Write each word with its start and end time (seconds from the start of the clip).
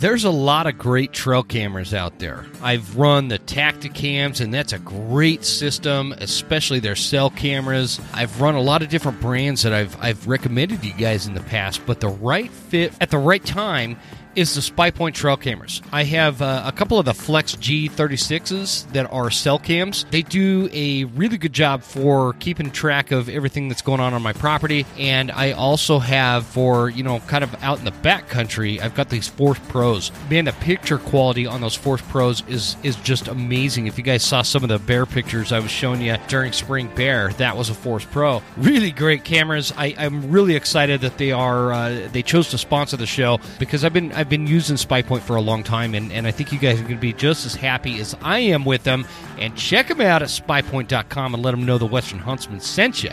There's 0.00 0.24
a 0.24 0.30
lot 0.30 0.66
of 0.66 0.76
great 0.76 1.12
trail 1.12 1.42
cameras 1.42 1.94
out 1.94 2.18
there. 2.18 2.44
I've 2.60 2.96
run 2.96 3.28
the 3.28 3.38
Tactacams, 3.38 4.40
and 4.40 4.52
that's 4.52 4.72
a 4.72 4.78
great 4.78 5.44
system, 5.44 6.12
especially 6.18 6.80
their 6.80 6.96
cell 6.96 7.30
cameras. 7.30 8.00
I've 8.12 8.40
run 8.40 8.54
a 8.54 8.60
lot 8.60 8.82
of 8.82 8.88
different 8.88 9.20
brands 9.20 9.62
that 9.62 9.72
I've 9.72 9.96
I've 10.02 10.26
recommended 10.26 10.82
to 10.82 10.88
you 10.88 10.94
guys 10.94 11.26
in 11.26 11.34
the 11.34 11.42
past, 11.42 11.80
but 11.86 12.00
the 12.00 12.08
right 12.08 12.50
fit 12.50 12.92
at 13.00 13.10
the 13.10 13.18
right 13.18 13.44
time 13.44 13.96
is 14.36 14.54
the 14.54 14.60
SpyPoint 14.60 15.14
trail 15.14 15.36
cameras. 15.36 15.80
I 15.92 16.04
have 16.04 16.42
uh, 16.42 16.62
a 16.64 16.72
couple 16.72 16.98
of 16.98 17.04
the 17.04 17.14
Flex 17.14 17.54
G36s 17.56 18.92
that 18.92 19.10
are 19.12 19.30
cell 19.30 19.58
cams. 19.58 20.06
They 20.10 20.22
do 20.22 20.68
a 20.72 21.04
really 21.04 21.38
good 21.38 21.52
job 21.52 21.82
for 21.82 22.34
keeping 22.34 22.70
track 22.70 23.10
of 23.10 23.28
everything 23.28 23.68
that's 23.68 23.82
going 23.82 24.00
on 24.00 24.14
on 24.14 24.22
my 24.22 24.32
property. 24.32 24.86
And 24.98 25.30
I 25.30 25.52
also 25.52 25.98
have 25.98 26.46
for, 26.46 26.88
you 26.88 27.02
know, 27.02 27.20
kind 27.20 27.44
of 27.44 27.54
out 27.62 27.78
in 27.78 27.84
the 27.84 27.90
back 27.90 28.28
country, 28.28 28.80
I've 28.80 28.94
got 28.94 29.08
these 29.08 29.28
Force 29.28 29.58
Pros. 29.68 30.10
Man, 30.30 30.44
the 30.46 30.52
picture 30.52 30.98
quality 30.98 31.46
on 31.46 31.60
those 31.60 31.74
Force 31.74 32.02
Pros 32.02 32.42
is 32.48 32.76
is 32.82 32.96
just 32.96 33.28
amazing. 33.28 33.86
If 33.86 33.98
you 33.98 34.04
guys 34.04 34.22
saw 34.22 34.42
some 34.42 34.62
of 34.62 34.68
the 34.68 34.78
bear 34.78 35.06
pictures 35.06 35.52
I 35.52 35.60
was 35.60 35.70
showing 35.70 36.00
you 36.00 36.16
during 36.28 36.52
Spring 36.52 36.90
Bear, 36.94 37.30
that 37.34 37.56
was 37.56 37.70
a 37.70 37.74
Force 37.74 38.04
Pro. 38.04 38.42
Really 38.56 38.90
great 38.90 39.24
cameras. 39.24 39.72
I, 39.76 39.94
I'm 39.96 40.30
really 40.30 40.54
excited 40.54 41.00
that 41.02 41.18
they 41.18 41.32
are 41.32 41.72
uh, 41.72 42.08
they 42.12 42.22
chose 42.22 42.50
to 42.50 42.58
sponsor 42.58 42.96
the 42.96 43.06
show 43.06 43.40
because 43.58 43.84
I've 43.84 43.92
been 43.92 44.12
I've 44.12 44.23
been 44.28 44.46
using 44.46 44.76
SpyPoint 44.76 45.20
for 45.20 45.36
a 45.36 45.40
long 45.40 45.62
time, 45.62 45.94
and, 45.94 46.12
and 46.12 46.26
I 46.26 46.30
think 46.30 46.52
you 46.52 46.58
guys 46.58 46.78
are 46.78 46.82
going 46.82 46.96
to 46.96 47.00
be 47.00 47.12
just 47.12 47.46
as 47.46 47.54
happy 47.54 48.00
as 48.00 48.16
I 48.22 48.38
am 48.40 48.64
with 48.64 48.84
them. 48.84 49.06
And 49.38 49.56
check 49.56 49.88
them 49.88 50.00
out 50.00 50.22
at 50.22 50.28
spypoint.com 50.28 51.34
and 51.34 51.42
let 51.42 51.50
them 51.50 51.66
know 51.66 51.78
the 51.78 51.86
Western 51.86 52.18
Huntsman 52.18 52.60
sent 52.60 53.02
you. 53.02 53.12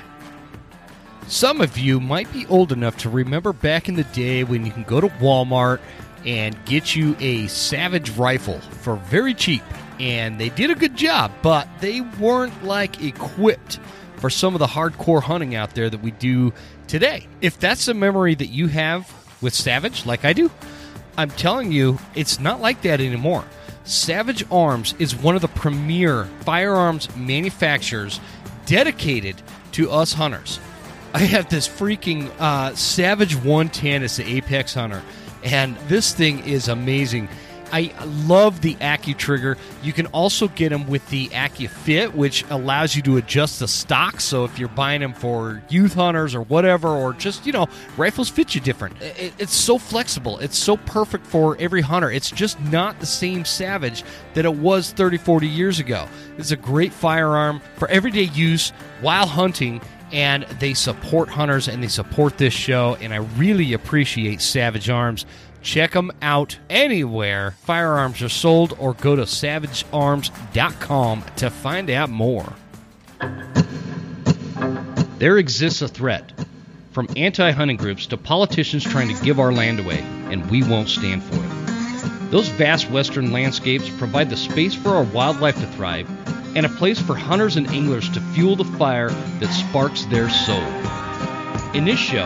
Some 1.27 1.61
of 1.61 1.77
you 1.77 1.99
might 1.99 2.31
be 2.33 2.45
old 2.47 2.71
enough 2.71 2.97
to 2.97 3.09
remember 3.09 3.53
back 3.53 3.87
in 3.87 3.95
the 3.95 4.03
day 4.05 4.43
when 4.43 4.65
you 4.65 4.71
can 4.71 4.83
go 4.83 4.99
to 4.99 5.07
Walmart 5.07 5.79
and 6.25 6.57
get 6.65 6.95
you 6.95 7.15
a 7.19 7.47
Savage 7.47 8.11
rifle 8.11 8.59
for 8.59 8.95
very 8.97 9.33
cheap. 9.33 9.63
And 9.99 10.39
they 10.39 10.49
did 10.49 10.71
a 10.71 10.75
good 10.75 10.95
job, 10.95 11.31
but 11.41 11.67
they 11.79 12.01
weren't 12.01 12.63
like 12.63 13.01
equipped 13.03 13.79
for 14.17 14.29
some 14.29 14.53
of 14.55 14.59
the 14.59 14.67
hardcore 14.67 15.21
hunting 15.21 15.55
out 15.55 15.73
there 15.73 15.89
that 15.89 16.01
we 16.01 16.11
do 16.11 16.53
today. 16.87 17.27
If 17.41 17.59
that's 17.59 17.87
a 17.87 17.93
memory 17.93 18.35
that 18.35 18.47
you 18.47 18.67
have 18.67 19.11
with 19.41 19.53
Savage, 19.53 20.05
like 20.05 20.25
I 20.25 20.33
do, 20.33 20.51
I'm 21.17 21.29
telling 21.31 21.71
you, 21.71 21.99
it's 22.15 22.39
not 22.39 22.61
like 22.61 22.81
that 22.83 23.01
anymore. 23.01 23.45
Savage 23.83 24.45
Arms 24.51 24.93
is 24.99 25.15
one 25.15 25.35
of 25.35 25.41
the 25.41 25.47
premier 25.47 26.25
firearms 26.41 27.13
manufacturers 27.15 28.19
dedicated 28.65 29.41
to 29.73 29.91
us 29.91 30.13
hunters. 30.13 30.59
I 31.13 31.19
have 31.19 31.49
this 31.49 31.67
freaking 31.67 32.31
uh, 32.39 32.73
Savage 32.75 33.35
110. 33.35 34.03
It's 34.03 34.17
the 34.17 34.37
Apex 34.37 34.73
Hunter, 34.75 35.03
and 35.43 35.75
this 35.87 36.13
thing 36.13 36.45
is 36.45 36.67
amazing. 36.67 37.27
I 37.71 37.93
love 38.25 38.61
the 38.61 38.75
AccuTrigger. 38.75 39.57
You 39.81 39.93
can 39.93 40.07
also 40.07 40.47
get 40.49 40.69
them 40.69 40.87
with 40.87 41.07
the 41.09 41.29
AccuFit, 41.29 42.13
which 42.13 42.43
allows 42.49 42.95
you 42.95 43.01
to 43.03 43.17
adjust 43.17 43.59
the 43.59 43.67
stock. 43.67 44.19
So 44.21 44.43
if 44.43 44.59
you're 44.59 44.69
buying 44.69 45.01
them 45.01 45.13
for 45.13 45.61
youth 45.69 45.93
hunters 45.93 46.35
or 46.35 46.41
whatever, 46.41 46.89
or 46.89 47.13
just, 47.13 47.45
you 47.45 47.53
know, 47.53 47.67
rifles 47.97 48.29
fit 48.29 48.55
you 48.55 48.61
different. 48.61 48.95
it's 49.01 49.55
so 49.55 49.77
flexible. 49.77 50.39
It's 50.39 50.57
so 50.57 50.77
perfect 50.77 51.25
for 51.25 51.57
every 51.59 51.81
hunter. 51.81 52.11
It's 52.11 52.31
just 52.31 52.59
not 52.61 52.99
the 52.99 53.05
same 53.05 53.45
Savage 53.45 54.03
that 54.33 54.45
it 54.45 54.55
was 54.55 54.91
30, 54.91 55.17
40 55.17 55.47
years 55.47 55.79
ago. 55.79 56.07
It's 56.37 56.51
a 56.51 56.57
great 56.57 56.93
firearm 56.93 57.61
for 57.75 57.87
everyday 57.89 58.23
use 58.23 58.71
while 59.01 59.27
hunting 59.27 59.81
and 60.11 60.43
they 60.59 60.73
support 60.73 61.29
hunters 61.29 61.67
and 61.67 61.81
they 61.81 61.87
support 61.87 62.37
this 62.37 62.53
show 62.53 62.97
and 62.99 63.13
i 63.13 63.17
really 63.37 63.73
appreciate 63.73 64.41
savage 64.41 64.89
arms 64.89 65.25
Check 65.61 65.91
them 65.91 66.11
out 66.21 66.57
anywhere 66.69 67.51
firearms 67.51 68.21
are 68.21 68.29
sold 68.29 68.75
or 68.79 68.93
go 68.93 69.15
to 69.15 69.23
savagearms.com 69.23 71.23
to 71.37 71.49
find 71.49 71.89
out 71.89 72.09
more. 72.09 72.53
There 75.19 75.37
exists 75.37 75.81
a 75.81 75.87
threat 75.87 76.31
from 76.91 77.07
anti 77.15 77.51
hunting 77.51 77.77
groups 77.77 78.07
to 78.07 78.17
politicians 78.17 78.83
trying 78.83 79.15
to 79.15 79.23
give 79.23 79.39
our 79.39 79.53
land 79.53 79.79
away, 79.79 79.99
and 80.29 80.49
we 80.49 80.63
won't 80.63 80.89
stand 80.89 81.23
for 81.23 81.35
it. 81.35 82.31
Those 82.31 82.49
vast 82.49 82.89
western 82.89 83.31
landscapes 83.31 83.89
provide 83.89 84.29
the 84.29 84.37
space 84.37 84.73
for 84.73 84.89
our 84.89 85.03
wildlife 85.03 85.55
to 85.55 85.67
thrive 85.67 86.09
and 86.55 86.65
a 86.65 86.69
place 86.69 86.99
for 86.99 87.15
hunters 87.15 87.55
and 87.55 87.67
anglers 87.67 88.09
to 88.09 88.21
fuel 88.33 88.55
the 88.55 88.65
fire 88.65 89.09
that 89.09 89.53
sparks 89.53 90.05
their 90.05 90.29
soul. 90.29 90.63
In 91.73 91.85
this 91.85 91.99
show, 91.99 92.25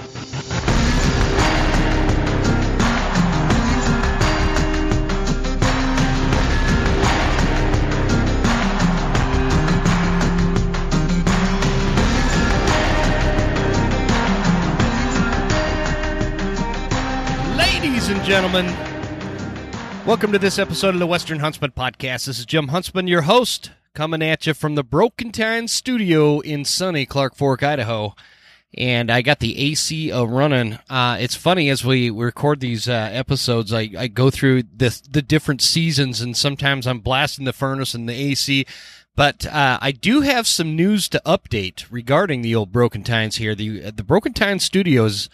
And 18.11 18.25
gentlemen, 18.25 18.65
welcome 20.05 20.33
to 20.33 20.39
this 20.39 20.59
episode 20.59 20.93
of 20.93 20.99
the 20.99 21.07
Western 21.07 21.39
Huntsman 21.39 21.71
Podcast. 21.71 22.25
This 22.25 22.39
is 22.39 22.45
Jim 22.45 22.67
Huntsman, 22.67 23.07
your 23.07 23.21
host, 23.21 23.71
coming 23.93 24.21
at 24.21 24.45
you 24.45 24.53
from 24.53 24.75
the 24.75 24.83
Broken 24.83 25.31
Tine 25.31 25.69
Studio 25.69 26.41
in 26.41 26.65
sunny 26.65 27.05
Clark 27.05 27.35
Fork, 27.35 27.63
Idaho. 27.63 28.13
And 28.77 29.09
I 29.09 29.21
got 29.21 29.39
the 29.39 29.57
AC 29.57 30.11
uh, 30.11 30.25
running. 30.25 30.77
Uh, 30.89 31.19
it's 31.21 31.37
funny 31.37 31.69
as 31.69 31.85
we 31.85 32.09
record 32.09 32.59
these 32.59 32.89
uh, 32.89 33.09
episodes, 33.13 33.71
I, 33.71 33.89
I 33.97 34.07
go 34.07 34.29
through 34.29 34.63
the 34.63 35.01
the 35.09 35.21
different 35.21 35.61
seasons, 35.61 36.19
and 36.19 36.35
sometimes 36.35 36.87
I'm 36.87 36.99
blasting 36.99 37.45
the 37.45 37.53
furnace 37.53 37.93
and 37.93 38.09
the 38.09 38.13
AC. 38.13 38.65
But 39.15 39.45
uh, 39.45 39.79
I 39.81 39.93
do 39.93 40.19
have 40.19 40.47
some 40.47 40.75
news 40.75 41.07
to 41.09 41.21
update 41.25 41.85
regarding 41.89 42.41
the 42.41 42.55
old 42.55 42.73
Broken 42.73 43.03
Tines 43.03 43.37
here. 43.37 43.55
The 43.55 43.91
the 43.91 44.03
Broken 44.03 44.33
Tine 44.33 44.59
Studios 44.59 45.29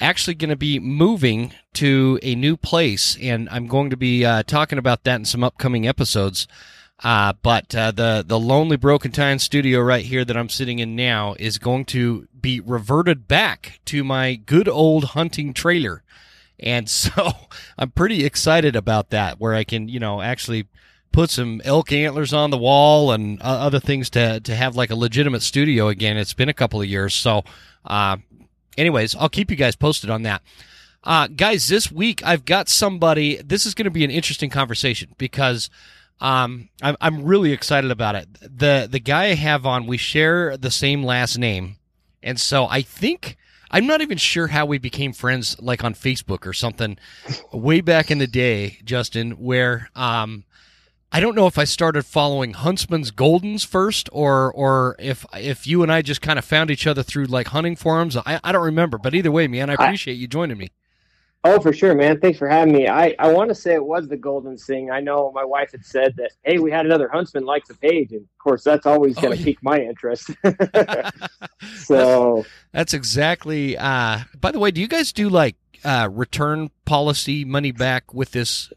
actually 0.00 0.34
going 0.34 0.50
to 0.50 0.56
be 0.56 0.78
moving 0.78 1.52
to 1.74 2.18
a 2.22 2.34
new 2.34 2.56
place, 2.56 3.16
and 3.20 3.48
I'm 3.50 3.66
going 3.66 3.90
to 3.90 3.96
be 3.96 4.24
uh, 4.24 4.42
talking 4.42 4.78
about 4.78 5.04
that 5.04 5.16
in 5.16 5.24
some 5.24 5.44
upcoming 5.44 5.86
episodes. 5.86 6.46
Uh, 7.02 7.32
but 7.42 7.74
uh, 7.74 7.90
the 7.90 8.24
the 8.26 8.38
lonely 8.38 8.76
broken 8.76 9.10
tine 9.10 9.38
studio 9.38 9.80
right 9.80 10.04
here 10.04 10.24
that 10.24 10.36
I'm 10.36 10.48
sitting 10.48 10.78
in 10.78 10.94
now 10.94 11.34
is 11.38 11.58
going 11.58 11.84
to 11.86 12.28
be 12.38 12.60
reverted 12.60 13.26
back 13.26 13.80
to 13.86 14.04
my 14.04 14.36
good 14.36 14.68
old 14.68 15.04
hunting 15.06 15.52
trailer, 15.52 16.02
and 16.60 16.88
so 16.90 17.32
I'm 17.76 17.90
pretty 17.90 18.24
excited 18.24 18.76
about 18.76 19.10
that. 19.10 19.40
Where 19.40 19.54
I 19.54 19.64
can 19.64 19.88
you 19.88 19.98
know 19.98 20.20
actually 20.20 20.68
put 21.10 21.28
some 21.28 21.60
elk 21.64 21.92
antlers 21.92 22.32
on 22.32 22.50
the 22.50 22.58
wall 22.58 23.12
and 23.12 23.40
uh, 23.42 23.44
other 23.44 23.80
things 23.80 24.08
to 24.10 24.38
to 24.40 24.54
have 24.54 24.76
like 24.76 24.90
a 24.90 24.96
legitimate 24.96 25.42
studio 25.42 25.88
again. 25.88 26.16
It's 26.16 26.34
been 26.34 26.48
a 26.48 26.54
couple 26.54 26.80
of 26.80 26.86
years, 26.86 27.14
so 27.14 27.42
uh, 27.84 28.18
anyways, 28.76 29.14
I'll 29.16 29.28
keep 29.28 29.50
you 29.50 29.56
guys 29.56 29.76
posted 29.76 30.10
on 30.10 30.22
that. 30.22 30.42
Uh, 31.04 31.26
guys, 31.26 31.68
this 31.68 31.90
week 31.90 32.24
I've 32.24 32.44
got 32.44 32.68
somebody. 32.68 33.36
This 33.42 33.66
is 33.66 33.74
going 33.74 33.84
to 33.84 33.90
be 33.90 34.04
an 34.04 34.10
interesting 34.10 34.50
conversation 34.50 35.10
because 35.18 35.68
um, 36.20 36.68
I'm 36.80 36.96
I'm 37.00 37.24
really 37.24 37.52
excited 37.52 37.90
about 37.90 38.14
it. 38.14 38.28
the 38.40 38.88
The 38.90 39.00
guy 39.00 39.24
I 39.24 39.34
have 39.34 39.66
on, 39.66 39.86
we 39.86 39.96
share 39.96 40.56
the 40.56 40.70
same 40.70 41.02
last 41.02 41.36
name, 41.36 41.76
and 42.22 42.40
so 42.40 42.66
I 42.66 42.82
think 42.82 43.36
I'm 43.72 43.86
not 43.86 44.02
even 44.02 44.18
sure 44.18 44.46
how 44.46 44.64
we 44.64 44.78
became 44.78 45.12
friends, 45.12 45.60
like 45.60 45.82
on 45.82 45.94
Facebook 45.94 46.46
or 46.46 46.52
something, 46.52 46.96
way 47.52 47.80
back 47.80 48.10
in 48.10 48.18
the 48.18 48.28
day, 48.28 48.78
Justin. 48.84 49.32
Where 49.32 49.90
um, 49.96 50.44
I 51.14 51.20
don't 51.20 51.34
know 51.34 51.46
if 51.46 51.58
I 51.58 51.64
started 51.64 52.06
following 52.06 52.54
Huntsman's 52.54 53.12
Goldens 53.12 53.66
first, 53.66 54.08
or 54.12 54.50
or 54.54 54.96
if 54.98 55.26
if 55.34 55.66
you 55.66 55.82
and 55.82 55.92
I 55.92 56.00
just 56.00 56.22
kind 56.22 56.38
of 56.38 56.44
found 56.44 56.70
each 56.70 56.86
other 56.86 57.02
through 57.02 57.26
like 57.26 57.48
hunting 57.48 57.76
forums. 57.76 58.16
I, 58.16 58.40
I 58.42 58.50
don't 58.50 58.64
remember, 58.64 58.96
but 58.96 59.14
either 59.14 59.30
way, 59.30 59.46
man, 59.46 59.68
I 59.68 59.74
appreciate 59.74 60.14
I, 60.14 60.16
you 60.16 60.26
joining 60.26 60.56
me. 60.56 60.70
Oh, 61.44 61.60
for 61.60 61.72
sure, 61.72 61.94
man. 61.94 62.20
Thanks 62.20 62.38
for 62.38 62.48
having 62.48 62.72
me. 62.72 62.88
I, 62.88 63.14
I 63.18 63.32
want 63.32 63.48
to 63.48 63.54
say 63.54 63.74
it 63.74 63.84
was 63.84 64.06
the 64.08 64.16
Goldens 64.16 64.64
thing. 64.64 64.92
I 64.92 65.00
know 65.00 65.32
my 65.32 65.44
wife 65.44 65.72
had 65.72 65.84
said 65.84 66.14
that, 66.16 66.30
hey, 66.44 66.58
we 66.58 66.70
had 66.70 66.86
another 66.86 67.08
huntsman 67.08 67.44
like 67.44 67.66
the 67.66 67.74
page. 67.74 68.12
And 68.12 68.20
of 68.20 68.38
course, 68.38 68.62
that's 68.62 68.86
always 68.86 69.16
going 69.16 69.32
to 69.32 69.36
oh, 69.36 69.38
yeah. 69.40 69.44
pique 69.44 69.62
my 69.62 69.80
interest. 69.80 70.30
so 71.78 72.36
that's, 72.36 72.48
that's 72.72 72.94
exactly. 72.94 73.76
Uh, 73.76 74.20
by 74.40 74.52
the 74.52 74.60
way, 74.60 74.70
do 74.70 74.80
you 74.80 74.86
guys 74.86 75.12
do 75.12 75.28
like 75.28 75.56
uh, 75.84 76.08
return 76.12 76.70
policy 76.84 77.44
money 77.44 77.72
back 77.72 78.14
with 78.14 78.30
this 78.30 78.72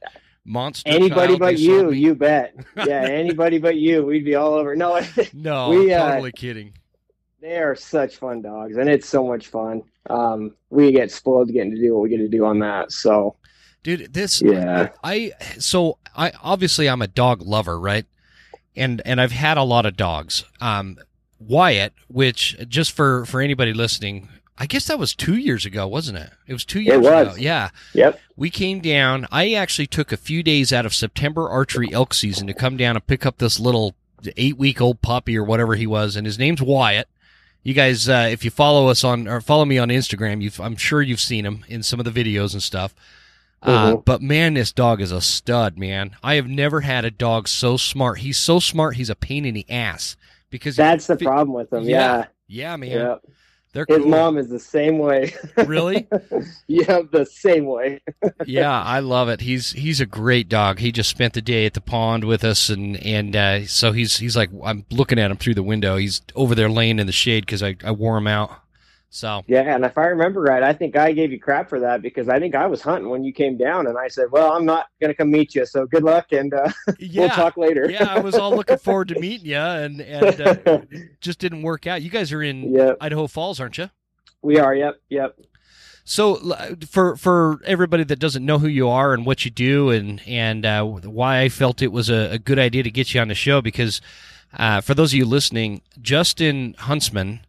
monster. 0.45 0.89
Anybody 0.89 1.37
but 1.37 1.57
you, 1.57 1.91
you 1.91 2.15
bet. 2.15 2.55
Yeah, 2.85 3.01
anybody 3.01 3.57
but 3.57 3.75
you, 3.77 4.05
we'd 4.05 4.25
be 4.25 4.35
all 4.35 4.53
over. 4.53 4.75
No, 4.75 5.01
no, 5.33 5.69
we, 5.69 5.93
uh, 5.93 6.11
totally 6.11 6.31
kidding. 6.31 6.73
They 7.41 7.57
are 7.57 7.75
such 7.75 8.17
fun 8.17 8.41
dogs, 8.41 8.77
and 8.77 8.89
it's 8.89 9.07
so 9.07 9.25
much 9.25 9.47
fun. 9.47 9.83
Um, 10.09 10.55
we 10.69 10.91
get 10.91 11.11
spoiled 11.11 11.51
getting 11.51 11.75
to 11.75 11.81
do 11.81 11.93
what 11.93 12.03
we 12.03 12.09
get 12.09 12.17
to 12.17 12.27
do 12.27 12.45
on 12.45 12.59
that. 12.59 12.91
So, 12.91 13.35
dude. 13.83 14.13
This 14.13 14.41
Yeah. 14.41 14.89
I 15.03 15.31
so 15.57 15.97
I 16.15 16.31
obviously 16.41 16.87
I'm 16.87 17.01
a 17.01 17.07
dog 17.07 17.41
lover, 17.41 17.79
right? 17.79 18.05
And 18.75 19.01
and 19.05 19.19
I've 19.19 19.31
had 19.31 19.57
a 19.57 19.63
lot 19.63 19.85
of 19.85 19.97
dogs. 19.97 20.43
Um, 20.61 20.97
Wyatt, 21.39 21.93
which 22.07 22.55
just 22.67 22.91
for 22.91 23.25
for 23.25 23.41
anybody 23.41 23.73
listening, 23.73 24.29
I 24.57 24.65
guess 24.67 24.87
that 24.87 24.97
was 24.99 25.13
two 25.13 25.35
years 25.35 25.65
ago, 25.65 25.85
wasn't 25.87 26.17
it? 26.17 26.29
It 26.47 26.53
was 26.53 26.63
two 26.63 26.79
years 26.79 27.01
was. 27.01 27.27
ago. 27.27 27.35
Yeah. 27.37 27.69
Yep. 27.93 28.19
We 28.37 28.49
came 28.49 28.79
down. 28.79 29.27
I 29.31 29.53
actually 29.53 29.87
took 29.87 30.11
a 30.13 30.17
few 30.17 30.43
days 30.43 30.71
out 30.71 30.85
of 30.85 30.93
September 30.95 31.49
archery 31.49 31.89
elk 31.91 32.13
season 32.13 32.47
to 32.47 32.53
come 32.53 32.77
down 32.77 32.95
and 32.95 33.05
pick 33.05 33.25
up 33.25 33.37
this 33.37 33.59
little 33.59 33.95
eight 34.37 34.57
week 34.57 34.79
old 34.79 35.01
puppy 35.01 35.37
or 35.37 35.43
whatever 35.43 35.75
he 35.75 35.85
was, 35.85 36.15
and 36.15 36.25
his 36.25 36.39
name's 36.39 36.61
Wyatt. 36.61 37.07
You 37.63 37.73
guys, 37.73 38.07
uh, 38.07 38.29
if 38.31 38.45
you 38.45 38.51
follow 38.51 38.87
us 38.87 39.03
on 39.03 39.27
or 39.27 39.41
follow 39.41 39.65
me 39.65 39.77
on 39.77 39.89
Instagram, 39.89 40.41
you've, 40.41 40.61
I'm 40.61 40.75
sure 40.77 41.01
you've 41.01 41.19
seen 41.19 41.45
him 41.45 41.65
in 41.67 41.83
some 41.83 41.99
of 41.99 42.05
the 42.05 42.11
videos 42.23 42.53
and 42.53 42.63
stuff. 42.63 42.95
Uh, 43.61 43.93
Mhm. 43.95 44.05
but 44.05 44.21
man, 44.21 44.53
this 44.53 44.71
dog 44.71 45.01
is 45.01 45.11
a 45.11 45.19
stud, 45.21 45.77
man. 45.77 46.15
I 46.23 46.35
have 46.35 46.47
never 46.47 46.81
had 46.81 47.03
a 47.03 47.09
dog 47.11 47.47
so 47.47 47.75
smart. 47.77 48.19
He's 48.19 48.37
so 48.37 48.59
smart. 48.59 48.95
He's 48.97 49.09
a 49.09 49.15
pain 49.15 49.43
in 49.45 49.55
the 49.55 49.65
ass 49.69 50.15
because 50.51 50.75
That's 50.75 51.07
the 51.07 51.17
fi- 51.17 51.25
problem 51.25 51.53
with 51.55 51.71
them. 51.71 51.83
Yeah, 51.83 52.17
Yeah. 52.17 52.25
yeah, 52.47 52.75
man. 52.75 52.89
Yeah. 52.91 53.15
They're 53.75 53.85
His 53.89 53.97
cool. 53.97 54.07
mom 54.07 54.37
is 54.37 54.47
the 54.47 54.57
same 54.59 54.99
way. 54.99 55.33
really? 55.65 56.07
yeah, 56.67 57.01
the 57.11 57.25
same 57.25 57.65
way. 57.65 57.99
yeah, 58.45 58.81
I 58.81 58.99
love 58.99 59.27
it. 59.27 59.41
He's 59.41 59.73
he's 59.73 59.99
a 59.99 60.05
great 60.05 60.47
dog. 60.47 60.79
He 60.79 60.93
just 60.93 61.09
spent 61.09 61.33
the 61.33 61.41
day 61.41 61.65
at 61.65 61.73
the 61.73 61.81
pond 61.81 62.23
with 62.23 62.45
us, 62.45 62.69
and 62.69 62.95
and 63.05 63.35
uh, 63.35 63.65
so 63.67 63.91
he's 63.91 64.17
he's 64.17 64.37
like 64.37 64.49
I'm 64.63 64.85
looking 64.91 65.19
at 65.19 65.29
him 65.29 65.35
through 65.35 65.55
the 65.55 65.61
window. 65.63 65.97
He's 65.97 66.21
over 66.35 66.55
there 66.55 66.69
laying 66.69 66.99
in 66.99 67.05
the 67.05 67.11
shade 67.11 67.45
because 67.45 67.61
I 67.61 67.75
I 67.83 67.91
wore 67.91 68.17
him 68.17 68.27
out. 68.27 68.49
So 69.09 69.43
Yeah, 69.47 69.61
and 69.75 69.85
if 69.85 69.97
I 69.97 70.07
remember 70.07 70.41
right, 70.41 70.61
I 70.61 70.73
think 70.73 70.97
I 70.97 71.13
gave 71.13 71.31
you 71.31 71.39
crap 71.39 71.69
for 71.69 71.79
that 71.79 72.01
because 72.01 72.27
I 72.27 72.39
think 72.39 72.53
I 72.53 72.67
was 72.67 72.81
hunting 72.81 73.09
when 73.09 73.23
you 73.23 73.31
came 73.31 73.57
down, 73.57 73.87
and 73.87 73.97
I 73.97 74.09
said, 74.09 74.31
"Well, 74.31 74.51
I'm 74.51 74.65
not 74.65 74.87
going 74.99 75.09
to 75.09 75.15
come 75.15 75.31
meet 75.31 75.55
you, 75.55 75.65
so 75.65 75.85
good 75.85 76.03
luck, 76.03 76.31
and 76.31 76.53
uh, 76.53 76.69
yeah, 76.99 77.21
we'll 77.21 77.29
talk 77.29 77.57
later." 77.57 77.89
yeah. 77.89 78.13
I 78.13 78.19
was 78.19 78.35
all 78.35 78.55
looking 78.55 78.77
forward 78.77 79.07
to 79.09 79.19
meeting 79.19 79.47
you, 79.47 79.57
and 79.57 80.01
and 80.01 80.41
uh, 80.41 80.81
just 81.21 81.39
didn't 81.39 81.61
work 81.61 81.87
out. 81.87 82.01
You 82.01 82.09
guys 82.09 82.33
are 82.33 82.43
in 82.43 82.73
yep, 82.73 82.97
Idaho 82.99 83.27
Falls, 83.27 83.59
aren't 83.59 83.77
you? 83.77 83.89
we 84.45 84.59
are. 84.59 84.73
Yep, 84.73 85.01
yep. 85.09 85.39
So 86.05 86.35
for 86.87 87.17
for 87.17 87.59
everybody 87.65 88.03
that 88.03 88.19
doesn't 88.19 88.45
know 88.45 88.59
who 88.59 88.67
you 88.67 88.87
are 88.87 89.13
and 89.13 89.25
what 89.25 89.43
you 89.43 89.51
do 89.51 89.89
and 89.89 90.21
and 90.27 90.65
uh, 90.65 90.83
why 90.83 91.41
I 91.41 91.49
felt 91.49 91.81
it 91.81 91.91
was 91.91 92.09
a, 92.09 92.33
a 92.33 92.37
good 92.37 92.59
idea 92.59 92.83
to 92.83 92.91
get 92.91 93.13
you 93.13 93.21
on 93.21 93.27
the 93.27 93.35
show 93.35 93.59
because 93.59 94.01
uh, 94.53 94.81
for 94.81 94.93
those 94.93 95.13
of 95.13 95.17
you 95.17 95.25
listening, 95.25 95.81
Justin 95.99 96.75
Huntsman 96.77 97.41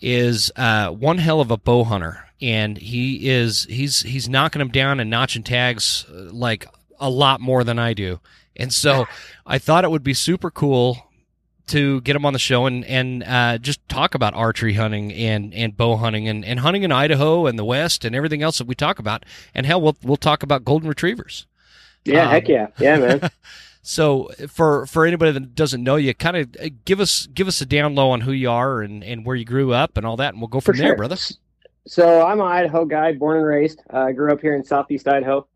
is 0.00 0.50
uh, 0.56 0.90
one 0.90 1.18
hell 1.18 1.40
of 1.40 1.50
a 1.50 1.56
bow 1.56 1.84
hunter 1.84 2.24
and 2.40 2.76
he 2.76 3.28
is 3.28 3.64
he's 3.70 4.02
he's 4.02 4.28
knocking 4.28 4.58
them 4.58 4.68
down 4.68 5.00
and 5.00 5.08
notching 5.08 5.42
tags 5.42 6.04
uh, 6.10 6.30
like 6.32 6.66
a 7.00 7.08
lot 7.10 7.40
more 7.40 7.64
than 7.64 7.78
I 7.78 7.94
do. 7.94 8.20
And 8.56 8.72
so 8.72 9.06
I 9.46 9.58
thought 9.58 9.84
it 9.84 9.90
would 9.90 10.04
be 10.04 10.14
super 10.14 10.50
cool 10.50 11.10
to 11.66 12.02
get 12.02 12.14
him 12.14 12.26
on 12.26 12.32
the 12.34 12.38
show 12.38 12.66
and 12.66 12.84
and 12.84 13.24
uh, 13.24 13.58
just 13.58 13.86
talk 13.88 14.14
about 14.14 14.34
archery 14.34 14.74
hunting 14.74 15.12
and, 15.12 15.54
and 15.54 15.76
bow 15.76 15.96
hunting 15.96 16.28
and, 16.28 16.44
and 16.44 16.60
hunting 16.60 16.82
in 16.82 16.92
Idaho 16.92 17.46
and 17.46 17.58
the 17.58 17.64
West 17.64 18.04
and 18.04 18.14
everything 18.14 18.42
else 18.42 18.58
that 18.58 18.66
we 18.66 18.74
talk 18.74 18.98
about. 18.98 19.24
And 19.54 19.64
hell, 19.64 19.80
we'll 19.80 19.96
we'll 20.02 20.16
talk 20.16 20.42
about 20.42 20.64
golden 20.64 20.88
retrievers. 20.88 21.46
Yeah, 22.04 22.24
Um, 22.24 22.30
heck 22.30 22.48
yeah, 22.48 22.66
yeah, 22.78 22.98
man. 22.98 23.30
So 23.86 24.30
for 24.48 24.86
for 24.86 25.04
anybody 25.04 25.30
that 25.32 25.54
doesn't 25.54 25.84
know 25.84 25.96
you, 25.96 26.14
kind 26.14 26.38
of 26.38 26.84
give 26.86 27.00
us 27.00 27.26
give 27.26 27.46
us 27.46 27.60
a 27.60 27.66
down 27.66 27.94
low 27.94 28.10
on 28.10 28.22
who 28.22 28.32
you 28.32 28.50
are 28.50 28.80
and, 28.80 29.04
and 29.04 29.26
where 29.26 29.36
you 29.36 29.44
grew 29.44 29.74
up 29.74 29.98
and 29.98 30.06
all 30.06 30.16
that, 30.16 30.32
and 30.32 30.40
we'll 30.40 30.48
go 30.48 30.58
For 30.60 30.72
from 30.72 30.78
there, 30.78 30.88
sure. 30.88 30.96
brother. 30.96 31.16
So 31.86 32.26
I'm 32.26 32.40
an 32.40 32.46
Idaho 32.46 32.86
guy, 32.86 33.12
born 33.12 33.36
and 33.36 33.46
raised. 33.46 33.82
Uh, 33.92 33.98
I 33.98 34.12
grew 34.12 34.32
up 34.32 34.40
here 34.40 34.56
in 34.56 34.64
Southeast 34.64 35.06
Idaho. 35.06 35.46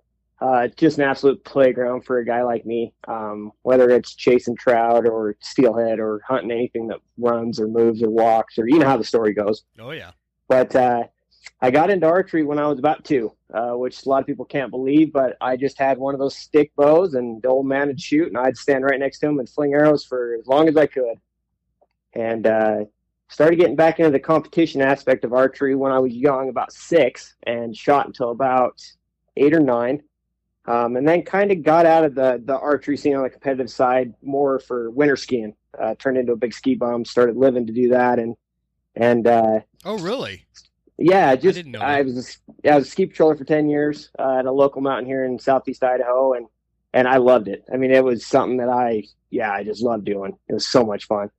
Uh, 0.43 0.69
just 0.77 0.99
an 0.99 1.05
absolute 1.05 1.43
playground 1.43 2.05
for 2.05 2.19
a 2.19 2.25
guy 2.25 2.43
like 2.43 2.67
me. 2.67 2.93
Um, 3.09 3.51
whether 3.63 3.89
it's 3.89 4.15
chasing 4.15 4.57
trout 4.57 5.07
or 5.07 5.37
steelhead 5.41 5.99
or 5.99 6.21
hunting 6.29 6.51
anything 6.51 6.87
that 6.89 6.99
runs 7.17 7.59
or 7.59 7.67
moves 7.67 8.03
or 8.03 8.11
walks 8.11 8.59
or 8.59 8.69
you 8.69 8.79
know 8.79 8.87
how 8.87 8.99
the 8.99 9.05
story 9.05 9.33
goes. 9.33 9.65
Oh 9.81 9.93
yeah. 9.93 10.11
But 10.49 10.77
uh, 10.77 11.05
I 11.61 11.71
got 11.71 11.91
into 11.91 12.07
archery 12.07 12.45
when 12.45 12.59
I 12.59 12.69
was 12.69 12.79
about 12.79 13.05
two, 13.05 13.33
uh, 13.53 13.73
which 13.73 14.05
a 14.05 14.09
lot 14.09 14.21
of 14.21 14.27
people 14.27 14.45
can't 14.45 14.71
believe. 14.71 15.13
But 15.13 15.37
I 15.41 15.57
just 15.57 15.79
had 15.79 15.99
one 15.99 16.15
of 16.15 16.21
those 16.21 16.37
stick 16.37 16.73
bows, 16.77 17.15
and 17.15 17.43
the 17.43 17.49
old 17.49 17.67
man 17.67 17.89
would 17.89 18.01
shoot, 18.01 18.29
and 18.29 18.39
I'd 18.39 18.57
stand 18.57 18.85
right 18.85 18.99
next 18.99 19.19
to 19.21 19.29
him 19.29 19.39
and 19.39 19.49
fling 19.49 19.75
arrows 19.75 20.05
for 20.05 20.37
as 20.39 20.47
long 20.47 20.69
as 20.69 20.77
I 20.77 20.87
could. 20.87 21.19
And 22.15 22.47
uh, 22.47 22.85
started 23.29 23.57
getting 23.57 23.77
back 23.77 23.99
into 23.99 24.11
the 24.11 24.21
competition 24.21 24.81
aspect 24.81 25.25
of 25.25 25.33
archery 25.33 25.75
when 25.75 25.93
I 25.93 25.99
was 25.99 26.13
young, 26.13 26.49
about 26.49 26.73
six, 26.73 27.35
and 27.45 27.77
shot 27.77 28.07
until 28.07 28.31
about 28.31 28.81
eight 29.37 29.55
or 29.55 29.61
nine. 29.61 30.03
Um, 30.67 30.97
and 30.97 31.09
then 31.09 31.23
kind 31.23 31.51
of 31.51 31.63
got 31.63 31.87
out 31.87 32.05
of 32.05 32.15
the, 32.15 32.43
the 32.45 32.59
archery 32.59 32.97
scene 32.97 33.17
on 33.17 33.23
the 33.23 33.31
competitive 33.31 33.71
side 33.71 34.13
more 34.23 34.59
for 34.59 34.91
winter 34.91 35.17
skiing. 35.17 35.55
Uh, 35.79 35.95
turned 35.99 36.19
into 36.19 36.33
a 36.33 36.37
big 36.37 36.53
ski 36.53 36.75
bum, 36.75 37.05
started 37.05 37.37
living 37.37 37.67
to 37.67 37.73
do 37.73 37.89
that, 37.91 38.19
and 38.19 38.37
and 38.97 39.27
uh, 39.27 39.61
Oh 39.85 39.99
really? 39.99 40.45
Yeah, 40.99 41.35
just 41.37 41.57
didn't 41.57 41.73
know 41.73 41.81
I, 41.81 41.99
that. 41.99 42.07
was 42.07 42.17
a, 42.17 42.21
s- 42.21 42.39
yeah, 42.65 42.75
I 42.75 42.79
was 42.79 42.89
a 42.89 42.91
ski 42.91 43.07
patroller 43.07 43.39
for 43.39 43.45
ten 43.45 43.69
years 43.69 44.11
uh, 44.19 44.39
at 44.41 44.47
a 44.47 44.53
local 44.53 44.83
mountain 44.83 45.07
here 45.07 45.25
in 45.25 45.39
southeast 45.39 45.83
Idaho, 45.85 46.33
and 46.35 46.47
and 46.93 47.07
I 47.07 47.19
loved 47.19 47.49
it. 47.49 47.65
I 47.73 47.77
mean, 47.77 47.93
it 47.93 48.03
was 48.03 48.27
something 48.27 48.59
that 48.59 48.69
I 48.69 49.05
yeah, 49.31 49.53
I 49.53 49.63
just 49.63 49.83
loved 49.83 50.05
doing. 50.05 50.37
It 50.49 50.53
was 50.53 50.67
so 50.67 50.85
much 50.85 51.07
fun. 51.07 51.31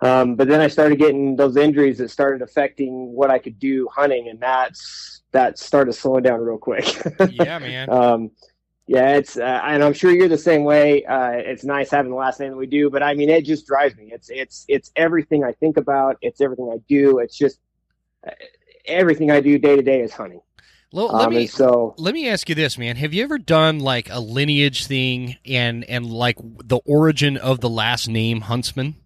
Um, 0.00 0.36
but 0.36 0.46
then 0.46 0.60
I 0.60 0.68
started 0.68 0.98
getting 0.98 1.36
those 1.36 1.56
injuries 1.56 1.98
that 1.98 2.10
started 2.10 2.42
affecting 2.42 3.12
what 3.12 3.30
I 3.30 3.38
could 3.38 3.58
do 3.58 3.88
hunting, 3.92 4.28
and 4.28 4.38
that's 4.38 5.22
that 5.32 5.58
started 5.58 5.94
slowing 5.94 6.22
down 6.22 6.40
real 6.40 6.58
quick. 6.58 6.84
Yeah, 7.30 7.58
man. 7.58 7.90
um, 7.90 8.30
yeah, 8.86 9.16
it's 9.16 9.36
uh, 9.36 9.60
and 9.64 9.82
I'm 9.82 9.94
sure 9.94 10.12
you're 10.12 10.28
the 10.28 10.38
same 10.38 10.62
way. 10.62 11.04
Uh, 11.04 11.30
it's 11.30 11.64
nice 11.64 11.90
having 11.90 12.12
the 12.12 12.16
last 12.16 12.38
name 12.38 12.50
that 12.50 12.56
we 12.56 12.66
do, 12.66 12.88
but 12.88 13.02
I 13.02 13.14
mean, 13.14 13.30
it 13.30 13.44
just 13.44 13.66
drives 13.66 13.96
me. 13.96 14.10
It's 14.12 14.30
it's 14.30 14.64
it's 14.68 14.92
everything 14.94 15.42
I 15.42 15.52
think 15.52 15.76
about. 15.76 16.18
It's 16.20 16.40
everything 16.40 16.70
I 16.72 16.78
do. 16.88 17.18
It's 17.18 17.36
just 17.36 17.58
everything 18.86 19.30
I 19.30 19.40
do 19.40 19.58
day 19.58 19.76
to 19.76 19.82
day 19.82 20.00
is 20.00 20.12
hunting. 20.12 20.40
Well, 20.92 21.08
let 21.08 21.26
Um, 21.28 21.34
me 21.34 21.46
so 21.46 21.94
let 21.98 22.14
me 22.14 22.28
ask 22.28 22.48
you 22.48 22.54
this, 22.54 22.78
man. 22.78 22.96
Have 22.96 23.12
you 23.12 23.22
ever 23.24 23.38
done 23.38 23.80
like 23.80 24.08
a 24.10 24.20
lineage 24.20 24.86
thing 24.86 25.36
and 25.44 25.84
and 25.84 26.06
like 26.06 26.36
the 26.40 26.78
origin 26.86 27.36
of 27.36 27.60
the 27.60 27.68
last 27.68 28.08
name 28.08 28.42
Huntsman? 28.42 28.96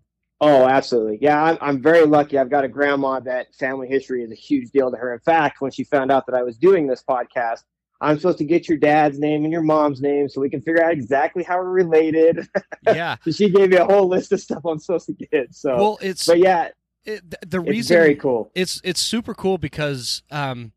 Oh, 0.42 0.66
absolutely. 0.66 1.18
Yeah, 1.20 1.42
I'm, 1.42 1.58
I'm 1.60 1.82
very 1.82 2.06
lucky. 2.06 2.38
I've 2.38 2.48
got 2.50 2.64
a 2.64 2.68
grandma 2.68 3.20
that 3.20 3.54
family 3.56 3.88
history 3.88 4.22
is 4.22 4.30
a 4.30 4.34
huge 4.34 4.70
deal 4.70 4.90
to 4.90 4.96
her. 4.96 5.12
In 5.12 5.20
fact, 5.20 5.60
when 5.60 5.70
she 5.70 5.84
found 5.84 6.10
out 6.10 6.24
that 6.26 6.34
I 6.34 6.42
was 6.42 6.56
doing 6.56 6.86
this 6.86 7.02
podcast, 7.06 7.60
I'm 8.00 8.16
supposed 8.16 8.38
to 8.38 8.44
get 8.44 8.66
your 8.66 8.78
dad's 8.78 9.18
name 9.18 9.44
and 9.44 9.52
your 9.52 9.60
mom's 9.62 10.00
name 10.00 10.30
so 10.30 10.40
we 10.40 10.48
can 10.48 10.62
figure 10.62 10.82
out 10.82 10.92
exactly 10.92 11.42
how 11.42 11.58
we're 11.58 11.68
related. 11.70 12.46
Yeah. 12.86 13.16
so 13.22 13.30
she 13.30 13.50
gave 13.50 13.68
me 13.70 13.76
a 13.76 13.84
whole 13.84 14.08
list 14.08 14.32
of 14.32 14.40
stuff 14.40 14.64
I'm 14.64 14.78
supposed 14.78 15.06
to 15.06 15.12
get. 15.12 15.54
So, 15.54 15.76
Well, 15.76 15.98
it's 16.00 16.24
but 16.24 16.38
yeah, 16.38 16.68
it, 17.04 17.30
the 17.50 17.60
it's 17.60 17.68
reason 17.70 17.96
very 17.96 18.14
cool. 18.14 18.50
it's 18.54 18.80
it's 18.84 19.00
super 19.00 19.34
cool 19.34 19.58
because 19.58 20.22
um, 20.30 20.72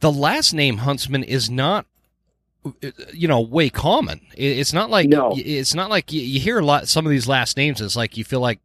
the 0.00 0.12
last 0.12 0.52
name 0.52 0.78
Huntsman 0.78 1.22
is 1.24 1.48
not 1.50 1.86
you 3.12 3.26
know 3.26 3.40
way 3.40 3.68
common. 3.70 4.20
It's 4.36 4.72
not 4.72 4.88
like 4.90 5.08
No. 5.08 5.32
it's 5.36 5.74
not 5.74 5.90
like 5.90 6.12
you, 6.12 6.38
hear 6.40 6.58
a 6.58 6.64
lot 6.64 6.88
some 6.88 7.06
of 7.06 7.10
these 7.10 7.26
last 7.28 7.56
names. 7.56 7.80
It's 7.80 7.96
like 7.96 8.16
you 8.16 8.24
feel 8.24 8.40
like 8.40 8.60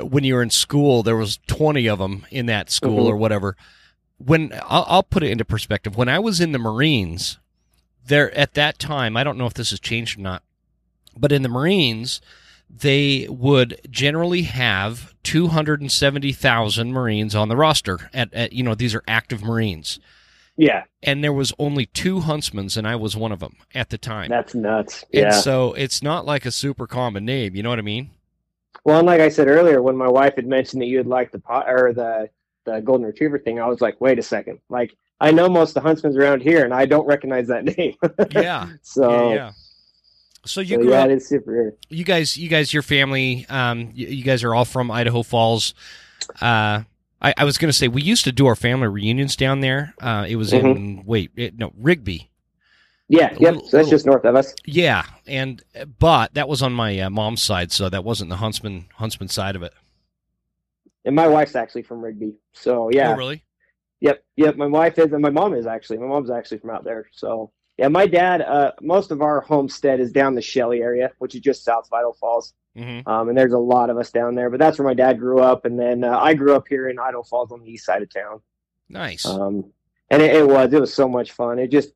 when 0.00 0.24
you 0.24 0.34
were 0.34 0.42
in 0.42 0.50
school 0.50 1.02
there 1.02 1.16
was 1.16 1.38
twenty 1.46 1.86
of 1.88 1.98
them 1.98 2.26
in 2.30 2.46
that 2.46 2.68
school 2.70 3.04
Mhm. 3.04 3.08
or 3.10 3.16
whatever. 3.16 3.56
When 4.18 4.52
I'll, 4.62 4.84
I'll 4.88 5.02
put 5.02 5.22
it 5.22 5.30
into 5.30 5.44
perspective, 5.44 5.96
when 5.96 6.08
I 6.08 6.18
was 6.18 6.40
in 6.40 6.52
the 6.52 6.58
Marines, 6.58 7.38
there 8.06 8.32
at 8.36 8.54
that 8.54 8.78
time, 8.78 9.16
I 9.16 9.24
don't 9.24 9.38
know 9.38 9.46
if 9.46 9.54
this 9.54 9.70
has 9.70 9.80
changed 9.80 10.18
or 10.18 10.22
not, 10.22 10.42
but 11.16 11.32
in 11.32 11.42
the 11.42 11.48
Marines, 11.48 12.20
they 12.76 13.26
would 13.28 13.80
generally 13.90 14.42
have 14.42 15.14
270,000 15.22 16.92
Marines 16.92 17.34
on 17.34 17.48
the 17.48 17.56
roster. 17.56 18.10
At, 18.12 18.32
at 18.34 18.52
you 18.52 18.62
know, 18.62 18.74
these 18.74 18.94
are 18.94 19.02
active 19.06 19.42
Marines, 19.42 20.00
Yeah, 20.56 20.84
and 21.02 21.22
there 21.22 21.32
was 21.32 21.52
only 21.58 21.86
two 21.86 22.20
huntsmans, 22.20 22.76
and 22.76 22.86
I 22.86 22.96
was 22.96 23.16
one 23.16 23.32
of 23.32 23.40
them 23.40 23.56
at 23.74 23.90
the 23.90 23.98
time. 23.98 24.28
that's 24.28 24.54
nuts. 24.54 25.02
and 25.12 25.22
Yeah. 25.24 25.30
so 25.30 25.72
it's 25.74 26.02
not 26.02 26.26
like 26.26 26.44
a 26.46 26.50
super 26.50 26.86
common 26.86 27.24
name. 27.24 27.54
You 27.54 27.62
know 27.62 27.70
what 27.70 27.78
I 27.78 27.82
mean? 27.82 28.10
Well, 28.84 28.98
and 28.98 29.06
like 29.06 29.20
I 29.20 29.28
said 29.28 29.48
earlier, 29.48 29.80
when 29.82 29.96
my 29.96 30.08
wife 30.08 30.34
had 30.36 30.46
mentioned 30.46 30.82
that 30.82 30.86
you 30.86 30.98
had 30.98 31.06
liked 31.06 31.32
the 31.32 31.38
pot 31.38 31.66
or 31.68 31.92
the 31.92 32.28
the 32.64 32.80
golden 32.80 33.06
retriever 33.06 33.38
thing, 33.38 33.60
I 33.60 33.66
was 33.66 33.80
like, 33.80 34.00
wait 34.00 34.18
a 34.18 34.22
second. 34.22 34.58
Like 34.68 34.94
I 35.20 35.30
know 35.30 35.48
most 35.48 35.76
of 35.76 35.82
the 35.82 35.88
huntsmans 35.88 36.16
around 36.16 36.42
here, 36.42 36.64
and 36.64 36.74
I 36.74 36.86
don't 36.86 37.06
recognize 37.06 37.46
that 37.48 37.64
name. 37.78 37.94
Yeah, 38.32 38.68
so 38.82 39.30
yeah, 39.30 39.34
yeah. 39.34 39.50
So 40.46 40.60
you 40.60 40.76
so 40.76 40.82
grew 40.82 40.90
yeah, 40.90 41.02
up. 41.02 41.10
it 41.10 41.16
is 41.16 41.28
super. 41.28 41.52
rare. 41.52 41.74
You 41.88 42.04
guys, 42.04 42.36
you 42.36 42.48
guys, 42.48 42.72
your 42.72 42.82
family, 42.82 43.46
um, 43.48 43.90
you, 43.94 44.08
you 44.08 44.24
guys 44.24 44.44
are 44.44 44.54
all 44.54 44.64
from 44.64 44.90
Idaho 44.90 45.22
Falls. 45.22 45.74
Uh, 46.40 46.82
I, 47.22 47.34
I 47.38 47.44
was 47.44 47.56
going 47.56 47.70
to 47.70 47.72
say 47.72 47.88
we 47.88 48.02
used 48.02 48.24
to 48.24 48.32
do 48.32 48.46
our 48.46 48.56
family 48.56 48.88
reunions 48.88 49.36
down 49.36 49.60
there. 49.60 49.94
Uh, 50.00 50.26
it 50.28 50.36
was 50.36 50.52
in 50.52 51.04
wait, 51.06 51.30
it, 51.36 51.58
no 51.58 51.72
Rigby. 51.76 52.30
Yeah, 53.08 53.30
yep. 53.32 53.40
little- 53.40 53.68
so 53.68 53.76
that's 53.78 53.90
just 53.90 54.06
north 54.06 54.24
of 54.24 54.34
us. 54.36 54.54
Yeah, 54.64 55.04
and 55.26 55.62
but 55.98 56.34
that 56.34 56.48
was 56.48 56.62
on 56.62 56.72
my 56.72 56.98
uh, 57.00 57.10
mom's 57.10 57.42
side, 57.42 57.72
so 57.72 57.88
that 57.88 58.04
wasn't 58.04 58.30
the 58.30 58.36
huntsman 58.36 58.86
huntsman 58.94 59.28
side 59.28 59.56
of 59.56 59.62
it. 59.62 59.72
And 61.04 61.14
my 61.14 61.28
wife's 61.28 61.54
actually 61.54 61.82
from 61.82 62.00
Rigby. 62.00 62.34
So 62.52 62.90
yeah. 62.90 63.12
Oh, 63.12 63.16
really? 63.16 63.44
Yep, 64.00 64.22
yep. 64.36 64.56
My 64.56 64.66
wife 64.66 64.98
is, 64.98 65.12
and 65.12 65.22
my 65.22 65.30
mom 65.30 65.54
is 65.54 65.66
actually. 65.66 65.98
My 65.98 66.06
mom's 66.06 66.30
actually 66.30 66.58
from 66.58 66.70
out 66.70 66.84
there. 66.84 67.08
So 67.12 67.52
Yeah, 67.76 67.88
my 67.88 68.06
dad. 68.06 68.42
Uh, 68.42 68.72
most 68.80 69.10
of 69.10 69.20
our 69.20 69.40
homestead 69.40 70.00
is 70.00 70.12
down 70.12 70.34
the 70.34 70.42
Shelley 70.42 70.80
area, 70.80 71.10
which 71.18 71.34
is 71.34 71.40
just 71.40 71.64
south 71.64 71.86
of 71.86 71.92
Idaho 71.92 72.12
Falls. 72.12 72.54
Mm-hmm. 72.76 73.08
Um, 73.08 73.28
and 73.28 73.38
there's 73.38 73.52
a 73.52 73.58
lot 73.58 73.90
of 73.90 73.98
us 73.98 74.10
down 74.10 74.34
there, 74.34 74.50
but 74.50 74.58
that's 74.58 74.78
where 74.78 74.86
my 74.86 74.94
dad 74.94 75.18
grew 75.18 75.40
up. 75.40 75.64
And 75.64 75.78
then 75.78 76.04
uh, 76.04 76.18
I 76.18 76.34
grew 76.34 76.54
up 76.54 76.66
here 76.68 76.88
in 76.88 76.98
Idaho 76.98 77.22
Falls 77.22 77.52
on 77.52 77.60
the 77.60 77.70
east 77.70 77.84
side 77.84 78.02
of 78.02 78.12
town. 78.12 78.40
Nice. 78.88 79.26
Um, 79.26 79.72
and 80.10 80.22
it, 80.22 80.36
it 80.36 80.46
was 80.46 80.72
it 80.72 80.80
was 80.80 80.92
so 80.92 81.08
much 81.08 81.32
fun. 81.32 81.58
It 81.58 81.68
just 81.68 81.90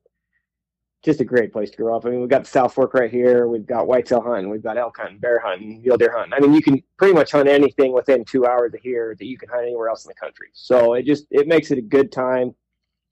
just 1.01 1.21
a 1.21 1.25
great 1.25 1.53
place 1.53 1.71
to 1.71 1.77
grow 1.77 1.95
up. 1.95 2.05
I 2.05 2.09
mean, 2.09 2.19
we've 2.19 2.29
got 2.29 2.45
South 2.45 2.73
Fork 2.73 2.93
right 2.93 3.09
here. 3.09 3.47
We've 3.47 3.65
got 3.65 3.87
whitetail 3.87 4.21
hunting. 4.21 4.49
We've 4.49 4.63
got 4.63 4.77
elk 4.77 4.97
hunting, 4.97 5.19
bear 5.19 5.39
hunting, 5.39 5.81
mule 5.81 5.97
deer 5.97 6.11
hunting. 6.13 6.33
I 6.33 6.39
mean, 6.39 6.53
you 6.53 6.61
can 6.61 6.83
pretty 6.97 7.13
much 7.13 7.31
hunt 7.31 7.47
anything 7.47 7.93
within 7.93 8.25
two 8.25 8.45
hours 8.45 8.73
of 8.73 8.81
here 8.81 9.15
that 9.17 9.25
you 9.25 9.37
can 9.37 9.47
hunt 9.47 9.63
anywhere 9.63 9.87
else 9.87 10.03
in 10.03 10.09
the 10.09 10.15
country. 10.15 10.47
So 10.53 10.95
it 10.95 11.05
just 11.05 11.25
it 11.31 11.47
makes 11.47 11.71
it 11.71 11.77
a 11.77 11.81
good 11.81 12.11
time. 12.11 12.53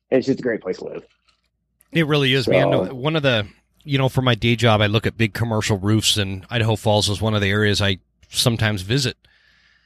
And 0.09 0.19
it's 0.19 0.27
just 0.27 0.39
a 0.39 0.43
great 0.43 0.61
place 0.61 0.77
to 0.77 0.85
live. 0.85 1.05
It 1.91 2.05
really 2.07 2.33
is, 2.33 2.45
So- 2.45 2.51
man. 2.51 2.69
No, 2.69 2.83
One 2.93 3.15
of 3.15 3.23
the, 3.23 3.47
you 3.83 3.97
know, 3.97 4.09
for 4.09 4.21
my 4.21 4.35
day 4.35 4.55
job, 4.55 4.81
I 4.81 4.87
look 4.87 5.05
at 5.07 5.17
big 5.17 5.33
commercial 5.33 5.77
roofs, 5.77 6.17
and 6.17 6.45
Idaho 6.49 6.75
Falls 6.75 7.09
is 7.09 7.21
one 7.21 7.33
of 7.33 7.41
the 7.41 7.49
areas 7.49 7.81
I 7.81 7.97
sometimes 8.29 8.81
visit 8.81 9.15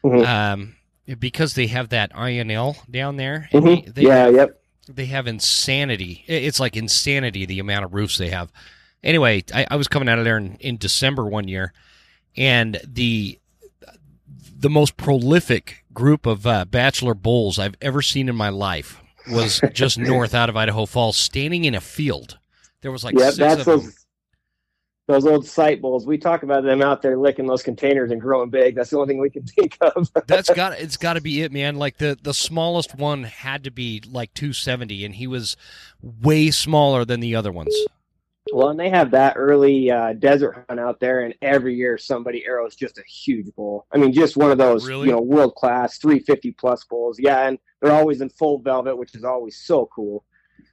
Mhm. 0.04 0.26
um, 0.26 0.76
because 1.20 1.54
they 1.54 1.68
have 1.68 1.90
that 1.90 2.12
INL 2.16 2.78
down 2.90 3.18
there. 3.18 3.48
and 3.52 3.64
Mhm. 3.64 3.86
they, 3.86 3.92
they 3.92 4.08
yeah, 4.08 4.16
have, 4.26 4.34
yep. 4.36 4.62
they 4.90 5.06
have 5.06 5.28
insanity. 5.28 6.24
It's 6.28 6.60
like 6.60 6.76
insanity 6.76 7.46
the 7.46 7.60
amount 7.60 7.86
of 7.86 7.94
roofs 7.94 8.18
they 8.18 8.30
have. 8.30 8.52
Anyway, 9.04 9.44
I, 9.54 9.66
I 9.72 9.76
was 9.78 9.88
coming 9.88 10.10
out 10.10 10.20
of 10.20 10.26
there 10.26 10.38
in, 10.38 10.56
in 10.60 10.78
December 10.78 11.26
one 11.26 11.48
year, 11.48 11.74
and 12.36 12.80
the 12.88 13.38
the 14.60 14.70
most 14.70 14.96
prolific 14.96 15.84
group 15.92 16.28
of 16.28 16.46
uh, 16.46 16.66
bachelor 16.66 17.16
bulls 17.16 17.58
I've 17.58 17.76
ever 17.82 18.04
seen 18.04 18.30
in 18.30 18.36
my 18.36 18.50
life 18.50 19.01
was 19.30 19.62
just 19.74 19.98
north 19.98 20.34
out 20.34 20.50
of 20.50 20.58
Idaho 20.58 20.86
Falls, 20.86 21.18
standing 21.18 21.66
in 21.66 21.76
a 21.76 21.82
field. 21.82 22.40
There 22.82 22.92
was 22.92 23.04
like 23.04 23.18
six 23.20 23.38
that's 23.38 23.60
of 23.62 23.66
those 23.66 24.06
those 25.08 25.26
old 25.26 25.46
sight 25.46 25.82
bulls. 25.82 26.06
We 26.08 26.18
talk 26.18 26.44
about 26.44 26.64
them 26.64 26.82
out 26.82 27.02
there 27.02 27.18
licking 27.18 27.46
those 27.46 27.64
containers 27.64 28.12
and 28.12 28.22
growing 28.22 28.50
big. 28.50 28.76
That's 28.76 28.92
the 28.92 28.98
only 28.98 29.14
thing 29.14 29.20
we 29.20 29.30
can 29.30 29.44
think 29.46 29.78
of. 29.82 30.10
That's 30.28 30.50
got 30.50 30.80
it's 30.80 30.98
got 30.98 31.14
to 31.14 31.22
be 31.22 31.42
it, 31.42 31.52
man. 31.52 31.76
Like 31.76 31.98
the 31.98 32.18
the 32.22 32.34
smallest 32.34 32.96
one 32.96 33.24
had 33.24 33.64
to 33.66 33.72
be 33.72 34.02
like 34.10 34.34
270, 34.34 35.06
and 35.06 35.16
he 35.16 35.28
was 35.28 35.58
way 36.02 36.52
smaller 36.52 37.06
than 37.06 37.20
the 37.20 37.36
other 37.36 37.52
ones. 37.52 37.76
Well, 38.54 38.70
and 38.70 38.80
they 38.80 38.90
have 38.90 39.12
that 39.12 39.36
early 39.38 39.92
uh, 39.92 40.14
desert 40.14 40.66
hunt 40.68 40.80
out 40.80 41.00
there, 41.00 41.22
and 41.22 41.36
every 41.42 41.76
year 41.76 41.98
somebody 41.98 42.44
arrows 42.46 42.76
just 42.76 42.98
a 42.98 43.04
huge 43.04 43.54
bull. 43.56 43.86
I 43.92 43.98
mean, 43.98 44.12
just 44.12 44.36
one 44.36 44.52
of 44.52 44.58
those, 44.58 44.88
Really? 44.88 45.08
you 45.08 45.14
know, 45.14 45.22
world 45.22 45.54
class 45.56 46.00
350 46.00 46.52
plus 46.54 46.84
bulls. 46.86 47.18
Yeah, 47.20 47.48
and 47.48 47.60
they're 47.82 47.92
always 47.94 48.22
in 48.22 48.30
full 48.30 48.60
velvet, 48.60 48.96
which 48.96 49.16
is 49.16 49.24
always 49.24 49.58
so 49.58 49.90
cool. 49.94 50.24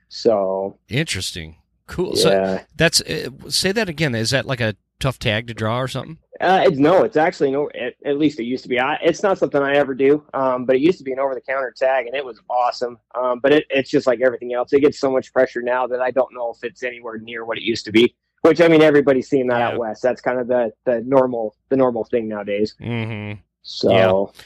So, 0.08 0.78
Interesting, 0.88 1.56
cool. 1.86 2.16
So 2.16 2.30
yeah. 2.30 2.62
that's 2.76 3.00
uh, 3.02 3.30
say 3.48 3.72
that 3.72 3.88
again. 3.88 4.14
Is 4.14 4.30
that 4.30 4.46
like 4.46 4.60
a 4.60 4.74
tough 5.00 5.18
tag 5.18 5.46
to 5.48 5.54
draw 5.54 5.80
or 5.80 5.88
something? 5.88 6.18
Uh, 6.40 6.62
it's 6.66 6.78
no, 6.78 7.02
it's 7.02 7.16
actually 7.16 7.50
no. 7.50 7.68
At, 7.70 7.94
at 8.06 8.16
least 8.16 8.38
it 8.38 8.44
used 8.44 8.62
to 8.62 8.68
be. 8.68 8.78
I, 8.78 8.94
it's 9.02 9.22
not 9.22 9.38
something 9.38 9.60
I 9.60 9.74
ever 9.74 9.94
do, 9.94 10.24
um, 10.34 10.64
but 10.64 10.76
it 10.76 10.82
used 10.82 10.98
to 10.98 11.04
be 11.04 11.12
an 11.12 11.18
over-the-counter 11.18 11.74
tag, 11.76 12.06
and 12.06 12.14
it 12.14 12.24
was 12.24 12.40
awesome. 12.48 12.96
Um, 13.14 13.40
but 13.40 13.52
it, 13.52 13.64
it's 13.70 13.90
just 13.90 14.06
like 14.06 14.20
everything 14.20 14.54
else. 14.54 14.72
It 14.72 14.80
gets 14.80 14.98
so 15.00 15.10
much 15.10 15.32
pressure 15.32 15.62
now 15.62 15.86
that 15.88 16.00
I 16.00 16.10
don't 16.10 16.32
know 16.32 16.52
if 16.54 16.62
it's 16.62 16.82
anywhere 16.82 17.18
near 17.18 17.44
what 17.44 17.58
it 17.58 17.64
used 17.64 17.84
to 17.86 17.92
be. 17.92 18.14
Which 18.42 18.60
I 18.60 18.68
mean, 18.68 18.82
everybody's 18.82 19.28
seeing 19.28 19.48
that 19.48 19.58
Yeah. 19.58 19.68
out 19.70 19.78
west. 19.78 20.00
That's 20.00 20.20
kind 20.20 20.38
of 20.38 20.46
the 20.46 20.72
the 20.84 21.00
normal 21.00 21.56
the 21.70 21.76
normal 21.76 22.04
thing 22.04 22.28
nowadays. 22.28 22.74
Mm-hmm. 22.80 23.40
So. 23.62 24.32
Yeah. 24.34 24.42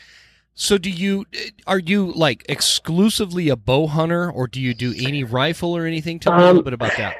So 0.54 0.78
do 0.78 0.90
you 0.90 1.26
are 1.66 1.78
you 1.78 2.12
like 2.12 2.44
exclusively 2.48 3.48
a 3.48 3.56
bow 3.56 3.86
hunter, 3.86 4.30
or 4.30 4.46
do 4.46 4.60
you 4.60 4.74
do 4.74 4.94
any 4.98 5.24
rifle 5.24 5.76
or 5.76 5.86
anything? 5.86 6.18
Tell 6.18 6.34
me 6.34 6.42
a 6.42 6.42
Um, 6.42 6.48
little 6.48 6.62
bit 6.62 6.74
about 6.74 6.96
that. 6.98 7.16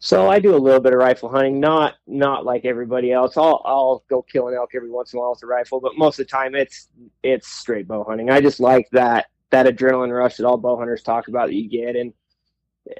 So 0.00 0.28
I 0.30 0.38
do 0.38 0.54
a 0.54 0.58
little 0.58 0.80
bit 0.80 0.92
of 0.92 0.98
rifle 1.00 1.28
hunting, 1.28 1.58
not 1.58 1.94
not 2.06 2.44
like 2.44 2.64
everybody 2.64 3.10
else. 3.10 3.36
I'll 3.36 3.62
I'll 3.64 4.04
go 4.08 4.22
kill 4.22 4.48
an 4.48 4.54
elk 4.54 4.70
every 4.74 4.90
once 4.90 5.12
in 5.12 5.18
a 5.18 5.20
while 5.20 5.30
with 5.30 5.42
a 5.42 5.46
rifle, 5.46 5.80
but 5.80 5.96
most 5.96 6.20
of 6.20 6.26
the 6.26 6.30
time 6.30 6.54
it's 6.54 6.88
it's 7.22 7.48
straight 7.48 7.88
bow 7.88 8.04
hunting. 8.04 8.30
I 8.30 8.40
just 8.40 8.60
like 8.60 8.88
that 8.92 9.26
that 9.50 9.66
adrenaline 9.66 10.16
rush 10.16 10.36
that 10.36 10.46
all 10.46 10.58
bow 10.58 10.76
hunters 10.76 11.02
talk 11.02 11.28
about 11.28 11.48
that 11.48 11.54
you 11.54 11.68
get, 11.68 11.96
and 11.96 12.12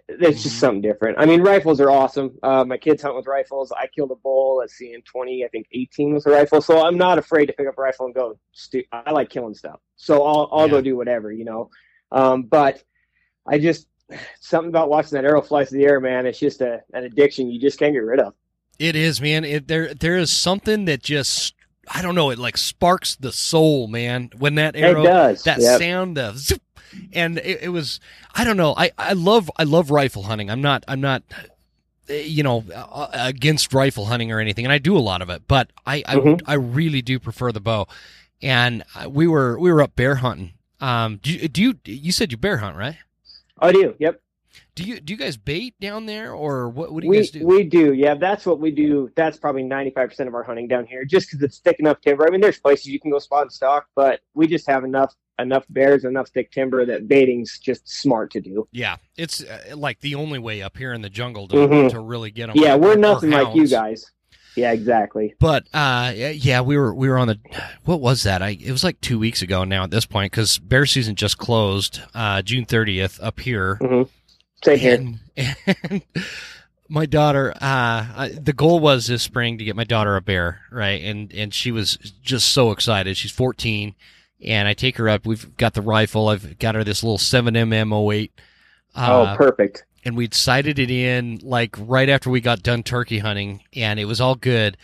it's 0.08 0.42
just 0.42 0.56
Mhm. 0.56 0.60
something 0.60 0.80
different. 0.82 1.18
I 1.18 1.24
mean, 1.26 1.40
rifles 1.42 1.80
are 1.80 1.90
awesome. 1.90 2.36
Uh, 2.42 2.64
my 2.64 2.76
kids 2.76 3.02
hunt 3.02 3.16
with 3.16 3.26
rifles. 3.26 3.72
I 3.72 3.86
killed 3.86 4.10
a 4.10 4.16
bull 4.16 4.60
at 4.62 4.70
seeing 4.70 5.00
twenty, 5.02 5.44
I 5.44 5.48
think 5.48 5.66
eighteen 5.72 6.14
was 6.14 6.26
a 6.26 6.30
rifle. 6.30 6.60
So 6.60 6.84
I'm 6.84 6.96
not 6.98 7.18
afraid 7.18 7.46
to 7.46 7.52
pick 7.54 7.66
up 7.66 7.78
a 7.78 7.80
rifle 7.80 8.06
and 8.06 8.14
go. 8.14 8.38
Stu- 8.52 8.84
I 8.92 9.10
like 9.12 9.30
killing 9.30 9.54
stuff, 9.54 9.80
so 9.96 10.24
I'll 10.24 10.48
I'll 10.52 10.66
Yeah. 10.66 10.72
go 10.72 10.80
do 10.82 10.96
whatever, 10.96 11.32
you 11.32 11.44
know. 11.44 11.70
Um, 12.12 12.42
but 12.42 12.82
I 13.46 13.58
just 13.58 13.88
something 14.40 14.68
about 14.70 14.88
watching 14.88 15.16
that 15.16 15.24
arrow 15.24 15.42
fly 15.42 15.64
through 15.64 15.78
the 15.80 15.84
air, 15.86 16.00
man. 16.00 16.26
It's 16.26 16.38
just 16.38 16.60
a, 16.62 16.82
an 16.94 17.04
addiction 17.04 17.50
you 17.50 17.60
just 17.60 17.78
can't 17.78 17.92
get 17.92 17.98
rid 18.00 18.20
of. 18.20 18.34
It 18.78 18.94
is, 18.96 19.20
man. 19.20 19.44
It, 19.44 19.68
there 19.68 19.92
there 19.94 20.16
is 20.16 20.30
something 20.32 20.84
that 20.86 21.02
just 21.02 21.54
I 21.90 22.02
don't 22.02 22.14
know. 22.14 22.30
It 22.30 22.38
like 22.38 22.56
sparks 22.58 23.16
the 23.16 23.32
soul, 23.32 23.86
man. 23.88 24.30
When 24.38 24.56
that 24.56 24.76
arrow, 24.76 25.02
it 25.02 25.06
does. 25.06 25.42
that 25.44 25.60
Yep. 25.60 25.80
sound 25.80 26.18
of 26.18 26.36
zoop, 26.38 26.60
and 27.12 27.38
it, 27.38 27.62
it 27.62 27.68
was 27.70 28.00
I 28.34 28.44
don't 28.44 28.56
know. 28.56 28.74
I 28.76 28.90
I 28.98 29.12
love 29.12 29.50
I 29.56 29.64
love 29.64 29.90
rifle 29.90 30.24
hunting. 30.24 30.50
I'm 30.50 30.60
not 30.60 30.84
I'm 30.88 31.00
not 31.00 31.22
uh, 32.10 32.14
you 32.14 32.42
know 32.42 32.64
uh, 32.74 33.08
against 33.12 33.72
rifle 33.72 34.06
hunting 34.06 34.32
or 34.32 34.40
anything, 34.40 34.64
and 34.64 34.72
I 34.72 34.78
do 34.78 34.96
a 34.96 35.00
lot 35.00 35.22
of 35.22 35.30
it. 35.30 35.42
But 35.48 35.70
I 35.86 36.02
I, 36.06 36.14
Mhm. 36.16 36.42
I 36.46 36.54
really 36.54 37.02
do 37.02 37.18
prefer 37.18 37.52
the 37.52 37.60
bow. 37.60 37.86
And 38.40 38.84
uh, 38.94 39.08
we 39.10 39.26
were 39.26 39.58
we 39.58 39.72
were 39.72 39.82
up 39.82 39.96
bear 39.96 40.16
hunting. 40.16 40.52
Um, 40.80 41.16
do 41.22 41.32
you, 41.32 41.48
do 41.48 41.60
you 41.62 41.74
you 41.84 42.12
said 42.12 42.30
you 42.30 42.38
bear 42.38 42.58
hunt 42.58 42.76
right? 42.76 42.96
I 43.58 43.72
do. 43.72 43.94
Yep. 43.98 44.20
Do 44.76 44.84
you 44.84 45.00
do 45.00 45.12
you 45.12 45.18
guys 45.18 45.36
bait 45.36 45.74
down 45.80 46.06
there 46.06 46.32
or 46.32 46.68
what? 46.68 46.92
What 46.92 47.00
do 47.00 47.06
you 47.06 47.10
we 47.10 47.16
guys 47.16 47.30
do? 47.30 47.44
we 47.44 47.64
do. 47.64 47.92
Yeah, 47.92 48.14
that's 48.14 48.46
what 48.46 48.60
we 48.60 48.70
do. 48.70 49.10
That's 49.16 49.36
probably 49.36 49.64
ninety 49.64 49.90
five 49.90 50.10
percent 50.10 50.28
of 50.28 50.34
our 50.36 50.44
hunting 50.44 50.68
down 50.68 50.86
here, 50.86 51.04
just 51.04 51.28
because 51.28 51.42
it's 51.42 51.58
thick 51.58 51.80
enough 51.80 52.00
timber. 52.00 52.26
I 52.26 52.30
mean, 52.30 52.40
there's 52.40 52.60
places 52.60 52.86
you 52.86 53.00
can 53.00 53.10
go 53.10 53.18
spot 53.18 53.42
and 53.42 53.52
stalk, 53.52 53.86
but 53.96 54.20
we 54.34 54.46
just 54.46 54.68
have 54.68 54.84
enough 54.84 55.12
enough 55.38 55.64
bears, 55.70 56.04
enough 56.04 56.28
thick 56.30 56.50
timber 56.50 56.84
that 56.86 57.08
baiting's 57.08 57.58
just 57.58 57.88
smart 57.88 58.30
to 58.32 58.40
do. 58.40 58.68
Yeah, 58.72 58.96
it's 59.16 59.42
uh, 59.42 59.74
like 59.76 60.00
the 60.00 60.14
only 60.14 60.38
way 60.38 60.62
up 60.62 60.76
here 60.76 60.92
in 60.92 61.02
the 61.02 61.10
jungle 61.10 61.46
to, 61.48 61.56
Mhm. 61.56 61.90
to 61.90 62.00
really 62.00 62.30
get 62.30 62.48
them. 62.48 62.56
Yeah, 62.56 62.74
we're 62.76 62.96
nothing 62.96 63.30
like 63.30 63.54
you 63.54 63.66
guys. 63.68 64.10
Yeah, 64.56 64.72
exactly. 64.72 65.34
But 65.38 65.68
uh, 65.72 66.12
yeah, 66.16 66.62
we 66.62 66.76
were 66.76 66.92
we 66.92 67.08
were 67.08 67.18
on 67.18 67.28
the 67.28 67.38
what 67.84 68.00
was 68.00 68.24
that? 68.24 68.42
I 68.42 68.50
it 68.60 68.72
was 68.72 68.82
like 68.82 69.00
two 69.00 69.18
weeks 69.18 69.40
ago 69.40 69.62
now 69.62 69.84
at 69.84 69.90
this 69.90 70.04
point 70.06 70.32
because 70.32 70.58
bear 70.58 70.84
season 70.86 71.14
just 71.14 71.38
closed 71.38 72.00
uh, 72.14 72.42
June 72.42 72.64
thirtieth 72.64 73.20
up 73.22 73.38
here. 73.40 73.78
Same 74.64 74.78
here. 74.78 74.94
And, 74.96 75.56
and 75.76 76.02
my 76.88 77.06
daughter, 77.06 77.52
uh, 77.52 77.60
I, 77.60 78.32
the 78.40 78.52
goal 78.52 78.80
was 78.80 79.06
this 79.06 79.22
spring 79.22 79.58
to 79.58 79.64
get 79.64 79.76
my 79.76 79.84
daughter 79.84 80.16
a 80.16 80.20
bear, 80.20 80.62
right? 80.72 81.00
And 81.02 81.32
and 81.32 81.54
she 81.54 81.70
was 81.70 81.96
just 82.22 82.48
so 82.48 82.72
excited. 82.72 83.16
She's 83.16 83.30
14, 83.30 83.94
and 84.44 84.68
I 84.68 84.74
take 84.74 84.96
her 84.98 85.08
up. 85.08 85.26
We've 85.26 85.56
got 85.56 85.74
the 85.74 85.82
rifle. 85.82 86.28
I've 86.28 86.58
got 86.58 86.74
her 86.74 86.84
this 86.84 87.02
little 87.02 87.18
7mm 87.18 88.14
08. 88.14 88.32
Uh, 88.94 89.32
oh, 89.32 89.36
perfect. 89.36 89.84
and 90.04 90.16
we'd 90.16 90.34
sighted 90.34 90.78
it 90.78 90.90
in 90.90 91.40
like 91.42 91.76
right 91.78 92.08
after 92.08 92.30
we 92.30 92.40
got 92.40 92.62
done 92.62 92.82
turkey 92.82 93.18
hunting, 93.18 93.62
and 93.74 94.00
it 94.00 94.06
was 94.06 94.20
all 94.20 94.34
good. 94.34 94.76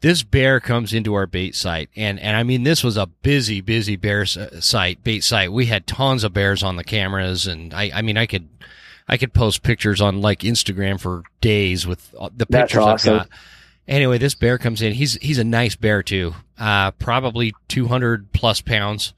This 0.00 0.22
bear 0.22 0.60
comes 0.60 0.94
into 0.94 1.12
our 1.12 1.26
bait 1.26 1.54
site, 1.54 1.90
and 1.94 2.18
and 2.18 2.34
I 2.36 2.42
mean 2.42 2.62
this 2.62 2.82
was 2.82 2.96
a 2.96 3.06
busy, 3.06 3.60
busy 3.60 3.96
bear 3.96 4.24
site, 4.24 5.04
bait 5.04 5.22
site. 5.22 5.52
We 5.52 5.66
had 5.66 5.86
tons 5.86 6.24
of 6.24 6.32
bears 6.32 6.62
on 6.62 6.76
the 6.76 6.84
cameras, 6.84 7.46
and 7.46 7.74
I 7.74 7.90
I 7.94 8.02
mean 8.02 8.16
I 8.16 8.24
could 8.24 8.48
I 9.06 9.18
could 9.18 9.34
post 9.34 9.62
pictures 9.62 10.00
on 10.00 10.22
like 10.22 10.40
Instagram 10.40 10.98
for 10.98 11.24
days 11.42 11.86
with 11.86 12.14
uh, 12.18 12.30
the 12.34 12.46
That's 12.48 12.72
pictures 12.72 12.82
awesome. 12.82 13.14
I've 13.14 13.20
got. 13.20 13.28
Anyway, 13.88 14.18
this 14.18 14.34
bear 14.34 14.58
comes 14.58 14.82
in. 14.82 14.92
He's 14.92 15.14
he's 15.14 15.38
a 15.38 15.44
nice 15.44 15.74
bear 15.74 16.02
too. 16.02 16.34
Uh, 16.58 16.92
probably 16.92 17.52
two 17.68 17.88
hundred 17.88 18.32
plus 18.32 18.60
pounds. 18.60 19.14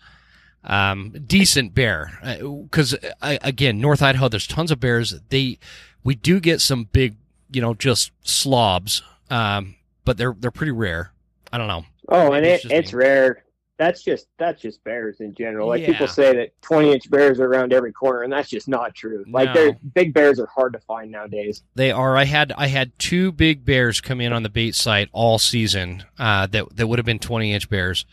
Um, 0.64 1.14
decent 1.26 1.74
bear. 1.74 2.18
Because 2.40 2.94
uh, 3.20 3.38
again, 3.42 3.80
North 3.80 4.02
Idaho, 4.02 4.28
there's 4.28 4.46
tons 4.46 4.70
of 4.70 4.80
bears. 4.80 5.14
They 5.28 5.58
we 6.04 6.14
do 6.14 6.40
get 6.40 6.60
some 6.60 6.84
big, 6.84 7.16
you 7.50 7.60
know, 7.60 7.74
just 7.74 8.12
slobs. 8.22 9.02
Um, 9.30 9.76
but 10.04 10.16
they're 10.16 10.34
they're 10.38 10.50
pretty 10.50 10.72
rare. 10.72 11.12
I 11.52 11.58
don't 11.58 11.68
know. 11.68 11.84
Oh, 12.08 12.32
and 12.32 12.46
it's 12.46 12.64
it, 12.64 12.72
it's 12.72 12.92
me. 12.92 12.98
rare. 12.98 13.44
That's 13.78 14.02
just 14.02 14.28
that's 14.38 14.60
just 14.62 14.84
bears 14.84 15.20
in 15.20 15.34
general. 15.34 15.66
Like 15.68 15.80
Yeah. 15.80 15.88
people 15.88 16.06
say 16.06 16.36
that 16.36 16.60
twenty 16.62 16.92
inch 16.92 17.10
bears 17.10 17.40
are 17.40 17.46
around 17.46 17.72
every 17.72 17.90
corner, 17.92 18.22
and 18.22 18.32
that's 18.32 18.48
just 18.48 18.68
not 18.68 18.94
true. 18.94 19.24
Like 19.28 19.46
No. 19.48 19.54
they're 19.54 19.78
big 19.94 20.14
bears 20.14 20.38
are 20.38 20.46
hard 20.46 20.72
to 20.74 20.78
find 20.80 21.10
nowadays. 21.10 21.62
They 21.74 21.90
are. 21.90 22.16
I 22.16 22.24
had 22.24 22.52
I 22.56 22.66
had 22.68 22.96
two 22.98 23.32
big 23.32 23.64
bears 23.64 24.00
come 24.00 24.20
in 24.20 24.32
on 24.32 24.42
the 24.42 24.48
bait 24.50 24.74
site 24.74 25.08
all 25.12 25.38
season. 25.38 26.04
Uh, 26.18 26.46
that 26.48 26.76
that 26.76 26.86
would 26.86 26.98
have 26.98 27.06
been 27.06 27.18
twenty 27.18 27.52
inch 27.52 27.68
bears. 27.68 28.04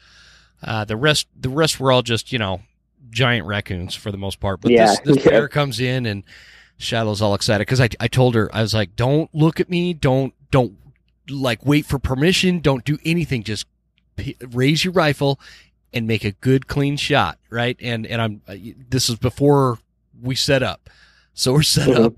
Uh, 0.63 0.85
the 0.85 0.97
rest 0.97 1.27
the 1.39 1.49
rest 1.49 1.79
were 1.79 1.91
all 1.91 2.01
just 2.01 2.31
you 2.31 2.39
know 2.39 2.61
giant 3.11 3.45
raccoons 3.45 3.93
for 3.95 4.11
the 4.11 4.17
most 4.17 4.39
part. 4.39 4.61
But 4.61 4.71
Yeah, 4.71 4.85
this 4.87 4.99
this 5.01 5.17
yeah. 5.25 5.31
bear 5.31 5.47
comes 5.49 5.79
in 5.79 6.05
and 6.05 6.23
Shadow's 6.77 7.21
all 7.21 7.35
excited 7.35 7.61
because 7.61 7.81
I 7.81 7.89
I 7.99 8.07
told 8.07 8.33
her 8.35 8.49
I 8.55 8.61
was 8.61 8.73
like 8.73 8.95
don't 8.95 9.29
look 9.35 9.59
at 9.59 9.69
me 9.69 9.93
don't 9.93 10.33
don't 10.51 10.77
like 11.29 11.63
wait 11.65 11.85
for 11.85 11.99
permission 11.99 12.59
don't 12.59 12.83
do 12.85 12.97
anything 13.05 13.43
just 13.43 13.67
p- 14.19 14.35
raise 14.51 14.83
your 14.83 14.93
rifle 14.93 15.39
and 15.93 16.05
make 16.07 16.23
a 16.23 16.31
good 16.31 16.67
clean 16.67 16.97
shot 16.97 17.37
right 17.49 17.75
and 17.81 18.05
and 18.05 18.21
I'm 18.21 18.41
uh, 18.47 18.55
this 18.89 19.09
is 19.09 19.15
before 19.15 19.79
we 20.21 20.35
set 20.35 20.61
up 20.63 20.89
so 21.33 21.53
we're 21.53 21.63
set 21.63 21.87
Mhm. 21.87 22.05
up 22.05 22.13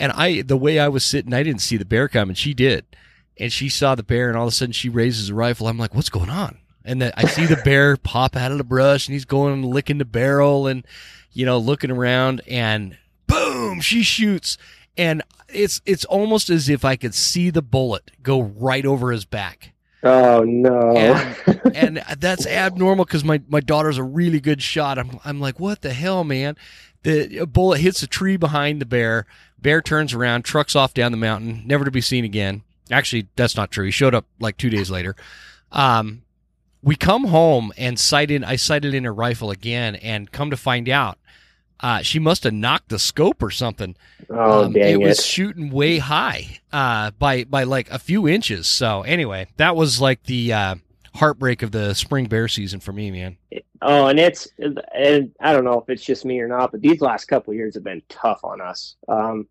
And 0.00 0.12
I, 0.12 0.42
the 0.42 0.56
way 0.56 0.78
I 0.78 0.86
was 0.86 1.04
sitting, 1.04 1.34
I 1.34 1.42
didn't 1.42 1.60
see 1.60 1.76
the 1.76 1.84
bear 1.84 2.06
coming. 2.06 2.36
She 2.36 2.54
did. 2.54 2.84
And 3.36 3.52
she 3.52 3.68
saw 3.68 3.96
the 3.96 4.04
bear 4.04 4.28
and 4.28 4.36
all 4.38 4.46
of 4.46 4.52
a 4.52 4.54
sudden 4.54 4.72
she 4.72 4.88
raises 4.88 5.28
a 5.30 5.34
rifle. 5.34 5.66
I'm 5.66 5.76
like, 5.76 5.92
what's 5.92 6.08
going 6.08 6.30
on? 6.30 6.58
And 6.84 7.02
then 7.02 7.10
I 7.16 7.26
see 7.26 7.46
the 7.46 7.60
bear 7.64 7.96
pop 8.12 8.36
out 8.36 8.52
of 8.52 8.58
the 8.58 8.64
brush 8.64 9.08
and 9.08 9.14
he's 9.14 9.24
going 9.24 9.54
and 9.54 9.64
licking 9.64 9.98
the 9.98 10.04
barrel 10.04 10.68
and, 10.68 10.86
you 11.32 11.44
know, 11.44 11.58
looking 11.58 11.90
around 11.90 12.42
and 12.46 12.96
boom, 13.26 13.80
she 13.80 14.04
shoots. 14.04 14.56
And 14.96 15.22
it's, 15.48 15.80
it's 15.84 16.04
almost 16.04 16.48
as 16.48 16.68
if 16.68 16.84
I 16.84 16.94
could 16.94 17.14
see 17.14 17.50
the 17.50 17.62
bullet 17.62 18.12
go 18.22 18.40
right 18.42 18.86
over 18.86 19.10
his 19.10 19.24
back. 19.24 19.72
Oh 20.02 20.44
no! 20.44 20.96
And, 20.96 21.36
and 21.74 22.04
that's 22.18 22.46
abnormal 22.46 23.04
because 23.04 23.24
my, 23.24 23.42
my 23.48 23.60
daughter's 23.60 23.98
a 23.98 24.02
really 24.02 24.40
good 24.40 24.62
shot. 24.62 24.98
I'm 24.98 25.18
I'm 25.24 25.40
like, 25.40 25.58
what 25.58 25.82
the 25.82 25.92
hell, 25.92 26.24
man? 26.24 26.56
The 27.02 27.46
bullet 27.46 27.80
hits 27.80 28.02
a 28.02 28.06
tree 28.06 28.36
behind 28.36 28.80
the 28.80 28.86
bear. 28.86 29.26
Bear 29.60 29.82
turns 29.82 30.14
around, 30.14 30.42
trucks 30.42 30.76
off 30.76 30.94
down 30.94 31.10
the 31.10 31.18
mountain, 31.18 31.62
never 31.66 31.84
to 31.84 31.90
be 31.90 32.00
seen 32.00 32.24
again. 32.24 32.62
Actually, 32.90 33.28
that's 33.36 33.56
not 33.56 33.70
true. 33.70 33.86
He 33.86 33.90
showed 33.90 34.14
up 34.14 34.26
like 34.38 34.56
two 34.56 34.70
days 34.70 34.90
later. 34.90 35.16
Um, 35.72 36.22
we 36.82 36.96
come 36.96 37.24
home 37.24 37.72
and 37.76 37.98
sighted. 37.98 38.44
I 38.44 38.56
sighted 38.56 38.94
in 38.94 39.04
a 39.04 39.12
rifle 39.12 39.50
again, 39.50 39.96
and 39.96 40.30
come 40.30 40.50
to 40.50 40.56
find 40.56 40.88
out, 40.88 41.18
uh, 41.80 42.02
she 42.02 42.18
must 42.18 42.44
have 42.44 42.54
knocked 42.54 42.88
the 42.88 42.98
scope 42.98 43.42
or 43.42 43.50
something. 43.50 43.94
Oh, 44.30 44.64
um, 44.64 44.72
dang 44.72 44.82
it 45.00 45.04
it 45.04 45.06
was 45.08 45.24
shooting 45.24 45.70
way 45.70 45.98
high, 45.98 46.58
uh, 46.72 47.10
by 47.12 47.44
by 47.44 47.64
like 47.64 47.90
a 47.90 47.98
few 47.98 48.26
inches. 48.28 48.66
So 48.68 49.02
anyway, 49.02 49.46
that 49.56 49.76
was 49.76 50.00
like 50.00 50.24
the 50.24 50.52
uh, 50.52 50.74
heartbreak 51.14 51.62
of 51.62 51.70
the 51.72 51.94
spring 51.94 52.26
bear 52.26 52.48
season 52.48 52.80
for 52.80 52.92
me, 52.92 53.10
man. 53.10 53.36
Oh, 53.80 54.06
and 54.08 54.18
it's 54.18 54.48
and 54.58 55.30
I 55.40 55.52
don't 55.52 55.64
know 55.64 55.80
if 55.80 55.88
it's 55.88 56.04
just 56.04 56.24
me 56.24 56.40
or 56.40 56.48
not, 56.48 56.72
but 56.72 56.80
these 56.80 57.00
last 57.00 57.26
couple 57.26 57.54
years 57.54 57.74
have 57.74 57.84
been 57.84 58.02
tough 58.08 58.40
on 58.42 58.60
us. 58.60 58.96
Um, 59.06 59.46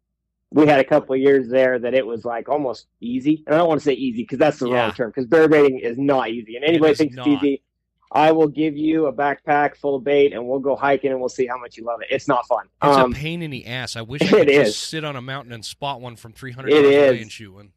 we 0.51 0.65
had 0.65 0.79
a 0.79 0.83
couple 0.83 1.13
of 1.13 1.19
years 1.19 1.49
there 1.49 1.77
that 1.79 1.93
it 1.93 2.05
was 2.05 2.23
like 2.25 2.47
almost 2.49 2.87
easy, 3.01 3.43
and 3.47 3.55
I 3.55 3.57
don't 3.59 3.67
want 3.67 3.81
to 3.81 3.85
say 3.85 3.93
easy 3.93 4.23
because 4.23 4.37
that's 4.39 4.59
the 4.59 4.69
Yeah. 4.69 4.83
wrong 4.83 4.91
term. 4.93 5.09
Because 5.09 5.25
bear 5.27 5.47
baiting 5.47 5.79
is 5.79 5.97
not 5.97 6.29
easy, 6.29 6.55
and 6.55 6.63
anybody 6.65 6.91
is 6.93 6.97
thinks 6.97 7.15
not. 7.15 7.27
it's 7.27 7.43
easy. 7.43 7.63
I 8.17 8.31
will 8.31 8.47
give 8.47 8.75
you 8.75 9.05
a 9.05 9.13
backpack 9.13 9.75
full 9.77 9.95
of 9.95 10.03
bait, 10.03 10.33
and 10.33 10.47
we'll 10.47 10.59
go 10.59 10.75
hiking, 10.75 11.11
and 11.11 11.19
we'll 11.19 11.29
see 11.29 11.45
how 11.45 11.57
much 11.59 11.77
you 11.77 11.83
love 11.85 12.01
it. 12.01 12.07
It's 12.09 12.27
not 12.27 12.47
fun. 12.47 12.65
It's 12.83 12.97
Um, 12.97 13.11
a 13.11 13.15
pain 13.15 13.43
in 13.43 13.51
the 13.51 13.67
ass. 13.67 13.95
I 13.95 14.01
wish 14.01 14.21
I 14.21 14.25
it 14.27 14.29
could 14.29 14.49
is. 14.49 14.75
sit 14.75 15.03
on 15.03 15.15
a 15.15 15.21
mountain 15.21 15.53
and 15.53 15.63
spot 15.63 16.01
one 16.01 16.15
from 16.15 16.33
300 16.33 16.69
It 16.69 16.73
yards 16.73 16.87
away 17.11 17.21
and 17.21 17.31
shoot 17.31 17.53
one. 17.53 17.71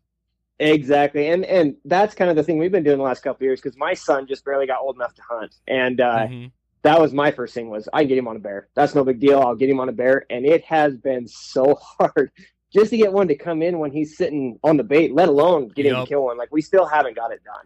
Exactly, 0.58 1.28
and 1.28 1.44
and 1.44 1.76
that's 1.84 2.14
kind 2.14 2.30
of 2.30 2.36
the 2.36 2.42
thing 2.42 2.58
we've 2.58 2.72
been 2.72 2.82
doing 2.84 2.98
the 2.98 3.02
last 3.04 3.22
couple 3.22 3.36
of 3.36 3.42
years 3.42 3.60
because 3.60 3.78
my 3.78 3.94
son 3.94 4.26
just 4.26 4.44
barely 4.44 4.66
got 4.66 4.80
old 4.80 4.96
enough 4.96 5.14
to 5.14 5.22
hunt, 5.28 5.54
and 5.66 6.00
uh, 6.00 6.26
Mhm. 6.26 6.50
that 6.82 7.00
was 7.00 7.12
my 7.14 7.30
first 7.30 7.54
thing 7.54 7.70
was 7.70 7.88
I 7.92 8.00
can 8.00 8.08
get 8.08 8.18
him 8.18 8.28
on 8.28 8.36
a 8.36 8.40
bear. 8.40 8.68
That's 8.74 8.94
no 8.94 9.02
big 9.04 9.20
deal. 9.20 9.40
I'll 9.40 9.54
get 9.54 9.70
him 9.70 9.80
on 9.80 9.88
a 9.88 9.92
bear, 9.92 10.26
and 10.30 10.44
it 10.46 10.64
has 10.64 10.96
been 10.98 11.26
so 11.28 11.74
hard 11.98 12.30
just 12.74 12.90
to 12.90 12.96
get 12.98 13.12
one 13.12 13.28
to 13.28 13.36
come 13.36 13.62
in 13.62 13.78
when 13.78 13.90
he's 13.90 14.16
sitting 14.18 14.58
on 14.62 14.76
the 14.76 14.84
bait, 14.84 15.14
let 15.14 15.28
alone 15.30 15.68
get 15.68 15.86
him 15.86 15.92
Yup. 15.94 16.04
to 16.04 16.08
kill 16.08 16.24
one. 16.24 16.36
Like 16.38 16.52
we 16.52 16.60
still 16.62 16.84
haven't 16.86 17.16
got 17.16 17.30
it 17.32 17.40
done. 17.44 17.64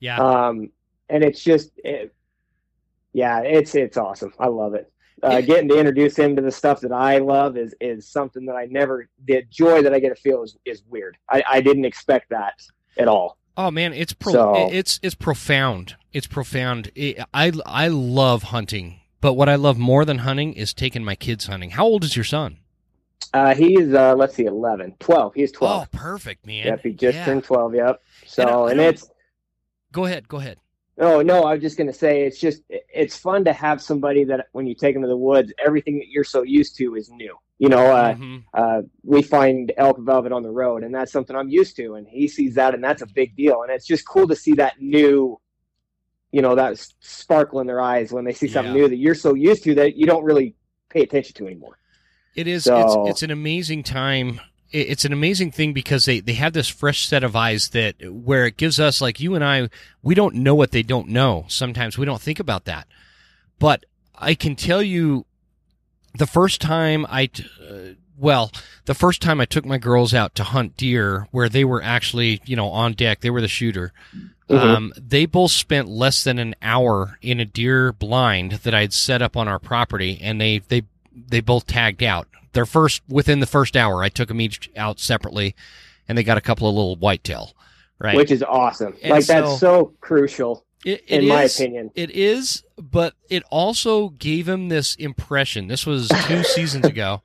Yeah. 0.00 0.18
Um, 0.18 0.70
and 1.08 1.22
it's 1.24 1.42
just, 1.42 1.70
it, 1.84 2.14
yeah, 3.12 3.40
it's 3.40 3.74
it's 3.74 3.96
awesome. 3.96 4.32
I 4.38 4.48
love 4.48 4.74
it. 4.74 4.90
Uh, 5.22 5.40
getting 5.40 5.68
to 5.68 5.78
introduce 5.78 6.16
him 6.18 6.34
to 6.36 6.42
the 6.42 6.50
stuff 6.50 6.80
that 6.80 6.92
I 6.92 7.18
love 7.18 7.56
is 7.56 7.74
is 7.80 8.08
something 8.08 8.46
that 8.46 8.56
I 8.56 8.66
never. 8.66 9.08
The 9.26 9.42
joy 9.48 9.82
that 9.82 9.94
I 9.94 10.00
get 10.00 10.08
to 10.10 10.20
feel 10.20 10.42
is 10.42 10.56
is 10.64 10.82
weird. 10.88 11.16
I, 11.30 11.42
I 11.48 11.60
didn't 11.60 11.84
expect 11.84 12.30
that 12.30 12.60
at 12.98 13.06
all. 13.08 13.38
Oh 13.56 13.70
man, 13.70 13.92
it's 13.92 14.12
pro- 14.12 14.32
So- 14.32 14.68
it's 14.72 14.98
it's 15.02 15.14
profound. 15.14 15.94
It's 16.12 16.26
profound. 16.26 16.90
It, 16.96 17.20
I 17.32 17.52
I 17.64 17.86
love 17.88 18.44
hunting, 18.44 19.00
but 19.20 19.34
what 19.34 19.48
I 19.48 19.54
love 19.54 19.78
more 19.78 20.04
than 20.04 20.18
hunting 20.18 20.52
is 20.54 20.74
taking 20.74 21.04
my 21.04 21.14
kids 21.14 21.46
hunting. 21.46 21.70
How 21.70 21.84
old 21.84 22.02
is 22.04 22.16
your 22.16 22.24
son? 22.24 22.58
Uh, 23.32 23.54
he's 23.54 23.94
uh, 23.94 24.14
let's 24.16 24.34
see, 24.34 24.44
11, 24.44 24.96
12. 24.98 25.34
He's 25.34 25.52
twelve. 25.52 25.88
Oh, 25.94 25.96
perfect, 25.96 26.46
man. 26.46 26.66
yep, 26.66 26.80
he 26.82 26.90
just 26.92 27.16
Yeah. 27.16 27.24
turned 27.24 27.44
twelve. 27.44 27.74
Yep. 27.74 28.02
So 28.26 28.66
And 28.66 28.80
and 28.80 28.88
it's 28.94 29.08
Go 29.92 30.04
ahead. 30.06 30.26
Go 30.26 30.38
ahead. 30.38 30.58
Oh 30.98 31.22
no, 31.22 31.42
I 31.42 31.54
was 31.54 31.62
just 31.62 31.76
gonna 31.76 31.92
say 31.92 32.24
it's 32.24 32.38
just 32.38 32.62
it's 32.70 33.16
fun 33.16 33.44
to 33.46 33.52
have 33.52 33.82
somebody 33.82 34.24
that 34.24 34.46
when 34.52 34.66
you 34.66 34.74
take 34.76 34.94
them 34.94 35.02
to 35.02 35.08
the 35.08 35.16
woods, 35.16 35.52
everything 35.64 35.98
that 35.98 36.08
you're 36.08 36.22
so 36.24 36.42
used 36.42 36.76
to 36.76 36.94
is 36.94 37.10
new. 37.10 37.36
You 37.58 37.68
know, 37.68 37.86
uh, 37.86 38.14
Mhm. 38.14 38.44
uh, 38.52 38.82
we 39.02 39.22
find 39.22 39.72
elk 39.76 39.98
velvet 39.98 40.30
on 40.32 40.42
the 40.42 40.50
road, 40.50 40.84
and 40.84 40.94
that's 40.94 41.10
something 41.10 41.34
I'm 41.34 41.48
used 41.48 41.76
to, 41.76 41.94
and 41.94 42.06
he 42.06 42.28
sees 42.28 42.54
that, 42.54 42.74
and 42.74 42.82
that's 42.84 43.02
a 43.02 43.06
big 43.06 43.34
deal, 43.36 43.62
and 43.62 43.72
it's 43.72 43.86
just 43.86 44.06
cool 44.06 44.28
to 44.28 44.36
see 44.36 44.52
that 44.54 44.80
new, 44.80 45.40
you 46.30 46.42
know, 46.42 46.54
that 46.54 46.78
sparkle 47.00 47.60
in 47.60 47.66
their 47.66 47.80
eyes 47.80 48.12
when 48.12 48.24
they 48.24 48.32
see 48.32 48.48
something 48.48 48.72
Yeah. 48.74 48.82
new 48.82 48.88
that 48.88 48.96
you're 48.96 49.14
so 49.14 49.34
used 49.34 49.64
to 49.64 49.74
that 49.76 49.96
you 49.96 50.06
don't 50.06 50.24
really 50.24 50.54
pay 50.90 51.02
attention 51.02 51.34
to 51.34 51.46
anymore. 51.46 51.78
It 52.36 52.46
is. 52.48 52.64
So- 52.64 52.76
It's 52.76 53.10
it's 53.10 53.22
an 53.22 53.30
amazing 53.30 53.82
time. 53.84 54.40
It- 54.74 54.88
It's 54.90 55.04
an 55.04 55.12
amazing 55.12 55.52
thing 55.52 55.72
because 55.72 56.04
they, 56.04 56.20
they 56.20 56.34
have 56.34 56.52
this 56.52 56.68
fresh 56.68 57.06
set 57.06 57.22
of 57.24 57.36
eyes 57.36 57.68
that 57.70 57.94
where 58.12 58.46
it 58.46 58.56
gives 58.56 58.78
us 58.80 59.00
like 59.00 59.20
you 59.20 59.34
and 59.34 59.44
I 59.44 59.68
we 60.02 60.14
don't 60.14 60.34
know 60.34 60.54
what 60.54 60.72
they 60.72 60.82
don't 60.82 61.08
know. 61.08 61.44
Sometimes 61.48 61.96
we 61.96 62.04
don't 62.06 62.20
think 62.20 62.40
about 62.40 62.64
that, 62.66 62.86
but 63.58 63.84
I 64.16 64.34
can 64.34 64.54
tell 64.56 64.82
you, 64.82 65.26
the 66.16 66.26
first 66.26 66.60
time 66.60 67.06
I 67.08 67.26
t- 67.26 67.44
uh, 67.68 67.94
well 68.16 68.52
the 68.84 68.94
first 68.94 69.20
time 69.20 69.40
I 69.40 69.44
took 69.44 69.64
my 69.64 69.78
girls 69.78 70.14
out 70.14 70.34
to 70.36 70.44
hunt 70.44 70.76
deer 70.76 71.26
where 71.32 71.48
they 71.48 71.64
were 71.64 71.82
actually 71.82 72.40
you 72.44 72.54
know 72.56 72.68
on 72.68 72.92
deck 72.92 73.20
they 73.20 73.30
were 73.30 73.40
the 73.40 73.48
shooter. 73.48 73.92
Mhm. 74.48 74.56
Um, 74.58 74.92
they 74.96 75.24
both 75.26 75.50
spent 75.52 75.88
less 75.88 76.22
than 76.22 76.38
an 76.38 76.54
hour 76.62 77.18
in 77.22 77.40
a 77.40 77.44
deer 77.46 77.92
blind 77.92 78.52
that 78.64 78.74
I 78.74 78.82
had 78.82 78.92
set 78.92 79.22
up 79.22 79.36
on 79.36 79.48
our 79.48 79.58
property, 79.58 80.18
and 80.22 80.40
they 80.40 80.58
they 80.58 80.82
they 81.14 81.40
both 81.40 81.66
tagged 81.66 82.02
out. 82.02 82.28
Their 82.54 82.66
first 82.66 83.02
within 83.08 83.40
the 83.40 83.46
first 83.46 83.76
hour, 83.76 84.02
I 84.02 84.08
took 84.08 84.28
them 84.28 84.40
each 84.40 84.70
out 84.76 84.98
separately, 84.98 85.54
and 86.08 86.16
they 86.16 86.22
got 86.22 86.38
a 86.38 86.40
couple 86.40 86.68
of 86.68 86.74
little 86.74 86.96
whitetail. 86.96 87.54
Right, 88.00 88.16
Which 88.16 88.32
is 88.32 88.42
awesome. 88.42 88.94
And 89.02 89.12
like 89.12 89.22
so- 89.22 89.32
that's 89.34 89.60
so 89.60 89.92
crucial 90.00 90.64
It- 90.84 91.04
it 91.06 91.22
in 91.22 91.28
my 91.28 91.44
opinion. 91.44 91.90
It 91.94 92.10
is, 92.10 92.64
but 92.76 93.14
it 93.30 93.44
also 93.50 94.08
gave 94.10 94.48
him 94.48 94.68
this 94.68 94.96
impression. 94.96 95.68
This 95.68 95.86
was 95.86 96.08
two 96.26 96.42
seasons 96.56 96.84
ago. 96.86 97.22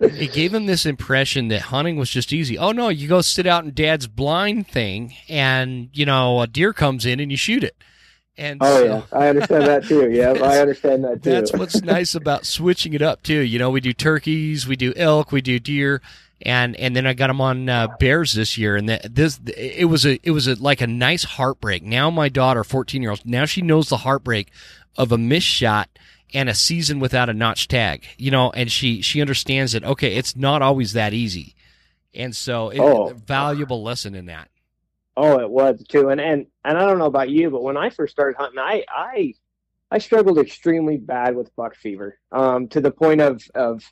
It 0.00 0.32
gave 0.34 0.52
him 0.54 0.66
this 0.66 0.84
impression 0.86 1.48
that 1.48 1.62
hunting 1.62 1.96
was 1.96 2.10
just 2.10 2.32
easy. 2.32 2.58
Oh 2.58 2.72
no, 2.72 2.90
you 2.90 3.08
go 3.08 3.22
sit 3.22 3.46
out 3.46 3.64
in 3.64 3.72
Dad's 3.72 4.06
blind 4.06 4.68
thing, 4.68 5.14
and 5.28 5.88
you 5.94 6.04
know 6.06 6.42
a 6.42 6.46
deer 6.46 6.72
comes 6.74 7.06
in 7.06 7.18
and 7.18 7.30
you 7.30 7.36
shoot 7.38 7.64
it. 7.64 7.74
And 8.38 8.58
Oh 8.62 8.78
so- 8.78 8.84
yeah, 8.84 9.02
I 9.18 9.28
understand 9.28 9.64
that 9.64 9.84
too. 9.84 10.10
Yeah, 10.12 10.30
I 10.42 10.58
understand 10.58 11.04
that 11.04 11.22
too. 11.22 11.30
That's 11.30 11.52
what's 11.52 11.82
nice 11.82 12.14
about 12.14 12.46
switching 12.46 12.94
it 12.94 13.02
up 13.02 13.22
too. 13.22 13.40
You 13.40 13.58
know, 13.58 13.70
we 13.70 13.80
do 13.80 13.92
turkeys, 13.92 14.66
we 14.66 14.76
do 14.76 14.92
elk, 14.96 15.32
we 15.32 15.40
do 15.42 15.58
deer, 15.58 16.00
and 16.40 16.74
and 16.76 16.96
then 16.96 17.06
I 17.06 17.12
got 17.12 17.26
them 17.26 17.40
on 17.42 17.68
uh, 17.68 17.88
bears 18.00 18.32
this 18.32 18.56
year, 18.56 18.74
and 18.76 18.88
that 18.88 19.14
this 19.14 19.38
it 19.56 19.88
was 19.88 20.06
a 20.06 20.18
it 20.22 20.30
was 20.30 20.48
a, 20.48 20.54
like 20.54 20.80
a 20.80 20.86
nice 20.86 21.24
heartbreak. 21.24 21.82
Now 21.82 22.08
my 22.10 22.28
daughter, 22.30 22.64
fourteen 22.64 23.02
year 23.02 23.10
old, 23.10 23.24
now 23.26 23.44
she 23.44 23.60
knows 23.60 23.88
the 23.90 23.98
heartbreak 23.98 24.50
of 24.96 25.12
a 25.12 25.18
missed 25.18 25.46
shot 25.46 25.90
and 26.34 26.48
a 26.48 26.54
season 26.54 27.00
without 27.00 27.28
a 27.28 27.34
notch 27.34 27.68
tag. 27.68 28.04
You 28.16 28.30
know, 28.30 28.50
and 28.52 28.72
she 28.72 29.02
she 29.02 29.20
understands 29.20 29.72
that 29.72 29.84
okay, 29.84 30.14
it's 30.16 30.34
not 30.36 30.62
always 30.62 30.94
that 30.94 31.12
easy, 31.12 31.54
and 32.14 32.34
so 32.34 32.70
it, 32.70 32.80
Oh. 32.80 33.10
a 33.10 33.14
valuable 33.14 33.82
lesson 33.82 34.14
in 34.14 34.24
that. 34.26 34.48
Oh, 35.16 35.38
it 35.40 35.50
was 35.50 35.84
too. 35.88 36.08
And 36.08 36.20
and 36.20 36.46
and 36.64 36.78
I 36.78 36.86
don't 36.86 36.98
know 36.98 37.06
about 37.06 37.28
you, 37.30 37.50
but 37.50 37.62
when 37.62 37.76
I 37.76 37.90
first 37.90 38.12
started 38.12 38.36
hunting, 38.38 38.58
I 38.58 38.84
I 38.88 39.34
I 39.90 39.98
struggled 39.98 40.38
extremely 40.38 40.96
bad 40.96 41.36
with 41.36 41.54
buck 41.56 41.74
fever. 41.74 42.18
Um, 42.30 42.68
to 42.68 42.80
the 42.80 42.90
point 42.90 43.20
of 43.20 43.42
of 43.54 43.82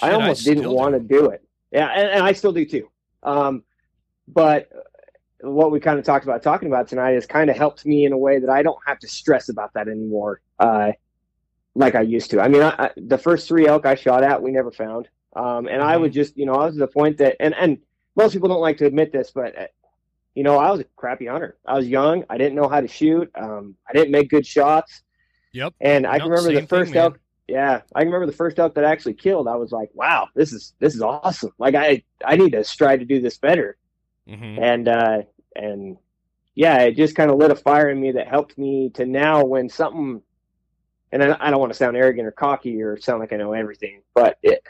I 0.00 0.12
Shit, 0.12 0.14
almost 0.14 0.44
didn't 0.44 0.70
want 0.70 0.94
to 0.94 1.00
do 1.00 1.30
it. 1.30 1.44
Yeah, 1.70 1.88
and, 1.88 2.08
and 2.08 2.22
I 2.24 2.32
still 2.32 2.52
do 2.52 2.64
too. 2.64 2.90
Um, 3.22 3.64
but 4.28 4.68
what 5.40 5.70
we 5.70 5.80
kind 5.80 5.98
of 5.98 6.04
talked 6.04 6.24
about 6.24 6.42
talking 6.42 6.68
about 6.68 6.88
tonight 6.88 7.12
has 7.12 7.26
kind 7.26 7.50
of 7.50 7.56
helped 7.56 7.84
me 7.86 8.04
in 8.04 8.12
a 8.12 8.18
way 8.18 8.38
that 8.38 8.50
I 8.50 8.62
don't 8.62 8.78
have 8.86 8.98
to 9.00 9.08
stress 9.08 9.48
about 9.48 9.72
that 9.74 9.88
anymore, 9.88 10.40
uh, 10.58 10.92
like 11.74 11.94
I 11.94 12.02
used 12.02 12.30
to. 12.32 12.40
I 12.40 12.48
mean, 12.48 12.62
I, 12.62 12.70
I, 12.78 12.90
the 12.96 13.18
first 13.18 13.48
three 13.48 13.66
elk 13.66 13.86
I 13.86 13.94
shot 13.94 14.22
at, 14.22 14.42
we 14.42 14.50
never 14.50 14.70
found. 14.70 15.08
Um, 15.36 15.66
and 15.68 15.82
I 15.82 15.96
Mhm. 15.96 16.00
would 16.02 16.12
just, 16.12 16.36
you 16.36 16.46
know, 16.46 16.54
I 16.54 16.66
was 16.66 16.74
to 16.74 16.80
the 16.80 16.86
point 16.88 17.18
that, 17.18 17.36
and 17.40 17.54
and 17.54 17.78
most 18.16 18.32
people 18.32 18.48
don't 18.48 18.60
like 18.60 18.78
to 18.78 18.86
admit 18.86 19.12
this, 19.12 19.30
but 19.30 19.56
uh, 19.58 19.66
you 20.40 20.44
know, 20.44 20.58
I 20.58 20.70
was 20.70 20.80
a 20.80 20.84
crappy 20.96 21.26
hunter. 21.26 21.58
I 21.66 21.76
was 21.76 21.88
young. 21.88 22.24
I 22.30 22.38
didn't 22.38 22.56
know 22.56 22.68
how 22.68 22.80
to 22.80 22.88
shoot. 22.88 23.30
Um, 23.34 23.76
I 23.88 23.92
didn't 23.92 24.12
make 24.12 24.30
good 24.30 24.46
shots. 24.46 25.02
Yep. 25.52 25.74
And 25.80 26.06
I 26.06 26.18
No, 26.18 26.24
can 26.24 26.30
remember 26.30 26.52
the 26.52 26.62
thing, 26.68 26.68
first 26.68 26.90
man. 26.90 26.96
elk. 26.96 27.20
Yeah, 27.48 27.82
I 27.94 28.00
can 28.00 28.08
remember 28.08 28.26
the 28.26 28.36
first 28.36 28.58
elk 28.58 28.74
that 28.76 28.84
I 28.84 28.92
actually 28.92 29.14
killed. 29.14 29.48
I 29.48 29.56
was 29.56 29.72
like, 29.72 29.90
"Wow, 29.94 30.28
this 30.34 30.52
is 30.52 30.74
this 30.80 30.94
is 30.94 31.02
awesome! 31.02 31.52
Like, 31.58 31.76
I 31.76 32.04
I 32.24 32.36
need 32.36 32.52
to 32.52 32.64
strive 32.64 33.00
to 33.00 33.06
do 33.06 33.20
this 33.20 33.38
better." 33.38 33.78
hmm 34.26 34.58
And 34.58 34.88
uh, 34.88 35.22
and 35.56 35.98
yeah, 36.54 36.80
it 36.82 36.96
just 36.96 37.16
kind 37.16 37.30
of 37.30 37.38
lit 37.38 37.52
a 37.52 37.56
fire 37.56 37.90
in 37.90 38.00
me 38.00 38.12
that 38.12 38.28
helped 38.28 38.58
me 38.58 38.90
to 38.94 39.06
now 39.06 39.44
when 39.44 39.68
something. 39.70 40.22
And 41.12 41.22
I, 41.24 41.36
I 41.40 41.50
don't 41.50 41.60
want 41.60 41.72
to 41.72 41.78
sound 41.78 41.96
arrogant 41.96 42.28
or 42.28 42.32
cocky 42.32 42.82
or 42.82 42.98
sound 42.98 43.20
like 43.20 43.32
I 43.32 43.38
know 43.38 43.52
everything, 43.54 44.02
but 44.14 44.38
it, 44.42 44.62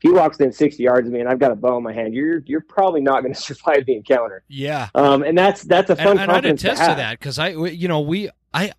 he 0.00 0.10
walks 0.10 0.38
within 0.38 0.52
sixty 0.52 0.82
yards 0.82 1.06
of 1.06 1.12
me 1.12 1.20
and 1.20 1.28
I've 1.28 1.38
got 1.38 1.50
a 1.50 1.56
bow 1.56 1.76
in 1.76 1.82
my 1.82 1.92
hand, 1.92 2.14
you're 2.14 2.38
you're 2.46 2.60
probably 2.60 3.00
not 3.00 3.22
going 3.22 3.34
to 3.34 3.40
survive 3.40 3.86
the 3.86 3.94
encounter. 3.96 4.42
Yeah. 4.48 4.88
Um, 4.94 5.22
and 5.22 5.36
that's 5.36 5.62
that's 5.62 5.90
a 5.90 5.96
fun 5.96 6.18
and, 6.18 6.20
and 6.20 6.32
I'd 6.32 6.44
attest 6.44 6.82
to, 6.82 6.88
to, 6.88 6.94
that 6.94 7.18
because 7.18 7.38
I, 7.38 7.48
you 7.48 7.88
know, 7.88 8.00
we, 8.00 8.30
I, 8.52 8.72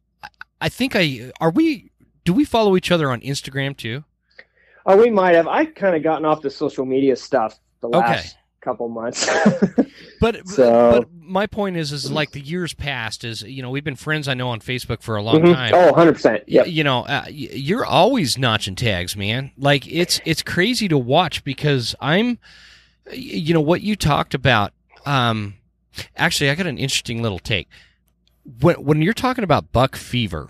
I 0.62 0.70
think 0.70 0.96
I 0.96 1.32
are 1.40 1.52
we. 1.52 1.92
Do 2.24 2.34
we 2.34 2.44
follow 2.44 2.76
each 2.76 2.90
other 2.92 3.12
on 3.12 3.22
Instagram 3.22 3.78
too? 3.78 4.04
Oh, 4.88 4.98
we 4.98 5.12
might 5.12 5.36
have. 5.36 5.48
I've 5.48 5.76
kind 5.76 5.96
of 5.96 6.02
gotten 6.02 6.26
off 6.26 6.42
the 6.42 6.50
social 6.50 6.86
media 6.86 7.16
stuff 7.16 7.60
the 7.82 7.90
last 7.90 8.36
okay. 8.36 8.42
Couple 8.66 8.90
months. 8.90 9.30
but 10.20 10.48
so, 10.48 11.00
but 11.00 11.10
my 11.14 11.48
point 11.48 11.78
is 11.78 11.92
is 11.92 12.12
like 12.12 12.32
the 12.32 12.42
years 12.42 12.74
past 12.74 13.24
is 13.24 13.44
you 13.44 13.62
know 13.62 13.70
we've 13.70 13.84
been 13.84 13.96
friends 13.96 14.28
I 14.28 14.34
know 14.34 14.50
on 14.50 14.60
Facebook 14.60 15.02
for 15.02 15.16
a 15.16 15.22
long 15.22 15.42
mm-hmm. 15.42 15.54
time. 15.54 15.74
Oh, 15.74 15.94
100%. 15.94 16.44
Yeah. 16.48 16.66
You 16.66 16.84
know, 16.84 17.06
uh, 17.06 17.26
you're 17.30 17.86
always 17.86 18.38
notching 18.38 18.76
tags, 18.76 19.16
man. 19.16 19.52
Like 19.58 19.88
it's 19.88 20.20
it's 20.26 20.42
crazy 20.42 20.88
to 20.90 20.98
watch 20.98 21.44
because 21.44 21.96
I'm 22.02 22.40
you 23.14 23.54
know 23.54 23.62
what 23.62 23.82
you 23.82 23.96
talked 23.96 24.34
about 24.34 24.74
um 25.06 25.54
actually 26.18 26.50
I 26.50 26.56
got 26.56 26.68
an 26.68 26.78
interesting 26.80 27.22
little 27.22 27.40
take. 27.40 27.70
When 28.62 28.76
when 28.84 29.02
you're 29.02 29.14
talking 29.14 29.44
about 29.44 29.72
buck 29.72 29.96
fever, 29.96 30.50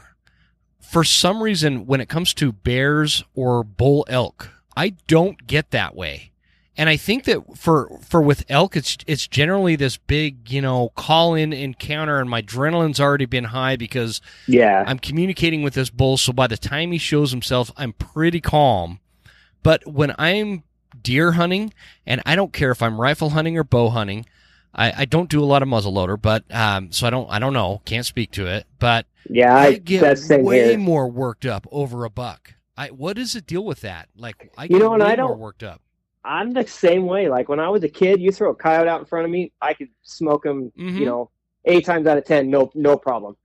for 0.79 1.03
some 1.03 1.43
reason 1.43 1.85
when 1.85 2.01
it 2.01 2.09
comes 2.09 2.33
to 2.35 2.51
bears 2.51 3.23
or 3.35 3.63
bull 3.63 4.05
elk, 4.07 4.49
I 4.75 4.89
don't 5.07 5.45
get 5.45 5.71
that 5.71 5.95
way. 5.95 6.31
And 6.77 6.89
I 6.89 6.97
think 6.97 7.23
that 7.23 7.57
for 7.57 7.99
for 8.01 8.21
with 8.21 8.43
elk, 8.49 8.75
it's 8.75 8.97
it's 9.07 9.27
generally 9.27 9.75
this 9.75 9.95
big, 9.95 10.51
you 10.51 10.61
know, 10.61 10.89
call 10.95 11.33
in 11.33 11.53
encounter, 11.53 12.19
and 12.19 12.29
my 12.29 12.41
adrenaline's 12.41 12.99
already 12.99 13.25
been 13.25 13.45
high 13.45 13.77
because 13.77 14.19
yeah, 14.47 14.83
I'm 14.85 14.99
communicating 14.99 15.63
with 15.63 15.73
this 15.73 15.89
bull. 15.89 16.17
So 16.17 16.33
by 16.33 16.47
the 16.47 16.57
time 16.57 16.91
he 16.91 16.97
shows 16.97 17.31
himself, 17.31 17.71
I'm 17.77 17.93
pretty 17.93 18.41
calm. 18.41 18.99
But 19.63 19.87
when 19.87 20.13
I'm 20.17 20.63
deer 21.01 21.33
hunting, 21.33 21.73
and 22.05 22.21
I 22.25 22.35
don't 22.35 22.51
care 22.51 22.71
if 22.71 22.81
I'm 22.81 22.99
rifle 22.99 23.29
hunting 23.29 23.57
or 23.57 23.63
bow 23.63 23.89
hunting, 23.89 24.25
I, 24.73 24.93
I 24.97 25.05
don't 25.05 25.29
do 25.29 25.41
a 25.41 25.45
lot 25.45 25.63
of 25.63 25.69
muzzleloader, 25.69 26.21
but 26.21 26.43
um, 26.53 26.91
so 26.91 27.07
I 27.07 27.09
don't 27.09 27.29
I 27.31 27.39
don't 27.39 27.53
know, 27.53 27.81
can't 27.85 28.05
speak 28.05 28.31
to 28.31 28.47
it. 28.47 28.67
But 28.79 29.05
yeah, 29.29 29.55
I, 29.55 29.65
I 29.65 29.73
get 29.75 30.19
way 30.29 30.69
here. 30.69 30.77
more 30.77 31.07
worked 31.07 31.45
up 31.45 31.65
over 31.71 32.03
a 32.03 32.09
buck. 32.09 32.55
I 32.77 32.89
what 32.89 33.17
is 33.17 33.33
the 33.33 33.41
deal 33.41 33.63
with 33.63 33.81
that? 33.81 34.09
Like 34.17 34.51
I 34.57 34.65
you 34.65 34.77
know, 34.77 34.93
and 34.93 35.01
I 35.01 35.15
don't 35.15 35.39
worked 35.39 35.63
up. 35.63 35.81
I'm 36.25 36.51
the 36.51 36.65
same 36.67 37.05
way. 37.05 37.29
Like 37.29 37.47
when 37.47 37.59
I 37.59 37.69
was 37.69 37.83
a 37.83 37.89
kid, 37.89 38.19
you 38.19 38.31
throw 38.31 38.51
a 38.51 38.55
coyote 38.55 38.87
out 38.87 38.99
in 38.99 39.05
front 39.05 39.25
of 39.25 39.31
me, 39.31 39.53
I 39.61 39.73
could 39.73 39.89
smoke 40.01 40.45
him. 40.45 40.71
Mm-hmm. 40.77 40.97
You 40.97 41.05
know, 41.05 41.31
eight 41.65 41.85
times 41.85 42.07
out 42.07 42.17
of 42.17 42.25
ten, 42.25 42.49
no 42.49 42.71
no 42.73 42.97
problem. 42.97 43.37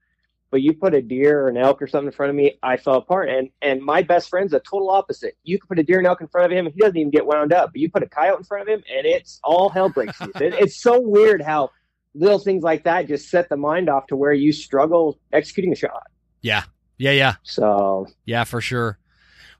But 0.49 0.61
you 0.61 0.73
put 0.73 0.93
a 0.93 1.01
deer 1.01 1.43
or 1.43 1.47
an 1.47 1.55
elk 1.55 1.81
or 1.81 1.87
something 1.87 2.07
in 2.07 2.11
front 2.11 2.31
of 2.31 2.35
me, 2.35 2.59
I 2.61 2.75
fell 2.75 2.95
apart. 2.95 3.29
And 3.29 3.49
and 3.61 3.81
my 3.81 4.01
best 4.01 4.29
friend's 4.29 4.53
a 4.53 4.59
total 4.59 4.89
opposite. 4.89 5.37
You 5.43 5.59
can 5.59 5.67
put 5.67 5.79
a 5.79 5.83
deer 5.83 5.99
and 5.99 6.07
elk 6.07 6.21
in 6.21 6.27
front 6.27 6.51
of 6.51 6.57
him, 6.57 6.65
he 6.65 6.79
doesn't 6.79 6.97
even 6.97 7.11
get 7.11 7.25
wound 7.25 7.53
up. 7.53 7.71
But 7.71 7.79
you 7.79 7.89
put 7.89 8.03
a 8.03 8.09
coyote 8.09 8.39
in 8.39 8.43
front 8.43 8.63
of 8.63 8.67
him, 8.67 8.83
and 8.93 9.05
it's 9.05 9.39
all 9.43 9.69
hell 9.69 9.89
breaks 9.89 10.19
loose. 10.19 10.35
it, 10.35 10.53
it's 10.55 10.81
so 10.81 10.99
weird 10.99 11.41
how 11.41 11.69
little 12.13 12.39
things 12.39 12.63
like 12.63 12.83
that 12.83 13.07
just 13.07 13.29
set 13.29 13.47
the 13.47 13.57
mind 13.57 13.89
off 13.89 14.07
to 14.07 14.15
where 14.15 14.33
you 14.33 14.51
struggle 14.51 15.19
executing 15.31 15.71
a 15.71 15.75
shot. 15.75 16.03
Yeah, 16.41 16.63
yeah, 16.97 17.11
yeah. 17.11 17.35
So 17.43 18.07
yeah, 18.25 18.43
for 18.43 18.59
sure. 18.59 18.97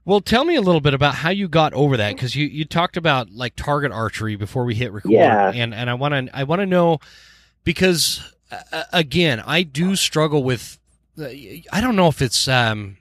Well, 0.04 0.20
tell 0.20 0.46
me 0.46 0.56
a 0.56 0.62
little 0.62 0.82
bit 0.82 0.94
about 0.94 1.16
how 1.16 1.30
you 1.30 1.48
got 1.48 1.74
over 1.74 1.98
that 1.98 2.16
because 2.16 2.36
you, 2.36 2.48
you 2.48 2.66
talked 2.66 2.98
about 2.98 3.30
like 3.32 3.56
target 3.56 3.92
archery 3.92 4.36
before 4.36 4.66
we 4.66 4.74
hit 4.74 4.92
record, 4.92 5.12
yeah. 5.12 5.52
and 5.54 5.74
and 5.74 5.90
I 5.90 5.94
want 5.94 6.28
to 6.28 6.38
I 6.38 6.44
want 6.44 6.62
to 6.62 6.66
know 6.66 7.00
because 7.64 8.34
uh, 8.52 8.84
again 8.92 9.42
I 9.46 9.62
do 9.62 9.96
struggle 9.96 10.44
with 10.44 10.80
uh, 11.20 11.26
I 11.26 11.82
don't 11.82 11.96
know 11.96 12.08
if 12.08 12.22
it's 12.22 12.48
um, 12.48 12.98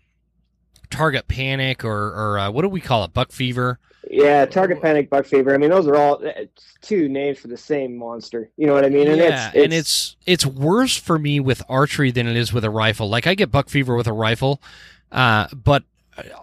target 0.91 1.27
panic 1.27 1.85
or 1.85 2.09
or 2.09 2.39
uh, 2.39 2.51
what 2.51 2.63
do 2.63 2.69
we 2.69 2.81
call 2.81 3.05
it 3.05 3.15
buck 3.15 3.33
fever. 3.33 3.79
Yeah, 4.11 4.45
target 4.45 4.83
panic, 4.83 5.09
buck 5.09 5.25
fever. 5.25 5.55
I 5.55 5.59
mean, 5.59 5.71
those 5.71 5.87
are 5.87 5.95
all 5.95 6.27
uh, 6.27 6.33
two 6.81 7.09
names 7.09 7.39
for 7.39 7.49
the 7.49 7.57
same 7.57 7.97
monster. 7.97 8.51
You 8.57 8.67
know 8.67 8.75
what 8.75 8.85
I 8.85 8.89
mean? 8.89 9.09
And 9.09 9.19
yeah, 9.19 9.49
it's, 9.49 9.57
it's, 9.57 9.65
and 9.65 9.73
it's 9.73 10.17
it's 10.27 10.47
worse 10.47 10.97
for 10.97 11.19
me 11.19 11.41
with 11.41 11.63
archery 11.69 12.11
than 12.11 12.27
it 12.27 12.37
is 12.37 12.53
with 12.53 12.65
a 12.65 12.71
rifle. 12.71 13.09
Like 13.09 13.27
I 13.27 13.35
get 13.35 13.51
buck 13.51 13.71
fever 13.71 13.97
with 13.97 14.07
a 14.07 14.13
rifle, 14.13 14.61
uh, 15.13 15.49
but 15.55 15.85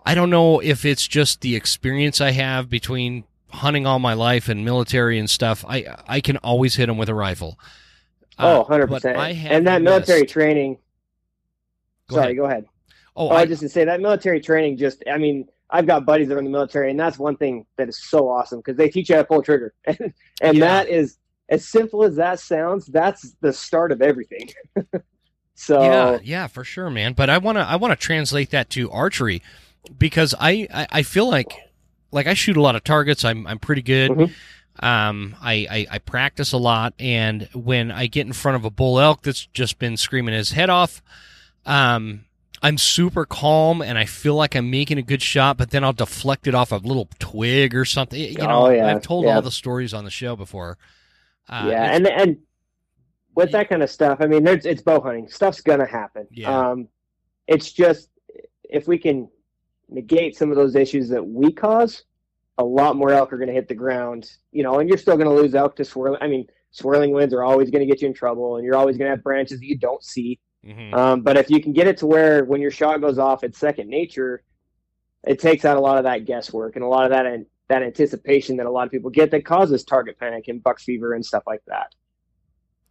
I 0.05 0.15
don't 0.15 0.29
know 0.29 0.59
if 0.59 0.85
it's 0.85 1.07
just 1.07 1.41
the 1.41 1.55
experience 1.55 2.21
I 2.21 2.31
have 2.31 2.69
between 2.69 3.23
hunting 3.49 3.85
all 3.85 3.99
my 3.99 4.13
life 4.13 4.49
and 4.49 4.65
military 4.65 5.19
and 5.19 5.29
stuff. 5.29 5.63
I 5.67 5.95
I 6.07 6.21
can 6.21 6.37
always 6.37 6.75
hit 6.75 6.87
them 6.87 6.97
with 6.97 7.09
a 7.09 7.15
rifle. 7.15 7.59
Uh, 8.39 8.63
oh, 8.63 8.65
100%. 8.69 9.15
And 9.49 9.65
that 9.67 9.81
military 9.81 10.25
training. 10.25 10.77
Go 12.07 12.17
sorry, 12.17 12.25
ahead. 12.27 12.37
go 12.37 12.45
ahead. 12.45 12.65
Oh, 13.15 13.29
oh 13.29 13.31
I, 13.31 13.41
I 13.41 13.45
just 13.45 13.61
to 13.61 13.69
say 13.69 13.83
that 13.85 13.99
military 13.99 14.39
training 14.39 14.77
just, 14.77 15.03
I 15.11 15.17
mean, 15.17 15.47
I've 15.69 15.87
got 15.87 16.05
buddies 16.05 16.29
that 16.29 16.35
are 16.35 16.39
in 16.39 16.45
the 16.45 16.51
military, 16.51 16.91
and 16.91 16.99
that's 16.99 17.17
one 17.17 17.35
thing 17.35 17.65
that 17.77 17.89
is 17.89 17.97
so 17.97 18.29
awesome 18.29 18.59
because 18.59 18.77
they 18.77 18.89
teach 18.89 19.09
you 19.09 19.15
how 19.15 19.21
to 19.21 19.27
pull 19.27 19.41
trigger. 19.41 19.73
and, 19.85 20.13
and 20.41 20.57
yeah. 20.57 20.65
that 20.65 20.89
is, 20.89 21.17
as 21.49 21.67
simple 21.67 22.03
as 22.03 22.15
that 22.17 22.39
sounds, 22.39 22.85
that's 22.85 23.35
the 23.41 23.51
start 23.51 23.91
of 23.91 24.01
everything. 24.01 24.49
so 25.55 25.81
yeah, 25.81 26.19
yeah, 26.23 26.47
for 26.47 26.63
sure, 26.63 26.89
man. 26.89 27.13
But 27.13 27.29
I 27.29 27.37
wanna 27.37 27.61
I 27.61 27.77
wanna 27.77 27.95
translate 27.95 28.51
that 28.51 28.69
to 28.71 28.91
archery 28.91 29.41
because 29.97 30.33
I, 30.39 30.67
I, 30.73 30.87
I 30.91 31.03
feel 31.03 31.29
like 31.29 31.53
like 32.11 32.27
I 32.27 32.33
shoot 32.33 32.57
a 32.57 32.61
lot 32.61 32.75
of 32.75 32.83
targets. 32.83 33.25
I'm 33.25 33.45
I'm 33.47 33.59
pretty 33.59 33.81
good. 33.81 34.11
Mm-hmm. 34.11 34.33
Um, 34.79 35.35
I, 35.41 35.67
I, 35.71 35.87
I 35.91 35.97
practice 35.97 36.51
a 36.51 36.57
lot, 36.57 36.93
and 36.99 37.49
when 37.55 37.91
I 37.91 38.05
get 38.05 38.27
in 38.27 38.33
front 38.33 38.57
of 38.57 38.65
a 38.65 38.69
bull 38.69 38.99
elk 38.99 39.23
that's 39.23 39.47
just 39.47 39.79
been 39.79 39.97
screaming 39.97 40.35
his 40.35 40.51
head 40.51 40.69
off, 40.69 41.01
um, 41.65 42.25
I'm 42.61 42.77
super 42.77 43.25
calm 43.25 43.81
and 43.81 43.97
I 43.97 44.05
feel 44.05 44.35
like 44.35 44.55
I'm 44.55 44.69
making 44.69 44.97
a 44.97 45.01
good 45.03 45.21
shot, 45.21 45.57
but 45.57 45.71
then 45.71 45.83
I'll 45.83 45.93
deflect 45.93 46.47
it 46.47 46.55
off 46.55 46.71
a 46.71 46.77
little 46.77 47.07
twig 47.19 47.75
or 47.75 47.85
something. 47.85 48.19
You 48.19 48.37
know, 48.37 48.67
oh, 48.67 48.69
yeah. 48.69 48.87
I've 48.87 49.01
told 49.01 49.25
yeah. 49.25 49.35
all 49.35 49.41
the 49.41 49.51
stories 49.51 49.93
on 49.93 50.03
the 50.03 50.11
show 50.11 50.35
before. 50.35 50.77
Uh, 51.49 51.67
yeah, 51.69 51.95
and 51.95 52.07
and 52.07 52.37
with 53.35 53.51
that 53.51 53.69
kind 53.69 53.83
of 53.83 53.89
stuff, 53.89 54.17
I 54.21 54.27
mean, 54.27 54.43
there's 54.43 54.65
it's 54.65 54.81
bow 54.81 54.99
hunting. 54.99 55.27
Stuff's 55.29 55.61
gonna 55.61 55.85
happen. 55.85 56.27
Yeah. 56.31 56.69
Um, 56.69 56.87
it's 57.47 57.71
just 57.71 58.09
if 58.63 58.87
we 58.87 58.97
can 58.97 59.29
negate 59.89 60.35
some 60.35 60.49
of 60.49 60.57
those 60.57 60.75
issues 60.75 61.09
that 61.09 61.25
we 61.25 61.51
cause, 61.51 62.03
a 62.57 62.63
lot 62.63 62.95
more 62.95 63.11
elk 63.11 63.31
are 63.31 63.37
going 63.37 63.47
to 63.47 63.53
hit 63.53 63.67
the 63.67 63.75
ground, 63.75 64.29
you 64.51 64.63
know, 64.63 64.79
and 64.79 64.89
you're 64.89 64.97
still 64.97 65.15
going 65.15 65.29
to 65.29 65.33
lose 65.33 65.55
elk 65.55 65.75
to 65.75 65.85
swirling. 65.85 66.21
I 66.21 66.27
mean, 66.27 66.47
swirling 66.71 67.11
winds 67.11 67.33
are 67.33 67.43
always 67.43 67.69
going 67.69 67.85
to 67.87 67.91
get 67.91 68.01
you 68.01 68.07
in 68.07 68.13
trouble, 68.13 68.55
and 68.55 68.65
you're 68.65 68.75
always 68.75 68.97
going 68.97 69.09
to 69.09 69.15
have 69.15 69.23
branches 69.23 69.59
that 69.59 69.65
you 69.65 69.77
don't 69.77 70.03
see. 70.03 70.39
Mm-hmm. 70.65 70.93
Um, 70.93 71.21
but 71.21 71.37
if 71.37 71.49
you 71.49 71.61
can 71.61 71.73
get 71.73 71.87
it 71.87 71.97
to 71.97 72.07
where 72.07 72.43
when 72.43 72.61
your 72.61 72.71
shot 72.71 72.99
goes 72.99 73.19
off, 73.19 73.43
it's 73.43 73.57
second 73.57 73.89
nature, 73.89 74.43
it 75.25 75.39
takes 75.39 75.65
out 75.65 75.77
a 75.77 75.81
lot 75.81 75.97
of 75.97 76.03
that 76.03 76.25
guesswork 76.25 76.75
and 76.75 76.83
a 76.83 76.87
lot 76.87 77.05
of 77.05 77.11
that 77.11 77.45
that 77.69 77.83
anticipation 77.83 78.57
that 78.57 78.65
a 78.65 78.71
lot 78.71 78.85
of 78.85 78.91
people 78.91 79.09
get 79.09 79.29
that 79.31 79.45
causes 79.45 79.83
target 79.83 80.17
panic 80.17 80.47
and 80.47 80.63
buck 80.63 80.79
fever 80.79 81.13
and 81.13 81.25
stuff 81.25 81.43
like 81.45 81.61
that. 81.67 81.93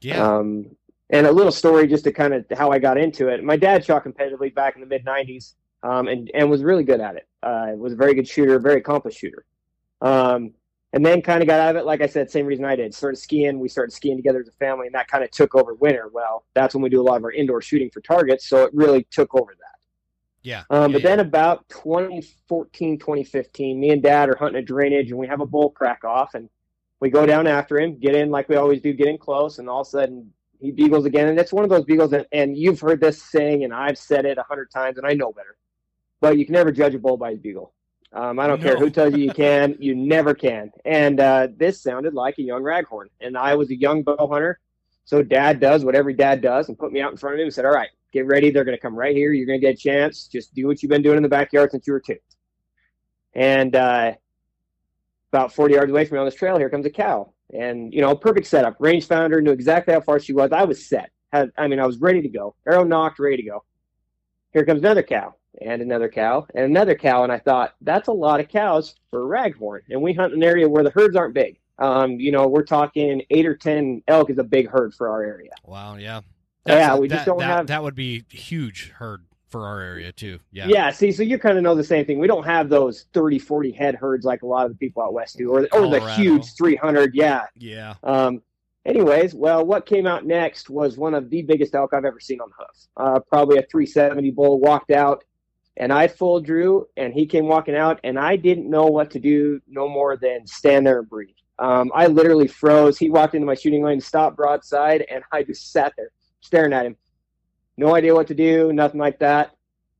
Yeah. 0.02 0.22
Um, 0.22 0.76
and 1.08 1.26
a 1.26 1.32
little 1.32 1.52
story 1.52 1.86
just 1.86 2.04
to 2.04 2.12
kind 2.12 2.34
of 2.34 2.44
how 2.52 2.70
I 2.70 2.78
got 2.78 2.98
into 2.98 3.28
it. 3.28 3.42
My 3.42 3.56
dad 3.56 3.84
shot 3.84 4.04
competitively 4.04 4.54
back 4.54 4.74
in 4.74 4.80
the 4.80 4.86
mid 4.86 5.04
'90s 5.04 5.54
um, 5.86 6.08
and 6.08 6.30
and 6.34 6.50
was 6.50 6.62
really 6.62 6.84
good 6.84 7.00
at 7.00 7.16
it. 7.16 7.28
Uh, 7.42 7.72
was 7.76 7.92
a 7.92 7.96
very 7.96 8.14
good 8.14 8.26
shooter, 8.26 8.58
very 8.58 8.78
accomplished 8.78 9.18
shooter. 9.18 9.44
Um, 10.00 10.52
and 10.92 11.04
then 11.04 11.20
kind 11.20 11.42
of 11.42 11.48
got 11.48 11.60
out 11.60 11.76
of 11.76 11.76
it, 11.76 11.84
like 11.84 12.00
I 12.00 12.06
said, 12.06 12.30
same 12.30 12.46
reason 12.46 12.64
I 12.64 12.74
did. 12.74 12.94
Started 12.94 13.18
skiing. 13.18 13.60
We 13.60 13.68
started 13.68 13.92
skiing 13.92 14.16
together 14.16 14.40
as 14.40 14.48
a 14.48 14.52
family, 14.52 14.86
and 14.86 14.94
that 14.94 15.08
kind 15.08 15.22
of 15.22 15.30
took 15.30 15.54
over 15.54 15.74
winter. 15.74 16.08
Well, 16.12 16.44
that's 16.54 16.74
when 16.74 16.82
we 16.82 16.88
do 16.88 17.00
a 17.00 17.04
lot 17.04 17.16
of 17.16 17.24
our 17.24 17.32
indoor 17.32 17.60
shooting 17.60 17.90
for 17.90 18.00
targets, 18.00 18.48
so 18.48 18.64
it 18.64 18.70
really 18.72 19.06
took 19.10 19.34
over 19.34 19.54
that. 19.58 19.78
Yeah. 20.42 20.62
Um, 20.70 20.90
yeah 20.90 20.94
but 20.94 21.02
yeah. 21.02 21.08
then 21.08 21.20
about 21.20 21.68
2014, 21.68 22.98
2015, 22.98 23.78
me 23.78 23.90
and 23.90 24.02
dad 24.02 24.28
are 24.30 24.36
hunting 24.36 24.62
a 24.62 24.64
drainage, 24.64 25.10
and 25.10 25.18
we 25.18 25.26
have 25.26 25.40
a 25.40 25.46
bull 25.46 25.70
crack 25.70 26.04
off, 26.04 26.34
and 26.34 26.48
we 27.00 27.10
go 27.10 27.26
down 27.26 27.46
after 27.46 27.78
him, 27.78 27.98
get 27.98 28.14
in 28.14 28.30
like 28.30 28.48
we 28.48 28.56
always 28.56 28.80
do, 28.80 28.92
get 28.92 29.08
in 29.08 29.18
close, 29.18 29.58
and 29.58 29.68
all 29.68 29.82
of 29.82 29.86
a 29.88 29.90
sudden 29.90 30.32
he 30.60 30.70
bugles 30.70 31.04
again. 31.04 31.28
And 31.28 31.38
it's 31.38 31.52
one 31.52 31.64
of 31.64 31.70
those 31.70 31.84
bugles 31.84 32.10
that, 32.12 32.26
and 32.32 32.56
you've 32.56 32.80
heard 32.80 33.00
this 33.00 33.22
saying, 33.22 33.64
and 33.64 33.74
I've 33.74 33.98
said 33.98 34.24
it 34.24 34.38
a 34.38 34.42
hundred 34.44 34.70
times, 34.70 34.96
and 34.96 35.06
I 35.06 35.12
know 35.12 35.32
better 35.32 35.56
but 36.20 36.38
you 36.38 36.44
can 36.44 36.54
never 36.54 36.72
judge 36.72 36.94
a 36.94 36.98
bull 36.98 37.16
by 37.16 37.32
his 37.32 37.40
bugle. 37.40 37.72
Um, 38.12 38.38
I 38.38 38.46
don't 38.46 38.60
no. 38.60 38.66
care 38.66 38.78
who 38.78 38.90
tells 38.90 39.14
you 39.14 39.24
you 39.24 39.32
can, 39.34 39.76
you 39.78 39.94
never 39.94 40.34
can. 40.34 40.70
And 40.84 41.20
uh, 41.20 41.48
this 41.56 41.82
sounded 41.82 42.14
like 42.14 42.38
a 42.38 42.42
young 42.42 42.62
raghorn, 42.62 43.06
and 43.20 43.36
I 43.36 43.54
was 43.54 43.70
a 43.70 43.76
young 43.76 44.02
bow 44.02 44.28
hunter. 44.30 44.60
So 45.04 45.22
dad 45.22 45.60
does 45.60 45.84
what 45.84 45.94
every 45.94 46.14
dad 46.14 46.40
does 46.40 46.68
and 46.68 46.78
put 46.78 46.92
me 46.92 47.00
out 47.00 47.12
in 47.12 47.16
front 47.16 47.34
of 47.34 47.40
him 47.40 47.46
and 47.46 47.54
said, 47.54 47.64
All 47.64 47.72
right, 47.72 47.90
get 48.12 48.26
ready. 48.26 48.50
They're 48.50 48.64
going 48.64 48.76
to 48.76 48.80
come 48.80 48.96
right 48.96 49.14
here. 49.14 49.32
You're 49.32 49.46
going 49.46 49.60
to 49.60 49.64
get 49.64 49.74
a 49.74 49.78
chance. 49.78 50.26
Just 50.26 50.54
do 50.54 50.66
what 50.66 50.82
you've 50.82 50.90
been 50.90 51.02
doing 51.02 51.16
in 51.16 51.22
the 51.22 51.28
backyard 51.28 51.70
since 51.70 51.86
you 51.86 51.92
were 51.92 52.00
two. 52.00 52.16
And 53.34 53.76
uh, 53.76 54.14
about 55.32 55.52
40 55.52 55.74
yards 55.74 55.90
away 55.90 56.06
from 56.06 56.16
me 56.16 56.20
on 56.20 56.24
this 56.24 56.34
trail, 56.34 56.58
here 56.58 56.70
comes 56.70 56.86
a 56.86 56.90
cow. 56.90 57.32
And, 57.52 57.92
you 57.94 58.00
know, 58.00 58.16
perfect 58.16 58.48
setup. 58.48 58.76
Range 58.80 59.06
Rangefinder 59.06 59.42
knew 59.42 59.52
exactly 59.52 59.94
how 59.94 60.00
far 60.00 60.18
she 60.18 60.32
was. 60.32 60.50
I 60.50 60.64
was 60.64 60.88
set. 60.88 61.10
Had, 61.32 61.50
I 61.56 61.68
mean, 61.68 61.78
I 61.78 61.86
was 61.86 61.98
ready 61.98 62.22
to 62.22 62.28
go. 62.28 62.56
Arrow 62.66 62.82
nocked, 62.82 63.20
ready 63.20 63.36
to 63.36 63.42
go. 63.42 63.64
Here 64.52 64.64
comes 64.64 64.80
another 64.80 65.02
cow 65.02 65.34
and 65.60 65.82
another 65.82 66.08
cow 66.08 66.46
and 66.54 66.64
another 66.64 66.94
cow. 66.94 67.22
And 67.22 67.32
I 67.32 67.38
thought, 67.38 67.74
that's 67.80 68.08
a 68.08 68.12
lot 68.12 68.40
of 68.40 68.48
cows 68.48 68.94
for 69.10 69.20
raghorn. 69.20 69.80
And 69.90 70.02
we 70.02 70.12
hunt 70.12 70.34
an 70.34 70.42
area 70.42 70.68
where 70.68 70.84
the 70.84 70.90
herds 70.90 71.16
aren't 71.16 71.34
big. 71.34 71.58
Um, 71.78 72.12
you 72.12 72.32
know, 72.32 72.46
we're 72.46 72.64
talking 72.64 73.22
eight 73.30 73.46
or 73.46 73.56
10 73.56 74.02
elk 74.08 74.30
is 74.30 74.38
a 74.38 74.44
big 74.44 74.68
herd 74.68 74.94
for 74.94 75.10
our 75.10 75.22
area. 75.22 75.50
Wow. 75.64 75.96
Yeah. 75.96 76.22
That's 76.64 76.80
yeah. 76.80 76.96
We 76.96 77.08
that, 77.08 77.14
just 77.16 77.26
don't 77.26 77.38
that, 77.38 77.44
have. 77.44 77.66
That 77.66 77.82
would 77.82 77.94
be 77.94 78.24
huge 78.30 78.92
herd 78.96 79.24
for 79.48 79.66
our 79.66 79.80
area 79.80 80.12
too. 80.12 80.38
Yeah. 80.52 80.68
Yeah. 80.68 80.90
See, 80.90 81.12
so 81.12 81.22
you 81.22 81.38
kind 81.38 81.56
of 81.56 81.62
know 81.62 81.74
the 81.74 81.84
same 81.84 82.04
thing. 82.06 82.18
We 82.18 82.26
don't 82.26 82.44
have 82.44 82.68
those 82.68 83.06
30, 83.12 83.38
40 83.38 83.72
head 83.72 83.94
herds 83.94 84.24
like 84.24 84.42
a 84.42 84.46
lot 84.46 84.66
of 84.66 84.72
the 84.72 84.78
people 84.78 85.02
out 85.02 85.12
west 85.12 85.36
do, 85.36 85.50
or, 85.50 85.68
or 85.72 85.88
the 85.88 86.14
huge 86.14 86.54
300. 86.54 87.14
Yeah. 87.14 87.44
Yeah. 87.54 87.94
Um, 88.02 88.42
anyways, 88.86 89.34
well, 89.34 89.64
what 89.64 89.86
came 89.86 90.06
out 90.06 90.24
next 90.24 90.70
was 90.70 90.96
one 90.96 91.14
of 91.14 91.28
the 91.28 91.42
biggest 91.42 91.74
elk 91.74 91.92
I've 91.92 92.04
ever 92.04 92.20
seen 92.20 92.40
on 92.40 92.48
the 92.48 92.64
hoof. 92.64 92.86
Uh, 92.96 93.20
probably 93.20 93.58
a 93.58 93.62
370 93.62 94.30
bull 94.30 94.58
walked 94.58 94.90
out 94.90 95.24
and 95.76 95.92
I 95.92 96.08
full 96.08 96.40
drew, 96.40 96.86
and 96.96 97.12
he 97.12 97.26
came 97.26 97.46
walking 97.46 97.76
out, 97.76 98.00
and 98.02 98.18
I 98.18 98.36
didn't 98.36 98.70
know 98.70 98.86
what 98.86 99.10
to 99.12 99.18
do 99.18 99.60
no 99.68 99.88
more 99.88 100.16
than 100.16 100.46
stand 100.46 100.86
there 100.86 101.00
and 101.00 101.08
breathe. 101.08 101.34
Um, 101.58 101.90
I 101.94 102.06
literally 102.06 102.48
froze. 102.48 102.98
He 102.98 103.10
walked 103.10 103.34
into 103.34 103.46
my 103.46 103.54
shooting 103.54 103.82
lane, 103.82 104.00
stopped 104.00 104.36
broadside, 104.36 105.04
and 105.10 105.22
I 105.32 105.42
just 105.42 105.72
sat 105.72 105.92
there 105.96 106.10
staring 106.40 106.72
at 106.72 106.86
him. 106.86 106.96
No 107.76 107.94
idea 107.94 108.14
what 108.14 108.28
to 108.28 108.34
do, 108.34 108.72
nothing 108.72 109.00
like 109.00 109.18
that. 109.18 109.52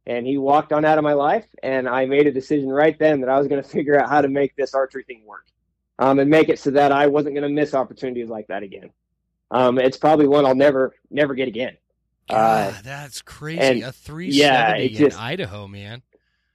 And 0.07 0.27
he 0.27 0.39
walked 0.39 0.73
on 0.73 0.85
out 0.85 0.99
of 0.99 1.05
my 1.05 1.15
life, 1.15 1.47
and 1.62 1.89
I 1.89 2.07
made 2.07 2.27
a 2.27 2.33
decision 2.33 2.69
right 2.69 2.99
then 2.99 3.21
that 3.21 3.29
I 3.29 3.39
was 3.39 3.49
going 3.49 3.62
to 3.62 3.69
figure 3.69 4.01
out 4.01 4.09
how 4.09 4.21
to 4.21 4.29
make 4.29 4.57
this 4.57 4.75
archery 4.75 5.05
thing 5.05 5.25
work 5.27 5.47
um, 5.99 6.19
and 6.19 6.31
make 6.31 6.49
it 6.49 6.59
so 6.59 6.71
that 6.71 6.93
I 6.93 7.07
wasn't 7.07 7.35
going 7.35 7.49
to 7.49 7.55
miss 7.55 7.75
opportunities 7.75 8.29
like 8.29 8.47
that 8.49 8.62
again. 8.62 8.91
Um, 9.51 9.79
it's 9.79 9.97
probably 9.97 10.27
one 10.27 10.45
I'll 10.45 10.55
never, 10.55 10.95
never 11.11 11.35
get 11.35 11.49
again. 11.49 11.77
God, 12.29 12.75
uh, 12.75 12.81
that's 12.83 13.23
crazy. 13.23 13.61
And, 13.61 13.83
a 13.85 13.93
370 13.93 14.37
yeah, 14.37 14.77
in 14.77 14.95
just, 14.95 15.21
Idaho, 15.21 15.69
man. 15.69 16.03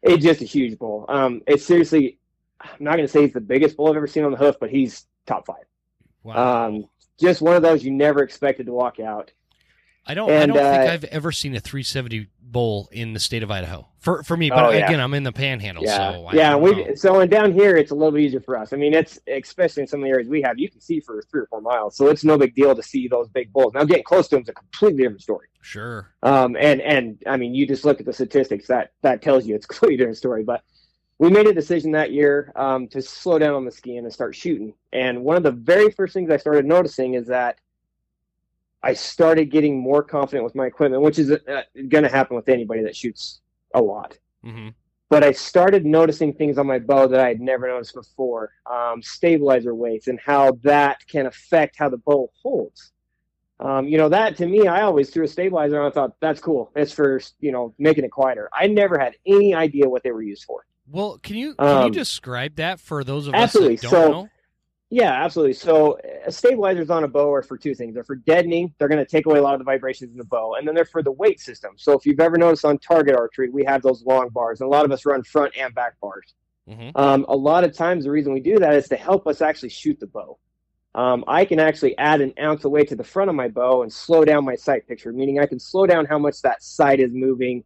It's 0.01 0.23
just 0.23 0.41
a 0.41 0.45
huge 0.45 0.77
bull. 0.77 1.05
Um, 1.07 1.41
it's 1.47 1.65
seriously, 1.65 2.17
I'm 2.59 2.69
not 2.79 2.95
going 2.95 3.05
to 3.05 3.07
say 3.07 3.21
he's 3.21 3.33
the 3.33 3.41
biggest 3.41 3.77
bull 3.77 3.89
I've 3.89 3.95
ever 3.95 4.07
seen 4.07 4.23
on 4.23 4.31
the 4.31 4.37
hoof, 4.37 4.57
but 4.59 4.69
he's 4.69 5.05
top 5.25 5.45
five. 5.45 5.63
Wow. 6.23 6.67
Um, 6.67 6.85
just 7.19 7.41
one 7.41 7.55
of 7.55 7.61
those 7.61 7.83
you 7.83 7.91
never 7.91 8.23
expected 8.23 8.65
to 8.65 8.73
walk 8.73 8.99
out. 8.99 9.31
I 10.05 10.13
don't. 10.13 10.29
And, 10.29 10.51
I 10.51 10.55
don't 10.55 10.65
uh, 10.65 10.71
think 10.71 10.91
I've 10.91 11.03
ever 11.05 11.31
seen 11.31 11.55
a 11.55 11.59
370 11.59 12.27
bowl 12.41 12.89
in 12.91 13.13
the 13.13 13.19
state 13.19 13.43
of 13.43 13.51
Idaho. 13.51 13.87
For 13.99 14.23
for 14.23 14.35
me, 14.35 14.49
but 14.49 14.65
oh, 14.65 14.69
yeah. 14.71 14.87
again, 14.87 14.99
I'm 14.99 15.13
in 15.13 15.23
the 15.23 15.31
Panhandle, 15.31 15.83
yeah. 15.83 16.11
so 16.11 16.25
I 16.27 16.33
yeah. 16.33 16.55
We 16.55 16.95
so 16.95 17.19
and 17.19 17.29
down 17.29 17.53
here, 17.53 17.77
it's 17.77 17.91
a 17.91 17.95
little 17.95 18.11
bit 18.11 18.21
easier 18.21 18.41
for 18.41 18.57
us. 18.57 18.73
I 18.73 18.77
mean, 18.77 18.93
it's 18.93 19.19
especially 19.27 19.81
in 19.81 19.87
some 19.87 19.99
of 19.99 20.05
the 20.05 20.09
areas 20.09 20.27
we 20.27 20.41
have, 20.41 20.57
you 20.57 20.69
can 20.69 20.81
see 20.81 20.99
for 20.99 21.21
three 21.29 21.41
or 21.41 21.47
four 21.47 21.61
miles, 21.61 21.95
so 21.95 22.07
it's 22.07 22.23
no 22.23 22.37
big 22.37 22.55
deal 22.55 22.75
to 22.75 22.83
see 22.83 23.07
those 23.07 23.29
big 23.29 23.53
bulls. 23.53 23.73
Now, 23.73 23.83
getting 23.83 24.03
close 24.03 24.27
to 24.29 24.35
them 24.35 24.43
is 24.43 24.49
a 24.49 24.53
completely 24.53 25.03
different 25.03 25.21
story. 25.21 25.47
Sure. 25.61 26.09
Um, 26.23 26.57
and 26.59 26.81
and 26.81 27.21
I 27.27 27.37
mean, 27.37 27.53
you 27.53 27.67
just 27.67 27.85
look 27.85 27.99
at 27.99 28.05
the 28.05 28.13
statistics 28.13 28.67
that 28.67 28.91
that 29.03 29.21
tells 29.21 29.45
you 29.45 29.55
it's 29.55 29.65
a 29.65 29.67
completely 29.69 29.97
different 29.97 30.17
story. 30.17 30.43
But 30.43 30.63
we 31.19 31.29
made 31.29 31.45
a 31.45 31.53
decision 31.53 31.91
that 31.91 32.11
year 32.11 32.51
um, 32.55 32.87
to 32.87 33.01
slow 33.03 33.37
down 33.37 33.53
on 33.53 33.65
the 33.65 33.71
skiing 33.71 33.99
and 33.99 34.11
start 34.11 34.35
shooting. 34.35 34.73
And 34.91 35.23
one 35.23 35.37
of 35.37 35.43
the 35.43 35.51
very 35.51 35.91
first 35.91 36.15
things 36.15 36.31
I 36.31 36.37
started 36.37 36.65
noticing 36.65 37.13
is 37.13 37.27
that 37.27 37.59
I 38.83 38.93
started 38.93 39.51
getting 39.51 39.79
more 39.79 40.03
confident 40.03 40.43
with 40.43 40.55
my 40.55 40.65
equipment, 40.65 41.03
which 41.03 41.19
is 41.19 41.31
uh, 41.31 41.61
going 41.87 42.03
to 42.03 42.09
happen 42.09 42.35
with 42.35 42.49
anybody 42.49 42.81
that 42.83 42.95
shoots 42.95 43.41
a 43.73 43.81
lot. 43.81 44.17
Mm-hmm. 44.45 44.69
But 45.09 45.23
I 45.23 45.33
started 45.33 45.85
noticing 45.85 46.33
things 46.33 46.57
on 46.57 46.67
my 46.67 46.79
bow 46.79 47.05
that 47.07 47.19
I 47.19 47.27
had 47.27 47.41
never 47.41 47.67
noticed 47.67 47.93
before 47.93 48.53
um, 48.65 49.01
stabilizer 49.01 49.75
weights 49.75 50.07
and 50.07 50.19
how 50.19 50.53
that 50.63 51.05
can 51.05 51.25
affect 51.25 51.77
how 51.77 51.89
the 51.89 51.97
bow 51.97 52.31
holds. 52.41 52.91
Um, 53.59 53.87
you 53.87 53.97
know, 53.97 54.09
that 54.09 54.37
to 54.37 54.47
me, 54.47 54.67
I 54.67 54.81
always 54.81 55.11
threw 55.11 55.25
a 55.25 55.27
stabilizer 55.27 55.77
and 55.77 55.87
I 55.87 55.91
thought, 55.91 56.13
that's 56.19 56.39
cool. 56.39 56.71
It's 56.75 56.91
for, 56.91 57.21
you 57.39 57.51
know, 57.51 57.75
making 57.77 58.05
it 58.05 58.09
quieter. 58.09 58.49
I 58.53 58.67
never 58.67 58.97
had 58.97 59.15
any 59.25 59.53
idea 59.53 59.87
what 59.87 60.01
they 60.01 60.11
were 60.11 60.23
used 60.23 60.45
for. 60.45 60.65
Well, 60.87 61.19
can 61.21 61.35
you 61.35 61.55
can 61.55 61.67
um, 61.67 61.85
you 61.85 61.91
describe 61.91 62.55
that 62.55 62.79
for 62.79 63.03
those 63.03 63.27
of 63.27 63.35
absolutely. 63.35 63.75
us 63.75 63.81
that 63.81 63.91
don't 63.91 64.01
so, 64.01 64.11
know? 64.11 64.29
Yeah, 64.93 65.13
absolutely. 65.23 65.53
So 65.53 65.97
uh, 66.27 66.29
stabilizers 66.29 66.89
on 66.89 67.05
a 67.05 67.07
bow 67.07 67.31
are 67.31 67.41
for 67.41 67.57
two 67.57 67.73
things. 67.73 67.93
They're 67.93 68.03
for 68.03 68.17
deadening. 68.17 68.73
They're 68.77 68.89
going 68.89 69.03
to 69.03 69.09
take 69.09 69.25
away 69.25 69.39
a 69.39 69.41
lot 69.41 69.53
of 69.53 69.59
the 69.59 69.63
vibrations 69.63 70.11
in 70.11 70.17
the 70.17 70.25
bow, 70.25 70.55
and 70.55 70.67
then 70.67 70.75
they're 70.75 70.83
for 70.83 71.01
the 71.01 71.13
weight 71.13 71.39
system. 71.39 71.71
So 71.77 71.93
if 71.93 72.05
you've 72.05 72.19
ever 72.19 72.37
noticed 72.37 72.65
on 72.65 72.77
target 72.77 73.15
archery, 73.15 73.49
we 73.49 73.63
have 73.63 73.81
those 73.81 74.03
long 74.03 74.27
bars, 74.29 74.59
and 74.59 74.67
a 74.67 74.69
lot 74.69 74.83
of 74.83 74.91
us 74.91 75.05
run 75.05 75.23
front 75.23 75.55
and 75.57 75.73
back 75.73 75.97
bars. 76.01 76.35
Mm-hmm. 76.69 76.89
Um, 76.95 77.25
a 77.29 77.35
lot 77.35 77.63
of 77.63 77.73
times, 77.73 78.03
the 78.03 78.11
reason 78.11 78.33
we 78.33 78.41
do 78.41 78.59
that 78.59 78.73
is 78.73 78.89
to 78.89 78.97
help 78.97 79.27
us 79.27 79.41
actually 79.41 79.69
shoot 79.69 79.97
the 79.97 80.07
bow. 80.07 80.37
Um, 80.93 81.23
I 81.25 81.45
can 81.45 81.57
actually 81.57 81.97
add 81.97 82.19
an 82.19 82.33
ounce 82.37 82.65
of 82.65 82.71
weight 82.71 82.89
to 82.89 82.97
the 82.97 83.03
front 83.03 83.29
of 83.29 83.35
my 83.35 83.47
bow 83.47 83.83
and 83.83 83.91
slow 83.91 84.25
down 84.25 84.43
my 84.43 84.55
sight 84.55 84.85
picture, 84.89 85.13
meaning 85.13 85.39
I 85.39 85.45
can 85.45 85.57
slow 85.57 85.85
down 85.85 86.05
how 86.05 86.19
much 86.19 86.41
that 86.41 86.61
sight 86.61 86.99
is 86.99 87.11
moving 87.13 87.63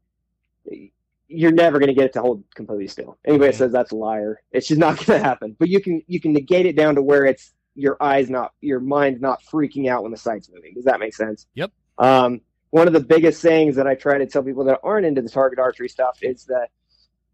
you're 1.36 1.52
never 1.52 1.80
going 1.80 1.88
to 1.88 1.94
get 1.94 2.06
it 2.06 2.14
to 2.14 2.22
hold 2.22 2.44
completely 2.56 2.88
still. 2.88 3.18
Anybody 3.26 3.52
that 3.52 3.58
says 3.58 3.72
that's 3.72 3.92
a 3.92 3.96
liar, 3.96 4.42
it's 4.52 4.68
just 4.68 4.80
not 4.80 4.98
going 4.98 5.20
to 5.20 5.24
happen. 5.26 5.56
But 5.58 5.70
you 5.70 5.82
can 5.82 6.02
you 6.08 6.20
can 6.20 6.34
negate 6.34 6.66
it 6.66 6.76
down 6.76 6.96
to 6.96 7.02
where 7.02 7.26
it's 7.26 7.54
your 7.76 7.98
eyes 8.02 8.30
not 8.30 8.54
your 8.62 8.80
mind's 8.80 9.22
not 9.22 9.44
freaking 9.44 9.90
out 9.90 10.04
when 10.04 10.12
the 10.12 10.18
sight's 10.18 10.50
moving. 10.54 10.74
Does 10.74 10.86
that 10.86 11.00
make 11.00 11.14
sense? 11.14 11.46
Yep. 11.56 11.72
Um, 11.98 12.42
one 12.72 12.88
of 12.88 12.94
the 12.94 13.00
biggest 13.00 13.42
sayings 13.42 13.76
that 13.78 13.88
I 13.88 13.96
try 13.96 14.18
to 14.18 14.26
tell 14.26 14.44
people 14.44 14.66
that 14.66 14.80
aren't 14.84 15.06
into 15.06 15.22
the 15.22 15.30
target 15.30 15.60
archery 15.60 15.88
stuff 15.88 16.20
is 16.22 16.46
that 16.46 16.70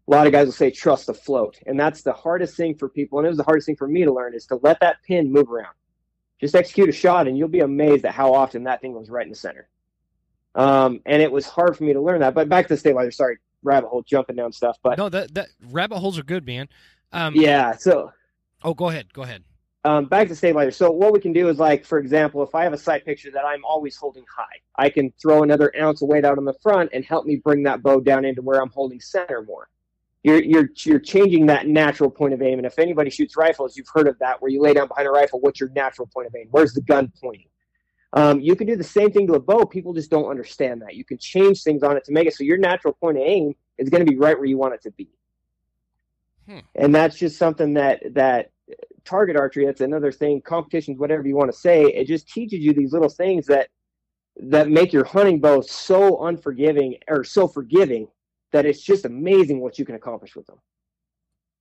a 0.06 0.10
lot 0.10 0.26
of 0.26 0.32
guys 0.32 0.46
will 0.46 0.52
say 0.52 0.70
trust 0.70 1.06
the 1.06 1.14
float, 1.14 1.58
and 1.66 1.78
that's 1.78 2.02
the 2.02 2.12
hardest 2.12 2.56
thing 2.56 2.76
for 2.76 2.88
people. 2.88 3.18
And 3.18 3.26
it 3.26 3.30
was 3.30 3.38
the 3.38 3.44
hardest 3.44 3.66
thing 3.66 3.76
for 3.76 3.88
me 3.88 4.04
to 4.04 4.12
learn 4.12 4.34
is 4.34 4.46
to 4.46 4.56
let 4.62 4.80
that 4.80 4.96
pin 5.06 5.32
move 5.32 5.50
around. 5.50 5.74
Just 6.40 6.56
execute 6.56 6.88
a 6.88 6.92
shot, 6.92 7.28
and 7.28 7.38
you'll 7.38 7.48
be 7.48 7.60
amazed 7.60 8.04
at 8.04 8.12
how 8.14 8.34
often 8.34 8.64
that 8.64 8.80
thing 8.80 8.92
goes 8.92 9.08
right 9.08 9.24
in 9.24 9.30
the 9.30 9.36
center. 9.36 9.68
Um, 10.54 11.00
and 11.06 11.22
it 11.22 11.30
was 11.30 11.46
hard 11.46 11.76
for 11.76 11.84
me 11.84 11.92
to 11.92 12.00
learn 12.00 12.20
that. 12.20 12.34
But 12.34 12.48
back 12.48 12.66
to 12.66 12.74
the 12.74 12.78
stabilizer. 12.78 13.12
Sorry, 13.12 13.38
rabbit 13.62 13.88
hole 13.88 14.02
jumping 14.02 14.36
down 14.36 14.52
stuff. 14.52 14.78
But 14.82 14.98
no, 14.98 15.08
that 15.08 15.34
that 15.34 15.48
rabbit 15.70 15.98
holes 15.98 16.18
are 16.18 16.24
good, 16.24 16.46
man. 16.46 16.68
Um, 17.12 17.34
yeah. 17.34 17.76
So. 17.76 18.12
Oh, 18.64 18.74
go 18.74 18.88
ahead. 18.88 19.12
Go 19.12 19.22
ahead. 19.22 19.42
Um, 19.84 20.04
back 20.04 20.28
to 20.28 20.36
stabilizer. 20.36 20.70
So 20.70 20.92
what 20.92 21.12
we 21.12 21.18
can 21.18 21.32
do 21.32 21.48
is 21.48 21.58
like, 21.58 21.84
for 21.84 21.98
example, 21.98 22.42
if 22.44 22.54
I 22.54 22.62
have 22.62 22.72
a 22.72 22.78
sight 22.78 23.04
picture 23.04 23.32
that 23.32 23.44
I'm 23.44 23.64
always 23.64 23.96
holding 23.96 24.24
high, 24.32 24.60
I 24.76 24.88
can 24.88 25.12
throw 25.20 25.42
another 25.42 25.72
ounce 25.80 26.02
of 26.02 26.08
weight 26.08 26.24
out 26.24 26.38
on 26.38 26.44
the 26.44 26.54
front 26.62 26.90
and 26.92 27.04
help 27.04 27.26
me 27.26 27.36
bring 27.36 27.64
that 27.64 27.82
bow 27.82 27.98
down 27.98 28.24
into 28.24 28.42
where 28.42 28.62
I'm 28.62 28.70
holding 28.70 29.00
center 29.00 29.42
more. 29.42 29.68
You're 30.22 30.40
you're 30.40 30.68
you're 30.84 31.00
changing 31.00 31.46
that 31.46 31.66
natural 31.66 32.10
point 32.10 32.32
of 32.32 32.40
aim. 32.42 32.60
And 32.60 32.66
if 32.66 32.78
anybody 32.78 33.10
shoots 33.10 33.36
rifles, 33.36 33.76
you've 33.76 33.88
heard 33.92 34.06
of 34.06 34.16
that, 34.20 34.40
where 34.40 34.52
you 34.52 34.62
lay 34.62 34.72
down 34.72 34.86
behind 34.86 35.08
a 35.08 35.10
rifle. 35.10 35.40
What's 35.40 35.58
your 35.58 35.70
natural 35.70 36.06
point 36.06 36.28
of 36.28 36.34
aim? 36.36 36.46
Where's 36.52 36.74
the 36.74 36.82
gun 36.82 37.12
pointing? 37.20 37.48
Um, 38.14 38.40
you 38.40 38.54
can 38.56 38.66
do 38.66 38.76
the 38.76 38.84
same 38.84 39.10
thing 39.10 39.26
to 39.28 39.34
a 39.34 39.40
bow. 39.40 39.64
People 39.64 39.94
just 39.94 40.10
don't 40.10 40.28
understand 40.28 40.82
that. 40.82 40.94
You 40.94 41.04
can 41.04 41.18
change 41.18 41.62
things 41.62 41.82
on 41.82 41.96
it 41.96 42.04
to 42.04 42.12
make 42.12 42.26
it 42.26 42.34
so 42.34 42.44
your 42.44 42.58
natural 42.58 42.92
point 42.92 43.16
of 43.16 43.24
aim 43.24 43.54
is 43.78 43.88
going 43.88 44.04
to 44.04 44.10
be 44.10 44.18
right 44.18 44.36
where 44.36 44.46
you 44.46 44.58
want 44.58 44.74
it 44.74 44.82
to 44.82 44.90
be. 44.90 45.08
Hmm. 46.46 46.58
And 46.74 46.94
that's 46.94 47.16
just 47.16 47.38
something 47.38 47.74
that 47.74 48.02
that 48.14 48.50
target 49.04 49.36
archery. 49.36 49.64
That's 49.64 49.80
another 49.80 50.12
thing. 50.12 50.42
Competitions, 50.42 50.98
whatever 50.98 51.26
you 51.26 51.36
want 51.36 51.52
to 51.52 51.58
say, 51.58 51.84
it 51.84 52.06
just 52.06 52.28
teaches 52.28 52.60
you 52.60 52.74
these 52.74 52.92
little 52.92 53.08
things 53.08 53.46
that 53.46 53.68
that 54.36 54.68
make 54.68 54.92
your 54.92 55.04
hunting 55.04 55.40
bow 55.40 55.60
so 55.60 56.24
unforgiving 56.24 56.96
or 57.08 57.22
so 57.22 57.46
forgiving 57.46 58.08
that 58.50 58.66
it's 58.66 58.82
just 58.82 59.04
amazing 59.04 59.60
what 59.60 59.78
you 59.78 59.84
can 59.84 59.94
accomplish 59.94 60.34
with 60.36 60.46
them. 60.46 60.58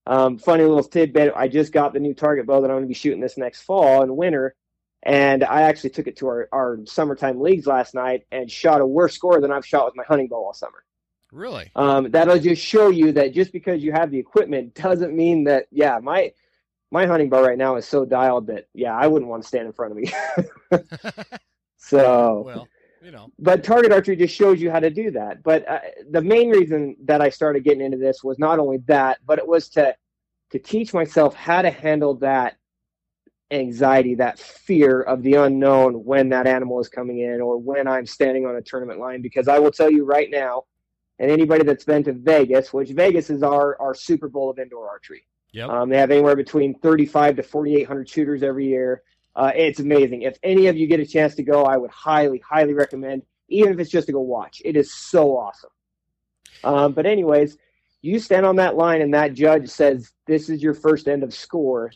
Um, 0.07 0.37
funny 0.37 0.63
little 0.63 0.83
tidbit: 0.83 1.31
I 1.35 1.47
just 1.47 1.71
got 1.71 1.93
the 1.93 1.99
new 1.99 2.13
target 2.13 2.45
bow 2.45 2.59
that 2.59 2.69
I'm 2.69 2.77
going 2.77 2.83
to 2.83 2.87
be 2.87 2.93
shooting 2.93 3.21
this 3.21 3.37
next 3.37 3.61
fall 3.61 4.01
and 4.01 4.17
winter 4.17 4.55
and 5.03 5.43
I 5.43 5.63
actually 5.63 5.91
took 5.91 6.07
it 6.07 6.17
to 6.17 6.27
our, 6.27 6.49
our 6.51 6.79
summertime 6.85 7.39
leagues 7.39 7.65
last 7.65 7.95
night 7.95 8.25
and 8.31 8.49
shot 8.49 8.81
a 8.81 8.85
worse 8.85 9.15
score 9.15 9.41
than 9.41 9.51
I've 9.51 9.65
shot 9.65 9.85
with 9.85 9.95
my 9.95 10.03
hunting 10.03 10.27
bow 10.27 10.45
all 10.45 10.53
summer. 10.53 10.83
Really? 11.31 11.71
Um, 11.75 12.11
that'll 12.11 12.39
just 12.39 12.61
show 12.63 12.89
you 12.89 13.11
that 13.13 13.33
just 13.33 13.51
because 13.51 13.83
you 13.83 13.91
have 13.93 14.11
the 14.11 14.19
equipment 14.19 14.75
doesn't 14.75 15.15
mean 15.15 15.45
that, 15.45 15.67
yeah, 15.71 15.99
my 16.01 16.33
my 16.91 17.05
hunting 17.05 17.29
bow 17.29 17.41
right 17.41 17.57
now 17.57 17.77
is 17.77 17.87
so 17.87 18.03
dialed 18.03 18.47
that, 18.47 18.67
yeah, 18.73 18.93
I 18.93 19.07
wouldn't 19.07 19.31
want 19.31 19.43
to 19.43 19.47
stand 19.47 19.65
in 19.65 19.71
front 19.71 19.93
of 19.93 19.97
me. 19.97 20.11
so, 21.77 22.43
well, 22.45 22.67
you 23.01 23.11
know. 23.11 23.31
But 23.39 23.63
target 23.63 23.93
archery 23.93 24.17
just 24.17 24.35
shows 24.35 24.61
you 24.61 24.69
how 24.69 24.81
to 24.81 24.89
do 24.89 25.09
that. 25.11 25.41
But 25.41 25.67
uh, 25.69 25.79
the 26.09 26.21
main 26.21 26.49
reason 26.49 26.97
that 27.05 27.21
I 27.21 27.29
started 27.29 27.63
getting 27.63 27.81
into 27.81 27.97
this 27.97 28.23
was 28.23 28.37
not 28.39 28.59
only 28.59 28.77
that, 28.87 29.19
but 29.25 29.39
it 29.39 29.47
was 29.47 29.69
to 29.69 29.95
to 30.51 30.59
teach 30.59 30.93
myself 30.93 31.33
how 31.33 31.61
to 31.61 31.71
handle 31.71 32.15
that 32.15 32.57
anxiety, 33.51 34.15
that 34.15 34.39
fear 34.39 35.01
of 35.01 35.23
the 35.23 35.35
unknown 35.35 36.05
when 36.05 36.29
that 36.29 36.47
animal 36.47 36.79
is 36.79 36.89
coming 36.89 37.19
in 37.19 37.41
or 37.41 37.57
when 37.57 37.87
I'm 37.87 38.05
standing 38.05 38.45
on 38.45 38.55
a 38.55 38.61
tournament 38.61 38.99
line. 38.99 39.21
Because 39.21 39.47
I 39.47 39.59
will 39.59 39.71
tell 39.71 39.89
you 39.89 40.05
right 40.05 40.29
now, 40.29 40.63
and 41.19 41.29
anybody 41.29 41.63
that's 41.63 41.83
been 41.83 42.03
to 42.05 42.13
Vegas, 42.13 42.73
which 42.73 42.89
Vegas 42.89 43.29
is 43.29 43.43
our, 43.43 43.79
our 43.79 43.93
Super 43.93 44.27
Bowl 44.27 44.49
of 44.49 44.57
indoor 44.57 44.89
archery. 44.89 45.27
Yep. 45.51 45.69
Um, 45.69 45.89
they 45.89 45.97
have 45.97 46.11
anywhere 46.11 46.35
between 46.35 46.79
35 46.79 47.35
to 47.37 47.43
4,800 47.43 48.09
shooters 48.09 48.43
every 48.43 48.67
year. 48.67 49.03
Uh, 49.35 49.51
it's 49.55 49.79
amazing. 49.79 50.23
If 50.23 50.37
any 50.43 50.67
of 50.67 50.77
you 50.77 50.87
get 50.87 50.99
a 50.99 51.05
chance 51.05 51.35
to 51.35 51.43
go, 51.43 51.63
I 51.65 51.77
would 51.77 51.91
highly, 51.91 52.39
highly 52.39 52.73
recommend, 52.73 53.23
even 53.49 53.73
if 53.73 53.79
it's 53.79 53.91
just 53.91 54.07
to 54.07 54.13
go 54.13 54.21
watch. 54.21 54.61
It 54.65 54.75
is 54.75 54.93
so 54.93 55.37
awesome. 55.37 55.69
Um, 56.63 56.93
but, 56.93 57.05
anyways, 57.05 57.57
you 58.01 58.19
stand 58.19 58.45
on 58.45 58.55
that 58.57 58.75
line 58.75 59.01
and 59.01 59.13
that 59.13 59.33
judge 59.33 59.69
says, 59.69 60.11
This 60.25 60.49
is 60.49 60.63
your 60.63 60.73
first 60.73 61.07
end 61.07 61.23
of 61.23 61.33
score 61.33 61.91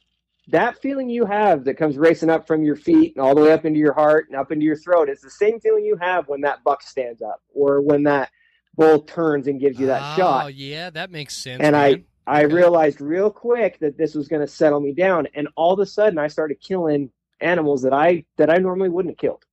that 0.50 0.82
feeling 0.82 1.10
you 1.10 1.26
have 1.26 1.64
that 1.66 1.76
comes 1.76 1.98
racing 1.98 2.30
up 2.30 2.46
from 2.46 2.64
your 2.64 2.76
feet 2.76 3.16
and 3.16 3.24
all 3.24 3.34
the 3.34 3.42
way 3.42 3.52
up 3.52 3.66
into 3.66 3.80
your 3.80 3.94
heart 3.94 4.28
and 4.30 4.38
up 4.38 4.52
into 4.52 4.64
your 4.66 4.76
throat 4.76 5.10
is 5.10 5.22
the 5.22 5.30
same 5.30 5.60
feeling 5.60 5.84
you 5.84 5.98
have 5.98 6.28
when 6.28 6.42
that 6.42 6.64
buck 6.64 6.84
stands 6.84 7.22
up 7.22 7.42
or 7.54 7.82
when 7.82 8.04
that 8.04 8.30
bull 8.76 9.00
turns 9.00 9.48
and 9.48 9.60
gives 9.60 9.80
you 9.80 9.88
that 9.88 10.02
oh, 10.02 10.16
shot. 10.18 10.46
Oh, 10.46 10.48
yeah, 10.48 10.90
that 10.92 11.10
makes 11.10 11.36
sense. 11.36 11.62
And 11.62 11.74
man. 11.74 12.04
I 12.28 12.40
I 12.40 12.42
realized 12.44 13.02
real 13.02 13.30
quick 13.30 13.80
that 13.80 13.98
this 13.98 14.16
was 14.16 14.28
going 14.28 14.42
to 14.42 14.48
settle 14.48 14.80
me 14.80 14.94
down 14.94 15.28
and 15.36 15.48
all 15.56 15.74
of 15.74 15.80
a 15.80 15.86
sudden 15.86 16.18
I 16.18 16.28
started 16.28 16.60
killing 16.60 17.12
animals 17.40 17.82
that 17.84 17.94
I 17.94 18.26
that 18.38 18.50
I 18.50 18.58
normally 18.58 18.90
wouldn't 18.90 19.14
have 19.14 19.20
killed. 19.20 19.46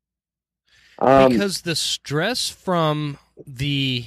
Um, 0.99 1.33
because 1.33 1.63
the 1.63 1.75
stress 1.75 2.49
from 2.49 3.19
the 3.47 4.07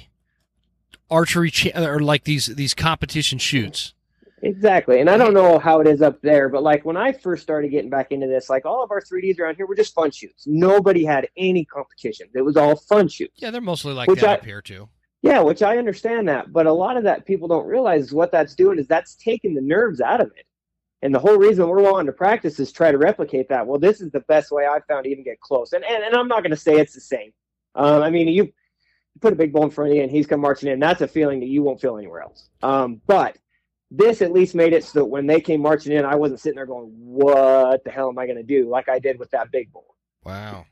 archery 1.10 1.52
cha- 1.52 1.78
or 1.84 2.00
like 2.00 2.24
these 2.24 2.48
these 2.48 2.74
competition 2.74 3.38
shoots 3.38 3.94
Exactly. 4.42 5.00
And 5.00 5.10
I 5.10 5.18
don't 5.18 5.34
know 5.34 5.58
how 5.58 5.80
it 5.80 5.88
is 5.88 6.02
up 6.02 6.22
there, 6.22 6.50
but 6.50 6.62
like 6.62 6.84
when 6.86 6.98
I 6.98 7.12
first 7.12 7.42
started 7.42 7.70
getting 7.70 7.90
back 7.90 8.12
into 8.12 8.28
this, 8.28 8.50
like 8.50 8.66
all 8.66 8.84
of 8.84 8.92
our 8.92 9.02
3Ds 9.02 9.40
around 9.40 9.56
here 9.56 9.66
were 9.66 9.76
just 9.76 9.94
fun 9.94 10.12
shoots. 10.12 10.46
Nobody 10.46 11.06
had 11.06 11.28
any 11.38 11.66
competition. 11.66 12.28
It 12.34 12.42
was 12.42 12.58
all 12.58 12.76
fun 12.76 13.08
shoots. 13.08 13.34
Yeah, 13.38 13.52
they're 13.52 13.62
mostly 13.62 13.94
like 13.94 14.10
which 14.10 14.22
that 14.22 14.30
I, 14.30 14.34
up 14.34 14.46
here 14.46 14.62
too. 14.62 14.90
Yeah, 15.22 15.40
which 15.40 15.64
I 15.64 15.78
understand 15.78 16.28
that. 16.28 16.52
But 16.52 16.68
a 16.68 16.74
lot 16.74 16.98
of 16.98 17.04
that 17.06 17.26
people 17.26 17.48
don't 17.48 17.66
realize 17.66 18.14
what 18.14 18.32
that's 18.32 18.56
doing 18.56 18.78
is 18.78 18.88
that's 18.88 19.16
taking 19.16 19.56
the 19.56 19.62
nerves 19.62 20.02
out 20.02 20.22
of 20.22 20.28
it. 20.36 20.46
And 21.02 21.14
the 21.14 21.20
whole 21.20 21.38
reason 21.38 21.68
we're 21.68 21.82
wanting 21.82 22.08
to 22.08 22.14
practice 22.14 22.60
is 22.60 22.72
try 22.72 22.92
to 22.92 22.98
replicate 22.98 23.48
that. 23.50 23.66
Well, 23.66 23.80
this 23.80 24.02
is 24.02 24.12
the 24.12 24.22
best 24.22 24.52
way 24.52 24.66
I've 24.66 24.86
found 24.86 25.06
to 25.06 25.10
even 25.10 25.24
get 25.24 25.40
close. 25.40 25.74
And 25.74 25.84
and, 25.84 26.04
and 26.04 26.16
I'm 26.16 26.28
not 26.28 26.42
going 26.42 26.52
to 26.52 26.58
say 26.58 26.80
it's 26.80 26.94
the 26.94 27.02
same. 27.02 27.32
Um, 27.76 28.04
I 28.04 28.10
mean, 28.10 28.28
you 28.28 28.52
put 29.22 29.34
a 29.34 29.36
big 29.36 29.54
bull 29.54 29.64
in 29.64 29.70
front 29.70 29.92
of 29.92 29.98
you 29.98 30.04
and 30.04 30.12
he's 30.12 30.28
come 30.28 30.42
marching 30.42 30.70
in. 30.70 30.80
That's 30.80 31.02
a 31.02 31.08
feeling 31.08 31.40
that 31.40 31.48
you 31.48 31.64
won't 31.64 31.80
feel 31.80 31.98
anywhere 31.98 32.22
else. 32.22 32.50
Um, 32.64 33.02
but 33.08 33.38
this 33.92 34.22
at 34.22 34.32
least 34.32 34.56
made 34.56 34.74
it 34.74 34.84
so 34.84 35.00
that 35.00 35.06
when 35.06 35.28
they 35.28 35.40
came 35.40 35.62
marching 35.62 35.94
in, 35.94 36.06
I 36.06 36.16
wasn't 36.16 36.40
sitting 36.40 36.56
there 36.56 36.66
going, 36.66 36.92
"What 36.98 37.84
the 37.84 37.92
hell 37.92 38.10
am 38.10 38.18
I 38.18 38.26
going 38.26 38.38
to 38.38 38.44
do?" 38.44 38.70
Like 38.70 38.90
I 38.90 39.00
did 39.00 39.20
with 39.20 39.32
that 39.32 39.52
big 39.52 39.72
bull. 39.72 39.96
Wow. 40.24 40.66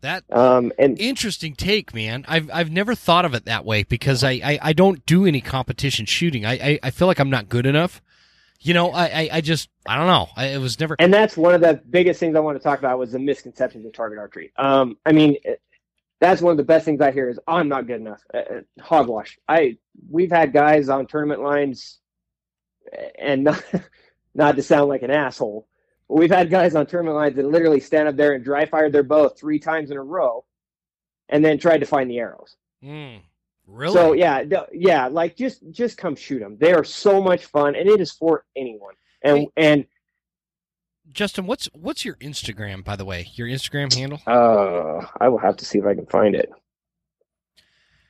That 0.00 0.24
um, 0.30 0.72
and 0.78 1.00
interesting 1.00 1.54
take, 1.54 1.92
man. 1.92 2.24
I've 2.28 2.48
I've 2.52 2.70
never 2.70 2.94
thought 2.94 3.24
of 3.24 3.34
it 3.34 3.46
that 3.46 3.64
way 3.64 3.82
because 3.82 4.22
I, 4.22 4.32
I, 4.44 4.58
I 4.62 4.72
don't 4.72 5.04
do 5.06 5.26
any 5.26 5.40
competition 5.40 6.06
shooting. 6.06 6.46
I, 6.46 6.52
I, 6.52 6.78
I 6.84 6.90
feel 6.90 7.08
like 7.08 7.18
I'm 7.18 7.30
not 7.30 7.48
good 7.48 7.66
enough. 7.66 8.00
You 8.60 8.74
know, 8.74 8.90
I, 8.90 9.06
I, 9.06 9.28
I 9.32 9.40
just 9.40 9.68
I 9.86 9.96
don't 9.96 10.06
know. 10.06 10.28
I, 10.36 10.46
it 10.48 10.58
was 10.58 10.78
never. 10.78 10.94
And 11.00 11.12
that's 11.12 11.36
one 11.36 11.52
of 11.52 11.60
the 11.60 11.80
biggest 11.90 12.20
things 12.20 12.36
I 12.36 12.40
want 12.40 12.56
to 12.56 12.62
talk 12.62 12.78
about 12.78 12.96
was 12.98 13.10
the 13.10 13.18
misconceptions 13.18 13.84
of 13.86 13.92
target 13.92 14.20
archery. 14.20 14.52
Um, 14.56 14.98
I 15.04 15.10
mean, 15.10 15.36
that's 16.20 16.42
one 16.42 16.52
of 16.52 16.56
the 16.56 16.64
best 16.64 16.84
things 16.84 17.00
I 17.00 17.10
hear 17.10 17.28
is 17.28 17.40
I'm 17.48 17.68
not 17.68 17.88
good 17.88 18.00
enough. 18.00 18.22
Uh, 18.32 18.60
hogwash. 18.80 19.36
I 19.48 19.78
we've 20.08 20.30
had 20.30 20.52
guys 20.52 20.88
on 20.88 21.06
tournament 21.06 21.42
lines, 21.42 21.98
and 23.18 23.44
not, 23.44 23.64
not 24.34 24.56
to 24.56 24.62
sound 24.62 24.88
like 24.88 25.02
an 25.02 25.10
asshole, 25.10 25.66
but 26.08 26.16
we've 26.16 26.30
had 26.30 26.50
guys 26.50 26.74
on 26.74 26.86
tournament 26.86 27.16
lines 27.16 27.36
that 27.36 27.46
literally 27.46 27.80
stand 27.80 28.08
up 28.08 28.16
there 28.16 28.32
and 28.34 28.44
dry 28.44 28.66
fired 28.66 28.92
their 28.92 29.02
bow 29.02 29.28
three 29.28 29.58
times 29.58 29.90
in 29.90 29.96
a 29.96 30.02
row, 30.02 30.44
and 31.28 31.44
then 31.44 31.58
tried 31.58 31.78
to 31.78 31.86
find 31.86 32.10
the 32.10 32.18
arrows. 32.18 32.56
Mm, 32.82 33.20
really? 33.66 33.94
So 33.94 34.12
yeah, 34.12 34.44
yeah, 34.72 35.06
like 35.08 35.36
just 35.36 35.62
just 35.70 35.98
come 35.98 36.16
shoot 36.16 36.40
them. 36.40 36.56
They 36.58 36.72
are 36.72 36.84
so 36.84 37.20
much 37.20 37.46
fun, 37.46 37.74
and 37.74 37.88
it 37.88 38.00
is 38.00 38.12
for 38.12 38.44
anyone. 38.56 38.94
And 39.22 39.38
hey. 39.38 39.48
and 39.56 39.86
Justin, 41.12 41.46
what's 41.46 41.66
what's 41.72 42.04
your 42.04 42.14
Instagram, 42.16 42.84
by 42.84 42.96
the 42.96 43.04
way? 43.04 43.28
Your 43.34 43.48
Instagram 43.48 43.92
handle? 43.94 44.20
Uh, 44.26 45.06
I 45.20 45.28
will 45.28 45.38
have 45.38 45.56
to 45.56 45.64
see 45.64 45.78
if 45.78 45.86
I 45.86 45.94
can 45.94 46.06
find 46.06 46.34
it. 46.34 46.50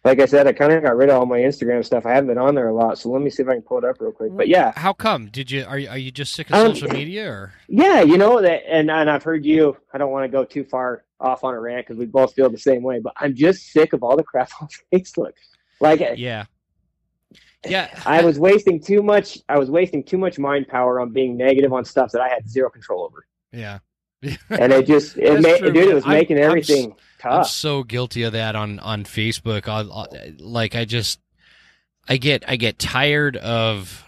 Like 0.05 0.21
I 0.21 0.27
said, 0.27 0.47
I 0.47 0.53
kind 0.53 0.73
of 0.73 0.83
got 0.83 0.97
rid 0.97 1.11
of 1.11 1.17
all 1.17 1.27
my 1.27 1.39
Instagram 1.39 1.85
stuff. 1.85 2.07
I 2.07 2.13
haven't 2.13 2.29
been 2.29 2.39
on 2.39 2.55
there 2.55 2.69
a 2.69 2.75
lot, 2.75 2.99
so 2.99 3.11
let 3.11 3.21
me 3.21 3.31
see 3.31 3.43
if 3.43 3.49
I 3.49 3.55
can 3.55 3.63
pull 3.63 3.79
it 3.79 3.85
up 3.85 4.01
real 4.01 4.13
quick. 4.13 4.35
But 4.37 4.49
yeah, 4.49 4.73
how 4.77 4.93
come? 4.93 5.27
Did 5.27 5.51
you 5.51 5.65
are 5.65 5.79
you, 5.79 5.89
are 5.89 5.99
you 5.99 6.11
just 6.11 6.33
sick 6.35 6.49
of 6.51 6.55
um, 6.55 6.75
social 6.75 6.91
media, 6.91 7.29
or? 7.29 7.53
Yeah, 7.69 8.03
you 8.03 8.17
know 8.17 8.41
that, 8.41 8.63
and 8.69 8.91
and 8.91 9.11
I've 9.11 9.25
heard 9.25 9.45
you. 9.45 9.77
I 9.93 9.99
don't 9.99 10.13
want 10.13 10.25
to 10.25 10.29
go 10.29 10.45
too 10.45 10.65
far 10.65 11.05
off 11.21 11.43
on 11.43 11.55
a 11.55 11.61
rant 11.61 11.87
because 11.87 11.99
we 11.99 12.07
both 12.07 12.33
feel 12.35 12.49
the 12.49 12.59
same 12.59 12.83
way. 12.83 13.01
But 13.01 13.15
I'm 13.17 13.35
just 13.35 13.73
sick 13.73 13.93
of 13.93 14.03
all 14.03 14.17
the 14.17 14.23
crap 14.23 14.51
on 14.61 14.69
Facebook. 14.93 15.33
Like, 15.81 16.01
yeah, 16.17 16.45
yeah, 17.67 17.89
I 18.07 18.25
was 18.25 18.39
wasting 18.39 18.81
too 18.81 19.03
much. 19.03 19.39
I 19.49 19.59
was 19.59 19.71
wasting 19.71 20.05
too 20.05 20.19
much 20.19 20.39
mind 20.39 20.69
power 20.69 21.01
on 21.01 21.13
being 21.13 21.37
negative 21.37 21.73
on 21.73 21.85
stuff 21.85 22.13
that 22.13 22.21
I 22.21 22.29
had 22.29 22.49
zero 22.49 22.71
control 22.71 23.05
over. 23.05 23.27
Yeah, 23.53 23.81
and 24.23 24.73
it 24.73 24.87
just 24.87 25.17
it 25.17 25.41
made 25.41 25.61
dude, 25.61 25.77
it 25.77 25.95
was 25.95 26.05
I'm, 26.05 26.11
making 26.11 26.39
everything 26.39 26.93
I'm, 26.93 26.97
tough. 27.21 27.33
I'm 27.33 27.45
so 27.45 27.83
guilty 27.83 28.25
of 28.25 28.33
that 28.33 28.57
on 28.57 28.79
on 28.81 29.05
Facebook. 29.05 29.69
I, 29.69 29.81
I, 29.81 30.35
like 30.39 30.75
I 30.75 30.85
just 30.85 31.21
I 32.09 32.17
get 32.17 32.45
I 32.49 32.57
get 32.57 32.79
tired 32.79 33.37
of 33.37 34.05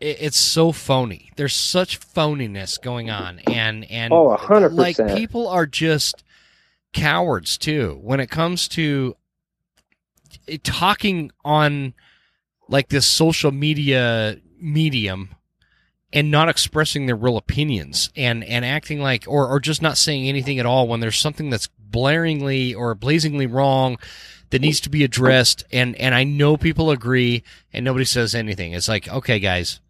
it, 0.00 0.16
it's 0.20 0.38
so 0.38 0.72
phony. 0.72 1.30
There's 1.36 1.54
such 1.54 2.00
phoniness 2.00 2.80
going 2.80 3.10
on, 3.10 3.40
and 3.46 3.88
and 3.90 4.12
oh, 4.12 4.36
hundred 4.36 4.72
like 4.72 4.96
people 5.14 5.48
are 5.48 5.66
just 5.66 6.24
cowards 6.92 7.56
too 7.56 7.98
when 8.02 8.20
it 8.20 8.28
comes 8.28 8.68
to 8.68 9.16
eh, 10.48 10.58
talking 10.62 11.30
on 11.44 11.94
like 12.68 12.88
this 12.88 13.06
social 13.06 13.50
media 13.50 14.36
medium 14.60 15.30
and 16.12 16.30
not 16.30 16.48
expressing 16.48 17.06
their 17.06 17.16
real 17.16 17.36
opinions 17.36 18.10
and 18.16 18.44
and 18.44 18.64
acting 18.64 19.00
like 19.00 19.24
or 19.26 19.48
or 19.48 19.60
just 19.60 19.82
not 19.82 19.96
saying 19.96 20.28
anything 20.28 20.58
at 20.58 20.66
all 20.66 20.86
when 20.86 21.00
there's 21.00 21.18
something 21.18 21.50
that's 21.50 21.68
blaringly 21.90 22.76
or 22.76 22.94
blazingly 22.94 23.46
wrong 23.46 23.98
that 24.50 24.60
needs 24.60 24.80
to 24.80 24.90
be 24.90 25.04
addressed 25.04 25.64
and 25.72 25.96
and 25.96 26.14
I 26.14 26.24
know 26.24 26.56
people 26.56 26.90
agree 26.90 27.42
and 27.72 27.84
nobody 27.84 28.04
says 28.04 28.34
anything. 28.34 28.72
It's 28.72 28.88
like, 28.88 29.08
okay 29.08 29.38
guys, 29.38 29.80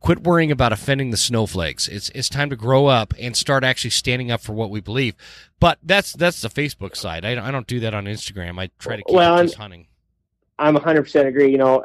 quit 0.00 0.22
worrying 0.22 0.50
about 0.50 0.72
offending 0.72 1.10
the 1.10 1.16
snowflakes. 1.16 1.88
It's 1.88 2.08
it's 2.10 2.28
time 2.28 2.50
to 2.50 2.56
grow 2.56 2.86
up 2.86 3.12
and 3.18 3.36
start 3.36 3.64
actually 3.64 3.90
standing 3.90 4.30
up 4.30 4.40
for 4.40 4.54
what 4.54 4.70
we 4.70 4.80
believe. 4.80 5.14
But 5.60 5.78
that's 5.82 6.12
that's 6.12 6.40
the 6.40 6.48
Facebook 6.48 6.96
side. 6.96 7.24
I 7.24 7.34
don't, 7.34 7.44
I 7.44 7.50
don't 7.50 7.66
do 7.66 7.80
that 7.80 7.94
on 7.94 8.04
Instagram. 8.06 8.58
I 8.58 8.70
try 8.78 8.96
to 8.96 9.02
keep 9.02 9.14
well, 9.14 9.42
just 9.42 9.56
hunting. 9.56 9.86
I'm 10.58 10.74
100% 10.76 11.26
agree. 11.26 11.52
You 11.52 11.58
know, 11.58 11.84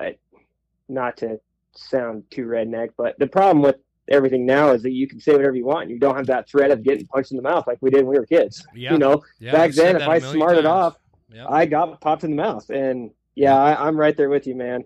not 0.88 1.18
to 1.18 1.40
sound 1.76 2.24
too 2.32 2.46
redneck, 2.46 2.90
but 2.98 3.18
the 3.20 3.28
problem 3.28 3.62
with 3.62 3.78
everything 4.10 4.46
now 4.46 4.72
is 4.72 4.84
that 4.84 4.92
you 4.92 5.08
can 5.08 5.20
say 5.20 5.32
whatever 5.32 5.56
you 5.56 5.66
want. 5.66 5.90
You 5.90 6.00
don't 6.00 6.16
have 6.16 6.28
that 6.28 6.50
threat 6.50 6.72
of 6.72 6.84
getting 6.84 7.06
punched 7.08 7.32
in 7.32 7.38
the 7.38 7.44
mouth 7.44 7.66
like 7.68 7.78
we 7.82 7.90
did 7.90 8.06
when 8.06 8.14
we 8.14 8.20
were 8.20 8.26
kids. 8.26 8.66
Yeah. 8.76 8.94
You 8.94 8.98
know, 8.98 9.24
yeah, 9.40 9.52
back 9.52 9.72
then, 9.72 9.96
if 9.96 10.08
I 10.08 10.20
smarted 10.20 10.66
times. 10.66 10.96
off, 10.96 10.98
yep. 11.30 11.48
I 11.50 11.66
got 11.66 12.00
popped 12.02 12.24
in 12.24 12.32
the 12.32 12.38
mouth. 12.38 12.70
And 12.70 13.12
yeah, 13.36 13.56
I, 13.56 13.88
I'm 13.88 13.98
right 13.98 14.16
there 14.16 14.30
with 14.30 14.48
you, 14.48 14.56
man. 14.56 14.84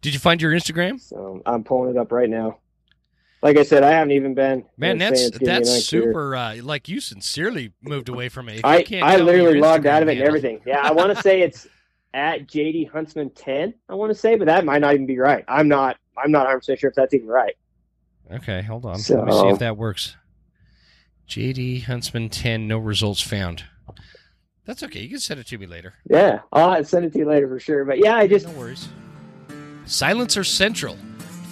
Did 0.00 0.12
you 0.12 0.20
find 0.20 0.40
your 0.40 0.52
Instagram? 0.52 1.00
So 1.00 1.42
I'm 1.44 1.64
pulling 1.64 1.90
it 1.90 1.96
up 1.96 2.12
right 2.12 2.30
now. 2.30 2.58
Like 3.42 3.56
I 3.56 3.62
said, 3.62 3.84
I 3.84 3.90
haven't 3.90 4.12
even 4.12 4.34
been. 4.34 4.64
Man, 4.76 4.98
that's 4.98 5.30
that's 5.38 5.84
super. 5.84 6.34
Uh, 6.34 6.56
like 6.62 6.88
you 6.88 7.00
sincerely 7.00 7.72
moved 7.82 8.08
away 8.08 8.28
from 8.28 8.48
it. 8.48 8.62
I 8.64 8.84
I 9.00 9.16
literally 9.16 9.60
logged 9.60 9.86
out 9.86 10.02
of 10.02 10.08
it 10.08 10.18
and 10.18 10.22
everything. 10.22 10.60
Yeah, 10.66 10.80
I 10.82 10.92
want 10.92 11.16
to 11.16 11.22
say 11.22 11.42
it's 11.42 11.66
at 12.18 12.48
JD 12.48 12.90
Huntsman 12.90 13.30
10, 13.30 13.72
I 13.88 13.94
want 13.94 14.10
to 14.10 14.18
say, 14.18 14.34
but 14.36 14.46
that 14.46 14.64
might 14.64 14.80
not 14.80 14.94
even 14.94 15.06
be 15.06 15.18
right. 15.18 15.44
I'm 15.46 15.68
not 15.68 15.96
I'm 16.22 16.32
not 16.32 16.48
100% 16.48 16.78
sure 16.78 16.90
if 16.90 16.96
that's 16.96 17.14
even 17.14 17.28
right. 17.28 17.54
Okay, 18.30 18.60
hold 18.60 18.84
on. 18.84 18.98
So, 18.98 19.16
Let 19.18 19.26
me 19.26 19.32
see 19.32 19.48
if 19.48 19.58
that 19.60 19.76
works. 19.76 20.16
JD 21.28 21.84
Huntsman 21.84 22.28
10, 22.28 22.66
no 22.66 22.78
results 22.78 23.22
found. 23.22 23.64
That's 24.64 24.82
okay. 24.82 25.00
You 25.00 25.10
can 25.10 25.20
send 25.20 25.40
it 25.40 25.46
to 25.46 25.58
me 25.58 25.66
later. 25.66 25.94
Yeah, 26.10 26.40
I'll 26.52 26.84
send 26.84 27.04
it 27.04 27.12
to 27.12 27.18
you 27.20 27.26
later 27.26 27.48
for 27.48 27.58
sure. 27.60 27.84
But 27.84 27.98
yeah, 27.98 28.16
I 28.16 28.26
just. 28.26 28.46
No 28.46 28.52
worries. 28.52 28.88
Silencer 29.86 30.44
Central 30.44 30.98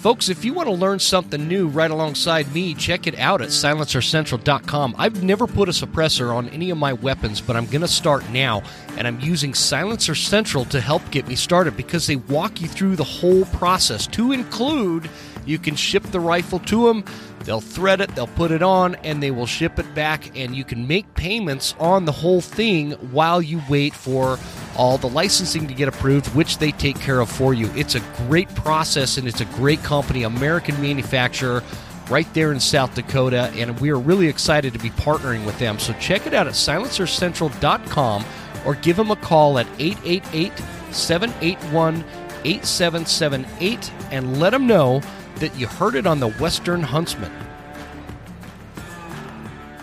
Folks, 0.01 0.29
if 0.29 0.45
you 0.45 0.53
want 0.53 0.69
to 0.69 0.75
learn 0.75 0.99
something 0.99 1.47
new 1.47 1.67
right 1.67 1.89
alongside 1.89 2.53
me, 2.53 2.75
check 2.75 3.07
it 3.07 3.17
out 3.17 3.41
at 3.41 3.49
silencercentral.com. 3.49 4.95
I've 4.95 5.23
never 5.23 5.47
put 5.47 5.69
a 5.69 5.71
suppressor 5.71 6.33
on 6.33 6.49
any 6.49 6.69
of 6.69 6.77
my 6.77 6.93
weapons, 6.93 7.41
but 7.41 7.55
I'm 7.55 7.65
going 7.65 7.81
to 7.81 7.87
start 7.87 8.29
now, 8.29 8.61
and 8.95 9.07
I'm 9.07 9.19
using 9.19 9.55
Silencer 9.55 10.13
Central 10.13 10.65
to 10.65 10.79
help 10.79 11.01
get 11.09 11.27
me 11.27 11.35
started 11.35 11.75
because 11.75 12.05
they 12.05 12.15
walk 12.15 12.61
you 12.61 12.67
through 12.67 12.95
the 12.95 13.03
whole 13.03 13.45
process 13.45 14.05
to 14.07 14.33
include 14.33 15.09
you 15.47 15.57
can 15.57 15.75
ship 15.75 16.03
the 16.03 16.19
rifle 16.19 16.59
to 16.59 16.87
them, 16.87 17.03
they'll 17.45 17.59
thread 17.59 17.99
it, 17.99 18.13
they'll 18.13 18.27
put 18.27 18.51
it 18.51 18.61
on, 18.61 18.95
and 18.95 19.21
they 19.21 19.31
will 19.31 19.47
ship 19.47 19.79
it 19.79 19.95
back, 19.95 20.37
and 20.37 20.55
you 20.55 20.63
can 20.63 20.85
make 20.87 21.11
payments 21.15 21.73
on 21.79 22.05
the 22.05 22.11
whole 22.11 22.41
thing 22.41 22.91
while 23.11 23.41
you 23.41 23.61
wait 23.67 23.95
for 23.95 24.37
all 24.77 24.97
the 24.97 25.09
licensing 25.09 25.67
to 25.67 25.73
get 25.73 25.87
approved, 25.87 26.27
which 26.35 26.59
they 26.59 26.71
take 26.71 26.99
care 26.99 27.19
of 27.19 27.29
for 27.29 27.53
you. 27.53 27.69
It's 27.75 27.95
a 27.95 27.99
great 28.27 28.53
process 28.55 29.17
and 29.17 29.27
it's 29.27 29.41
a 29.41 29.45
great 29.45 29.83
company, 29.83 30.23
American 30.23 30.79
manufacturer 30.81 31.63
right 32.09 32.31
there 32.33 32.51
in 32.51 32.59
South 32.59 32.95
Dakota, 32.95 33.51
and 33.55 33.79
we 33.79 33.89
are 33.89 33.99
really 33.99 34.27
excited 34.27 34.73
to 34.73 34.79
be 34.79 34.89
partnering 34.91 35.45
with 35.45 35.59
them. 35.59 35.77
So 35.79 35.93
check 35.93 36.25
it 36.25 36.33
out 36.33 36.47
at 36.47 36.53
silencercentral.com 36.53 38.25
or 38.65 38.75
give 38.75 38.95
them 38.95 39.11
a 39.11 39.15
call 39.15 39.59
at 39.59 39.67
888 39.79 40.53
781 40.91 42.03
8778 42.43 43.91
and 44.11 44.39
let 44.39 44.51
them 44.51 44.67
know 44.67 45.01
that 45.35 45.57
you 45.57 45.67
heard 45.67 45.95
it 45.95 46.07
on 46.07 46.19
the 46.19 46.29
Western 46.31 46.81
Huntsman. 46.81 47.31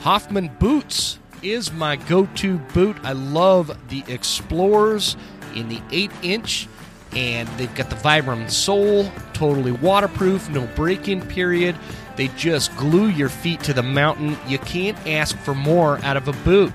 Hoffman 0.00 0.48
Boots 0.58 1.18
is 1.44 1.72
my 1.72 1.96
go 1.96 2.26
to 2.36 2.58
boot. 2.58 2.96
I 3.02 3.12
love 3.12 3.76
the 3.88 4.02
Explorers 4.08 5.16
in 5.54 5.68
the 5.68 5.80
8 5.90 6.10
inch, 6.22 6.68
and 7.14 7.48
they've 7.58 7.74
got 7.74 7.90
the 7.90 7.96
Vibram 7.96 8.50
sole, 8.50 9.10
totally 9.32 9.72
waterproof, 9.72 10.48
no 10.50 10.66
break 10.74 11.08
in 11.08 11.20
period. 11.20 11.76
They 12.16 12.28
just 12.28 12.74
glue 12.76 13.08
your 13.08 13.28
feet 13.28 13.60
to 13.64 13.72
the 13.72 13.82
mountain. 13.82 14.36
You 14.46 14.58
can't 14.58 14.98
ask 15.06 15.36
for 15.38 15.54
more 15.54 15.98
out 16.04 16.16
of 16.16 16.28
a 16.28 16.32
boot, 16.44 16.72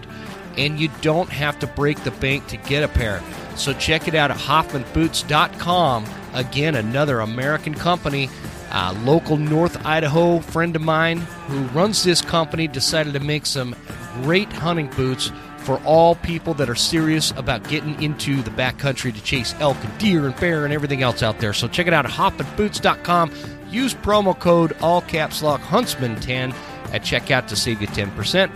and 0.57 0.80
you 0.80 0.89
don't 1.01 1.30
have 1.30 1.59
to 1.59 1.67
break 1.67 2.03
the 2.03 2.11
bank 2.11 2.47
to 2.47 2.57
get 2.57 2.84
a 2.84 2.88
pair. 2.88 3.22
So 3.55 3.74
check 3.74 4.07
it 4.07 4.15
out 4.15 4.32
at 4.32 4.38
HoffmanBoots.com. 4.38 6.05
Again, 6.34 6.76
another 6.76 7.20
American 7.20 7.74
company. 7.74 8.30
A 8.72 8.93
local 8.93 9.36
North 9.36 9.84
Idaho 9.84 10.39
friend 10.39 10.76
of 10.76 10.84
mine 10.84 11.17
who 11.47 11.59
runs 11.70 12.03
this 12.03 12.22
company 12.22 12.67
decided 12.67 13.13
to 13.13 13.20
make 13.20 13.47
some 13.47 13.76
great 14.24 14.51
hunting 14.51 14.88
boots 14.88 15.32
for 15.57 15.80
all 15.84 16.16
people 16.16 16.53
that 16.55 16.70
are 16.70 16.76
serious 16.76 17.32
about 17.32 17.68
getting 17.68 18.01
into 18.01 18.41
the 18.41 18.49
backcountry 18.51 19.14
to 19.14 19.24
chase 19.24 19.53
elk 19.60 19.78
and 19.84 19.97
deer 19.97 20.26
and 20.26 20.36
bear 20.38 20.66
and 20.66 20.74
everything 20.74 21.03
else 21.03 21.22
out 21.22 21.39
there. 21.39 21.53
So 21.53 21.68
check 21.68 21.88
it 21.88 21.93
out 21.93 22.05
at 22.05 22.12
hoffmanboots.com. 22.12 23.32
Use 23.70 23.93
promo 23.93 24.38
code 24.38 24.76
all 24.82 25.01
caps 25.01 25.43
lock 25.43 25.62
huntsman10 25.62 26.53
at 26.91 27.01
checkout 27.03 27.47
to 27.47 27.55
save 27.55 27.82
you 27.82 27.88
10%. 27.88 28.49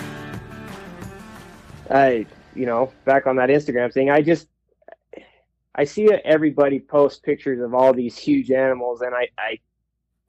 I, 1.90 2.26
you 2.56 2.66
know, 2.66 2.92
back 3.06 3.28
on 3.28 3.36
that 3.36 3.50
Instagram 3.50 3.94
thing, 3.94 4.10
I 4.10 4.22
just 4.22 4.48
I 5.76 5.86
see 5.86 6.10
everybody 6.12 6.80
post 6.80 7.24
pictures 7.24 7.60
of 7.60 7.74
all 7.74 7.94
these 7.94 8.18
huge 8.18 8.52
animals 8.52 9.02
and 9.02 9.14
I, 9.14 9.28
I 9.38 9.60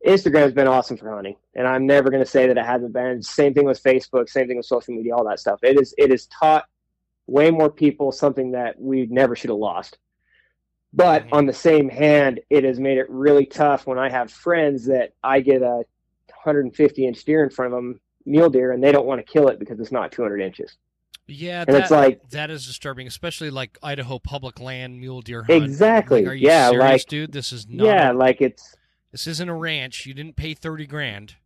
Instagram's 0.05 0.53
been 0.53 0.67
awesome 0.69 0.97
for 0.97 1.11
hunting, 1.11 1.37
and 1.55 1.67
I'm 1.67 1.87
never 1.87 2.11
going 2.11 2.23
to 2.23 2.29
say 2.31 2.47
that 2.47 2.59
it 2.59 2.65
hasn't 2.65 2.93
been. 2.93 3.23
Same 3.23 3.55
thing 3.55 3.65
with 3.65 3.83
Facebook, 3.83 4.29
same 4.29 4.47
thing 4.49 4.57
with 4.59 4.67
social 4.67 4.95
media, 4.95 5.15
all 5.15 5.25
that 5.25 5.41
stuff. 5.41 5.61
It 5.63 5.81
is 5.81 5.95
it 5.97 6.11
has 6.11 6.27
taught 6.27 6.67
way 7.27 7.51
more 7.51 7.71
people 7.71 8.13
something 8.13 8.51
that 8.53 8.79
we 8.81 9.07
never 9.07 9.35
should 9.35 9.51
have 9.51 9.59
lost. 9.59 9.97
But 10.93 11.25
Mhm. 11.27 11.33
on 11.33 11.47
the 11.47 11.53
same 11.55 11.89
hand, 11.89 12.41
it 12.51 12.65
has 12.65 12.79
made 12.79 12.99
it 12.99 13.09
really 13.09 13.47
tough 13.47 13.87
when 13.87 13.99
I 13.99 14.11
have 14.11 14.31
friends 14.31 14.85
that 14.87 15.13
I 15.25 15.41
get 15.41 15.63
a 15.63 15.85
150 16.29 17.07
inch 17.07 17.25
deer 17.25 17.43
in 17.43 17.51
front 17.51 17.73
of 17.73 17.77
them, 17.77 18.01
mule 18.27 18.51
deer, 18.51 18.73
and 18.73 18.85
they 18.85 18.93
don't 18.93 19.07
want 19.07 19.25
to 19.25 19.33
kill 19.33 19.49
it 19.49 19.59
because 19.59 19.81
it's 19.81 19.91
not 19.91 20.13
200 20.13 20.41
inches. 20.41 20.77
Yeah, 21.27 21.65
And 21.67 21.75
that, 21.75 21.83
it's 21.83 21.91
like- 21.91 22.29
that 22.31 22.51
is 22.51 22.67
disturbing, 22.67 23.07
especially 23.07 23.49
like 23.49 23.79
Idaho 23.83 24.19
public 24.19 24.61
land 24.61 25.01
mule 25.01 25.23
deer 25.23 25.43
hunt. 25.45 25.65
Exactly. 25.65 26.21
Like, 26.23 26.31
are 26.33 26.35
you 26.35 26.47
Yeah, 26.49 26.69
serious, 26.69 26.91
like- 26.91 27.07
dude? 27.07 27.33
This 27.33 27.51
is 27.53 27.67
not. 27.67 27.87
yeah, 27.87 28.13
like 28.13 28.43
it's 28.43 28.74
this 29.15 29.29
isn't 29.29 29.49
a 29.49 29.55
ranch. 29.55 30.07
You 30.07 30.13
didn't 30.13 30.35
pay 30.35 30.55
thirty 30.55 30.87
grand. 30.87 31.37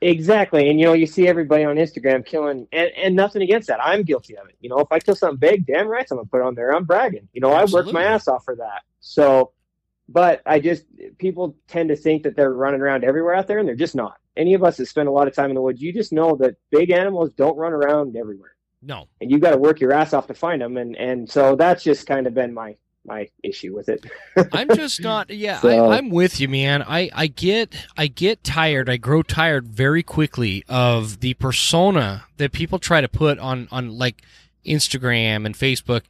Exactly. 0.00 0.68
And 0.68 0.80
you 0.80 0.86
know, 0.86 0.92
you 0.92 1.06
see 1.06 1.28
everybody 1.28 1.62
on 1.62 1.76
Instagram 1.76 2.26
killing 2.26 2.66
and, 2.72 2.90
and 2.96 3.14
nothing 3.14 3.42
against 3.42 3.68
that. 3.68 3.78
I'm 3.80 4.02
guilty 4.02 4.36
of 4.36 4.48
it. 4.48 4.56
You 4.60 4.68
know, 4.68 4.80
if 4.80 4.90
I 4.90 4.98
kill 4.98 5.14
something 5.14 5.38
big, 5.38 5.64
damn 5.64 5.86
right 5.86 6.04
I'm 6.10 6.16
gonna 6.16 6.26
put 6.26 6.40
it 6.40 6.46
on 6.46 6.56
there. 6.56 6.74
I'm 6.74 6.84
bragging. 6.84 7.28
You 7.32 7.40
know, 7.40 7.52
I 7.52 7.64
worked 7.66 7.92
my 7.92 8.02
ass 8.02 8.26
off 8.26 8.44
for 8.44 8.56
that. 8.56 8.82
So 8.98 9.52
but 10.08 10.42
I 10.44 10.58
just 10.58 10.84
people 11.18 11.54
tend 11.68 11.90
to 11.90 11.96
think 11.96 12.24
that 12.24 12.34
they're 12.34 12.52
running 12.52 12.80
around 12.80 13.04
everywhere 13.04 13.36
out 13.36 13.46
there 13.46 13.60
and 13.60 13.68
they're 13.68 13.76
just 13.76 13.94
not. 13.94 14.16
Any 14.36 14.54
of 14.54 14.64
us 14.64 14.78
that 14.78 14.86
spend 14.86 15.06
a 15.06 15.12
lot 15.12 15.28
of 15.28 15.34
time 15.36 15.50
in 15.50 15.54
the 15.54 15.62
woods, 15.62 15.80
you 15.80 15.92
just 15.92 16.12
know 16.12 16.34
that 16.38 16.56
big 16.72 16.90
animals 16.90 17.30
don't 17.34 17.56
run 17.56 17.72
around 17.72 18.16
everywhere. 18.16 18.56
No, 18.84 19.06
And 19.20 19.30
you 19.30 19.38
gotta 19.38 19.58
work 19.58 19.78
your 19.78 19.92
ass 19.92 20.12
off 20.12 20.26
to 20.26 20.34
find 20.34 20.60
them 20.60 20.76
and, 20.76 20.96
and 20.96 21.30
so 21.30 21.54
that's 21.54 21.84
just 21.84 22.04
kind 22.08 22.26
of 22.26 22.34
been 22.34 22.52
my 22.52 22.74
my 23.04 23.28
issue 23.42 23.74
with 23.74 23.88
it. 23.88 24.04
I'm 24.52 24.68
just 24.76 25.00
not. 25.10 25.30
Yeah, 25.30 25.60
So- 25.60 25.90
I, 25.90 25.96
I'm 25.98 26.10
with 26.10 26.40
you, 26.40 26.48
man. 26.48 26.82
I, 26.82 27.10
I 27.14 27.26
get 27.26 27.74
I 27.96 28.06
get 28.06 28.44
tired. 28.44 28.88
I 28.88 28.96
grow 28.96 29.22
tired 29.22 29.66
very 29.68 30.02
quickly 30.02 30.64
of 30.68 31.20
the 31.20 31.34
persona 31.34 32.24
that 32.36 32.52
people 32.52 32.78
try 32.78 33.00
to 33.00 33.08
put 33.08 33.38
on 33.38 33.68
on 33.72 33.98
like 33.98 34.22
Instagram 34.66 35.46
and 35.46 35.54
Facebook. 35.54 36.02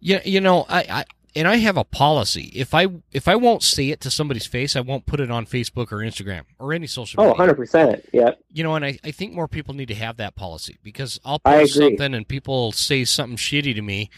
Yeah, 0.00 0.20
you 0.24 0.40
know, 0.40 0.64
I, 0.68 0.84
I 0.88 1.04
and 1.34 1.46
I 1.46 1.56
have 1.56 1.76
a 1.76 1.84
policy. 1.84 2.52
If 2.54 2.72
I 2.74 2.86
if 3.12 3.28
I 3.28 3.36
won't 3.36 3.62
say 3.62 3.90
it 3.90 4.00
to 4.02 4.10
somebody's 4.10 4.46
face, 4.46 4.76
I 4.76 4.80
won't 4.80 5.06
put 5.06 5.20
it 5.20 5.30
on 5.30 5.44
Facebook 5.46 5.92
or 5.92 5.98
Instagram 5.98 6.42
or 6.58 6.72
any 6.72 6.86
social 6.86 7.20
Oh, 7.22 7.34
100%. 7.34 8.04
Yeah. 8.12 8.32
you 8.52 8.62
know, 8.62 8.74
and 8.76 8.84
I, 8.84 8.98
I 9.04 9.10
think 9.10 9.34
more 9.34 9.48
people 9.48 9.74
need 9.74 9.88
to 9.88 9.94
have 9.94 10.16
that 10.18 10.36
policy 10.36 10.78
because 10.82 11.20
I'll 11.24 11.38
post 11.40 11.74
something 11.74 12.14
and 12.14 12.26
people 12.26 12.72
say 12.72 13.04
something 13.04 13.36
shitty 13.36 13.74
to 13.74 13.82
me, 13.82 14.08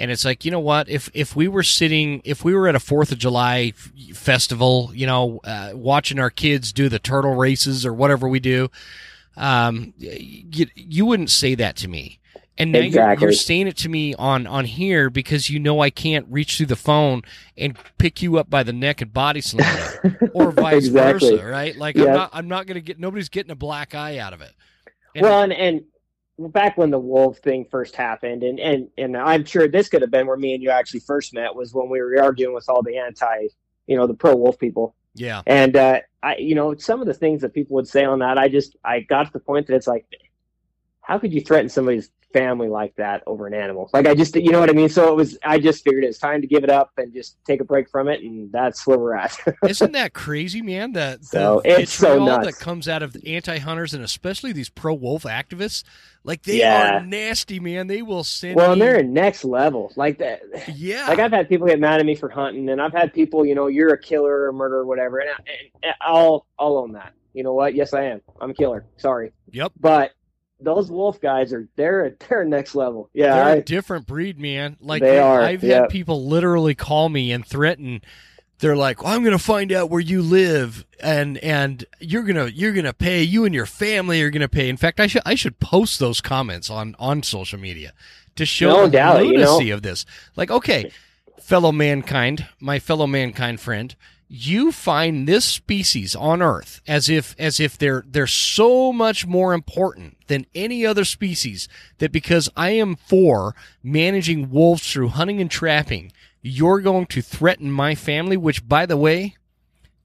and 0.00 0.10
it's 0.10 0.24
like, 0.24 0.44
you 0.44 0.50
know 0.50 0.58
what? 0.60 0.88
If 0.88 1.10
if 1.14 1.36
we 1.36 1.46
were 1.46 1.62
sitting, 1.62 2.22
if 2.24 2.44
we 2.44 2.54
were 2.54 2.66
at 2.66 2.74
a 2.74 2.80
Fourth 2.80 3.12
of 3.12 3.18
July 3.18 3.72
f- 3.76 4.16
festival, 4.16 4.90
you 4.94 5.06
know, 5.06 5.40
uh, 5.44 5.70
watching 5.74 6.18
our 6.18 6.30
kids 6.30 6.72
do 6.72 6.88
the 6.88 6.98
turtle 6.98 7.34
races 7.36 7.84
or 7.86 7.92
whatever 7.92 8.28
we 8.28 8.40
do, 8.40 8.70
um, 9.36 9.92
you, 9.98 10.66
you 10.74 11.06
wouldn't 11.06 11.30
say 11.30 11.54
that 11.54 11.76
to 11.76 11.88
me. 11.88 12.18
And 12.58 12.72
now 12.72 12.78
you're, 12.80 12.86
Exactly. 12.88 13.24
you're 13.24 13.32
saying 13.32 13.68
it 13.68 13.76
to 13.78 13.88
me 13.88 14.14
on 14.16 14.46
on 14.46 14.66
here 14.66 15.08
because 15.08 15.48
you 15.48 15.58
know 15.58 15.80
I 15.80 15.88
can't 15.88 16.26
reach 16.28 16.56
through 16.58 16.66
the 16.66 16.76
phone 16.76 17.22
and 17.56 17.74
pick 17.96 18.20
you 18.20 18.36
up 18.38 18.50
by 18.50 18.62
the 18.62 18.72
neck 18.72 19.00
and 19.00 19.12
body 19.12 19.40
slam 19.40 20.18
or 20.34 20.50
vice 20.50 20.86
Exactly. 20.88 21.30
versa, 21.36 21.46
right? 21.46 21.74
Like 21.76 21.96
I'm 21.96 22.12
not 22.12 22.30
I'm 22.34 22.48
not 22.48 22.66
gonna 22.66 22.80
get 22.80 22.98
nobody's 22.98 23.30
getting 23.30 23.50
a 23.50 23.54
black 23.56 23.94
eye 23.94 24.18
out 24.18 24.32
of 24.34 24.42
it. 24.42 24.52
And- 25.14 25.22
well, 25.24 25.42
and, 25.42 25.52
and 25.52 25.82
back 26.48 26.78
when 26.78 26.90
the 26.90 26.98
wolf 26.98 27.38
thing 27.38 27.66
first 27.70 27.96
happened, 27.96 28.42
and, 28.42 28.58
and 28.58 28.88
and 28.96 29.16
I'm 29.16 29.44
sure 29.44 29.68
this 29.68 29.88
could 29.88 30.02
have 30.02 30.10
been 30.10 30.26
where 30.26 30.36
me 30.36 30.54
and 30.54 30.62
you 30.62 30.70
actually 30.70 31.00
first 31.00 31.34
met 31.34 31.54
was 31.54 31.74
when 31.74 31.88
we 31.88 32.00
were 32.00 32.22
arguing 32.22 32.54
with 32.54 32.68
all 32.68 32.82
the 32.82 32.96
anti, 32.96 33.48
you 33.86 33.96
know, 33.96 34.06
the 34.06 34.14
pro 34.14 34.34
wolf 34.34 34.58
people. 34.58 34.94
yeah, 35.14 35.42
And 35.46 35.76
uh, 35.76 36.00
I, 36.22 36.36
you 36.36 36.54
know, 36.54 36.74
some 36.76 37.00
of 37.00 37.06
the 37.06 37.14
things 37.14 37.42
that 37.42 37.54
people 37.54 37.74
would 37.74 37.88
say 37.88 38.04
on 38.04 38.20
that, 38.20 38.38
I 38.38 38.48
just 38.48 38.76
I 38.84 39.00
got 39.00 39.26
to 39.26 39.32
the 39.32 39.40
point 39.40 39.66
that 39.66 39.74
it's 39.74 39.86
like, 39.86 40.06
how 41.02 41.18
could 41.18 41.32
you 41.32 41.40
threaten 41.40 41.68
somebody's 41.68 42.10
family 42.32 42.68
like 42.68 42.94
that 42.96 43.22
over 43.26 43.46
an 43.46 43.54
animal? 43.54 43.90
Like 43.92 44.06
I 44.06 44.14
just, 44.14 44.34
you 44.36 44.50
know 44.52 44.60
what 44.60 44.70
I 44.70 44.72
mean? 44.72 44.88
So 44.88 45.08
it 45.10 45.16
was. 45.16 45.38
I 45.44 45.58
just 45.58 45.84
figured 45.84 46.04
it's 46.04 46.18
time 46.18 46.40
to 46.40 46.46
give 46.46 46.64
it 46.64 46.70
up 46.70 46.92
and 46.96 47.12
just 47.12 47.36
take 47.44 47.60
a 47.60 47.64
break 47.64 47.88
from 47.90 48.08
it, 48.08 48.22
and 48.22 48.50
that's 48.52 48.86
where 48.86 48.98
we're 48.98 49.14
at. 49.16 49.38
isn't 49.68 49.92
that 49.92 50.12
crazy, 50.14 50.62
man? 50.62 50.92
That 50.92 51.24
So, 51.24 51.60
it's 51.64 51.92
so 51.92 52.24
nuts. 52.24 52.46
that 52.46 52.58
comes 52.58 52.88
out 52.88 53.02
of 53.02 53.12
the 53.12 53.34
anti 53.34 53.58
hunters 53.58 53.94
and 53.94 54.04
especially 54.04 54.52
these 54.52 54.68
pro 54.68 54.94
wolf 54.94 55.24
activists, 55.24 55.84
like 56.24 56.42
they 56.42 56.58
Yeah. 56.58 56.98
are 56.98 57.04
nasty, 57.06 57.60
man. 57.60 57.86
They 57.86 58.02
will 58.02 58.24
send. 58.24 58.56
well, 58.56 58.72
and 58.72 58.80
they're 58.82 59.02
next 59.02 59.44
level. 59.44 59.92
Like 59.96 60.18
that. 60.18 60.40
yeah, 60.74 61.06
Like 61.08 61.18
I've 61.18 61.32
had 61.32 61.48
people 61.48 61.66
get 61.66 61.80
mad 61.80 62.00
at 62.00 62.06
me 62.06 62.14
for 62.14 62.28
hunting, 62.28 62.68
and 62.68 62.80
I've 62.80 62.92
had 62.92 63.12
people, 63.12 63.44
you 63.44 63.54
know, 63.54 63.66
you're 63.66 63.92
a 63.92 63.98
killer 63.98 64.32
or 64.42 64.48
a 64.48 64.52
murderer 64.52 64.80
or 64.80 64.86
whatever, 64.86 65.18
and, 65.18 65.30
I, 65.30 65.34
and 65.82 65.94
I'll 66.00 66.46
I'll 66.58 66.76
own 66.78 66.92
that. 66.92 67.12
You 67.32 67.44
know 67.44 67.54
what? 67.54 67.74
Yes, 67.76 67.94
I 67.94 68.04
am. 68.06 68.20
I'm 68.40 68.50
a 68.50 68.54
killer. 68.54 68.84
Sorry, 68.96 69.32
yep. 69.52 69.70
but 69.78 70.10
those 70.60 70.90
wolf 70.90 71.20
guys 71.20 71.52
are 71.52 71.68
they're 71.76 72.16
they're 72.28 72.44
next 72.44 72.74
level. 72.74 73.10
Yeah, 73.12 73.34
They're 73.34 73.44
I, 73.44 73.50
a 73.56 73.62
different 73.62 74.06
breed, 74.06 74.38
man. 74.38 74.76
Like 74.80 75.02
They 75.02 75.18
are, 75.18 75.40
I've 75.40 75.62
yeah. 75.64 75.82
had 75.82 75.88
people 75.90 76.26
literally 76.26 76.74
call 76.74 77.08
me 77.08 77.32
and 77.32 77.44
threaten. 77.46 78.02
They're 78.58 78.76
like, 78.76 79.02
well, 79.02 79.14
"I'm 79.14 79.22
going 79.22 79.36
to 79.36 79.42
find 79.42 79.72
out 79.72 79.88
where 79.88 80.02
you 80.02 80.20
live, 80.20 80.84
and 81.02 81.38
and 81.38 81.84
you're 81.98 82.24
gonna 82.24 82.48
you're 82.48 82.72
gonna 82.74 82.92
pay. 82.92 83.22
You 83.22 83.46
and 83.46 83.54
your 83.54 83.64
family 83.64 84.20
are 84.20 84.28
gonna 84.28 84.48
pay." 84.48 84.68
In 84.68 84.76
fact, 84.76 85.00
I 85.00 85.06
should 85.06 85.22
I 85.24 85.34
should 85.34 85.60
post 85.60 85.98
those 85.98 86.20
comments 86.20 86.68
on 86.68 86.94
on 86.98 87.22
social 87.22 87.58
media 87.58 87.94
to 88.36 88.44
show 88.44 88.68
No 88.68 88.84
the 88.84 88.90
doubt, 88.90 89.24
you 89.26 89.32
know. 89.38 89.54
lunacy 89.56 89.70
of 89.70 89.80
this. 89.80 90.04
Like, 90.36 90.50
okay, 90.50 90.90
fellow 91.40 91.72
mankind, 91.72 92.46
my 92.60 92.78
fellow 92.78 93.06
mankind 93.06 93.60
friend, 93.60 93.96
you 94.32 94.70
find 94.70 95.26
this 95.26 95.44
species 95.44 96.14
on 96.14 96.40
Earth 96.40 96.80
as 96.86 97.08
if 97.08 97.34
as 97.36 97.58
if 97.58 97.76
they're 97.76 98.04
they're 98.06 98.28
so 98.28 98.92
much 98.92 99.26
more 99.26 99.52
important 99.52 100.16
than 100.28 100.46
any 100.54 100.86
other 100.86 101.04
species 101.04 101.68
that 101.98 102.12
because 102.12 102.48
I 102.56 102.70
am 102.70 102.94
for 102.94 103.56
managing 103.82 104.50
wolves 104.50 104.88
through 104.92 105.08
hunting 105.08 105.40
and 105.40 105.50
trapping, 105.50 106.12
you're 106.42 106.80
going 106.80 107.06
to 107.06 107.22
threaten 107.22 107.72
my 107.72 107.96
family, 107.96 108.36
which 108.36 108.68
by 108.68 108.86
the 108.86 108.96
way, 108.96 109.34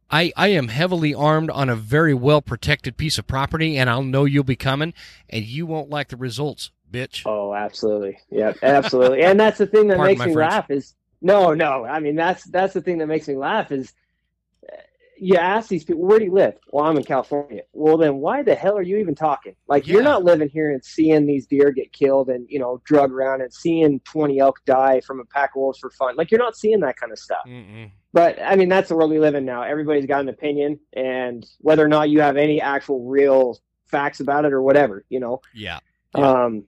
I, 0.10 0.34
I 0.36 0.48
am 0.48 0.70
heavily 0.70 1.14
armed 1.14 1.52
on 1.52 1.70
a 1.70 1.76
very 1.76 2.16
well 2.16 2.42
protected 2.42 2.98
piece 2.98 3.20
of 3.20 3.28
property, 3.28 3.78
and 3.78 3.92
I'll 3.92 4.02
know 4.02 4.26
you'll 4.26 4.44
be 4.44 4.56
coming, 4.56 4.96
and 5.30 5.46
you 5.46 5.68
won't 5.68 5.92
like 5.92 6.08
the 6.10 6.18
results, 6.18 6.72
bitch. 6.92 7.22
oh, 7.28 7.54
absolutely, 7.54 8.18
yeah, 8.32 8.54
absolutely. 8.64 9.22
and 9.22 9.40
that's 9.40 9.60
the 9.60 9.68
thing 9.68 9.88
that 9.90 9.98
Pardon 9.98 10.18
makes 10.18 10.26
me 10.26 10.34
French. 10.34 10.52
laugh 10.52 10.72
is 10.72 10.96
no, 11.22 11.54
no. 11.54 11.86
I 11.86 12.00
mean, 12.00 12.16
that's 12.16 12.44
that's 12.46 12.74
the 12.74 12.82
thing 12.82 12.98
that 12.98 13.08
makes 13.08 13.28
me 13.28 13.36
laugh 13.36 13.72
is 13.72 13.94
you 15.18 15.36
ask 15.38 15.70
these 15.70 15.84
people, 15.84 16.04
where 16.04 16.20
do 16.20 16.26
you 16.26 16.32
live? 16.34 16.56
Well, 16.72 16.86
I'm 16.86 16.98
in 16.98 17.04
California. 17.04 17.62
Well, 17.74 17.98
then 17.98 18.18
why 18.18 18.44
the 18.44 18.56
hell 18.56 18.78
are 18.78 18.82
you 18.82 18.98
even 18.98 19.16
talking? 19.16 19.56
Like, 19.68 19.88
you're 19.88 20.04
not 20.04 20.24
living 20.24 20.50
here 20.50 20.72
and 20.72 20.84
seeing 20.84 21.26
these 21.26 21.48
deer 21.48 21.72
get 21.72 21.94
killed 21.94 22.30
and, 22.30 22.46
you 22.50 22.60
know, 22.60 22.82
drug 22.86 23.12
around 23.12 23.42
and 23.42 23.54
seeing 23.54 24.00
20 24.02 24.40
elk 24.40 24.58
die 24.66 25.02
from 25.02 25.20
a 25.20 25.26
pack 25.26 25.52
of 25.56 25.62
wolves 25.62 25.80
for 25.80 25.90
fun. 25.92 26.16
Like, 26.16 26.32
you're 26.32 26.40
not 26.40 26.58
seeing 26.58 26.80
that 26.82 26.98
kind 26.98 27.12
of 27.12 27.20
stuff. 27.20 27.46
Mm-mm. 27.48 27.92
But, 28.14 28.38
I 28.42 28.56
mean, 28.56 28.70
that's 28.70 28.90
the 28.90 28.96
world 28.96 29.12
we 29.12 29.20
live 29.20 29.36
in 29.36 29.46
now. 29.46 29.62
Everybody's 29.64 30.06
got 30.06 30.22
an 30.22 30.30
opinion, 30.30 30.80
and 30.94 31.46
whether 31.60 31.84
or 31.84 31.90
not 31.90 32.10
you 32.10 32.22
have 32.22 32.38
any 32.38 32.62
actual 32.62 33.06
real 33.06 33.60
facts 33.86 34.20
about 34.20 34.46
it 34.46 34.54
or 34.54 34.62
whatever, 34.62 35.06
you 35.10 35.20
know. 35.20 35.42
Yeah. 35.54 35.80
Yeah. 36.18 36.44
Um, 36.44 36.64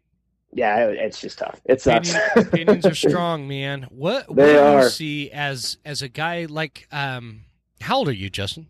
yeah, 0.54 0.86
it, 0.88 0.98
it's 0.98 1.20
just 1.22 1.38
tough. 1.38 1.62
It 1.66 1.82
sucks. 1.82 2.10
Opinions, 2.12 2.48
opinions 2.48 2.86
are 2.86 2.96
strong, 3.10 3.48
man. 3.48 3.84
What, 3.90 4.28
what 4.30 4.38
They 4.38 4.46
do 4.46 4.52
you 4.54 4.60
are. 4.60 4.90
see 4.90 5.30
as 5.32 5.78
as 5.86 6.02
a 6.02 6.08
guy 6.08 6.46
like 6.50 6.88
um 6.92 7.42
how 7.82 7.98
old 7.98 8.08
are 8.08 8.14
you, 8.14 8.30
Justin? 8.30 8.68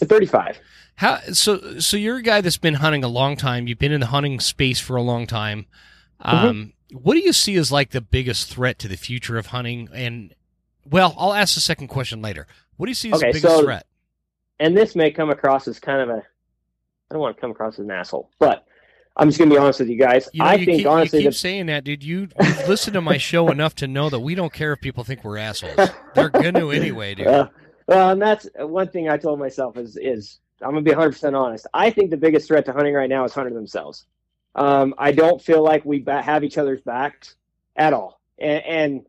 35. 0.00 0.58
How 0.96 1.18
so 1.32 1.78
so 1.78 1.96
you're 1.96 2.16
a 2.16 2.22
guy 2.22 2.40
that's 2.40 2.56
been 2.58 2.74
hunting 2.74 3.04
a 3.04 3.08
long 3.08 3.36
time. 3.36 3.66
You've 3.66 3.78
been 3.78 3.92
in 3.92 4.00
the 4.00 4.06
hunting 4.06 4.40
space 4.40 4.80
for 4.80 4.96
a 4.96 5.02
long 5.02 5.26
time. 5.26 5.66
Mm-hmm. 6.24 6.46
Um 6.46 6.72
what 6.92 7.14
do 7.14 7.20
you 7.20 7.32
see 7.32 7.56
as 7.56 7.72
like 7.72 7.90
the 7.90 8.00
biggest 8.00 8.48
threat 8.52 8.78
to 8.80 8.88
the 8.88 8.96
future 8.96 9.38
of 9.38 9.46
hunting 9.46 9.88
and 9.92 10.34
well, 10.88 11.14
I'll 11.18 11.32
ask 11.32 11.54
the 11.54 11.60
second 11.60 11.88
question 11.88 12.20
later. 12.22 12.46
What 12.76 12.86
do 12.86 12.90
you 12.90 12.94
see 12.94 13.10
as 13.10 13.18
Okay, 13.18 13.28
the 13.32 13.38
biggest 13.38 13.56
so- 13.56 13.64
threat? 13.64 13.86
and 14.60 14.76
this 14.76 14.94
may 14.94 15.10
come 15.10 15.30
across 15.30 15.66
as 15.66 15.80
kind 15.80 16.00
of 16.00 16.08
a 16.10 16.22
I 16.22 17.14
don't 17.14 17.20
want 17.20 17.36
to 17.36 17.40
come 17.40 17.50
across 17.50 17.74
as 17.74 17.84
an 17.84 17.90
asshole, 17.90 18.30
but 18.38 18.66
I'm 19.16 19.28
just 19.28 19.38
gonna 19.38 19.50
be 19.50 19.58
honest 19.58 19.78
with 19.80 19.88
you 19.88 19.98
guys. 19.98 20.28
You 20.32 20.40
know, 20.42 20.48
I 20.48 20.54
you 20.54 20.64
think 20.66 20.78
keep, 20.78 20.86
honestly 20.88 21.20
you 21.20 21.24
keep 21.26 21.32
the 21.32 21.38
saying 21.38 21.66
that, 21.66 21.84
dude. 21.84 22.02
You 22.02 22.28
you've 22.42 22.80
to 22.80 23.00
my 23.00 23.16
show 23.18 23.48
enough 23.50 23.74
to 23.76 23.86
know 23.86 24.10
that 24.10 24.20
we 24.20 24.34
don't 24.34 24.52
care 24.52 24.72
if 24.72 24.80
people 24.80 25.04
think 25.04 25.22
we're 25.22 25.38
assholes. 25.38 25.90
They're 26.14 26.30
gonna 26.30 26.68
anyway, 26.70 27.14
dude. 27.14 27.48
Well, 27.86 28.10
and 28.10 28.20
that's 28.22 28.48
one 28.58 28.88
thing 28.88 29.08
I 29.08 29.16
told 29.16 29.38
myself 29.38 29.76
is 29.76 29.96
is 29.96 30.38
I'm 30.62 30.70
gonna 30.70 30.82
be 30.82 30.90
100 30.92 31.12
percent 31.12 31.36
honest. 31.36 31.66
I 31.74 31.90
think 31.90 32.10
the 32.10 32.16
biggest 32.16 32.48
threat 32.48 32.64
to 32.66 32.72
hunting 32.72 32.94
right 32.94 33.08
now 33.10 33.24
is 33.24 33.32
hunter 33.32 33.52
themselves. 33.52 34.06
Um, 34.54 34.94
I 34.98 35.12
don't 35.12 35.42
feel 35.42 35.62
like 35.62 35.84
we 35.84 35.98
ba- 36.00 36.22
have 36.22 36.44
each 36.44 36.58
other's 36.58 36.80
backs 36.80 37.34
at 37.76 37.92
all, 37.92 38.20
and, 38.38 38.64
and 38.64 39.06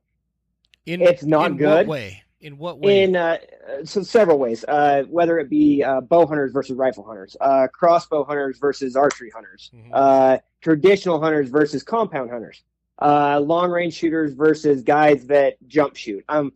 In, 0.85 1.01
it's 1.01 1.23
not 1.23 1.51
in 1.51 1.57
good. 1.57 1.87
What 1.87 1.93
way? 1.93 2.23
In 2.41 2.57
what 2.57 2.79
way? 2.79 3.03
in 3.03 3.15
uh, 3.15 3.37
so 3.85 4.03
several 4.03 4.37
ways. 4.37 4.65
Uh, 4.67 5.03
whether 5.09 5.39
it 5.39 5.49
be 5.49 5.83
uh, 5.83 6.01
bow 6.01 6.25
hunters 6.27 6.51
versus 6.51 6.75
rifle 6.77 7.03
hunters, 7.03 7.35
uh, 7.41 7.67
crossbow 7.73 8.23
hunters 8.23 8.57
versus 8.59 8.95
archery 8.95 9.31
hunters, 9.33 9.71
Mhm. 9.73 9.89
uh, 9.93 10.37
traditional 10.61 11.19
hunters 11.21 11.49
versus 11.49 11.81
compound 11.83 12.29
hunters, 12.31 12.63
uh, 13.01 13.39
long 13.39 13.71
range 13.71 13.93
shooters 13.93 14.33
versus 14.33 14.83
guys 14.83 15.27
that 15.27 15.55
jump 15.67 15.95
shoot. 15.95 16.23
Um, 16.29 16.53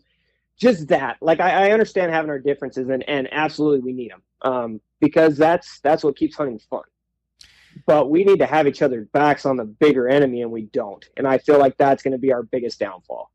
just 0.60 0.90
that. 0.90 1.18
Like 1.22 1.40
I, 1.40 1.68
I 1.68 1.72
understand 1.72 2.12
having 2.12 2.30
our 2.30 2.40
differences, 2.40 2.90
and 2.90 3.08
and 3.08 3.28
absolutely 3.32 3.80
we 3.80 3.94
need 3.94 4.12
them. 4.12 4.22
um, 4.42 4.82
because 5.00 5.38
that's 5.38 5.80
that's 5.80 6.04
what 6.04 6.16
keeps 6.16 6.36
hunting 6.36 6.60
fun. 6.70 6.84
But 7.86 8.10
we 8.10 8.24
need 8.24 8.40
to 8.40 8.46
have 8.46 8.68
each 8.68 8.82
other's 8.82 9.08
backs 9.08 9.46
on 9.46 9.56
the 9.56 9.64
bigger 9.64 10.10
enemy, 10.10 10.42
and 10.42 10.52
we 10.52 10.64
don't. 10.64 11.08
And 11.18 11.28
I 11.28 11.38
feel 11.38 11.60
like 11.60 11.78
that's 11.78 12.04
going 12.04 12.12
to 12.12 12.18
be 12.18 12.34
our 12.34 12.44
biggest 12.44 12.80
downfall. 12.80 13.32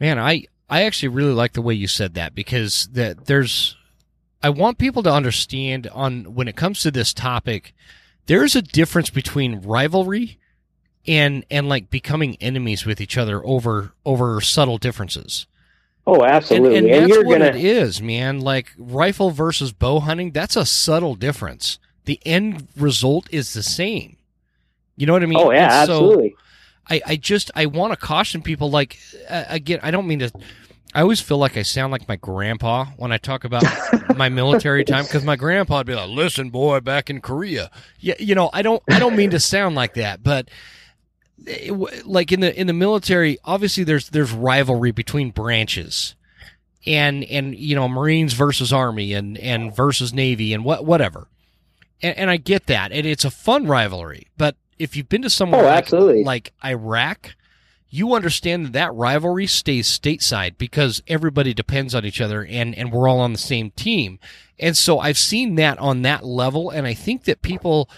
Man, 0.00 0.18
I 0.18 0.44
I 0.68 0.82
actually 0.84 1.08
really 1.08 1.34
like 1.34 1.52
the 1.52 1.62
way 1.62 1.74
you 1.74 1.86
said 1.86 2.14
that 2.14 2.34
because 2.34 2.88
that 2.92 3.26
there's 3.26 3.76
I 4.42 4.50
want 4.50 4.78
people 4.78 5.02
to 5.02 5.12
understand 5.12 5.86
on 5.88 6.34
when 6.34 6.48
it 6.48 6.56
comes 6.56 6.80
to 6.82 6.90
this 6.90 7.12
topic, 7.12 7.74
there's 8.26 8.56
a 8.56 8.62
difference 8.62 9.10
between 9.10 9.60
rivalry 9.60 10.38
and 11.06 11.44
and 11.50 11.68
like 11.68 11.90
becoming 11.90 12.36
enemies 12.40 12.86
with 12.86 13.00
each 13.00 13.18
other 13.18 13.44
over 13.44 13.92
over 14.04 14.40
subtle 14.40 14.78
differences. 14.78 15.46
Oh, 16.06 16.22
absolutely. 16.22 16.76
And, 16.76 16.86
and, 16.86 16.94
and 16.94 17.02
that's 17.04 17.14
you're 17.14 17.24
what 17.24 17.38
gonna 17.38 17.50
it 17.50 17.56
is, 17.56 18.02
man. 18.02 18.40
Like 18.40 18.72
rifle 18.76 19.30
versus 19.30 19.72
bow 19.72 20.00
hunting, 20.00 20.32
that's 20.32 20.56
a 20.56 20.66
subtle 20.66 21.14
difference. 21.14 21.78
The 22.04 22.20
end 22.26 22.68
result 22.76 23.26
is 23.30 23.54
the 23.54 23.62
same. 23.62 24.16
You 24.96 25.06
know 25.06 25.14
what 25.14 25.22
I 25.22 25.26
mean? 25.26 25.38
Oh 25.38 25.50
yeah, 25.50 25.84
so 25.86 25.92
absolutely. 25.92 26.36
I, 26.88 27.00
I 27.06 27.16
just 27.16 27.50
I 27.54 27.66
want 27.66 27.92
to 27.92 27.96
caution 27.96 28.42
people. 28.42 28.70
Like 28.70 28.98
uh, 29.28 29.44
again, 29.48 29.80
I 29.82 29.90
don't 29.90 30.06
mean 30.06 30.18
to. 30.20 30.30
I 30.94 31.00
always 31.00 31.20
feel 31.20 31.38
like 31.38 31.56
I 31.56 31.62
sound 31.62 31.90
like 31.90 32.06
my 32.06 32.16
grandpa 32.16 32.84
when 32.96 33.10
I 33.10 33.16
talk 33.16 33.44
about 33.44 33.64
my 34.16 34.28
military 34.28 34.84
time 34.84 35.04
because 35.04 35.24
my 35.24 35.34
grandpa 35.34 35.78
would 35.78 35.86
be 35.86 35.94
like, 35.94 36.10
"Listen, 36.10 36.50
boy, 36.50 36.80
back 36.80 37.10
in 37.10 37.20
Korea." 37.20 37.70
Yeah, 37.98 38.14
you 38.18 38.34
know, 38.34 38.50
I 38.52 38.62
don't 38.62 38.82
I 38.90 38.98
don't 38.98 39.16
mean 39.16 39.30
to 39.30 39.40
sound 39.40 39.74
like 39.74 39.94
that, 39.94 40.22
but 40.22 40.48
Eh, 41.46 41.70
it 41.72 42.06
like 42.06 42.32
in 42.32 42.40
the 42.40 42.58
in 42.58 42.66
the 42.66 42.72
military, 42.72 43.38
obviously 43.44 43.84
there's 43.84 44.08
there's 44.10 44.32
rivalry 44.32 44.90
between 44.90 45.30
branches, 45.30 46.14
and 46.86 47.24
and 47.24 47.54
you 47.56 47.74
know 47.74 47.88
Marines 47.88 48.32
versus 48.32 48.72
Army 48.72 49.12
and 49.12 49.36
and 49.38 49.74
versus 49.74 50.12
Navy 50.12 50.52
and 50.52 50.64
what 50.64 50.84
whatever, 50.84 51.28
and, 52.02 52.16
and 52.16 52.30
I 52.30 52.36
get 52.36 52.66
that, 52.66 52.92
and 52.92 53.06
it's 53.06 53.24
a 53.24 53.30
fun 53.30 53.66
rivalry. 53.66 54.28
But 54.36 54.56
if 54.78 54.96
you've 54.96 55.08
been 55.08 55.22
to 55.22 55.30
somewhere 55.30 55.62
Oh, 55.62 55.64
like, 55.64 55.86
like 56.24 56.52
Iraq, 56.64 57.34
you 57.90 58.14
understand 58.14 58.66
that 58.66 58.72
that 58.72 58.94
rivalry 58.94 59.46
stays 59.46 59.88
stateside 59.88 60.58
because 60.58 61.02
everybody 61.06 61.54
depends 61.54 61.94
on 61.94 62.04
each 62.04 62.20
other 62.20 62.44
and 62.44 62.74
and 62.74 62.92
we're 62.92 63.08
all 63.08 63.20
on 63.20 63.32
the 63.32 63.38
same 63.38 63.70
team. 63.72 64.18
And 64.58 64.76
so 64.76 65.00
I've 65.00 65.18
seen 65.18 65.56
that 65.56 65.78
on 65.78 66.02
that 66.02 66.24
level, 66.24 66.70
and 66.70 66.86
I 66.86 66.94
think 66.94 67.24
that 67.24 67.42
people 67.42 67.88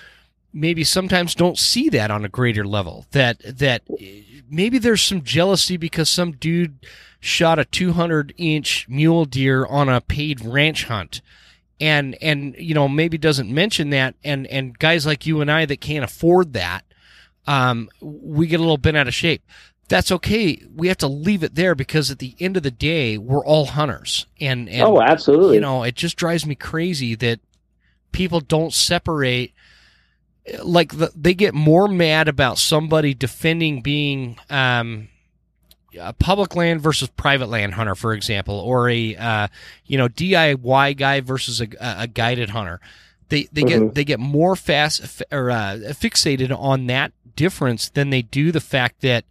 maybe 0.57 0.83
sometimes 0.83 1.35
don't 1.35 1.59
see 1.59 1.89
that 1.91 2.11
on 2.11 2.25
a 2.25 2.29
greater 2.29 2.67
level. 2.67 3.07
That 3.13 3.39
that 3.59 3.83
eh, 4.01 4.23
maybe 4.49 4.79
there's 4.79 5.03
some 5.03 5.23
jealousy 5.23 5.77
because 5.77 6.09
some 6.09 6.33
dude 6.33 6.87
shot 7.21 7.59
a 7.59 7.65
200 7.65 8.35
inch 8.39 8.89
mule 8.89 9.27
deer 9.27 9.67
on 9.67 9.89
a 9.89 10.01
paid 10.01 10.45
ranch 10.45 10.85
hunt. 10.85 11.21
And 11.79 12.17
and 12.23 12.57
you 12.59 12.75
know 12.75 12.89
maybe 12.89 13.19
doesn't 13.19 13.53
mention 13.53 13.91
that 13.91 14.15
and 14.25 14.47
and 14.47 14.79
guys 14.79 15.05
like 15.05 15.27
you 15.27 15.43
and 15.43 15.51
I 15.51 15.67
that 15.67 15.83
can't 15.83 16.05
afford 16.05 16.55
that 16.55 16.87
um 17.47 17.91
we 18.01 18.47
get 18.47 18.61
a 18.61 18.63
little 18.63 18.79
bent 18.79 18.97
out 18.97 19.07
of 19.07 19.13
shape 19.13 19.43
that's 19.87 20.11
okay 20.11 20.63
we 20.75 20.89
have 20.89 20.97
to 20.97 21.07
leave 21.07 21.43
it 21.43 21.55
there 21.55 21.75
because 21.75 22.11
at 22.11 22.19
the 22.19 22.35
end 22.41 22.57
of 22.57 22.63
the 22.63 22.71
day 22.71 23.19
we're 23.19 23.45
all 23.45 23.67
hunters 23.67 24.27
and 24.41 24.71
and 24.71 24.83
oh, 24.85 25.03
absolutely. 25.03 25.57
you 25.57 25.61
know, 25.61 25.83
it 25.83 25.95
just 25.95 26.17
drives 26.17 26.47
me 26.47 26.55
crazy 26.55 27.15
that 27.15 27.41
people 28.17 28.41
don't 28.41 28.73
separate. 28.73 29.53
Like 30.63 30.97
the, 30.97 31.11
they 31.17 31.35
get 31.35 31.55
more 31.55 31.89
mad 31.89 32.29
about 32.29 32.59
somebody 32.59 33.15
defending 33.15 33.83
being 33.83 34.39
um, 34.49 35.09
a 35.99 36.13
public 36.13 36.55
land 36.55 36.81
versus 36.81 37.09
private 37.09 37.49
land 37.49 37.75
hunter, 37.75 37.95
for 37.95 38.13
example, 38.13 38.55
or 38.55 38.89
a 38.89 39.17
uh, 39.17 39.49
you 39.87 39.99
know 39.99 40.09
DIY 40.09 40.97
guy 40.97 41.21
versus 41.21 41.61
a, 41.61 41.67
a 41.81 42.07
guided 42.07 42.51
hunter. 42.51 42.81
They 43.29 43.49
they 43.53 43.63
Mhm. 43.63 43.67
get 43.67 43.95
they 43.95 44.05
get 44.05 44.21
more 44.21 44.55
fast 44.55 45.23
or 45.33 45.51
uh, 45.51 45.79
fixated 45.95 46.57
on 46.57 46.87
that 46.87 47.13
difference 47.35 47.89
than 47.91 48.11
they 48.11 48.23
do 48.23 48.53
the 48.53 48.61
fact 48.61 49.01
that 49.01 49.25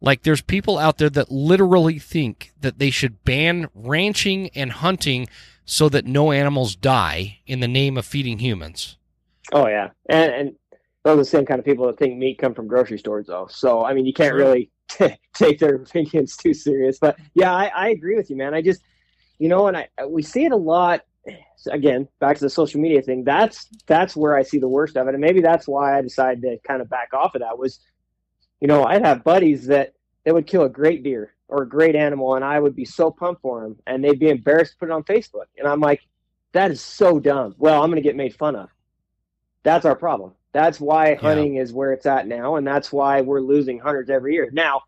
like 0.00 0.24
there's 0.24 0.42
people 0.42 0.78
out 0.78 0.98
there 0.98 1.08
that 1.10 1.30
literally 1.30 1.98
think 1.98 2.52
that 2.60 2.78
they 2.78 2.90
should 2.90 3.24
ban 3.24 3.68
ranching 3.74 4.50
and 4.54 4.72
hunting 4.72 5.28
so 5.64 5.88
that 5.88 6.04
no 6.04 6.32
animals 6.32 6.74
die 6.76 7.38
in 7.46 7.60
the 7.60 7.68
name 7.68 7.96
of 7.96 8.04
feeding 8.04 8.38
humans. 8.40 8.95
Oh 9.52 9.68
yeah, 9.68 9.90
and 10.08 10.32
and 10.32 10.56
those 11.04 11.14
are 11.14 11.16
the 11.18 11.24
same 11.24 11.46
kind 11.46 11.58
of 11.58 11.64
people 11.64 11.86
that 11.86 11.98
think 11.98 12.16
meat 12.18 12.38
come 12.38 12.52
from 12.52 12.66
grocery 12.66 12.98
stores, 12.98 13.26
though. 13.26 13.46
So 13.48 13.84
I 13.84 13.94
mean, 13.94 14.06
you 14.06 14.12
can't 14.12 14.34
really 14.34 14.70
take 15.34 15.58
their 15.58 15.76
opinions 15.76 16.36
too 16.36 16.52
serious. 16.54 16.98
But 16.98 17.18
yeah, 17.34 17.54
I, 17.54 17.66
I 17.66 17.88
agree 17.90 18.16
with 18.16 18.28
you, 18.30 18.36
man. 18.36 18.54
I 18.54 18.62
just, 18.62 18.82
you 19.38 19.48
know, 19.48 19.68
and 19.68 19.76
I 19.76 19.88
we 20.06 20.22
see 20.22 20.44
it 20.44 20.52
a 20.52 20.56
lot. 20.56 21.02
Again, 21.70 22.06
back 22.20 22.36
to 22.36 22.44
the 22.44 22.50
social 22.50 22.80
media 22.80 23.02
thing. 23.02 23.24
That's 23.24 23.68
that's 23.86 24.14
where 24.14 24.36
I 24.36 24.42
see 24.42 24.58
the 24.58 24.68
worst 24.68 24.96
of 24.96 25.08
it, 25.08 25.14
and 25.14 25.20
maybe 25.20 25.40
that's 25.40 25.66
why 25.66 25.98
I 25.98 26.02
decided 26.02 26.42
to 26.42 26.58
kind 26.66 26.80
of 26.80 26.88
back 26.88 27.12
off 27.12 27.34
of 27.34 27.40
that. 27.40 27.58
Was, 27.58 27.80
you 28.60 28.68
know, 28.68 28.84
I'd 28.84 29.04
have 29.04 29.24
buddies 29.24 29.66
that 29.66 29.94
they 30.24 30.32
would 30.32 30.46
kill 30.46 30.62
a 30.62 30.68
great 30.68 31.02
deer 31.02 31.34
or 31.48 31.62
a 31.62 31.68
great 31.68 31.96
animal, 31.96 32.34
and 32.34 32.44
I 32.44 32.58
would 32.58 32.76
be 32.76 32.84
so 32.84 33.10
pumped 33.10 33.42
for 33.42 33.62
them, 33.62 33.76
and 33.86 34.04
they'd 34.04 34.18
be 34.18 34.28
embarrassed 34.28 34.72
to 34.72 34.78
put 34.78 34.88
it 34.88 34.92
on 34.92 35.04
Facebook, 35.04 35.46
and 35.56 35.66
I'm 35.66 35.80
like, 35.80 36.00
that 36.52 36.70
is 36.70 36.80
so 36.80 37.18
dumb. 37.20 37.54
Well, 37.58 37.82
I'm 37.82 37.90
going 37.90 38.02
to 38.02 38.08
get 38.08 38.16
made 38.16 38.34
fun 38.34 38.56
of. 38.56 38.68
That's 39.66 39.84
our 39.84 39.96
problem. 39.96 40.32
That's 40.52 40.78
why 40.78 41.16
hunting 41.16 41.56
is 41.56 41.72
where 41.72 41.92
it's 41.92 42.06
at 42.06 42.28
now, 42.28 42.54
and 42.54 42.64
that's 42.64 42.92
why 42.92 43.20
we're 43.22 43.40
losing 43.40 43.80
hunters 43.80 44.08
every 44.08 44.34
year. 44.34 44.48
Now, 44.52 44.82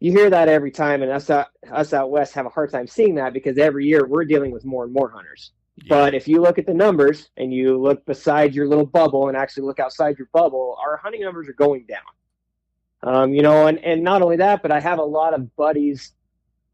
you 0.00 0.10
hear 0.10 0.28
that 0.30 0.48
every 0.48 0.72
time, 0.72 1.00
and 1.00 1.12
us 1.12 1.30
out, 1.30 1.46
us 1.70 1.92
out 1.92 2.10
west 2.10 2.34
have 2.34 2.44
a 2.44 2.48
hard 2.48 2.72
time 2.72 2.88
seeing 2.88 3.14
that 3.14 3.32
because 3.32 3.56
every 3.56 3.86
year 3.86 4.04
we're 4.04 4.24
dealing 4.24 4.50
with 4.50 4.64
more 4.64 4.82
and 4.82 4.92
more 4.92 5.08
hunters. 5.08 5.52
But 5.88 6.12
if 6.12 6.26
you 6.26 6.40
look 6.40 6.58
at 6.58 6.66
the 6.66 6.74
numbers 6.74 7.30
and 7.36 7.54
you 7.54 7.80
look 7.80 8.04
beside 8.04 8.52
your 8.52 8.66
little 8.66 8.84
bubble 8.84 9.28
and 9.28 9.36
actually 9.36 9.66
look 9.66 9.78
outside 9.78 10.18
your 10.18 10.28
bubble, 10.32 10.76
our 10.84 10.96
hunting 10.96 11.20
numbers 11.20 11.48
are 11.48 11.52
going 11.52 11.86
down. 11.86 13.14
Um, 13.14 13.32
you 13.32 13.42
know, 13.42 13.68
and, 13.68 13.78
and 13.84 14.02
not 14.02 14.22
only 14.22 14.38
that, 14.38 14.60
but 14.60 14.72
I 14.72 14.80
have 14.80 14.98
a 14.98 15.04
lot 15.04 15.34
of 15.34 15.54
buddies 15.54 16.14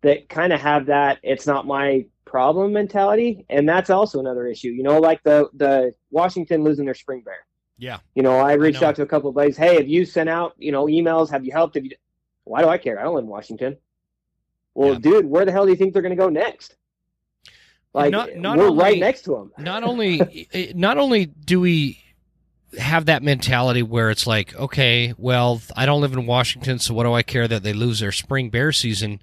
that 0.00 0.30
kind 0.30 0.54
of 0.54 0.60
have 0.62 0.86
that 0.86 1.18
it's 1.22 1.46
not 1.46 1.66
my 1.66 2.06
problem 2.34 2.72
mentality, 2.72 3.46
and 3.48 3.68
that's 3.68 3.90
also 3.90 4.18
another 4.18 4.44
issue. 4.48 4.70
You 4.70 4.82
know, 4.82 4.98
like 4.98 5.22
the 5.22 5.48
the 5.54 5.94
Washington 6.10 6.64
losing 6.64 6.84
their 6.84 6.94
spring 6.94 7.22
bear. 7.24 7.46
Yeah. 7.78 7.98
You 8.16 8.24
know, 8.24 8.38
I 8.40 8.54
reached 8.54 8.80
know. 8.82 8.88
out 8.88 8.96
to 8.96 9.02
a 9.02 9.06
couple 9.06 9.28
of 9.28 9.36
buddies. 9.36 9.56
Hey, 9.56 9.76
have 9.76 9.86
you 9.86 10.04
sent 10.04 10.28
out 10.28 10.54
you 10.58 10.72
know 10.72 10.86
emails? 10.86 11.30
Have 11.30 11.44
you 11.44 11.52
helped? 11.52 11.76
Have 11.76 11.84
you? 11.84 11.92
Why 12.42 12.60
do 12.62 12.68
I 12.68 12.76
care? 12.76 12.98
I 12.98 13.04
don't 13.04 13.14
live 13.14 13.22
in 13.22 13.30
Washington. 13.30 13.76
Well, 14.74 14.94
Yeah. 14.94 14.98
dude, 14.98 15.26
where 15.26 15.44
the 15.44 15.52
hell 15.52 15.64
do 15.64 15.70
you 15.70 15.76
think 15.76 15.92
they're 15.92 16.02
going 16.02 16.10
to 16.10 16.16
go 16.16 16.28
next? 16.28 16.74
Like 17.92 18.10
Not- 18.10 18.34
not 18.34 18.58
we're 18.58 18.66
only- 18.66 18.82
right 18.82 18.98
next 18.98 19.22
to 19.22 19.30
them. 19.30 19.52
not 19.58 19.84
only 19.84 20.48
eh, 20.52 20.72
not 20.74 20.98
only 20.98 21.26
do 21.26 21.60
we 21.60 22.00
have 22.76 23.06
that 23.06 23.22
mentality 23.22 23.84
where 23.84 24.10
it's 24.10 24.26
like, 24.26 24.52
okay, 24.56 25.14
well, 25.16 25.60
I 25.76 25.86
don't 25.86 26.00
live 26.00 26.12
in 26.14 26.26
Washington, 26.26 26.80
so 26.80 26.94
what 26.94 27.04
do 27.04 27.12
I 27.12 27.22
care 27.22 27.46
that 27.46 27.62
they 27.62 27.72
lose 27.72 28.00
their 28.00 28.10
spring 28.10 28.50
bear 28.50 28.72
season? 28.72 29.22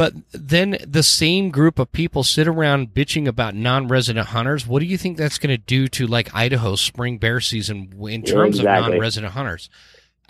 But 0.00 0.14
then 0.32 0.78
the 0.88 1.02
same 1.02 1.50
group 1.50 1.78
of 1.78 1.92
people 1.92 2.24
sit 2.24 2.48
around 2.48 2.94
bitching 2.94 3.28
about 3.28 3.54
non-resident 3.54 4.28
hunters. 4.28 4.66
What 4.66 4.78
do 4.80 4.86
you 4.86 4.96
think 4.96 5.18
that's 5.18 5.36
going 5.36 5.54
to 5.54 5.62
do 5.62 5.88
to 5.88 6.06
like 6.06 6.34
Idaho's 6.34 6.80
spring 6.80 7.18
bear 7.18 7.38
season 7.38 7.92
in 8.08 8.22
Yeah, 8.22 8.32
terms 8.32 8.58
of 8.60 8.64
non-resident 8.64 9.34
hunters? 9.34 9.68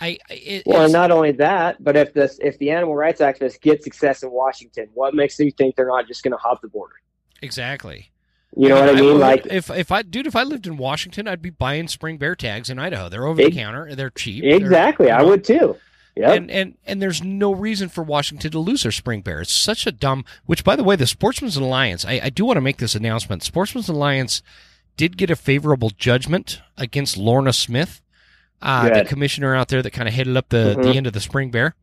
I, 0.01 0.19
I 0.29 0.33
it, 0.35 0.63
Well, 0.67 0.89
not 0.91 1.13
only 1.13 1.31
that, 1.33 1.85
but 1.85 1.97
if 1.97 2.13
this 2.15 2.41
if 2.43 2.59
the 2.59 2.73
animal 2.73 2.97
rights 2.97 3.21
activists 3.21 3.61
get 3.61 3.85
success 3.85 4.25
in 4.25 4.33
Washington, 4.33 4.89
what 4.93 5.15
makes 5.15 5.39
you 5.39 5.53
think 5.53 5.77
they're 5.77 5.87
not 5.87 6.09
just 6.09 6.25
going 6.25 6.33
to 6.33 6.39
hop 6.39 6.63
the 6.63 6.69
border? 6.69 6.95
exactly. 7.41 8.11
You 8.57 8.71
know 8.71 8.81
what 8.81 8.89
I 8.89 8.95
mean? 8.95 9.05
would- 9.05 9.17
Like 9.21 9.47
if 9.47 9.71
if 9.71 9.93
I 9.93 10.03
dude, 10.03 10.27
if 10.27 10.35
I 10.35 10.43
lived 10.43 10.67
in 10.67 10.79
Washington, 10.79 11.29
I'd 11.29 11.43
be 11.43 11.51
buying 11.51 11.87
spring 11.87 12.19
bear 12.19 12.35
tags 12.35 12.71
in 12.71 12.81
Idaho. 12.81 13.09
They're 13.09 13.25
over 13.25 13.41
the 13.41 13.53
counter. 13.53 13.95
They're 13.95 14.11
cheap. 14.11 14.43
They're- 14.43 14.57
exactly, 14.57 15.13
I 15.13 15.19
know, 15.23 15.29
would 15.29 15.45
too. 15.45 15.77
Yep. 16.21 16.37
And 16.37 16.51
and 16.51 16.75
and 16.87 17.03
there's 17.03 17.23
no 17.23 17.53
reason 17.55 17.89
for 17.89 18.03
Washington 18.05 18.51
to 18.51 18.59
lose 18.59 18.83
their 18.83 18.93
spring 18.93 19.21
bear. 19.23 19.41
It's 19.41 19.53
such 19.53 19.87
a 19.87 19.93
dumb. 19.93 20.25
Which, 20.47 20.65
by 20.65 20.77
the 20.77 20.85
way, 20.85 20.97
the 20.97 21.07
Sportsman's 21.07 21.57
Alliance. 21.57 22.05
I, 22.05 22.21
I 22.25 22.31
do 22.31 22.45
want 22.45 22.57
to 22.59 22.61
make 22.63 22.77
this 22.79 22.95
announcement. 22.95 23.43
Sportsman's 23.43 23.89
Alliance 23.89 24.43
did 24.97 25.17
get 25.17 25.31
a 25.31 25.37
favorable 25.37 25.91
judgment 25.91 26.61
against 26.77 27.17
Lorna 27.17 27.53
Smith, 27.53 28.03
uh, 28.61 28.89
the 28.91 29.05
commissioner 29.05 29.55
out 29.55 29.69
there 29.69 29.83
that 29.83 29.93
kind 29.93 30.09
of 30.09 30.15
headed 30.15 30.37
up 30.37 30.49
the 30.51 30.77
the 30.81 30.89
Mhm. 30.89 30.97
end 30.97 31.07
of 31.07 31.13
the 31.13 31.21
spring 31.21 31.51
bear. 31.51 31.75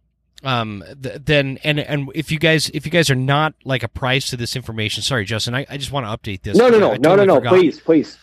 Um, 0.44 0.84
th- 1.02 1.22
then 1.26 1.58
and 1.64 1.80
and 1.80 2.10
if 2.14 2.32
you 2.32 2.38
guys 2.38 2.70
if 2.76 2.86
you 2.86 2.92
guys 2.92 3.10
are 3.10 3.16
not 3.16 3.56
like 3.66 3.82
apprised 3.82 4.30
to 4.30 4.38
this 4.38 4.56
information, 4.56 5.02
sorry, 5.02 5.26
Justin, 5.26 5.56
I, 5.56 5.66
I 5.68 5.78
just 5.78 5.92
want 5.92 6.06
to 6.06 6.12
update 6.16 6.44
this. 6.44 6.56
no, 6.56 6.70
no, 6.70 6.78
no, 6.78 6.92
I 6.92 6.98
no, 6.98 6.98
no, 6.98 7.10
totally 7.10 7.28
no. 7.28 7.36
forgot. 7.36 7.50
Please, 7.54 7.80
please. 7.80 8.18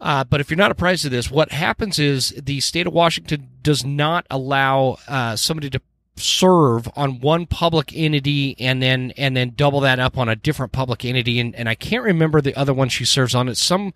Uh, 0.00 0.24
but 0.24 0.40
if 0.40 0.50
you're 0.50 0.56
not 0.56 0.70
apprised 0.70 1.04
of 1.04 1.10
this, 1.10 1.30
what 1.30 1.52
happens 1.52 1.98
is 1.98 2.30
the 2.42 2.60
state 2.60 2.86
of 2.86 2.92
Washington 2.92 3.48
does 3.62 3.84
not 3.84 4.26
allow 4.30 4.96
uh, 5.06 5.36
somebody 5.36 5.68
to 5.70 5.80
serve 6.16 6.88
on 6.96 7.20
one 7.20 7.46
public 7.46 7.92
entity 7.94 8.54
and 8.58 8.82
then 8.82 9.12
and 9.16 9.36
then 9.36 9.52
double 9.56 9.80
that 9.80 9.98
up 9.98 10.18
on 10.18 10.28
a 10.28 10.36
different 10.36 10.72
public 10.72 11.04
entity. 11.04 11.38
And, 11.40 11.54
and 11.54 11.68
I 11.68 11.74
can't 11.74 12.04
remember 12.04 12.40
the 12.40 12.54
other 12.54 12.74
one 12.74 12.88
she 12.88 13.04
serves 13.04 13.34
on. 13.34 13.48
It's 13.48 13.62
some 13.62 13.92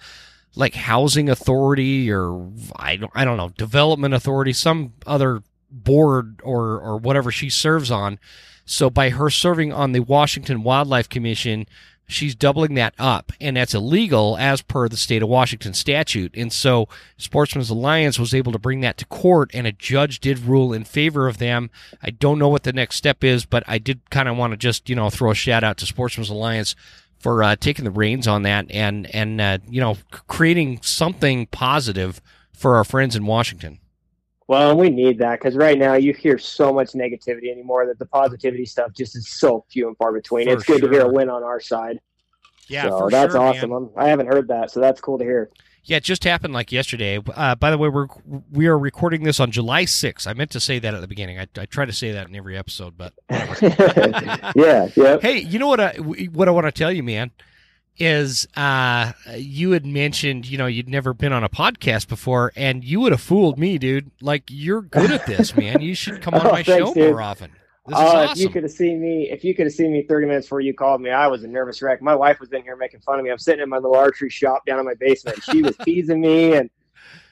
like 0.54 0.74
housing 0.74 1.28
authority 1.28 2.10
or 2.10 2.50
I 2.76 2.96
don't 2.96 3.12
I 3.14 3.24
don't 3.24 3.36
know 3.36 3.50
development 3.50 4.14
authority, 4.14 4.52
some 4.52 4.94
other 5.06 5.42
board 5.70 6.40
or 6.42 6.80
or 6.80 6.96
whatever 6.98 7.30
she 7.30 7.50
serves 7.50 7.90
on. 7.90 8.18
So 8.66 8.88
by 8.88 9.10
her 9.10 9.28
serving 9.28 9.72
on 9.72 9.92
the 9.92 10.00
Washington 10.00 10.62
Wildlife 10.62 11.08
Commission, 11.08 11.66
she's 12.06 12.34
doubling 12.34 12.74
that 12.74 12.94
up, 12.98 13.32
and 13.40 13.56
that's 13.56 13.74
illegal 13.74 14.36
as 14.38 14.62
per 14.62 14.88
the 14.88 14.96
state 14.96 15.22
of 15.22 15.28
Washington 15.28 15.74
statute. 15.74 16.34
And 16.36 16.52
so, 16.52 16.88
Sportsman's 17.16 17.70
Alliance 17.70 18.18
was 18.18 18.34
able 18.34 18.52
to 18.52 18.58
bring 18.58 18.80
that 18.80 18.98
to 18.98 19.06
court, 19.06 19.50
and 19.54 19.66
a 19.66 19.72
judge 19.72 20.20
did 20.20 20.38
rule 20.40 20.72
in 20.72 20.84
favor 20.84 21.26
of 21.28 21.38
them. 21.38 21.70
I 22.02 22.10
don't 22.10 22.38
know 22.38 22.48
what 22.48 22.64
the 22.64 22.72
next 22.72 22.96
step 22.96 23.24
is, 23.24 23.44
but 23.44 23.64
I 23.66 23.78
did 23.78 24.10
kind 24.10 24.28
of 24.28 24.36
want 24.36 24.52
to 24.52 24.56
just 24.56 24.88
you 24.88 24.96
know 24.96 25.10
throw 25.10 25.30
a 25.30 25.34
shout 25.34 25.64
out 25.64 25.76
to 25.78 25.86
Sportsman's 25.86 26.30
Alliance 26.30 26.74
for 27.18 27.42
uh, 27.42 27.56
taking 27.56 27.84
the 27.84 27.90
reins 27.90 28.28
on 28.28 28.42
that 28.42 28.70
and 28.70 29.12
and 29.14 29.40
uh, 29.40 29.58
you 29.68 29.80
know 29.80 29.96
creating 30.28 30.80
something 30.82 31.46
positive 31.46 32.20
for 32.52 32.76
our 32.76 32.84
friends 32.84 33.16
in 33.16 33.26
Washington. 33.26 33.78
Well, 34.46 34.76
we 34.76 34.90
need 34.90 35.18
that 35.18 35.40
because 35.40 35.56
right 35.56 35.78
now 35.78 35.94
you 35.94 36.12
hear 36.12 36.36
so 36.36 36.72
much 36.72 36.92
negativity 36.92 37.50
anymore 37.50 37.86
that 37.86 37.98
the 37.98 38.06
positivity 38.06 38.66
stuff 38.66 38.92
just 38.92 39.16
is 39.16 39.28
so 39.30 39.64
few 39.70 39.88
and 39.88 39.96
far 39.96 40.12
between. 40.12 40.46
For 40.46 40.54
it's 40.54 40.64
good 40.64 40.80
sure. 40.80 40.88
to 40.88 40.94
hear 40.94 41.06
a 41.06 41.08
win 41.08 41.30
on 41.30 41.42
our 41.42 41.60
side. 41.60 41.98
Yeah, 42.68 42.88
so 42.88 43.08
that's 43.10 43.32
sure, 43.32 43.42
awesome. 43.42 43.90
I 43.96 44.08
haven't 44.08 44.26
heard 44.26 44.48
that, 44.48 44.70
so 44.70 44.80
that's 44.80 45.00
cool 45.00 45.18
to 45.18 45.24
hear. 45.24 45.50
Yeah, 45.84 45.98
it 45.98 46.04
just 46.04 46.24
happened 46.24 46.54
like 46.54 46.72
yesterday. 46.72 47.18
Uh, 47.34 47.54
by 47.54 47.70
the 47.70 47.76
way, 47.76 47.88
we're 47.90 48.06
we 48.50 48.66
are 48.66 48.78
recording 48.78 49.22
this 49.22 49.38
on 49.38 49.50
July 49.50 49.84
6th. 49.84 50.26
I 50.26 50.32
meant 50.32 50.50
to 50.52 50.60
say 50.60 50.78
that 50.78 50.94
at 50.94 51.00
the 51.02 51.06
beginning. 51.06 51.38
I, 51.38 51.46
I 51.58 51.66
try 51.66 51.84
to 51.84 51.92
say 51.92 52.12
that 52.12 52.26
in 52.26 52.34
every 52.34 52.56
episode, 52.56 52.96
but 52.96 53.12
yeah, 53.30 54.88
yeah. 54.96 55.18
Hey, 55.20 55.38
you 55.40 55.58
know 55.58 55.68
what? 55.68 55.80
I 55.80 55.92
what 55.96 56.48
I 56.48 56.52
want 56.52 56.66
to 56.66 56.72
tell 56.72 56.90
you, 56.90 57.02
man, 57.02 57.32
is 57.98 58.48
uh, 58.56 59.12
you 59.36 59.72
had 59.72 59.86
mentioned 59.86 60.46
you 60.46 60.58
know 60.58 60.66
you'd 60.66 60.88
never 60.88 61.14
been 61.14 61.32
on 61.32 61.44
a 61.44 61.48
podcast 61.48 62.08
before, 62.08 62.52
and 62.56 62.84
you 62.84 63.00
would 63.00 63.12
have 63.12 63.20
fooled 63.20 63.58
me, 63.58 63.78
dude. 63.78 64.10
Like 64.20 64.44
you're 64.48 64.82
good 64.82 65.10
at 65.10 65.26
this, 65.26 65.56
man. 65.56 65.80
You 65.80 65.94
should 65.94 66.22
come 66.22 66.34
on 66.34 66.40
oh, 66.46 66.52
my 66.52 66.62
thanks, 66.62 66.68
show 66.68 66.94
dude. 66.94 67.10
more 67.10 67.22
often. 67.22 67.50
This 67.86 67.98
oh, 67.98 68.02
awesome. 68.02 68.32
if 68.32 68.38
you 68.38 68.48
could 68.48 68.62
have 68.62 68.72
seen 68.72 69.00
me, 69.00 69.30
if 69.30 69.44
you 69.44 69.54
could 69.54 69.66
have 69.66 69.74
seen 69.74 69.92
me 69.92 70.04
30 70.08 70.26
minutes 70.26 70.46
before 70.46 70.62
you 70.62 70.72
called 70.72 71.02
me, 71.02 71.10
I 71.10 71.26
was 71.26 71.44
a 71.44 71.48
nervous 71.48 71.82
wreck. 71.82 72.00
My 72.00 72.14
wife 72.14 72.40
was 72.40 72.50
in 72.50 72.62
here 72.62 72.76
making 72.76 73.00
fun 73.00 73.18
of 73.18 73.24
me. 73.26 73.30
I'm 73.30 73.36
sitting 73.36 73.62
in 73.62 73.68
my 73.68 73.76
little 73.76 73.94
archery 73.94 74.30
shop 74.30 74.64
down 74.64 74.78
in 74.78 74.86
my 74.86 74.94
basement. 74.94 75.42
She 75.42 75.60
was 75.60 75.76
teasing 75.84 76.22
me, 76.22 76.54
and 76.54 76.70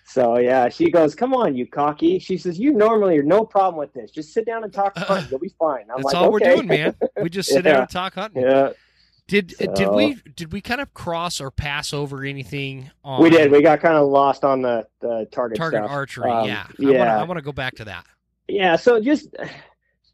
so 0.05 0.37
yeah, 0.37 0.69
she 0.69 0.91
goes, 0.91 1.15
"Come 1.15 1.33
on, 1.33 1.57
you 1.57 1.67
cocky." 1.67 2.19
She 2.19 2.37
says, 2.37 2.59
"You 2.59 2.75
normally 2.75 3.17
are 3.19 3.23
no 3.23 3.47
problem 3.47 3.79
with 3.79 3.95
this. 3.95 4.11
Just 4.11 4.35
sit 4.35 4.45
down 4.45 4.63
and 4.63 4.71
talk 4.71 4.97
hunting. 4.99 5.31
You'll 5.31 5.41
be 5.41 5.55
fine." 5.59 5.87
I'm 5.91 6.03
That's 6.03 6.05
like, 6.05 6.15
all 6.17 6.25
okay. 6.25 6.33
we're 6.51 6.57
doing, 6.57 6.69
man. 6.69 6.95
We 7.23 7.31
just 7.31 7.49
sit 7.51 7.65
yeah. 7.65 7.73
down 7.73 7.81
and 7.83 7.91
talk 7.91 8.15
hunting. 8.15 8.43
Yeah. 8.43 8.73
Did 9.33 9.57
so, 9.57 9.73
did 9.73 9.89
we 9.89 10.19
did 10.37 10.53
we 10.53 10.61
kind 10.61 10.83
of 10.83 10.93
cross 10.93 11.41
or 11.41 11.51
pass 11.51 11.95
over 11.95 12.23
anything? 12.23 12.91
On 13.03 13.23
we 13.23 13.31
did. 13.31 13.51
We 13.51 13.63
got 13.63 13.81
kind 13.81 13.97
of 13.97 14.11
lost 14.11 14.45
on 14.45 14.61
the 14.61 14.87
the 15.01 15.27
target 15.33 15.57
target 15.57 15.85
stuff. 15.85 15.91
archery. 15.91 16.31
Um, 16.31 16.47
yeah, 16.47 16.67
yeah. 16.79 17.19
I 17.19 17.25
want 17.25 17.39
to 17.39 17.43
go 17.43 17.51
back 17.51 17.75
to 17.77 17.87
that. 17.87 18.05
Yeah. 18.47 18.77
So 18.77 19.01
just 19.01 19.31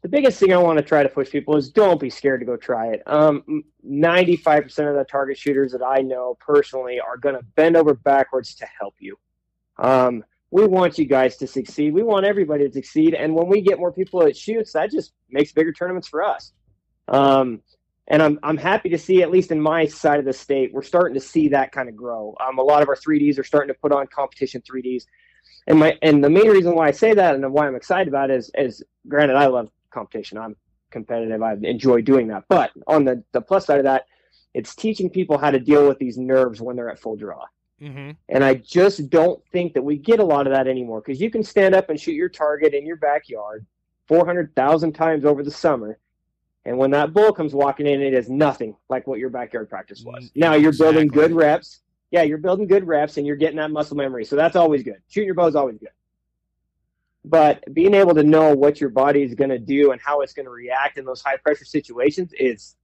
the 0.01 0.07
biggest 0.07 0.39
thing 0.39 0.53
I 0.53 0.57
want 0.57 0.79
to 0.79 0.85
try 0.85 1.03
to 1.03 1.09
push 1.09 1.29
people 1.29 1.57
is 1.57 1.69
don't 1.69 1.99
be 1.99 2.09
scared 2.09 2.39
to 2.39 2.45
go 2.45 2.55
try 2.55 2.93
it. 2.93 3.03
Um, 3.07 3.65
95% 3.85 4.65
of 4.89 4.95
the 4.95 5.03
target 5.03 5.37
shooters 5.37 5.73
that 5.73 5.83
I 5.83 5.97
know 5.97 6.37
personally 6.39 7.01
are 7.01 7.17
going 7.17 7.35
to 7.35 7.43
bend 7.57 7.75
over 7.75 7.95
backwards 7.95 8.55
to 8.55 8.67
help 8.79 8.95
you. 8.99 9.19
Um, 9.79 10.23
we 10.49 10.65
want 10.65 10.97
you 10.97 11.03
guys 11.03 11.35
to 11.37 11.47
succeed. 11.47 11.93
We 11.93 12.03
want 12.03 12.25
everybody 12.25 12.65
to 12.69 12.73
succeed. 12.73 13.15
And 13.15 13.35
when 13.35 13.49
we 13.49 13.59
get 13.59 13.79
more 13.79 13.91
people 13.91 14.21
that 14.21 14.37
shoots, 14.37 14.71
that 14.71 14.91
just 14.91 15.11
makes 15.29 15.51
bigger 15.51 15.73
tournaments 15.73 16.07
for 16.07 16.23
us. 16.23 16.53
Um, 17.09 17.61
and 18.09 18.21
I'm, 18.21 18.39
I'm 18.41 18.57
happy 18.57 18.89
to 18.89 18.97
see, 18.97 19.21
at 19.21 19.31
least 19.31 19.51
in 19.51 19.61
my 19.61 19.85
side 19.85 20.19
of 20.19 20.25
the 20.25 20.33
state, 20.33 20.73
we're 20.73 20.81
starting 20.81 21.13
to 21.13 21.19
see 21.19 21.47
that 21.49 21.71
kind 21.71 21.87
of 21.87 21.95
grow. 21.95 22.35
Um, 22.45 22.57
a 22.57 22.63
lot 22.63 22.81
of 22.81 22.89
our 22.89 22.95
3Ds 22.95 23.37
are 23.37 23.43
starting 23.43 23.73
to 23.73 23.79
put 23.79 23.91
on 23.91 24.07
competition 24.07 24.61
3Ds. 24.61 25.05
And 25.67 25.79
my 25.79 25.97
and 26.01 26.23
the 26.23 26.29
main 26.29 26.49
reason 26.49 26.73
why 26.73 26.87
I 26.87 26.91
say 26.91 27.13
that 27.13 27.35
and 27.35 27.53
why 27.53 27.67
I'm 27.67 27.75
excited 27.75 28.07
about 28.07 28.31
it 28.31 28.37
is, 28.37 28.51
is 28.57 28.83
granted 29.07 29.35
I 29.35 29.45
love 29.45 29.69
competition. 29.91 30.37
I'm 30.37 30.55
competitive. 30.89 31.43
I 31.43 31.53
enjoy 31.61 32.01
doing 32.01 32.27
that. 32.29 32.45
But 32.49 32.71
on 32.87 33.05
the, 33.05 33.23
the 33.31 33.41
plus 33.41 33.67
side 33.67 33.77
of 33.77 33.83
that, 33.85 34.05
it's 34.55 34.75
teaching 34.75 35.09
people 35.09 35.37
how 35.37 35.51
to 35.51 35.59
deal 35.59 35.87
with 35.87 35.99
these 35.99 36.17
nerves 36.17 36.59
when 36.59 36.75
they're 36.75 36.89
at 36.89 36.99
full 36.99 37.15
draw. 37.15 37.45
Mm-hmm. 37.79 38.11
And 38.29 38.43
I 38.43 38.55
just 38.55 39.09
don't 39.09 39.41
think 39.51 39.73
that 39.73 39.83
we 39.83 39.97
get 39.97 40.19
a 40.19 40.25
lot 40.25 40.47
of 40.47 40.53
that 40.53 40.67
anymore 40.67 41.01
because 41.01 41.21
you 41.21 41.29
can 41.29 41.43
stand 41.43 41.75
up 41.75 41.89
and 41.89 41.99
shoot 41.99 42.13
your 42.13 42.29
target 42.29 42.73
in 42.73 42.85
your 42.85 42.97
backyard 42.97 43.65
400,000 44.07 44.93
times 44.93 45.23
over 45.23 45.43
the 45.43 45.51
summer. 45.51 45.99
And 46.65 46.77
when 46.77 46.91
that 46.91 47.13
bull 47.13 47.31
comes 47.31 47.53
walking 47.53 47.87
in, 47.87 48.01
it 48.01 48.13
is 48.13 48.29
nothing 48.29 48.75
like 48.89 49.07
what 49.07 49.19
your 49.19 49.29
backyard 49.29 49.69
practice 49.69 50.03
was. 50.03 50.25
Mm, 50.25 50.31
now 50.35 50.53
you're 50.53 50.69
exactly. 50.69 50.93
building 50.93 51.07
good 51.07 51.31
reps. 51.31 51.81
Yeah, 52.11 52.23
you're 52.23 52.37
building 52.37 52.67
good 52.67 52.85
reps 52.87 53.17
and 53.17 53.25
you're 53.25 53.35
getting 53.35 53.57
that 53.57 53.71
muscle 53.71 53.95
memory. 53.95 54.25
So 54.25 54.35
that's 54.35 54.55
always 54.55 54.83
good. 54.83 54.97
Shooting 55.09 55.27
your 55.27 55.35
bow 55.35 55.47
is 55.47 55.55
always 55.55 55.77
good 55.77 55.89
but 57.25 57.63
being 57.73 57.93
able 57.93 58.15
to 58.15 58.23
know 58.23 58.55
what 58.55 58.79
your 58.79 58.89
body 58.89 59.23
is 59.23 59.35
going 59.35 59.49
to 59.49 59.59
do 59.59 59.91
and 59.91 60.01
how 60.01 60.21
it's 60.21 60.33
going 60.33 60.45
to 60.45 60.51
react 60.51 60.97
in 60.97 61.05
those 61.05 61.21
high 61.21 61.37
pressure 61.37 61.65
situations 61.65 62.31
is 62.39 62.75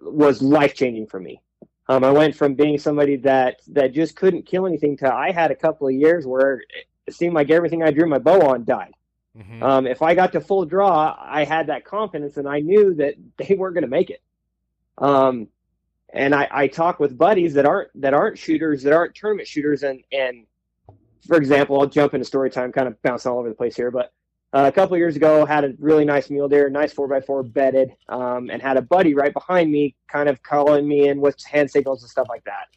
was 0.00 0.42
life 0.42 0.74
changing 0.74 1.06
for 1.06 1.20
me. 1.20 1.40
Um, 1.88 2.02
I 2.02 2.10
went 2.10 2.34
from 2.34 2.54
being 2.54 2.78
somebody 2.78 3.16
that 3.16 3.60
that 3.68 3.92
just 3.92 4.16
couldn't 4.16 4.46
kill 4.46 4.66
anything 4.66 4.96
to 4.98 5.12
I 5.12 5.32
had 5.32 5.50
a 5.50 5.54
couple 5.54 5.86
of 5.86 5.94
years 5.94 6.26
where 6.26 6.62
it 7.06 7.14
seemed 7.14 7.34
like 7.34 7.50
everything 7.50 7.82
I 7.82 7.90
drew 7.90 8.08
my 8.08 8.18
bow 8.18 8.40
on 8.48 8.64
died. 8.64 8.93
Mm-hmm. 9.36 9.62
Um, 9.62 9.86
if 9.86 10.02
I 10.02 10.14
got 10.14 10.32
to 10.32 10.40
full 10.40 10.64
draw, 10.64 11.16
I 11.20 11.44
had 11.44 11.66
that 11.66 11.84
confidence 11.84 12.36
and 12.36 12.48
I 12.48 12.60
knew 12.60 12.94
that 12.94 13.14
they 13.36 13.54
weren't 13.54 13.74
going 13.74 13.82
to 13.82 13.88
make 13.90 14.10
it. 14.10 14.22
Um, 14.98 15.48
and 16.12 16.34
I, 16.34 16.48
I 16.50 16.68
talk 16.68 17.00
with 17.00 17.18
buddies 17.18 17.54
that 17.54 17.66
aren't 17.66 17.90
that 18.00 18.14
aren't 18.14 18.38
shooters 18.38 18.84
that 18.84 18.92
aren't 18.92 19.16
tournament 19.16 19.48
shooters 19.48 19.82
and 19.82 20.04
and 20.12 20.46
for 21.26 21.36
example, 21.36 21.80
I'll 21.80 21.86
jump 21.86 22.14
into 22.14 22.24
story 22.24 22.50
time, 22.50 22.70
kind 22.70 22.86
of 22.86 23.00
bouncing 23.02 23.32
all 23.32 23.38
over 23.38 23.48
the 23.48 23.54
place 23.54 23.74
here, 23.74 23.90
but 23.90 24.12
uh, 24.52 24.66
a 24.68 24.72
couple 24.72 24.96
years 24.96 25.16
ago, 25.16 25.44
had 25.44 25.64
a 25.64 25.74
really 25.80 26.04
nice 26.04 26.30
mule 26.30 26.48
deer, 26.48 26.70
nice 26.70 26.92
four 26.92 27.12
x 27.12 27.26
four 27.26 27.42
bedded, 27.42 27.92
um, 28.08 28.50
and 28.50 28.62
had 28.62 28.76
a 28.76 28.82
buddy 28.82 29.14
right 29.14 29.32
behind 29.32 29.70
me, 29.72 29.96
kind 30.06 30.28
of 30.28 30.40
calling 30.42 30.86
me 30.86 31.08
in 31.08 31.20
with 31.20 31.42
hand 31.44 31.68
signals 31.68 32.02
and 32.02 32.10
stuff 32.10 32.28
like 32.28 32.44
that. 32.44 32.68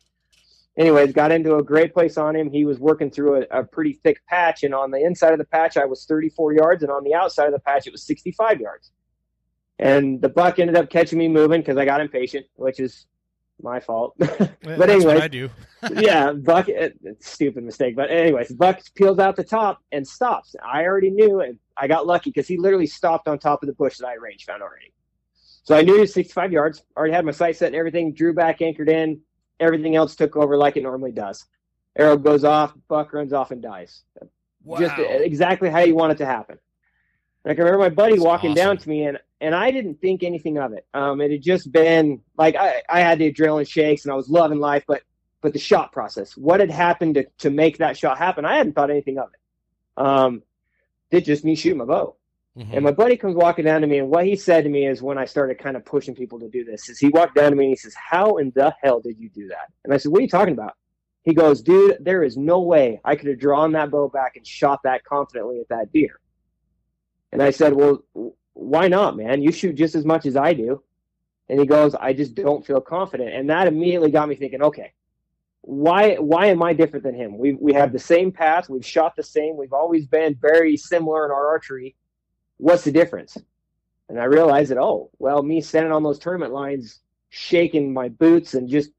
Anyways, 0.78 1.11
got 1.11 1.32
into 1.32 1.55
a 1.55 1.63
great 1.63 1.93
place 1.93 2.17
on 2.17 2.36
him. 2.36 2.51
He 2.51 2.63
was 2.63 2.80
working 2.80 3.09
through 3.09 3.41
a, 3.41 3.61
a 3.61 3.63
pretty 3.63 3.93
thick 3.93 4.23
patch, 4.28 4.63
and 4.63 4.75
on 4.75 4.91
the 4.91 4.99
inside 4.99 5.34
of 5.34 5.39
the 5.39 5.45
patch, 5.45 5.75
I 5.75 5.86
was 5.86 6.05
34 6.05 6.53
yards, 6.53 6.84
and 6.84 6.91
on 6.91 7.03
the 7.03 7.15
outside 7.15 7.47
of 7.47 7.53
the 7.53 7.59
patch, 7.59 7.88
it 7.88 7.91
was 7.91 8.03
65 8.03 8.61
yards. 8.61 8.91
And 9.80 10.21
the 10.21 10.30
buck 10.30 10.59
ended 10.59 10.75
up 10.75 10.89
catching 10.89 11.17
me 11.17 11.28
moving 11.28 11.61
because 11.61 11.78
I 11.78 11.86
got 11.86 11.99
impatient, 11.99 12.45
which 12.55 12.80
is 12.80 13.07
my 13.61 13.80
fault. 13.80 14.15
but 14.19 14.89
anyway, 14.89 15.19
I 15.19 15.28
do. 15.28 15.49
yeah, 15.95 16.32
Buck, 16.36 16.69
eh, 16.69 16.89
stupid 17.19 17.63
mistake. 17.63 17.95
But 17.95 18.11
anyways, 18.11 18.51
Buck 18.53 18.82
peels 18.95 19.19
out 19.19 19.36
the 19.36 19.43
top 19.43 19.82
and 19.91 20.07
stops. 20.07 20.55
I 20.63 20.84
already 20.84 21.09
knew, 21.09 21.41
and 21.41 21.57
I 21.75 21.88
got 21.88 22.05
lucky 22.05 22.30
because 22.30 22.47
he 22.47 22.57
literally 22.57 22.88
stopped 22.88 23.28
on 23.28 23.39
top 23.39 23.63
of 23.63 23.67
the 23.67 23.73
bush 23.73 23.97
that 23.97 24.07
I 24.07 24.13
range 24.15 24.45
found 24.45 24.61
already. 24.61 24.93
So 25.63 25.75
I 25.75 25.82
knew 25.82 25.95
he 25.95 26.01
was 26.01 26.13
65 26.13 26.51
yards. 26.51 26.84
Already 26.95 27.13
had 27.13 27.25
my 27.25 27.32
sight 27.32 27.57
set 27.57 27.67
and 27.67 27.75
everything. 27.75 28.13
Drew 28.13 28.34
back, 28.34 28.61
anchored 28.61 28.89
in. 28.89 29.21
Everything 29.60 29.95
else 29.95 30.16
took 30.16 30.36
over 30.36 30.58
like 30.58 30.78
it 30.78 30.84
normally 30.84 31.12
does. 31.12 31.45
Arrow 31.95 32.18
goes 32.18 32.43
off. 32.43 32.74
Buck 32.88 33.14
runs 33.14 33.34
off 33.34 33.51
and 33.51 33.62
dies. 33.62 34.03
Wow. 34.64 34.80
Just 34.80 34.95
exactly 34.97 35.70
how 35.70 35.80
you 35.80 35.95
want 35.95 36.12
it 36.12 36.18
to 36.20 36.26
happen. 36.26 36.58
And 37.43 37.51
I 37.51 37.55
can 37.55 37.64
remember 37.64 37.86
my 37.86 37.89
buddy 37.89 38.14
That's 38.14 38.26
walking 38.26 38.51
awesome. 38.51 38.64
down 38.64 38.78
to 38.78 38.89
me, 38.89 39.05
and 39.05 39.20
and 39.39 39.55
I 39.55 39.72
didn't 39.72 40.01
think 40.01 40.24
anything 40.24 40.58
of 40.58 40.74
it. 40.74 40.86
Um, 40.93 41.22
it 41.22 41.32
had 41.32 41.41
just 41.41 41.72
been 41.72 42.22
like 42.38 42.55
I, 42.55 42.82
I 42.89 42.99
had 42.99 43.20
the 43.20 43.32
adrenaline 43.32 43.68
shakes 43.68 44.03
and 44.03 44.12
I 44.12 44.16
was 44.16 44.30
loving 44.30 44.60
life, 44.60 44.84
but 44.88 45.03
but 45.41 45.53
the 45.53 45.60
shot 45.60 45.93
process, 45.93 46.36
what 46.36 46.60
had 46.60 46.70
happened 46.70 47.16
to, 47.16 47.26
to 47.39 47.49
make 47.49 47.78
that 47.78 47.97
shot 47.97 48.18
happen, 48.18 48.43
I 48.43 48.58
hadn't 48.58 48.74
thought 48.74 48.89
anything 48.89 49.18
of 49.18 49.30
it. 49.34 50.03
Um, 50.03 50.43
did 51.10 51.24
just 51.24 51.45
me 51.45 51.55
shoot 51.55 51.78
my 51.78 51.86
bow. 51.86 52.16
Mm-hmm. 52.58 52.74
And 52.74 52.84
my 52.84 52.91
buddy 52.91 53.18
comes 53.18 53.36
walking 53.36 53.66
down 53.66 53.82
to 53.82 53.88
me, 53.88 53.99
and 53.99 54.10
what 54.10 54.26
he 54.26 54.36
said 54.36 54.64
to 54.64 54.70
me 54.70 54.88
is 54.88 55.01
when 55.01 55.18
I 55.18 55.26
started 55.26 55.60
kind 55.60 55.78
of 55.78 55.86
pushing 55.86 56.16
people 56.16 56.39
to 56.39 56.49
do 56.49 56.66
this, 56.66 56.89
is 56.89 56.97
he 56.97 57.10
walked 57.10 57.36
down 57.36 57.51
to 57.51 57.55
me 57.55 57.66
and 57.66 57.72
he 57.72 57.76
says, 57.76 57.93
How 57.93 58.38
in 58.38 58.51
the 58.55 58.74
hell 58.82 58.99
did 58.99 59.20
you 59.20 59.30
do 59.30 59.47
that? 59.49 59.72
And 59.84 59.93
I 59.93 59.97
said, 59.97 60.12
What 60.12 60.20
are 60.20 60.24
you 60.24 60.30
talking 60.30 60.53
about? 60.53 60.74
He 61.24 61.34
goes, 61.34 61.62
Dude, 61.62 61.97
there 61.99 62.24
is 62.24 62.36
no 62.36 62.62
way 62.62 62.99
I 63.05 63.16
could 63.16 63.28
have 63.28 63.39
drawn 63.39 63.74
that 63.74 63.91
bow 63.91 64.10
back 64.10 64.38
and 64.38 64.47
shot 64.47 64.80
that 64.84 65.03
confidently 65.03 65.60
at 65.60 65.70
that 65.70 65.91
deer. 65.91 66.20
And 67.32 67.43
I 67.43 67.51
said, 67.51 67.74
Well, 67.74 68.03
why 68.53 68.88
not, 68.88 69.16
man? 69.16 69.43
You 69.43 69.51
shoot 69.51 69.76
just 69.76 69.93
as 69.93 70.03
much 70.03 70.26
as 70.26 70.36
I 70.36 70.53
do. 70.53 70.82
And 71.49 71.60
he 71.60 71.66
goes, 71.66 71.95
I 71.95 72.14
just 72.14 72.36
don't 72.36 72.66
feel 72.66 72.82
confident. 72.82 73.34
And 73.34 73.49
that 73.49 73.68
immediately 73.68 74.12
got 74.12 74.28
me 74.28 74.36
thinking, 74.36 74.62
okay, 74.62 74.93
why 75.62 76.16
why 76.16 76.47
am 76.47 76.64
I 76.64 76.74
different 76.74 77.03
than 77.03 77.16
him? 77.16 77.38
We 77.38 77.53
we 77.53 77.74
have 77.74 77.91
the 77.91 77.99
same 77.99 78.32
path, 78.32 78.70
we've 78.70 78.86
shot 78.86 79.16
the 79.16 79.24
same, 79.24 79.58
we've 79.58 79.74
always 79.74 80.08
been 80.08 80.36
very 80.41 80.78
similar 80.78 81.26
in 81.26 81.32
our 81.32 81.47
archery. 81.47 81.95
What's 82.58 82.84
the 82.84 82.91
difference? 82.91 83.38
And 84.10 84.20
I 84.20 84.26
realized 84.26 84.72
that, 84.72 84.78
oh, 84.78 85.12
well, 85.20 85.43
me 85.43 85.62
standing 85.62 85.91
on 85.91 86.03
those 86.03 86.20
tournament 86.20 86.53
lines, 86.53 87.01
shaking 87.30 87.93
my 87.93 88.10
boots 88.10 88.53
and 88.53 88.70
just 88.70 88.91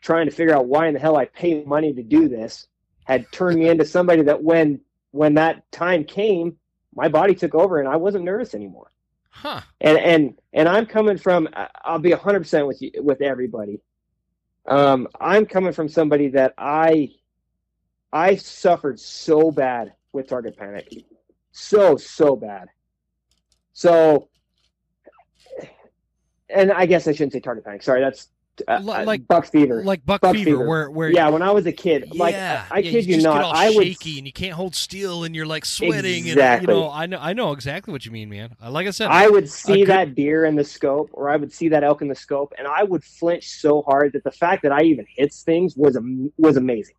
trying 0.00 0.26
to 0.26 0.32
figure 0.32 0.54
out 0.54 0.66
why 0.66 0.86
in 0.86 0.94
the 0.94 1.00
hell 1.00 1.16
I 1.16 1.26
pay 1.26 1.64
money 1.64 1.92
to 1.92 2.02
do 2.02 2.28
this 2.28 2.66
had 3.04 3.30
turned 3.32 3.58
me 3.58 3.68
into 3.68 3.84
somebody 3.84 4.22
that 4.22 4.42
when 4.42 4.80
when 5.10 5.34
that 5.34 5.70
time 5.70 6.04
came, 6.04 6.56
my 6.94 7.08
body 7.08 7.34
took 7.34 7.54
over 7.54 7.78
and 7.78 7.88
I 7.88 7.96
wasn't 7.96 8.24
nervous 8.24 8.54
anymore. 8.54 8.90
Huh. 9.30 9.60
And 9.80 9.98
and 9.98 10.38
and 10.52 10.68
I'm 10.68 10.86
coming 10.86 11.18
from 11.18 11.48
I'll 11.84 11.98
be 11.98 12.10
100% 12.10 12.66
with 12.66 12.82
you 12.82 12.90
with 12.96 13.20
everybody. 13.20 13.80
Um 14.66 15.08
I'm 15.20 15.46
coming 15.46 15.72
from 15.72 15.88
somebody 15.88 16.28
that 16.28 16.54
I 16.56 17.10
I 18.12 18.36
suffered 18.36 18.98
so 19.00 19.50
bad 19.50 19.92
with 20.12 20.28
target 20.28 20.56
panic. 20.56 21.04
So 21.52 21.96
so 21.96 22.36
bad. 22.36 22.68
So 23.74 24.28
and 26.48 26.72
I 26.72 26.86
guess 26.86 27.06
I 27.08 27.12
shouldn't 27.12 27.32
say 27.32 27.40
target 27.40 27.64
panic. 27.64 27.82
Sorry, 27.82 28.00
that's 28.00 28.28
uh, 28.68 28.78
like- 28.80 29.26
buck 29.26 29.46
fever. 29.46 29.82
like 29.82 30.06
buck, 30.06 30.20
Buck 30.20 30.36
fever, 30.36 30.50
fever. 30.50 30.68
where 30.68 30.88
where 30.90 31.08
yeah, 31.10 31.28
when 31.28 31.42
I 31.42 31.50
was 31.50 31.66
a 31.66 31.72
kid, 31.72 32.04
yeah, 32.12 32.22
like 32.22 32.34
I, 32.36 32.66
I 32.70 32.78
yeah, 32.78 32.90
kid 32.92 33.06
you, 33.06 33.14
just 33.14 33.24
not, 33.24 33.52
I 33.52 33.70
would 33.70 33.84
shaky 33.84 34.18
and 34.18 34.26
you 34.28 34.32
can't 34.32 34.52
hold 34.52 34.76
still 34.76 35.24
and 35.24 35.34
you're 35.34 35.44
like 35.46 35.64
sweating 35.64 36.30
and 36.30 36.62
you 36.62 36.66
know 36.68 36.88
I 36.88 37.06
know 37.06 37.18
I 37.20 37.32
know 37.32 37.50
exactly 37.50 37.90
what 37.90 38.06
you 38.06 38.12
mean, 38.12 38.30
man. 38.30 38.54
Uh, 38.62 38.70
Like 38.70 38.86
I 38.86 38.90
said, 38.90 39.08
I 39.10 39.28
would 39.28 39.50
see 39.50 39.80
good- 39.80 39.88
that 39.88 40.14
deer 40.14 40.44
in 40.44 40.54
the 40.54 40.62
scope, 40.64 41.10
or 41.12 41.28
I 41.28 41.36
would 41.36 41.52
see 41.52 41.68
that 41.70 41.82
elk 41.82 42.00
in 42.02 42.06
the 42.08 42.14
scope, 42.14 42.52
and 42.56 42.68
I 42.68 42.84
would 42.84 43.02
flinch 43.02 43.48
so 43.48 43.82
hard 43.82 44.12
that 44.12 44.22
the 44.22 44.30
fact 44.32 44.62
that 44.62 44.70
I 44.70 44.82
even 44.82 45.04
hits 45.16 45.42
things 45.42 45.74
was 45.76 45.98
was 46.38 46.56
amazing. 46.56 46.94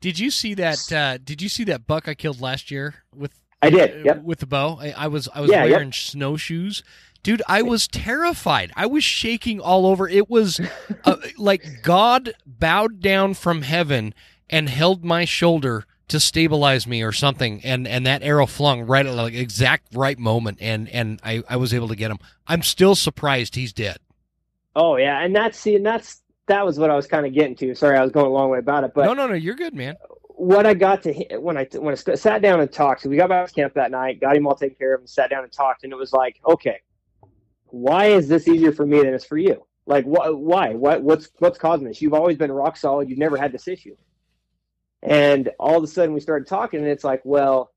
did 0.00 0.18
you 0.18 0.30
see 0.30 0.54
that? 0.54 0.90
Uh, 0.90 1.18
did 1.18 1.42
you 1.42 1.50
see 1.50 1.64
that 1.64 1.86
buck 1.86 2.08
I 2.08 2.14
killed 2.14 2.40
last 2.40 2.70
year 2.70 2.94
with 3.14 3.32
I 3.62 3.70
did. 3.70 4.00
uh, 4.00 4.04
Yep. 4.04 4.22
with 4.22 4.38
the 4.40 4.46
bow? 4.46 4.78
I, 4.80 4.92
I 4.96 5.08
was 5.08 5.28
I 5.34 5.40
was 5.40 5.50
Yeah, 5.50 5.64
yep. 5.64 5.72
wearing 5.72 5.92
snowshoes. 5.92 6.82
Dude, 7.22 7.42
I 7.48 7.62
was 7.62 7.88
terrified. 7.88 8.70
I 8.76 8.86
was 8.86 9.02
shaking 9.02 9.58
all 9.60 9.86
over. 9.86 10.08
It 10.08 10.30
was 10.30 10.60
uh, 11.04 11.16
like 11.38 11.64
God 11.82 12.34
bowed 12.46 13.00
down 13.00 13.34
from 13.34 13.62
heaven 13.62 14.14
and 14.48 14.68
held 14.68 15.04
my 15.04 15.24
shoulder 15.24 15.86
to 16.08 16.20
stabilize 16.20 16.86
me 16.86 17.02
or 17.02 17.10
something 17.10 17.60
and 17.64 17.88
and 17.88 18.06
that 18.06 18.22
arrow 18.22 18.46
flung 18.46 18.82
right 18.82 19.04
at 19.04 19.12
like 19.14 19.34
exact 19.34 19.92
right 19.92 20.18
moment 20.20 20.58
and 20.60 20.88
and 20.90 21.18
I 21.24 21.42
I 21.48 21.56
was 21.56 21.74
able 21.74 21.88
to 21.88 21.96
get 21.96 22.12
him. 22.12 22.18
I'm 22.46 22.62
still 22.62 22.94
surprised 22.94 23.56
he's 23.56 23.72
dead. 23.72 23.96
Oh 24.76 24.96
yeah, 24.96 25.20
and 25.24 25.34
that's 25.34 25.58
see, 25.58 25.74
and 25.74 25.84
that's 25.84 26.22
that 26.46 26.64
was 26.64 26.78
what 26.78 26.90
I 26.90 26.94
was 26.94 27.08
kind 27.08 27.26
of 27.26 27.32
getting 27.32 27.56
to. 27.56 27.74
Sorry, 27.74 27.96
I 27.96 28.02
was 28.02 28.12
going 28.12 28.26
a 28.26 28.28
long 28.28 28.50
way 28.50 28.60
about 28.60 28.84
it, 28.84 28.92
but 28.94 29.06
no, 29.06 29.14
no, 29.14 29.26
no, 29.26 29.34
you're 29.34 29.56
good, 29.56 29.74
man. 29.74 29.96
What 30.36 30.66
I 30.66 30.74
got 30.74 31.02
to 31.04 31.12
when 31.38 31.56
I 31.56 31.66
when 31.72 31.92
I 31.92 32.14
sat 32.14 32.42
down 32.42 32.60
and 32.60 32.70
talked, 32.70 33.02
so 33.02 33.08
we 33.08 33.16
got 33.16 33.30
back 33.30 33.48
to 33.48 33.54
camp 33.54 33.74
that 33.74 33.90
night, 33.90 34.20
got 34.20 34.36
him 34.36 34.46
all 34.46 34.54
taken 34.54 34.76
care 34.76 34.94
of, 34.94 35.00
and 35.00 35.08
sat 35.08 35.30
down 35.30 35.42
and 35.44 35.52
talked, 35.52 35.84
and 35.84 35.92
it 35.92 35.96
was 35.96 36.12
like, 36.12 36.40
okay, 36.46 36.80
why 37.66 38.06
is 38.06 38.28
this 38.28 38.46
easier 38.46 38.72
for 38.72 38.86
me 38.86 38.98
than 38.98 39.14
it's 39.14 39.24
for 39.24 39.38
you? 39.38 39.66
Like, 39.86 40.04
wh- 40.04 40.38
why? 40.38 40.74
What 40.74 41.02
what's 41.02 41.30
what's 41.38 41.58
causing 41.58 41.88
this? 41.88 42.02
You've 42.02 42.14
always 42.14 42.36
been 42.36 42.52
rock 42.52 42.76
solid. 42.76 43.08
You've 43.08 43.18
never 43.18 43.36
had 43.36 43.50
this 43.50 43.66
issue. 43.66 43.96
And 45.02 45.50
all 45.58 45.78
of 45.78 45.84
a 45.84 45.86
sudden, 45.86 46.14
we 46.14 46.20
started 46.20 46.46
talking, 46.46 46.80
and 46.80 46.88
it's 46.88 47.04
like, 47.04 47.22
well, 47.24 47.72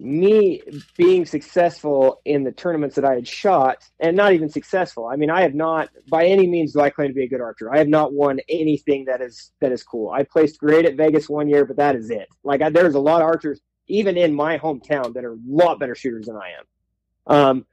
me 0.00 0.62
being 0.96 1.26
successful 1.26 2.20
in 2.24 2.44
the 2.44 2.52
tournaments 2.52 2.94
that 2.96 3.04
I 3.04 3.14
had 3.14 3.26
shot, 3.26 3.78
and 3.98 4.16
not 4.16 4.32
even 4.32 4.48
successful. 4.48 5.06
I 5.06 5.16
mean, 5.16 5.30
I 5.30 5.42
have 5.42 5.54
not, 5.54 5.88
by 6.08 6.26
any 6.26 6.46
means, 6.46 6.72
do 6.72 6.80
I 6.80 6.90
claim 6.90 7.08
to 7.08 7.14
be 7.14 7.24
a 7.24 7.28
good 7.28 7.40
archer. 7.40 7.72
I 7.72 7.78
have 7.78 7.88
not 7.88 8.12
won 8.12 8.38
anything 8.48 9.06
that 9.06 9.20
is 9.20 9.50
that 9.60 9.72
is 9.72 9.82
cool. 9.82 10.10
I 10.10 10.22
placed 10.22 10.60
great 10.60 10.84
at 10.84 10.96
Vegas 10.96 11.28
one 11.28 11.48
year, 11.48 11.64
but 11.64 11.76
that 11.78 11.96
is 11.96 12.10
it. 12.10 12.28
Like, 12.44 12.62
I, 12.62 12.70
there's 12.70 12.94
a 12.94 13.00
lot 13.00 13.22
of 13.22 13.26
archers, 13.26 13.60
even 13.88 14.16
in 14.16 14.34
my 14.34 14.58
hometown, 14.58 15.14
that 15.14 15.24
are 15.24 15.34
a 15.34 15.38
lot 15.48 15.80
better 15.80 15.96
shooters 15.96 16.26
than 16.26 16.36
I 16.36 16.50
am. 16.58 17.36
Um, 17.36 17.66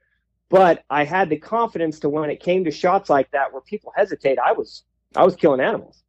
but 0.48 0.84
I 0.90 1.04
had 1.04 1.30
the 1.30 1.38
confidence 1.38 2.00
to 2.00 2.08
when 2.08 2.30
it 2.30 2.40
came 2.40 2.64
to 2.64 2.70
shots 2.70 3.08
like 3.08 3.30
that, 3.32 3.52
where 3.52 3.62
people 3.62 3.92
hesitate, 3.94 4.38
I 4.38 4.52
was 4.52 4.82
I 5.14 5.24
was 5.24 5.36
killing 5.36 5.60
animals. 5.60 6.02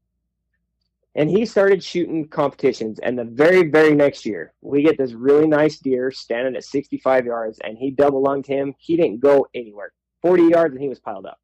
And 1.17 1.29
he 1.29 1.47
started 1.47 1.83
shooting 1.83 2.27
competitions. 2.27 2.99
And 2.99 3.17
the 3.17 3.23
very, 3.25 3.69
very 3.69 3.95
next 3.95 4.23
year, 4.23 4.53
we 4.61 4.83
get 4.83 4.99
this 4.99 5.13
really 5.13 5.47
nice 5.47 5.79
deer 5.79 6.11
standing 6.11 6.55
at 6.55 6.63
65 6.63 7.25
yards, 7.25 7.59
and 7.63 7.75
he 7.75 7.89
double 7.89 8.21
lunged 8.21 8.47
him. 8.47 8.75
He 8.77 8.95
didn't 8.95 9.19
go 9.19 9.47
anywhere. 9.55 9.91
40 10.21 10.43
yards, 10.43 10.73
and 10.75 10.81
he 10.81 10.89
was 10.89 10.99
piled 10.99 11.25
up. 11.25 11.39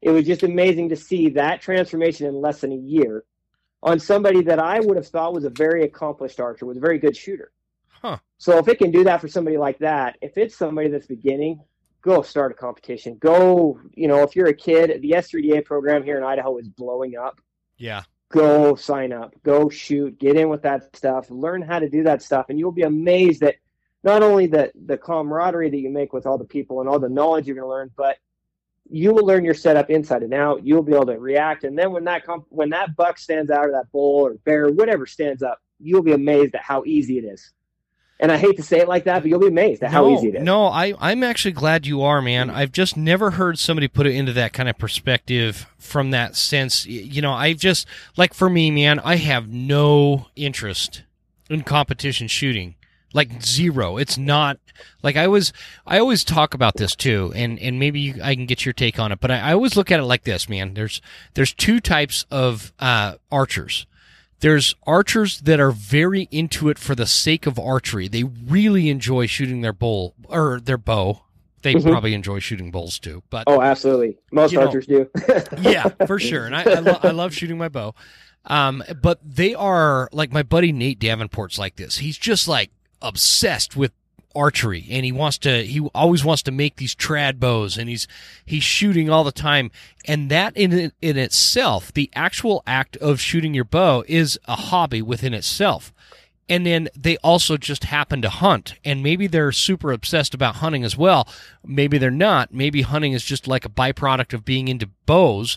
It 0.00 0.10
was 0.10 0.24
just 0.24 0.44
amazing 0.44 0.88
to 0.90 0.96
see 0.96 1.30
that 1.30 1.60
transformation 1.60 2.28
in 2.28 2.40
less 2.40 2.60
than 2.60 2.72
a 2.72 2.76
year 2.76 3.24
on 3.82 3.98
somebody 3.98 4.40
that 4.42 4.60
I 4.60 4.78
would 4.78 4.96
have 4.96 5.08
thought 5.08 5.34
was 5.34 5.44
a 5.44 5.50
very 5.50 5.82
accomplished 5.82 6.38
archer, 6.38 6.64
was 6.64 6.76
a 6.76 6.80
very 6.80 6.98
good 6.98 7.16
shooter. 7.16 7.50
Huh. 7.88 8.18
So 8.38 8.56
if 8.58 8.68
it 8.68 8.78
can 8.78 8.92
do 8.92 9.02
that 9.04 9.20
for 9.20 9.28
somebody 9.28 9.58
like 9.58 9.78
that, 9.80 10.16
if 10.22 10.38
it's 10.38 10.56
somebody 10.56 10.88
that's 10.88 11.06
beginning, 11.06 11.60
go 12.02 12.22
start 12.22 12.52
a 12.52 12.54
competition. 12.54 13.16
Go, 13.18 13.80
you 13.94 14.06
know, 14.06 14.22
if 14.22 14.36
you're 14.36 14.48
a 14.48 14.54
kid, 14.54 15.02
the 15.02 15.10
S3DA 15.10 15.64
program 15.64 16.04
here 16.04 16.18
in 16.18 16.24
Idaho 16.24 16.58
is 16.58 16.68
blowing 16.68 17.16
up 17.16 17.40
Yeah. 17.78 18.02
Go 18.32 18.74
sign 18.74 19.12
up, 19.12 19.34
go 19.44 19.68
shoot, 19.68 20.18
get 20.18 20.36
in 20.36 20.48
with 20.48 20.62
that 20.62 20.96
stuff, 20.96 21.30
learn 21.30 21.62
how 21.62 21.78
to 21.78 21.88
do 21.88 22.02
that 22.02 22.22
stuff, 22.22 22.46
and 22.48 22.58
you'll 22.58 22.72
be 22.72 22.82
amazed 22.82 23.42
at 23.44 23.56
not 24.02 24.22
only 24.22 24.46
the 24.48 24.72
the 24.86 24.98
camaraderie 24.98 25.70
that 25.70 25.78
you 25.78 25.90
make 25.90 26.12
with 26.12 26.26
all 26.26 26.38
the 26.38 26.44
people 26.44 26.80
and 26.80 26.88
all 26.88 26.98
the 26.98 27.08
knowledge 27.08 27.46
you're 27.46 27.54
going 27.54 27.66
to 27.66 27.70
learn, 27.70 27.90
but 27.96 28.16
you 28.90 29.12
will 29.12 29.24
learn 29.24 29.44
your 29.44 29.54
setup 29.54 29.90
inside 29.90 30.22
and 30.22 30.34
out. 30.34 30.66
You'll 30.66 30.82
be 30.82 30.94
able 30.94 31.06
to 31.06 31.18
react, 31.18 31.62
and 31.64 31.78
then 31.78 31.92
when 31.92 32.04
that 32.04 32.24
comp- 32.24 32.46
when 32.48 32.70
that 32.70 32.96
buck 32.96 33.18
stands 33.18 33.50
out 33.50 33.66
or 33.66 33.72
that 33.72 33.92
bull 33.92 34.26
or 34.26 34.34
bear, 34.44 34.70
whatever 34.70 35.06
stands 35.06 35.42
up, 35.42 35.60
you'll 35.78 36.02
be 36.02 36.12
amazed 36.12 36.54
at 36.54 36.62
how 36.62 36.82
easy 36.84 37.18
it 37.18 37.24
is. 37.24 37.52
And 38.22 38.30
I 38.30 38.36
hate 38.36 38.56
to 38.56 38.62
say 38.62 38.78
it 38.78 38.86
like 38.86 39.02
that, 39.04 39.20
but 39.22 39.28
you'll 39.28 39.40
be 39.40 39.48
amazed 39.48 39.82
at 39.82 39.90
how 39.90 40.08
easy 40.08 40.28
it 40.28 40.36
is. 40.36 40.42
No, 40.44 40.66
I, 40.66 40.94
I'm 41.00 41.24
actually 41.24 41.52
glad 41.52 41.88
you 41.88 42.02
are, 42.02 42.22
man. 42.22 42.50
I've 42.50 42.70
just 42.70 42.96
never 42.96 43.32
heard 43.32 43.58
somebody 43.58 43.88
put 43.88 44.06
it 44.06 44.14
into 44.14 44.32
that 44.34 44.52
kind 44.52 44.68
of 44.68 44.78
perspective 44.78 45.66
from 45.76 46.12
that 46.12 46.36
sense. 46.36 46.86
You 46.86 47.20
know, 47.20 47.32
I've 47.32 47.58
just, 47.58 47.84
like 48.16 48.32
for 48.32 48.48
me, 48.48 48.70
man, 48.70 49.00
I 49.00 49.16
have 49.16 49.48
no 49.48 50.28
interest 50.36 51.02
in 51.50 51.62
competition 51.64 52.28
shooting. 52.28 52.76
Like 53.12 53.42
zero. 53.42 53.98
It's 53.98 54.16
not 54.16 54.58
like 55.02 55.16
I 55.16 55.26
was. 55.28 55.52
I 55.86 55.98
always 55.98 56.24
talk 56.24 56.54
about 56.54 56.76
this 56.76 56.96
too, 56.96 57.30
and 57.36 57.58
and 57.58 57.78
maybe 57.78 58.00
you, 58.00 58.14
I 58.22 58.34
can 58.34 58.46
get 58.46 58.64
your 58.64 58.72
take 58.72 58.98
on 58.98 59.12
it. 59.12 59.20
But 59.20 59.30
I, 59.30 59.50
I 59.50 59.52
always 59.52 59.76
look 59.76 59.90
at 59.90 60.00
it 60.00 60.04
like 60.04 60.24
this, 60.24 60.48
man. 60.48 60.72
There's 60.72 61.02
there's 61.34 61.52
two 61.52 61.78
types 61.78 62.24
of 62.30 62.72
uh, 62.78 63.16
archers. 63.30 63.84
There's 64.42 64.74
archers 64.86 65.40
that 65.42 65.58
are 65.60 65.70
very 65.70 66.28
into 66.30 66.68
it 66.68 66.78
for 66.78 66.94
the 66.94 67.06
sake 67.06 67.46
of 67.46 67.58
archery. 67.58 68.08
They 68.08 68.24
really 68.24 68.90
enjoy 68.90 69.26
shooting 69.26 69.62
their 69.62 69.72
bow 69.72 70.14
or 70.24 70.60
their 70.60 70.76
bow. 70.78 71.22
They 71.62 71.74
Mhm. 71.74 71.84
probably 71.90 72.12
enjoy 72.12 72.40
shooting 72.40 72.70
bulls 72.72 72.98
too, 72.98 73.22
but 73.30 73.44
Oh, 73.46 73.62
absolutely. 73.62 74.18
Most 74.32 74.52
You 74.52 74.58
know, 74.58 74.66
archers 74.66 74.86
do. 74.86 75.08
yeah, 75.60 75.88
for 76.06 76.18
sure. 76.18 76.44
And 76.44 76.56
I, 76.56 76.62
I, 76.64 76.78
lo- 76.80 76.98
I 77.04 77.10
love 77.12 77.32
shooting 77.32 77.56
my 77.56 77.68
bow. 77.68 77.94
Um, 78.44 78.82
but 79.00 79.20
they 79.24 79.54
are 79.54 80.08
like 80.12 80.32
my 80.32 80.42
buddy 80.42 80.72
Nate 80.72 80.98
Davenport's 80.98 81.58
like 81.58 81.76
this. 81.76 81.98
He's 81.98 82.18
just 82.18 82.48
like 82.48 82.70
obsessed 83.00 83.76
with 83.76 83.92
archery 84.34 84.86
and 84.90 85.04
he 85.04 85.12
wants 85.12 85.38
to 85.38 85.62
he 85.64 85.80
always 85.94 86.24
wants 86.24 86.42
to 86.44 86.50
make 86.50 86.76
these 86.76 86.94
trad 86.94 87.38
bows 87.38 87.76
and 87.78 87.88
he's 87.88 88.06
he's 88.44 88.62
shooting 88.64 89.08
all 89.10 89.24
the 89.24 89.32
time. 89.32 89.70
And 90.06 90.30
that 90.30 90.56
in 90.56 90.92
in 91.00 91.16
itself 91.16 91.92
the 91.92 92.10
actual 92.14 92.62
act 92.66 92.96
of 92.98 93.20
shooting 93.20 93.54
your 93.54 93.64
bow 93.64 94.04
is 94.08 94.38
a 94.46 94.56
hobby 94.56 95.02
within 95.02 95.34
itself. 95.34 95.92
And 96.48 96.66
then 96.66 96.88
they 96.96 97.16
also 97.18 97.56
just 97.56 97.84
happen 97.84 98.20
to 98.22 98.28
hunt 98.28 98.74
and 98.84 99.02
maybe 99.02 99.26
they're 99.26 99.52
super 99.52 99.92
obsessed 99.92 100.34
about 100.34 100.56
hunting 100.56 100.84
as 100.84 100.96
well. 100.96 101.26
Maybe 101.64 101.98
they're 101.98 102.10
not. 102.10 102.52
Maybe 102.52 102.82
hunting 102.82 103.12
is 103.12 103.24
just 103.24 103.46
like 103.46 103.64
a 103.64 103.68
byproduct 103.70 104.34
of 104.34 104.44
being 104.44 104.68
into 104.68 104.88
bows 105.06 105.56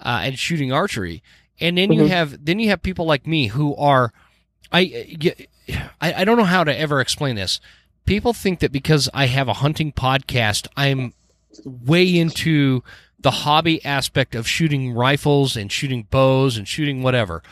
uh, 0.00 0.20
and 0.24 0.38
shooting 0.38 0.72
archery. 0.72 1.22
And 1.60 1.78
then 1.78 1.92
you 1.92 2.02
Mhm. 2.02 2.08
have 2.08 2.44
then 2.44 2.58
you 2.58 2.68
have 2.70 2.82
people 2.82 3.06
like 3.06 3.26
me 3.26 3.46
who 3.46 3.74
are 3.76 4.12
I, 4.72 5.16
I 6.00 6.14
i 6.14 6.24
don't 6.24 6.36
know 6.36 6.44
how 6.44 6.64
to 6.64 6.76
ever 6.76 7.00
explain 7.00 7.36
this 7.36 7.60
people 8.04 8.32
think 8.32 8.60
that 8.60 8.72
because 8.72 9.08
i 9.14 9.26
have 9.26 9.48
a 9.48 9.54
hunting 9.54 9.92
podcast 9.92 10.66
i'm 10.76 11.12
way 11.64 12.16
into 12.16 12.82
the 13.18 13.30
hobby 13.30 13.84
aspect 13.84 14.34
of 14.34 14.46
shooting 14.46 14.92
rifles 14.92 15.56
and 15.56 15.72
shooting 15.72 16.06
bows 16.10 16.56
and 16.56 16.68
shooting 16.68 17.02
whatever 17.02 17.42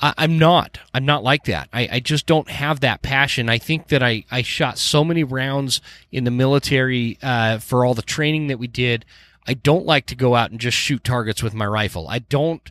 I, 0.00 0.14
I'm 0.16 0.38
not. 0.38 0.78
I'm 0.94 1.04
not 1.04 1.24
like 1.24 1.44
that. 1.44 1.68
I, 1.72 1.88
I 1.92 2.00
just 2.00 2.26
don't 2.26 2.48
have 2.48 2.80
that 2.80 3.02
passion. 3.02 3.48
I 3.48 3.58
think 3.58 3.88
that 3.88 4.02
I, 4.02 4.24
I 4.30 4.42
shot 4.42 4.78
so 4.78 5.04
many 5.04 5.24
rounds 5.24 5.80
in 6.12 6.24
the 6.24 6.30
military 6.30 7.18
uh, 7.22 7.58
for 7.58 7.84
all 7.84 7.94
the 7.94 8.02
training 8.02 8.46
that 8.48 8.58
we 8.58 8.68
did. 8.68 9.04
I 9.46 9.54
don't 9.54 9.86
like 9.86 10.06
to 10.06 10.14
go 10.14 10.34
out 10.34 10.50
and 10.50 10.60
just 10.60 10.76
shoot 10.76 11.02
targets 11.02 11.42
with 11.42 11.54
my 11.54 11.66
rifle. 11.66 12.06
I 12.08 12.20
don't. 12.20 12.70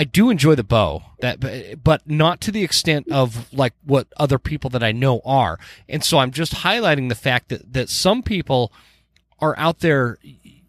I 0.00 0.04
do 0.04 0.30
enjoy 0.30 0.54
the 0.54 0.62
bow, 0.64 1.02
that, 1.20 1.40
but- 1.82 2.08
not 2.08 2.40
to 2.42 2.52
the 2.52 2.62
extent 2.62 3.08
of 3.10 3.52
like 3.52 3.74
what 3.84 4.06
other 4.16 4.38
people 4.38 4.70
that 4.70 4.82
I 4.82 4.92
know 4.92 5.20
are. 5.24 5.58
And 5.88 6.04
so 6.04 6.18
I'm 6.18 6.30
just 6.30 6.52
highlighting 6.54 7.08
the 7.08 7.14
fact 7.16 7.48
that 7.48 7.72
that 7.72 7.88
some 7.88 8.22
people 8.22 8.72
are 9.40 9.58
out 9.58 9.80
there 9.80 10.18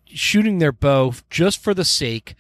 shooting 0.06 0.58
their 0.60 0.72
bow 0.72 1.14
just 1.30 1.62
for 1.62 1.74
the 1.74 1.86
sake 1.86 2.34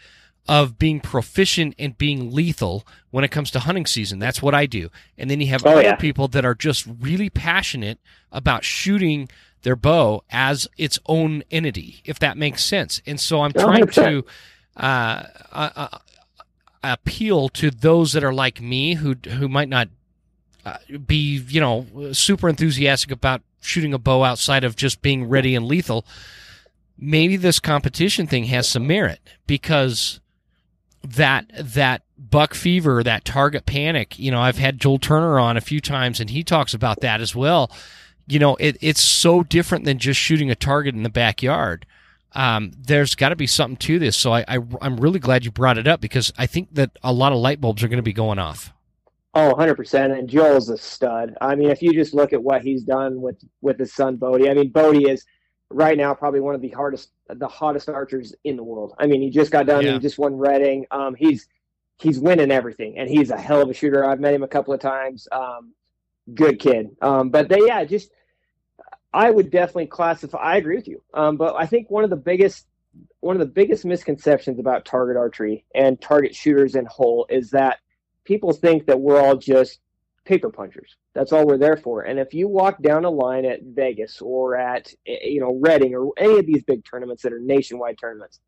of 0.47 0.79
being 0.79 0.99
proficient 0.99 1.75
and 1.77 1.95
being 1.97 2.31
lethal 2.31 2.85
when 3.11 3.23
it 3.23 3.29
comes 3.29 3.51
to 3.51 3.59
hunting 3.59 3.85
season. 3.85 4.17
That's 4.17 4.41
what 4.41 4.55
I 4.55 4.65
do. 4.65 4.89
And 5.17 5.29
then 5.29 5.39
you 5.41 5.47
have 5.47 5.63
Oh, 5.65 5.71
other 5.73 5.83
yeah. 5.83 5.95
people 5.95 6.27
that 6.29 6.43
are 6.43 6.55
just 6.55 6.87
really 6.99 7.29
passionate 7.29 7.99
about 8.31 8.63
shooting 8.63 9.29
their 9.61 9.75
bow 9.75 10.23
as 10.31 10.67
its 10.77 10.97
own 11.05 11.43
entity, 11.51 12.01
if 12.05 12.17
that 12.19 12.35
makes 12.37 12.63
sense. 12.63 12.99
And 13.05 13.19
so 13.19 13.41
I'm 13.41 13.51
Oh, 13.55 13.61
trying 13.61 13.83
100%. 13.85 13.93
to 13.93 14.25
uh, 14.77 15.23
uh, 15.51 15.69
uh, 15.75 15.97
appeal 16.83 17.49
to 17.49 17.71
those 17.71 18.13
that 18.13 18.23
are 18.23 18.33
like 18.33 18.61
me 18.61 18.95
who 18.95 19.15
who 19.29 19.49
might 19.49 19.69
not 19.69 19.89
uh, 20.65 20.77
be 21.05 21.37
you 21.47 21.59
know 21.59 21.85
super 22.13 22.49
enthusiastic 22.49 23.11
about 23.11 23.41
shooting 23.61 23.93
a 23.93 23.97
bow 23.97 24.23
outside 24.23 24.63
of 24.63 24.75
just 24.75 25.01
being 25.01 25.27
ready 25.27 25.55
and 25.55 25.65
lethal. 25.65 26.05
Maybe 26.97 27.37
this 27.37 27.59
competition 27.59 28.27
thing 28.27 28.45
has 28.45 28.67
some 28.67 28.87
merit 28.87 29.19
because 29.47 30.19
that 31.03 31.45
that 31.57 32.03
buck 32.17 32.53
fever 32.53 33.01
that 33.03 33.23
target 33.23 33.65
panic 33.65 34.19
you 34.19 34.29
know 34.29 34.41
i've 34.41 34.57
had 34.57 34.77
joel 34.77 34.99
turner 34.99 35.39
on 35.39 35.55
a 35.55 35.61
few 35.61 35.79
times 35.79 36.19
and 36.19 36.29
he 36.29 36.43
talks 36.43 36.73
about 36.73 36.99
that 36.99 37.21
as 37.21 37.33
well. 37.33 37.71
You 38.27 38.37
know 38.39 38.55
it, 38.57 38.77
it's 38.81 39.01
so 39.01 39.43
different 39.43 39.85
than 39.85 39.97
just 39.97 40.19
shooting 40.19 40.51
a 40.51 40.55
target 40.55 40.95
in 40.95 41.03
the 41.03 41.09
backyard 41.09 41.85
um, 42.33 42.71
there's 42.77 43.15
got 43.15 43.29
to 43.29 43.35
be 43.35 43.47
something 43.47 43.77
to 43.77 43.99
this. 43.99 44.15
So 44.17 44.33
I, 44.33 44.45
I 44.47 44.59
I'm 44.81 44.97
really 44.97 45.19
glad 45.19 45.45
you 45.45 45.51
brought 45.51 45.77
it 45.77 45.87
up 45.87 46.01
because 46.01 46.31
I 46.37 46.45
think 46.45 46.73
that 46.75 46.91
a 47.03 47.13
lot 47.13 47.31
of 47.31 47.39
light 47.39 47.61
bulbs 47.61 47.83
are 47.83 47.87
going 47.87 47.97
to 47.97 48.03
be 48.03 48.13
going 48.13 48.39
off. 48.39 48.73
Oh, 49.35 49.53
100%. 49.55 50.17
And 50.17 50.27
Joel's 50.27 50.69
a 50.69 50.77
stud. 50.77 51.35
I 51.39 51.55
mean, 51.55 51.69
if 51.69 51.81
you 51.81 51.93
just 51.93 52.13
look 52.13 52.33
at 52.33 52.41
what 52.41 52.61
he's 52.63 52.83
done 52.83 53.21
with 53.21 53.37
with 53.61 53.79
his 53.79 53.93
son 53.93 54.15
Bodie, 54.15 54.49
I 54.49 54.53
mean, 54.53 54.69
Bodie 54.69 55.09
is 55.09 55.25
right 55.69 55.97
now 55.97 56.13
probably 56.13 56.39
one 56.39 56.55
of 56.55 56.61
the 56.61 56.69
hardest, 56.69 57.11
the 57.29 57.47
hottest 57.47 57.89
archers 57.89 58.33
in 58.43 58.55
the 58.55 58.63
world. 58.63 58.95
I 58.97 59.05
mean, 59.05 59.21
he 59.21 59.29
just 59.29 59.51
got 59.51 59.67
done. 59.67 59.85
Yeah. 59.85 59.93
He 59.93 59.99
just 59.99 60.17
won 60.17 60.35
Redding. 60.35 60.85
Um, 60.91 61.15
he's 61.15 61.47
he's 61.99 62.19
winning 62.19 62.51
everything, 62.51 62.97
and 62.97 63.09
he's 63.09 63.29
a 63.29 63.37
hell 63.37 63.61
of 63.61 63.69
a 63.69 63.73
shooter. 63.73 64.03
I've 64.03 64.19
met 64.19 64.33
him 64.33 64.43
a 64.43 64.47
couple 64.47 64.73
of 64.73 64.79
times. 64.79 65.27
Um, 65.31 65.73
good 66.33 66.59
kid. 66.59 66.95
Um, 67.01 67.29
but 67.29 67.49
they, 67.49 67.59
yeah, 67.65 67.83
just 67.83 68.11
I 69.13 69.29
would 69.31 69.49
definitely 69.49 69.87
classify. 69.87 70.37
I 70.37 70.57
agree 70.57 70.75
with 70.75 70.87
you. 70.87 71.01
Um, 71.13 71.37
but 71.37 71.55
I 71.55 71.65
think 71.65 71.89
one 71.89 72.03
of 72.03 72.09
the 72.09 72.15
biggest 72.15 72.65
one 73.19 73.35
of 73.35 73.39
the 73.39 73.45
biggest 73.53 73.85
misconceptions 73.85 74.59
about 74.59 74.85
target 74.85 75.17
archery 75.17 75.65
and 75.75 75.99
target 75.99 76.35
shooters 76.35 76.75
in 76.75 76.85
whole 76.85 77.25
is 77.29 77.51
that 77.51 77.79
people 78.23 78.53
think 78.53 78.85
that 78.87 78.99
we're 78.99 79.19
all 79.19 79.35
just 79.35 79.79
paper 80.25 80.49
punchers. 80.49 80.95
That's 81.13 81.31
all 81.33 81.45
we're 81.45 81.57
there 81.57 81.77
for. 81.77 82.03
And 82.03 82.19
if 82.19 82.33
you 82.33 82.47
walk 82.47 82.81
down 82.81 83.05
a 83.05 83.09
line 83.09 83.45
at 83.45 83.63
Vegas 83.63 84.21
or 84.21 84.55
at 84.55 84.93
you 85.05 85.39
know 85.39 85.57
Redding 85.59 85.95
or 85.95 86.11
any 86.17 86.39
of 86.39 86.45
these 86.45 86.63
big 86.63 86.85
tournaments 86.85 87.23
that 87.23 87.33
are 87.33 87.39
nationwide 87.39 87.97
tournaments, 87.99 88.39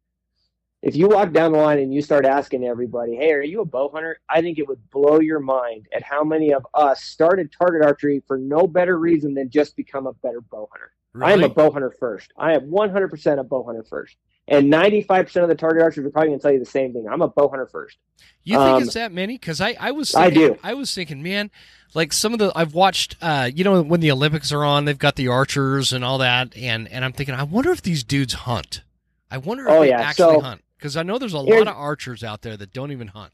if 0.82 0.96
you 0.96 1.08
walk 1.08 1.32
down 1.32 1.52
the 1.52 1.58
line 1.60 1.80
and 1.80 1.94
you 1.94 2.02
start 2.02 2.26
asking 2.26 2.64
everybody, 2.66 3.16
"Hey, 3.16 3.32
are 3.34 3.42
you 3.44 3.62
a 3.62 3.66
bow 3.66 3.90
hunter?" 3.94 4.20
I 4.30 4.42
think 4.42 4.58
it 4.60 4.68
would 4.68 4.90
blow 4.90 5.20
your 5.20 5.40
mind 5.40 5.88
at 5.94 6.04
how 6.04 6.24
many 6.24 6.54
of 6.54 6.66
us 6.74 7.04
started 7.04 7.52
target 7.52 7.84
archery 7.84 8.24
for 8.28 8.38
no 8.38 8.68
better 8.68 8.98
reason 8.98 9.34
than 9.34 9.50
just 9.50 9.76
become 9.76 10.08
a 10.08 10.14
better 10.14 10.42
bow 10.42 10.68
hunter. 10.72 10.92
I 11.24 11.34
am 11.34 11.44
a 11.44 11.50
bow 11.50 11.72
hunter 11.72 11.92
first. 12.00 12.32
I 12.38 12.54
am 12.54 12.72
100% 12.72 13.40
a 13.40 13.44
bow 13.44 13.64
hunter 13.64 13.84
first. 13.84 14.16
And 14.48 14.70
95% 14.72 15.44
of 15.44 15.50
the 15.50 15.56
target 15.56 15.84
archers 15.84 16.06
are 16.06 16.10
probably 16.10 16.30
going 16.30 16.40
to 16.40 16.44
tell 16.44 16.52
you 16.54 16.60
the 16.60 16.66
same 16.66 16.94
thing. 16.94 17.06
I'm 17.10 17.22
a 17.22 17.28
bow 17.28 17.48
hunter 17.50 17.68
first. 17.68 17.98
You 18.44 18.58
think 18.58 18.70
Um, 18.70 18.84
it's 18.84 18.94
that 18.96 19.12
many? 19.12 19.36
Because 19.38 19.62
I, 19.62 19.76
I 19.80 19.92
was 19.92 20.16
I 20.16 20.30
thinking, 20.30 20.54
do. 20.54 20.60
I 20.64 20.74
was 20.74 20.94
thinking, 20.96 21.22
man, 21.22 21.52
like 21.94 22.12
some 22.14 22.34
of 22.34 22.40
the 22.40 22.52
I've 22.56 22.74
watched. 22.74 23.18
Uh, 23.22 23.50
you 23.54 23.64
know, 23.64 23.82
when 23.82 24.00
the 24.00 24.10
Olympics 24.12 24.52
are 24.52 24.64
on, 24.64 24.86
they've 24.86 24.98
got 24.98 25.16
the 25.16 25.28
archers 25.28 25.94
and 25.94 26.04
all 26.04 26.18
that, 26.18 26.56
and 26.58 26.88
and 26.88 27.06
I'm 27.06 27.12
thinking, 27.14 27.36
I 27.36 27.44
wonder 27.44 27.72
if 27.72 27.82
these 27.82 28.04
dudes 28.04 28.34
hunt. 28.34 28.82
I 29.30 29.38
wonder 29.38 29.66
if 29.68 29.72
Oh, 29.72 29.82
they 29.82 29.90
yeah, 29.90 30.02
actually 30.02 30.36
so- 30.36 30.42
hunt. 30.42 30.62
Because 30.82 30.98
I 30.98 31.04
know 31.04 31.20
there's 31.20 31.36
a 31.36 31.44
Here's- 31.44 31.60
lot 31.64 31.72
of 31.72 31.78
archers 31.78 32.24
out 32.24 32.42
there 32.42 32.58
that 32.58 32.74
don't 32.74 32.92
even 32.92 33.10
hunt. 33.10 33.34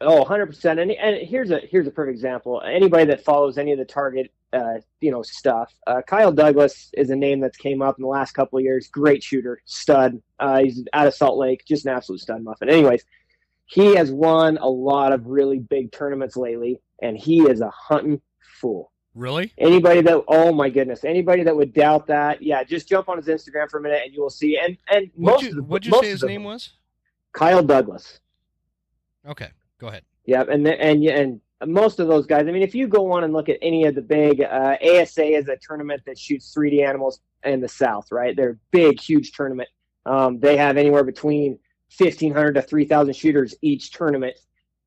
Oh, 0.00 0.24
100%. 0.24 0.80
And, 0.80 0.90
and 0.90 1.16
here's 1.28 1.50
a 1.50 1.58
here's 1.58 1.86
a 1.86 1.90
perfect 1.90 2.14
example. 2.16 2.60
Anybody 2.64 3.04
that 3.04 3.22
follows 3.22 3.56
any 3.58 3.70
of 3.72 3.78
the 3.78 3.84
target 3.84 4.32
uh, 4.52 4.80
you 5.00 5.10
know 5.12 5.22
stuff, 5.22 5.72
uh, 5.86 6.00
Kyle 6.06 6.32
Douglas 6.32 6.90
is 6.94 7.10
a 7.10 7.16
name 7.16 7.40
that's 7.40 7.56
came 7.58 7.82
up 7.82 7.98
in 7.98 8.02
the 8.02 8.08
last 8.08 8.32
couple 8.32 8.58
of 8.58 8.64
years. 8.64 8.88
Great 8.88 9.22
shooter, 9.22 9.60
stud. 9.66 10.20
Uh, 10.40 10.62
he's 10.62 10.82
out 10.94 11.06
of 11.06 11.14
Salt 11.14 11.38
Lake, 11.38 11.62
just 11.68 11.84
an 11.86 11.92
absolute 11.92 12.20
stud 12.20 12.42
muffin. 12.42 12.68
Anyways, 12.68 13.04
he 13.66 13.94
has 13.94 14.10
won 14.10 14.56
a 14.58 14.68
lot 14.68 15.12
of 15.12 15.26
really 15.26 15.58
big 15.60 15.92
tournaments 15.92 16.36
lately, 16.36 16.80
and 17.02 17.16
he 17.16 17.42
is 17.42 17.60
a 17.60 17.70
hunting 17.70 18.20
fool. 18.60 18.91
Really? 19.14 19.52
Anybody 19.58 20.00
that 20.02 20.24
oh 20.28 20.52
my 20.52 20.70
goodness, 20.70 21.04
anybody 21.04 21.42
that 21.42 21.54
would 21.54 21.74
doubt 21.74 22.06
that, 22.06 22.42
yeah, 22.42 22.64
just 22.64 22.88
jump 22.88 23.08
on 23.08 23.18
his 23.18 23.26
Instagram 23.26 23.70
for 23.70 23.78
a 23.78 23.82
minute 23.82 24.02
and 24.04 24.14
you 24.14 24.22
will 24.22 24.30
see. 24.30 24.58
And 24.58 24.76
and 24.90 25.10
What'd 25.14 25.34
most 25.34 25.42
you, 25.42 25.48
of 25.50 25.56
the, 25.56 25.62
what'd 25.62 25.86
you 25.86 26.00
say 26.00 26.08
his 26.08 26.22
name 26.22 26.44
was? 26.44 26.70
Kyle 27.32 27.62
Douglas. 27.62 28.20
Okay, 29.26 29.48
go 29.78 29.88
ahead. 29.88 30.02
Yeah, 30.24 30.44
and 30.48 30.66
and 30.66 31.04
and 31.04 31.40
most 31.66 32.00
of 32.00 32.08
those 32.08 32.26
guys. 32.26 32.46
I 32.48 32.52
mean, 32.52 32.62
if 32.62 32.74
you 32.74 32.86
go 32.88 33.12
on 33.12 33.24
and 33.24 33.32
look 33.32 33.48
at 33.48 33.58
any 33.62 33.84
of 33.84 33.94
the 33.94 34.02
big 34.02 34.40
uh, 34.40 34.76
ASA 34.82 35.24
is 35.24 35.48
a 35.48 35.56
tournament 35.56 36.02
that 36.06 36.18
shoots 36.18 36.52
3D 36.54 36.86
animals 36.86 37.20
in 37.44 37.60
the 37.60 37.68
South, 37.68 38.10
right? 38.10 38.36
They're 38.36 38.58
big, 38.70 39.00
huge 39.00 39.32
tournament. 39.32 39.68
Um, 40.06 40.40
they 40.40 40.56
have 40.56 40.76
anywhere 40.76 41.04
between 41.04 41.58
1,500 41.96 42.54
to 42.54 42.62
3,000 42.62 43.14
shooters 43.14 43.54
each 43.62 43.90
tournament, 43.92 44.36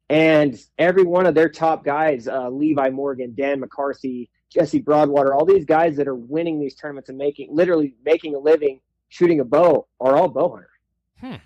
and 0.10 0.58
every 0.78 1.04
one 1.04 1.26
of 1.26 1.36
their 1.36 1.50
top 1.50 1.84
guys, 1.84 2.28
uh, 2.28 2.50
Levi 2.50 2.90
Morgan, 2.90 3.34
Dan 3.36 3.60
McCarthy, 3.60 4.30
Jesse 4.52 4.80
Broadwater, 4.82 5.34
all 5.34 5.46
these 5.46 5.66
guys 5.66 5.96
that 5.98 6.08
are 6.08 6.16
winning 6.16 6.60
these 6.60 6.76
tournaments 6.76 7.10
and 7.10 7.18
making 7.18 7.50
literally 7.52 7.96
making 8.06 8.36
a 8.36 8.40
living 8.40 8.80
shooting 9.10 9.40
a 9.40 9.44
bow 9.46 9.88
are 10.00 10.16
all 10.16 10.28
bow 10.30 10.50
hunters. 10.50 10.70
I 11.22 11.42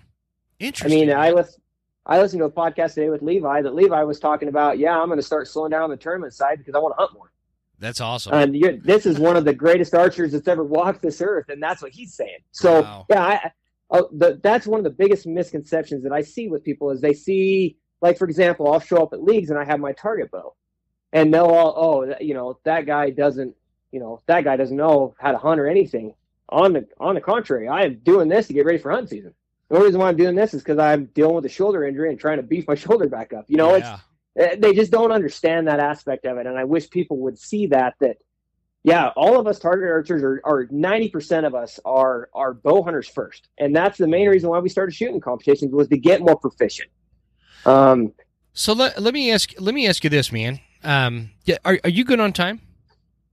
Interesting. 0.58 1.00
mean, 1.08 1.10
I 1.16 1.32
was 1.32 1.58
I 2.06 2.20
listened 2.20 2.40
to 2.40 2.46
a 2.46 2.50
podcast 2.50 2.94
today 2.94 3.08
with 3.10 3.22
Levi 3.22 3.62
that 3.62 3.74
Levi 3.74 4.02
was 4.02 4.18
talking 4.20 4.48
about. 4.48 4.78
Yeah, 4.78 4.98
I'm 4.98 5.06
going 5.06 5.18
to 5.18 5.22
start 5.24 5.48
slowing 5.48 5.70
down 5.70 5.82
on 5.82 5.90
the 5.90 5.96
tournament 5.96 6.34
side 6.34 6.58
because 6.58 6.74
I 6.74 6.78
want 6.78 6.94
to 6.96 7.00
hunt 7.00 7.14
more. 7.14 7.32
That's 7.78 8.00
awesome. 8.00 8.34
And 8.34 8.54
you're, 8.54 8.76
this 8.76 9.06
is 9.06 9.18
one 9.18 9.36
of 9.36 9.46
the 9.46 9.54
greatest 9.54 9.94
archers 9.94 10.32
that's 10.32 10.48
ever 10.48 10.62
walked 10.64 11.00
this 11.02 11.22
earth, 11.22 11.48
and 11.48 11.62
that's 11.62 11.80
what 11.80 11.92
he's 11.92 12.14
saying. 12.14 12.38
So 12.50 12.82
Wow. 12.82 13.06
yeah, 13.08 13.22
I, 13.24 13.52
oh, 13.90 14.08
the, 14.12 14.38
that's 14.42 14.66
one 14.66 14.80
of 14.80 14.84
the 14.84 14.90
biggest 14.90 15.26
misconceptions 15.26 16.02
that 16.02 16.12
I 16.12 16.20
see 16.20 16.48
with 16.48 16.62
people 16.62 16.90
is 16.90 17.00
they 17.00 17.14
see, 17.14 17.78
like 18.00 18.18
for 18.18 18.24
example, 18.26 18.72
I'll 18.72 18.80
show 18.80 19.02
up 19.02 19.12
at 19.12 19.22
leagues 19.22 19.50
and 19.50 19.58
I 19.58 19.64
have 19.64 19.80
my 19.80 19.92
target 19.92 20.30
bow, 20.30 20.54
and 21.12 21.32
they'll 21.32 21.46
all, 21.46 21.74
oh, 21.76 22.06
that- 22.06 22.22
you 22.22 22.34
know, 22.34 22.58
that 22.64 22.86
guy 22.86 23.10
doesn't, 23.10 23.54
you 23.92 24.00
know, 24.00 24.20
that 24.26 24.44
guy 24.44 24.56
doesn't 24.56 24.76
know 24.76 25.14
how 25.18 25.32
to 25.32 25.38
hunt 25.38 25.60
or 25.60 25.66
anything. 25.66 26.14
On 26.48 26.72
the 26.72 26.86
on 26.98 27.14
the 27.14 27.20
contrary, 27.20 27.68
I 27.68 27.84
am 27.84 28.00
doing 28.02 28.28
this 28.28 28.48
to 28.48 28.52
get 28.52 28.66
ready 28.66 28.78
for 28.78 28.90
hunt 28.90 29.08
season. 29.08 29.34
The 29.68 29.76
only 29.76 29.86
reason 29.86 30.00
why 30.00 30.08
I'm 30.08 30.16
doing 30.16 30.34
this 30.34 30.52
is 30.52 30.62
because 30.62 30.78
I'm 30.78 31.04
dealing 31.06 31.36
with 31.36 31.44
a 31.44 31.48
shoulder 31.48 31.84
injury 31.84 32.10
and 32.10 32.18
trying 32.18 32.38
to 32.38 32.42
beef 32.42 32.66
my 32.66 32.74
shoulder 32.86 33.08
back 33.08 33.32
up. 33.32 33.44
You 33.48 33.56
know, 33.56 33.74
it's 33.74 33.86
yeah. 34.36 34.44
uh, 34.44 34.56
they 34.58 34.72
just 34.74 34.90
don't 34.90 35.12
understand 35.12 35.68
that 35.68 35.78
aspect 35.80 36.24
of 36.24 36.38
it 36.38 36.46
and 36.46 36.58
i 36.58 36.64
wish 36.64 36.88
people 36.90 37.18
would 37.18 37.38
see 37.38 37.66
that 37.66 37.94
that 38.00 38.16
yeah 38.84 39.08
all 39.16 39.38
of 39.38 39.46
us 39.46 39.58
target 39.58 39.88
archers 39.90 40.22
are, 40.22 40.40
are 40.44 40.66
90% 40.66 41.46
of 41.46 41.54
us 41.54 41.78
are 41.84 42.30
are 42.34 42.54
bow 42.54 42.82
hunters 42.82 43.08
first 43.08 43.48
and 43.58 43.74
that's 43.74 43.98
the 43.98 44.06
main 44.06 44.28
reason 44.28 44.48
why 44.48 44.58
we 44.58 44.68
started 44.68 44.94
shooting 44.94 45.20
competitions 45.20 45.72
was 45.72 45.88
to 45.88 45.98
get 45.98 46.20
more 46.20 46.36
proficient 46.36 46.90
um 47.66 48.12
So 48.52 48.72
let, 48.72 49.00
let 49.00 49.14
me 49.14 49.30
ask 49.32 49.52
let 49.58 49.74
me 49.74 49.86
ask 49.88 50.02
you 50.04 50.10
this, 50.10 50.32
man. 50.32 50.60
Um, 50.82 51.30
yeah, 51.44 51.58
are 51.64 51.78
are 51.84 51.90
you 51.90 52.04
good 52.04 52.20
on 52.20 52.32
time? 52.32 52.60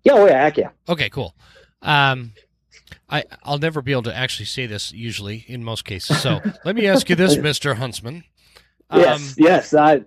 yeah 0.04 0.14
oh 0.14 0.26
yeah 0.26 0.44
heck 0.44 0.58
yeah 0.58 0.70
Okay, 0.88 1.10
cool. 1.10 1.34
Um, 1.82 2.34
I 3.10 3.24
I'll 3.44 3.58
never 3.60 3.82
be 3.82 3.92
able 3.92 4.04
to 4.04 4.16
actually 4.16 4.46
say 4.46 4.66
this 4.66 4.92
usually 4.92 5.46
in 5.48 5.64
most 5.64 5.86
cases. 5.86 6.22
So 6.22 6.40
let 6.66 6.76
me 6.76 6.88
ask 6.88 7.10
you 7.10 7.16
this, 7.16 7.38
Mister 7.38 7.76
Huntsman. 7.76 8.24
Um, 8.90 9.02
yes 9.02 9.36
yes 9.38 9.74
i 9.74 10.02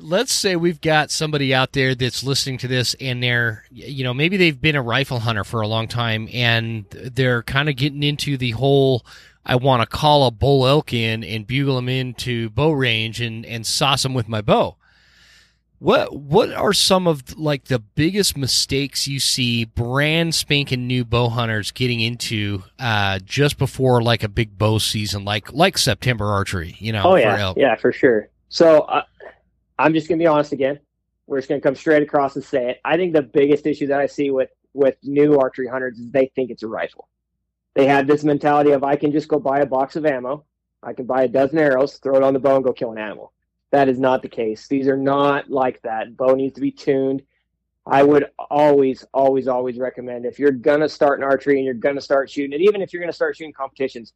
let's 0.00 0.32
say 0.32 0.56
we've 0.56 0.80
got 0.80 1.10
somebody 1.10 1.54
out 1.54 1.72
there 1.72 1.94
that's 1.94 2.22
listening 2.24 2.58
to 2.58 2.68
this 2.68 2.94
and 3.00 3.22
they're 3.22 3.64
you 3.70 4.04
know 4.04 4.12
maybe 4.12 4.36
they've 4.36 4.60
been 4.60 4.74
a 4.76 4.82
rifle 4.82 5.20
hunter 5.20 5.44
for 5.44 5.60
a 5.60 5.68
long 5.68 5.86
time 5.88 6.28
and 6.32 6.84
they're 6.90 7.42
kind 7.44 7.68
of 7.68 7.76
getting 7.76 8.02
into 8.02 8.36
the 8.36 8.50
whole 8.50 9.06
i 9.48 9.56
want 9.56 9.82
to 9.82 9.86
call 9.86 10.26
a 10.26 10.30
bull 10.30 10.66
elk 10.66 10.92
in 10.92 11.24
and 11.24 11.46
bugle 11.46 11.76
them 11.76 11.88
into 11.88 12.50
bow 12.50 12.70
range 12.70 13.20
and 13.20 13.44
and 13.46 13.66
sauce 13.66 14.02
them 14.02 14.14
with 14.14 14.28
my 14.28 14.40
bow. 14.40 14.76
What 15.80 16.16
what 16.16 16.52
are 16.52 16.72
some 16.72 17.06
of 17.06 17.38
like 17.38 17.64
the 17.64 17.78
biggest 17.78 18.36
mistakes 18.36 19.06
you 19.06 19.20
see 19.20 19.64
brand 19.64 20.34
spanking 20.34 20.88
new 20.88 21.04
bow 21.04 21.28
hunters 21.28 21.70
getting 21.70 22.00
into 22.00 22.64
uh 22.80 23.20
just 23.20 23.58
before 23.58 24.02
like 24.02 24.24
a 24.24 24.28
big 24.28 24.58
bow 24.58 24.78
season 24.78 25.24
like 25.24 25.52
like 25.52 25.78
september 25.78 26.26
archery 26.26 26.74
you 26.80 26.92
know 26.92 27.04
oh 27.04 27.14
yeah. 27.14 27.38
Elk? 27.38 27.56
Yeah 27.56 27.76
for 27.76 27.92
sure. 27.92 28.28
So 28.48 28.80
uh, 28.80 29.04
i'm 29.78 29.94
just 29.94 30.08
gonna 30.08 30.18
be 30.18 30.26
honest 30.26 30.52
again. 30.52 30.80
We're 31.28 31.38
just 31.38 31.48
gonna 31.48 31.60
come 31.60 31.76
straight 31.76 32.02
across 32.02 32.34
and 32.34 32.44
say 32.44 32.70
it. 32.70 32.80
I 32.84 32.96
think 32.96 33.12
the 33.12 33.22
biggest 33.22 33.64
issue 33.64 33.86
that 33.86 34.00
i 34.00 34.06
see 34.06 34.30
with 34.30 34.50
with 34.74 34.96
new 35.04 35.38
archery 35.38 35.68
hunters 35.68 35.96
is 35.98 36.10
they 36.10 36.26
think 36.34 36.50
it's 36.50 36.64
a 36.64 36.68
rifle 36.68 37.08
they 37.78 37.86
have 37.86 38.06
this 38.06 38.24
mentality 38.24 38.72
of 38.72 38.84
i 38.84 38.96
can 38.96 39.12
just 39.12 39.28
go 39.28 39.38
buy 39.38 39.60
a 39.60 39.66
box 39.66 39.96
of 39.96 40.04
ammo 40.04 40.44
i 40.82 40.92
can 40.92 41.06
buy 41.06 41.22
a 41.22 41.28
dozen 41.28 41.58
arrows 41.58 41.98
throw 41.98 42.16
it 42.16 42.22
on 42.22 42.34
the 42.34 42.38
bow 42.38 42.56
and 42.56 42.64
go 42.64 42.72
kill 42.72 42.92
an 42.92 42.98
animal 42.98 43.32
that 43.70 43.88
is 43.88 43.98
not 43.98 44.20
the 44.20 44.28
case 44.28 44.68
these 44.68 44.88
are 44.88 44.96
not 44.96 45.50
like 45.50 45.80
that 45.82 46.16
bow 46.16 46.34
needs 46.34 46.54
to 46.54 46.60
be 46.60 46.70
tuned 46.70 47.22
i 47.86 48.02
would 48.02 48.26
always 48.50 49.04
always 49.14 49.48
always 49.48 49.78
recommend 49.78 50.26
if 50.26 50.38
you're 50.38 50.50
gonna 50.50 50.88
start 50.88 51.18
an 51.18 51.24
archery 51.24 51.56
and 51.56 51.64
you're 51.64 51.74
gonna 51.74 52.00
start 52.00 52.28
shooting 52.28 52.52
it 52.52 52.60
even 52.60 52.82
if 52.82 52.92
you're 52.92 53.00
gonna 53.00 53.12
start 53.12 53.36
shooting 53.36 53.52
competitions 53.52 54.12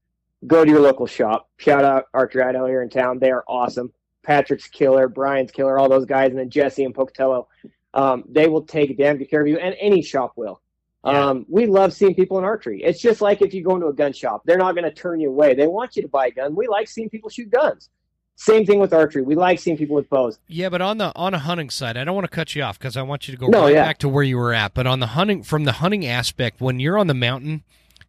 go 0.47 0.65
to 0.65 0.71
your 0.71 0.81
local 0.81 1.07
shop. 1.07 1.49
Shout 1.59 1.85
out 1.85 2.07
Archery 2.15 2.43
Idaho 2.43 2.67
here 2.67 2.83
in 2.83 2.89
town. 2.89 3.19
They 3.19 3.31
are 3.31 3.45
awesome. 3.47 3.93
Patrick's 4.23 4.69
killer, 4.69 5.09
Brian's 5.09 5.51
killer, 5.51 5.79
all 5.79 5.89
those 5.89 6.05
guys, 6.05 6.31
and 6.31 6.39
then 6.39 6.51
Jesse 6.51 6.85
and 6.85 6.95
Pocatello. 6.95 7.49
Um, 7.95 8.25
they 8.29 8.49
will 8.49 8.63
take 8.63 8.97
damn 8.97 9.19
good 9.19 9.29
care 9.31 9.41
of 9.41 9.49
you, 9.49 9.59
and 9.59 9.75
any 9.81 10.03
shop 10.03 10.33
will. 10.37 10.61
Yeah. 11.05 11.28
Um, 11.30 11.46
we 11.48 11.66
love 11.66 11.92
seeing 11.92 12.14
people 12.14 12.38
in 12.38 12.44
archery. 12.44 12.82
It's 12.82 13.00
just 13.00 13.20
like 13.20 13.42
if 13.42 13.53
you 13.53 13.64
go 13.64 13.74
into 13.74 13.88
a 13.88 13.92
gun 13.92 14.12
shop, 14.12 14.42
they're 14.44 14.57
not 14.59 14.74
going 14.76 14.84
to 14.84 14.92
turn 14.92 15.18
you 15.20 15.28
away. 15.30 15.55
They 15.55 15.66
want 15.66 15.96
you 15.96 16.03
to 16.03 16.09
buy 16.09 16.28
a 16.28 16.30
gun. 16.30 16.55
We 16.55 16.68
like 16.68 16.86
seeing 16.88 17.11
people 17.11 17.28
shoot 17.28 17.50
guns. 17.50 17.88
Same 18.36 18.64
thing 18.64 18.78
with 18.80 18.92
archery. 18.94 19.22
We 19.22 19.34
like 19.34 19.59
seeing 19.59 19.76
people 19.76 19.94
with 19.96 20.09
bows. 20.09 20.38
Yeah, 20.48 20.68
but 20.68 20.80
on 20.80 20.98
the 20.98 21.12
on 21.14 21.34
a 21.34 21.38
hunting 21.38 21.70
side, 21.70 21.96
I 21.96 22.05
don't 22.05 22.14
want 22.14 22.24
to 22.24 22.34
cut 22.34 22.55
you 22.55 22.62
off 22.62 22.78
because 22.78 22.96
I 22.96 23.03
want 23.03 23.28
you 23.28 23.34
to 23.34 23.38
go 23.40 23.46
No, 23.48 23.64
right 23.64 23.74
yeah. 23.74 23.84
back 23.84 23.98
to 23.98 24.09
where 24.09 24.22
you 24.24 24.36
were 24.38 24.55
at. 24.55 24.74
But 24.74 24.86
on 24.86 25.00
the 25.00 25.09
hunting, 25.09 25.42
from 25.42 25.64
the 25.64 25.72
hunting 25.72 26.07
aspect, 26.07 26.61
when 26.61 26.80
you're 26.80 26.98
on 26.98 27.09
the 27.09 27.14
mountain, 27.14 27.62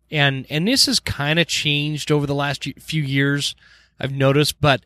and 0.09 0.45
and 0.49 0.67
this 0.67 0.85
has 0.85 0.99
kind 0.99 1.39
of 1.39 1.47
changed 1.47 2.11
over 2.11 2.25
the 2.25 2.33
last 2.35 2.63
few 2.79 3.03
years, 3.03 3.53
I've 3.99 4.13
noticed. 4.13 4.61
But 4.61 4.81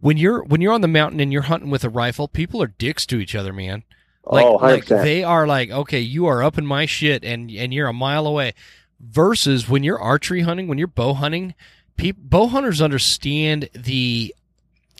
when 0.00 0.18
you're 0.18 0.42
when 0.44 0.60
you're 0.60 0.74
on 0.74 0.82
the 0.82 0.88
mountain 0.88 1.20
and 1.20 1.32
you're 1.32 1.42
hunting 1.42 1.70
with 1.70 1.84
a 1.84 1.88
rifle, 1.88 2.28
people 2.28 2.62
are 2.62 2.66
dicks 2.68 3.06
to 3.06 3.18
each 3.18 3.34
other, 3.34 3.52
man. 3.52 3.84
Like, 4.24 4.46
oh, 4.46 4.54
like 4.54 4.86
they 4.86 5.24
are 5.24 5.46
like, 5.46 5.70
okay, 5.70 6.00
you 6.00 6.26
are 6.26 6.42
up 6.42 6.56
in 6.58 6.66
my 6.66 6.86
shit, 6.86 7.24
and 7.24 7.50
and 7.50 7.74
you're 7.74 7.88
a 7.88 7.92
mile 7.92 8.26
away. 8.26 8.54
versus 9.00 9.68
when 9.68 9.82
you're 9.82 9.98
archery 9.98 10.42
hunting, 10.42 10.68
when 10.68 10.78
you're 10.78 10.86
bow 10.86 11.12
hunting, 11.14 11.54
pe- 11.96 12.12
bow 12.12 12.46
hunters 12.46 12.80
understand 12.80 13.68
the 13.74 14.32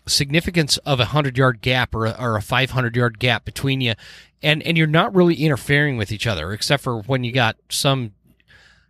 significance 0.06 0.76
of 0.78 0.98
a 0.98 1.06
hundred 1.06 1.38
yard 1.38 1.60
gap 1.60 1.94
or 1.94 2.06
a, 2.06 2.16
or 2.18 2.36
a 2.36 2.42
500 2.42 2.96
yard 2.96 3.18
gap 3.20 3.44
between 3.44 3.80
you. 3.80 3.94
And 4.42 4.60
and 4.64 4.76
you're 4.76 4.88
not 4.88 5.14
really 5.14 5.36
interfering 5.36 5.96
with 5.96 6.10
each 6.10 6.26
other 6.26 6.52
except 6.52 6.82
for 6.82 7.00
when 7.02 7.22
you 7.22 7.30
got 7.32 7.56
some 7.68 8.12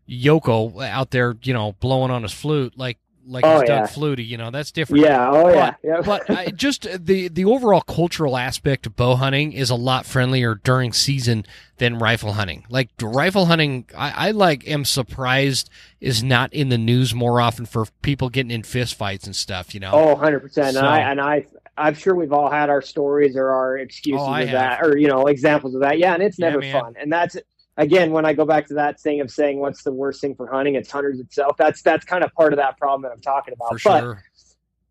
yoko 0.08 0.82
out 0.86 1.10
there 1.10 1.36
you 1.42 1.52
know 1.52 1.72
blowing 1.80 2.10
on 2.10 2.22
his 2.22 2.32
flute. 2.32 2.72
Like 2.78 2.98
like 3.26 3.44
Oh, 3.44 3.60
he's 3.60 3.68
yeah. 3.68 3.80
Doug 3.80 3.88
Flutie, 3.90 4.26
you 4.26 4.36
know 4.36 4.50
that's 4.50 4.70
different. 4.72 5.04
Yeah. 5.04 5.30
Oh 5.30 5.48
yeah. 5.48 5.74
yeah. 5.82 6.00
But 6.04 6.28
I, 6.30 6.46
just 6.54 6.86
the 7.04 7.28
the 7.28 7.44
overall 7.44 7.80
cultural 7.82 8.36
aspect 8.36 8.86
of 8.86 8.96
bow 8.96 9.16
hunting 9.16 9.52
is 9.52 9.70
a 9.70 9.74
lot 9.74 10.06
friendlier 10.06 10.54
during 10.56 10.92
season 10.92 11.44
than 11.78 11.98
rifle 11.98 12.32
hunting. 12.34 12.64
Like 12.68 12.90
rifle 13.00 13.46
hunting, 13.46 13.86
I, 13.96 14.28
I 14.28 14.30
like 14.32 14.66
am 14.68 14.84
surprised 14.84 15.70
is 16.00 16.22
not 16.22 16.52
in 16.52 16.68
the 16.68 16.78
news 16.78 17.14
more 17.14 17.40
often 17.40 17.66
for 17.66 17.86
people 18.02 18.28
getting 18.28 18.50
in 18.50 18.62
fist 18.62 18.94
fights 18.94 19.26
and 19.26 19.34
stuff. 19.36 19.74
You 19.74 19.80
know. 19.80 19.90
Oh, 19.92 20.06
100 20.14 20.40
percent. 20.40 20.74
So- 20.74 20.80
And 20.80 20.88
I 20.88 20.98
and 21.10 21.20
I 21.20 21.46
I'm 21.78 21.94
sure 21.94 22.14
we've 22.14 22.32
all 22.34 22.50
had 22.50 22.68
our 22.68 22.82
stories 22.82 23.34
or 23.34 23.48
our 23.48 23.78
excuses 23.78 24.20
Oh, 24.22 24.34
of 24.34 24.50
that, 24.50 24.82
or 24.82 24.98
you 24.98 25.08
know, 25.08 25.26
examples 25.26 25.74
of 25.74 25.80
that. 25.80 25.98
Yeah, 25.98 26.12
and 26.12 26.22
it's 26.22 26.38
never 26.38 26.58
man. 26.60 26.72
fun. 26.80 26.94
And 27.00 27.10
that's 27.10 27.36
again 27.76 28.12
when 28.12 28.24
I 28.24 28.32
go 28.32 28.44
back 28.44 28.66
to 28.68 28.74
that 28.74 29.00
thing 29.00 29.20
of 29.20 29.30
saying 29.30 29.58
what's 29.58 29.82
the 29.82 29.92
worst 29.92 30.20
thing 30.20 30.34
for 30.34 30.46
hunting? 30.46 30.74
It's 30.74 30.90
hunters 30.90 31.20
itself. 31.20 31.56
That's 31.56 31.82
that's 31.82 32.04
kind 32.04 32.24
of 32.24 32.32
part 32.34 32.52
of 32.52 32.58
that 32.58 32.78
problem 32.78 33.02
that 33.02 33.12
I'm 33.12 33.20
talking 33.20 33.54
about. 33.54 33.80
for 33.80 33.90
but 33.90 34.00
sure. 34.00 34.24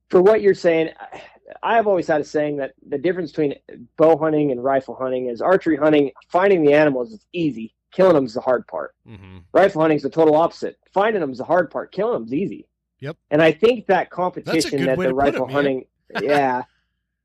for 0.10 0.22
what 0.22 0.42
you're 0.42 0.54
saying, 0.54 0.90
I 1.64 1.76
have 1.76 1.88
always 1.88 2.08
had 2.08 2.22
a 2.22 2.24
saying 2.24 2.58
that 2.58 2.74
the 2.88 2.98
difference 2.98 3.32
between 3.32 3.56
bow 3.98 4.18
hunting 4.18 4.52
and 4.52 4.64
rifle 4.64 4.96
hunting 4.96 5.28
is 5.28 5.42
archery 5.42 5.78
hunting. 5.78 6.12
Finding 6.30 6.64
the 6.64 6.74
animals 6.74 7.12
is 7.14 7.26
easy. 7.34 7.74
Killing 7.92 8.14
them 8.14 8.26
is 8.26 8.34
the 8.34 8.42
hard 8.42 8.66
part. 8.68 8.96
hmm 9.06 9.40
Rifle 9.54 9.82
hunting 9.82 9.98
is 9.98 10.04
the 10.04 10.10
total 10.10 10.36
opposite. 10.36 10.78
Finding 10.94 11.22
them 11.22 11.32
is 11.32 11.40
the 11.40 11.44
hard 11.44 11.70
part. 11.70 11.92
Killing 11.92 12.14
them 12.14 12.24
is 12.24 12.34
easy. 12.34 12.68
Yep. 13.02 13.18
And 13.32 13.42
I 13.42 13.52
think 13.52 13.88
that 13.88 14.10
competition 14.10 14.86
that 14.86 14.98
the 14.98 15.10
it, 15.10 15.14
rifle 15.14 15.48
hunting, 15.48 15.86
yeah, 16.22 16.64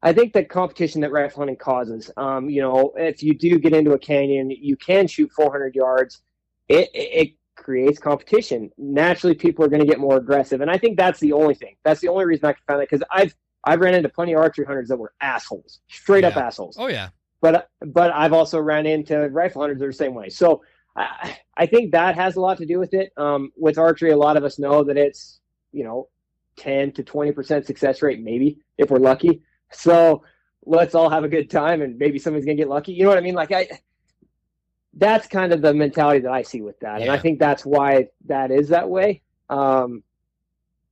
I 0.02 0.12
think 0.12 0.34
that 0.34 0.48
competition 0.48 1.00
that 1.00 1.12
rifle 1.12 1.40
hunting 1.40 1.56
causes. 1.56 2.10
Um, 2.16 2.48
you 2.50 2.60
know, 2.60 2.92
if 2.96 3.22
you 3.22 3.34
do 3.36 3.58
get 3.58 3.72
into 3.74 3.92
a 3.92 3.98
canyon, 3.98 4.50
you 4.50 4.76
can 4.76 5.06
shoot 5.06 5.30
400 5.32 5.74
yards. 5.74 6.20
It 6.68 6.90
it, 6.94 7.28
it 7.28 7.32
creates 7.56 7.98
competition. 7.98 8.70
Naturally, 8.76 9.34
people 9.34 9.64
are 9.64 9.68
going 9.68 9.80
to 9.80 9.86
get 9.86 9.98
more 9.98 10.16
aggressive, 10.18 10.60
and 10.60 10.70
I 10.70 10.78
think 10.78 10.96
that's 10.96 11.20
the 11.20 11.32
only 11.32 11.54
thing. 11.54 11.76
That's 11.84 12.00
the 12.00 12.08
only 12.08 12.26
reason 12.26 12.46
I 12.46 12.52
can 12.52 12.62
find 12.66 12.80
that 12.80 12.90
because 12.90 13.06
I've 13.10 13.34
I've 13.64 13.80
ran 13.80 13.94
into 13.94 14.08
plenty 14.08 14.34
of 14.34 14.40
archery 14.40 14.64
hunters 14.64 14.88
that 14.88 14.96
were 14.96 15.12
assholes, 15.20 15.80
straight 15.88 16.24
up 16.24 16.36
assholes 16.36 16.76
Oh 16.78 16.86
yeah. 16.88 17.08
but 17.40 17.68
but 17.80 18.12
I've 18.12 18.32
also 18.32 18.60
ran 18.60 18.86
into 18.86 19.28
rifle 19.30 19.62
hunters 19.62 19.78
that 19.78 19.84
are 19.84 19.88
the 19.88 19.94
same 19.94 20.14
way. 20.14 20.28
So 20.28 20.62
I, 20.94 21.36
I 21.56 21.66
think 21.66 21.92
that 21.92 22.14
has 22.14 22.36
a 22.36 22.40
lot 22.40 22.58
to 22.58 22.66
do 22.66 22.78
with 22.78 22.94
it. 22.94 23.12
Um, 23.16 23.50
with 23.56 23.78
archery, 23.78 24.10
a 24.10 24.16
lot 24.16 24.36
of 24.36 24.44
us 24.44 24.58
know 24.58 24.84
that 24.84 24.96
it's 24.96 25.40
you 25.72 25.84
know 25.84 26.08
ten 26.56 26.92
to 26.92 27.02
twenty 27.02 27.32
percent 27.32 27.66
success 27.66 28.02
rate, 28.02 28.20
maybe 28.22 28.60
if 28.78 28.90
we're 28.90 28.98
lucky. 28.98 29.42
So 29.72 30.22
let's 30.64 30.94
all 30.94 31.10
have 31.10 31.24
a 31.24 31.28
good 31.28 31.50
time, 31.50 31.82
and 31.82 31.98
maybe 31.98 32.18
somebody's 32.18 32.44
gonna 32.46 32.56
get 32.56 32.68
lucky. 32.68 32.92
You 32.92 33.04
know 33.04 33.08
what 33.10 33.18
I 33.18 33.22
mean? 33.22 33.34
Like 33.34 33.52
I. 33.52 33.68
That's 34.98 35.26
kind 35.26 35.52
of 35.52 35.60
the 35.60 35.74
mentality 35.74 36.20
that 36.20 36.32
I 36.32 36.40
see 36.40 36.62
with 36.62 36.80
that, 36.80 37.02
and 37.02 37.10
I 37.10 37.18
think 37.18 37.38
that's 37.38 37.66
why 37.66 38.08
that 38.26 38.50
is 38.50 38.70
that 38.70 38.88
way. 38.88 39.20
Um, 39.50 40.02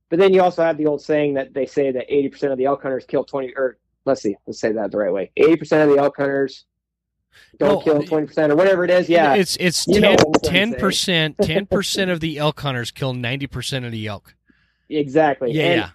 but 0.09 0.19
then 0.19 0.31
you 0.31 0.43
also 0.43 0.61
have 0.63 0.77
the 0.77 0.85
old 0.85 1.01
saying 1.01 1.33
that 1.33 1.55
they 1.55 1.65
say 1.65 1.91
that 1.91 2.05
eighty 2.07 2.29
percent 2.29 2.51
of 2.51 2.59
the 2.59 2.65
elk 2.65 2.83
hunters 2.83 3.05
kill 3.07 3.23
twenty, 3.23 3.51
or 3.55 3.79
let's 4.05 4.21
see, 4.21 4.35
let's 4.45 4.59
say 4.59 4.71
that 4.73 4.91
the 4.91 4.97
right 4.99 5.11
way. 5.11 5.31
Eighty 5.35 5.55
percent 5.55 5.89
of 5.89 5.95
the 5.95 5.99
elk 6.03 6.17
hunters 6.17 6.65
don't 7.57 7.69
No, 7.71 7.79
kill 7.81 7.97
uh, 8.03 8.05
twenty 8.05 8.27
percent 8.27 8.51
or 8.51 8.55
whatever 8.55 8.83
it 8.85 8.91
is. 8.91 9.09
Yeah, 9.09 9.33
It's 9.33 9.57
it's 9.59 9.87
You 9.87 9.99
know 10.01 10.15
10 10.15 10.19
what 10.27 10.45
I'm 10.47 10.53
saying. 10.53 10.75
percent 10.75 11.35
ten 11.41 11.65
percent 11.65 12.11
of 12.11 12.19
the 12.19 12.37
elk 12.37 12.59
hunters 12.59 12.91
kill 12.91 13.15
ninety 13.15 13.47
percent 13.47 13.85
of 13.85 13.91
the 13.91 14.05
elk. 14.05 14.35
exactly. 14.87 15.51
Yeah, 15.51 15.63
And 15.63 15.81
yeah. 15.81 15.89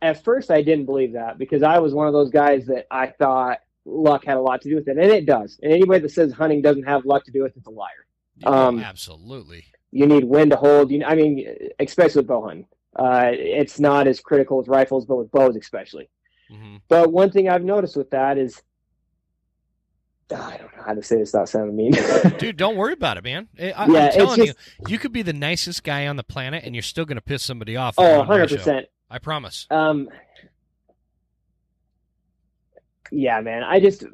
At 0.00 0.22
first, 0.22 0.50
I 0.50 0.62
didn't 0.62 0.86
believe 0.86 1.14
that 1.14 1.38
because 1.38 1.62
I 1.62 1.78
was 1.80 1.92
one 1.94 2.06
of 2.06 2.12
those 2.12 2.30
guys 2.30 2.66
that 2.66 2.86
I 2.90 3.08
thought 3.08 3.58
luck 3.84 4.24
had 4.24 4.36
a 4.36 4.40
lot 4.40 4.60
to 4.62 4.68
do 4.68 4.76
with 4.76 4.86
it, 4.88 4.96
and 4.96 5.10
it 5.10 5.26
does. 5.26 5.58
And 5.62 5.72
anybody 5.72 6.00
that 6.00 6.10
says 6.10 6.32
hunting 6.32 6.62
doesn't 6.62 6.84
have 6.84 7.04
luck 7.04 7.24
to 7.24 7.30
do 7.32 7.42
with 7.42 7.56
it 7.56 7.60
is 7.60 7.66
a 7.66 7.70
liar. 7.70 8.06
Um, 8.44 8.78
Absolutely. 8.78 9.64
You 9.90 10.06
need 10.06 10.24
wind 10.24 10.52
to 10.52 10.56
hold. 10.56 10.90
You, 10.92 11.02
I 11.04 11.14
mean, 11.16 11.46
especially 11.80 12.20
with 12.20 12.28
bow 12.28 12.42
hunting, 12.42 12.66
uh, 12.94 13.30
it's 13.32 13.80
not 13.80 14.06
as 14.06 14.20
critical 14.20 14.58
with 14.58 14.68
rifles, 14.68 15.04
but 15.06 15.16
with 15.16 15.30
bows 15.32 15.56
especially. 15.56 16.08
hmm 16.48 16.76
But 16.88 17.10
one 17.10 17.30
thing 17.32 17.48
I've 17.48 17.64
noticed 17.64 17.96
with 17.96 18.10
that 18.10 18.38
is, 18.38 18.62
I 20.30 20.58
don't 20.58 20.76
know 20.76 20.82
how 20.84 20.92
to 20.94 21.02
say 21.02 21.16
this 21.16 21.32
without 21.32 21.48
sounding 21.48 21.74
mean. 21.74 21.92
Dude, 22.38 22.58
don't 22.58 22.76
worry 22.76 22.92
about 22.92 23.16
it, 23.16 23.24
man. 23.24 23.48
I, 23.58 23.62
Yeah, 23.62 23.72
am 23.82 23.88
it's 23.88 24.16
telling 24.16 24.44
just- 24.46 24.58
you, 24.80 24.86
you 24.88 24.98
could 24.98 25.12
be 25.12 25.22
the 25.22 25.32
nicest 25.32 25.82
guy 25.82 26.06
on 26.06 26.16
the 26.16 26.22
planet, 26.22 26.64
and 26.64 26.74
you're 26.74 26.82
still 26.82 27.06
going 27.06 27.16
to 27.16 27.22
piss 27.22 27.42
somebody 27.42 27.76
off. 27.76 27.94
oh, 27.98 28.04
on 28.20 28.28
100 28.28 28.50
show. 28.50 28.56
percent. 28.56 28.86
I 29.10 29.18
promise. 29.18 29.66
Um, 29.70 30.08
yeah, 33.10 33.40
man. 33.40 33.62
I 33.62 33.80
just 33.80 34.04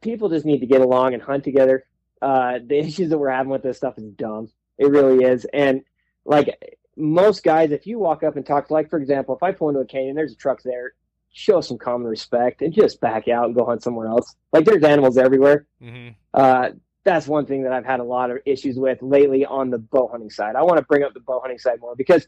people 0.00 0.28
just 0.28 0.44
need 0.46 0.60
to 0.60 0.66
get 0.66 0.80
along 0.80 1.14
and 1.14 1.22
hunt 1.22 1.44
together. 1.44 1.84
Uh, 2.22 2.58
the 2.66 2.78
issues 2.78 3.10
that 3.10 3.18
we're 3.18 3.30
having 3.30 3.50
with 3.50 3.62
this 3.62 3.76
stuff 3.76 3.98
is 3.98 4.04
dumb. 4.12 4.48
It 4.78 4.90
really 4.90 5.24
is. 5.24 5.44
And 5.52 5.82
like 6.24 6.78
most 6.96 7.42
guys, 7.42 7.70
if 7.72 7.86
you 7.86 7.98
walk 7.98 8.22
up 8.22 8.36
and 8.36 8.46
talk, 8.46 8.70
like 8.70 8.90
for 8.90 8.98
example, 8.98 9.34
if 9.34 9.42
I 9.42 9.52
pull 9.52 9.68
into 9.68 9.80
a 9.80 9.86
canyon, 9.86 10.14
there's 10.16 10.32
a 10.32 10.36
truck 10.36 10.62
there. 10.62 10.92
Show 11.36 11.60
some 11.60 11.78
common 11.78 12.06
respect 12.06 12.62
and 12.62 12.72
just 12.72 13.00
back 13.00 13.26
out 13.26 13.46
and 13.46 13.54
go 13.56 13.64
hunt 13.64 13.82
somewhere 13.82 14.06
else. 14.06 14.36
Like 14.52 14.64
there's 14.64 14.84
animals 14.84 15.18
everywhere. 15.18 15.66
hmm 15.80 16.10
Uh, 16.32 16.70
that's 17.02 17.26
one 17.26 17.44
thing 17.44 17.64
that 17.64 17.72
I've 17.72 17.84
had 17.84 18.00
a 18.00 18.04
lot 18.04 18.30
of 18.30 18.38
issues 18.46 18.76
with 18.78 19.02
lately 19.02 19.44
on 19.44 19.68
the 19.68 19.78
bow 19.78 20.08
hunting 20.08 20.30
side. 20.30 20.56
I 20.56 20.62
want 20.62 20.78
to 20.78 20.84
bring 20.84 21.02
up 21.02 21.12
the 21.12 21.20
bow 21.20 21.40
hunting 21.40 21.58
side 21.58 21.80
more 21.80 21.94
because 21.94 22.26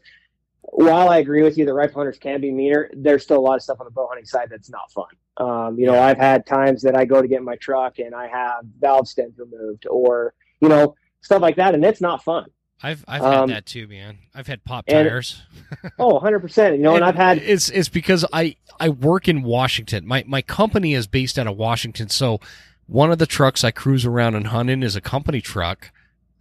while 0.67 1.09
I 1.09 1.17
agree 1.19 1.43
with 1.43 1.57
you 1.57 1.65
that 1.65 1.73
rifle 1.73 1.95
hunters 2.01 2.17
can 2.19 2.41
be 2.41 2.51
meaner, 2.51 2.89
there's 2.93 3.23
still 3.23 3.37
a 3.37 3.41
lot 3.41 3.55
of 3.55 3.61
stuff 3.63 3.79
on 3.79 3.85
the 3.85 3.91
bow 3.91 4.07
hunting 4.07 4.25
side 4.25 4.49
that's 4.49 4.69
not 4.69 4.91
fun. 4.91 5.05
Um, 5.37 5.77
you 5.79 5.85
know. 5.85 5.99
I've 5.99 6.17
had 6.17 6.45
times 6.45 6.81
that 6.83 6.95
I 6.95 7.05
go 7.05 7.21
to 7.21 7.27
get 7.27 7.39
in 7.39 7.45
my 7.45 7.55
truck 7.57 7.99
and 7.99 8.13
I 8.15 8.27
have 8.27 8.65
valve 8.79 9.07
stems 9.07 9.37
removed 9.37 9.85
or, 9.89 10.33
you 10.61 10.67
know, 10.69 10.95
stuff 11.21 11.41
like 11.41 11.55
that, 11.57 11.73
and 11.73 11.83
it's 11.85 12.01
not 12.01 12.23
fun. 12.23 12.45
I've 12.83 13.03
I've 13.07 13.21
Um, 13.23 13.49
had 13.49 13.57
that 13.57 13.65
too, 13.65 13.87
man. 13.87 14.19
I've 14.35 14.45
had 14.47 14.63
pop 14.63 14.85
and- 14.87 15.07
tires. 15.07 15.41
Oh, 15.99 16.19
100%. 16.19 16.73
You 16.77 16.83
know, 16.83 16.95
and, 16.95 17.03
I've 17.03 17.15
had, 17.15 17.39
it's 17.39 17.69
it's 17.69 17.89
because 17.89 18.23
I 18.31 18.55
I 18.79 18.89
work 18.89 19.27
in 19.27 19.41
Washington. 19.43 20.05
My 20.05 20.23
my 20.27 20.41
company 20.41 20.93
is 20.93 21.07
based 21.07 21.39
out 21.39 21.47
of 21.47 21.57
Washington, 21.57 22.09
so 22.09 22.39
one 22.85 23.11
of 23.11 23.17
the 23.17 23.25
trucks 23.25 23.63
I 23.63 23.71
cruise 23.71 24.05
around 24.05 24.35
and 24.35 24.47
hunt 24.47 24.69
in 24.69 24.83
is 24.83 24.95
a 24.95 25.01
company 25.01 25.41
truck. 25.41 25.91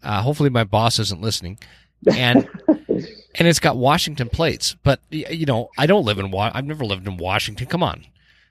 Uh, 0.03 0.23
hopefully, 0.23 0.51
my 0.51 0.63
boss 0.65 0.99
isn't 0.99 1.21
listening, 1.23 1.59
and 2.15 2.47
and 3.39 3.49
it's 3.49 3.61
got 3.61 3.77
Washington 3.77 4.29
plates. 4.29 4.77
But 4.83 5.01
you 5.11 5.47
know, 5.47 5.71
I 5.79 5.87
don't 5.87 6.05
live 6.05 6.19
in 6.19 6.31
Wa- 6.31 6.51
I've 6.55 6.65
never 6.65 6.85
lived 6.85 7.07
in 7.07 7.17
Washington. 7.17 7.67
Come 7.67 7.83
on. 7.83 8.07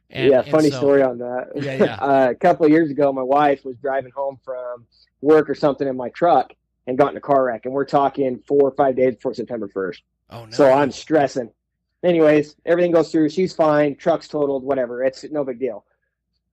And- 0.09 0.31
yeah, 0.31 0.41
funny 0.43 0.69
so- 0.69 0.77
story 0.77 1.01
on 1.01 1.17
that. 1.19 1.51
Yeah, 1.55 1.75
yeah. 1.75 1.95
uh, 2.01 2.29
a 2.31 2.35
couple 2.35 2.65
of 2.65 2.71
years 2.71 2.89
ago, 2.91 3.11
my 3.11 3.21
wife 3.23 3.65
was 3.65 3.75
driving 3.77 4.11
home 4.11 4.39
from 4.43 4.85
work 5.21 5.49
or 5.49 5.55
something 5.55 5.87
in 5.87 5.97
my 5.97 6.09
truck 6.09 6.53
and 6.87 6.97
got 6.97 7.11
in 7.11 7.17
a 7.17 7.21
car 7.21 7.43
wreck. 7.43 7.65
And 7.65 7.73
we're 7.73 7.85
talking 7.85 8.41
four 8.47 8.61
or 8.61 8.71
five 8.71 8.95
days 8.95 9.15
before 9.15 9.33
September 9.33 9.67
1st. 9.67 10.01
Oh 10.29 10.45
no. 10.45 10.51
So 10.51 10.71
I'm 10.71 10.91
stressing. 10.91 11.51
Anyways, 12.03 12.55
everything 12.65 12.91
goes 12.91 13.11
through. 13.11 13.29
She's 13.29 13.53
fine. 13.53 13.95
Truck's 13.95 14.27
totaled. 14.27 14.63
Whatever. 14.63 15.03
It's 15.03 15.23
no 15.31 15.43
big 15.43 15.59
deal. 15.59 15.85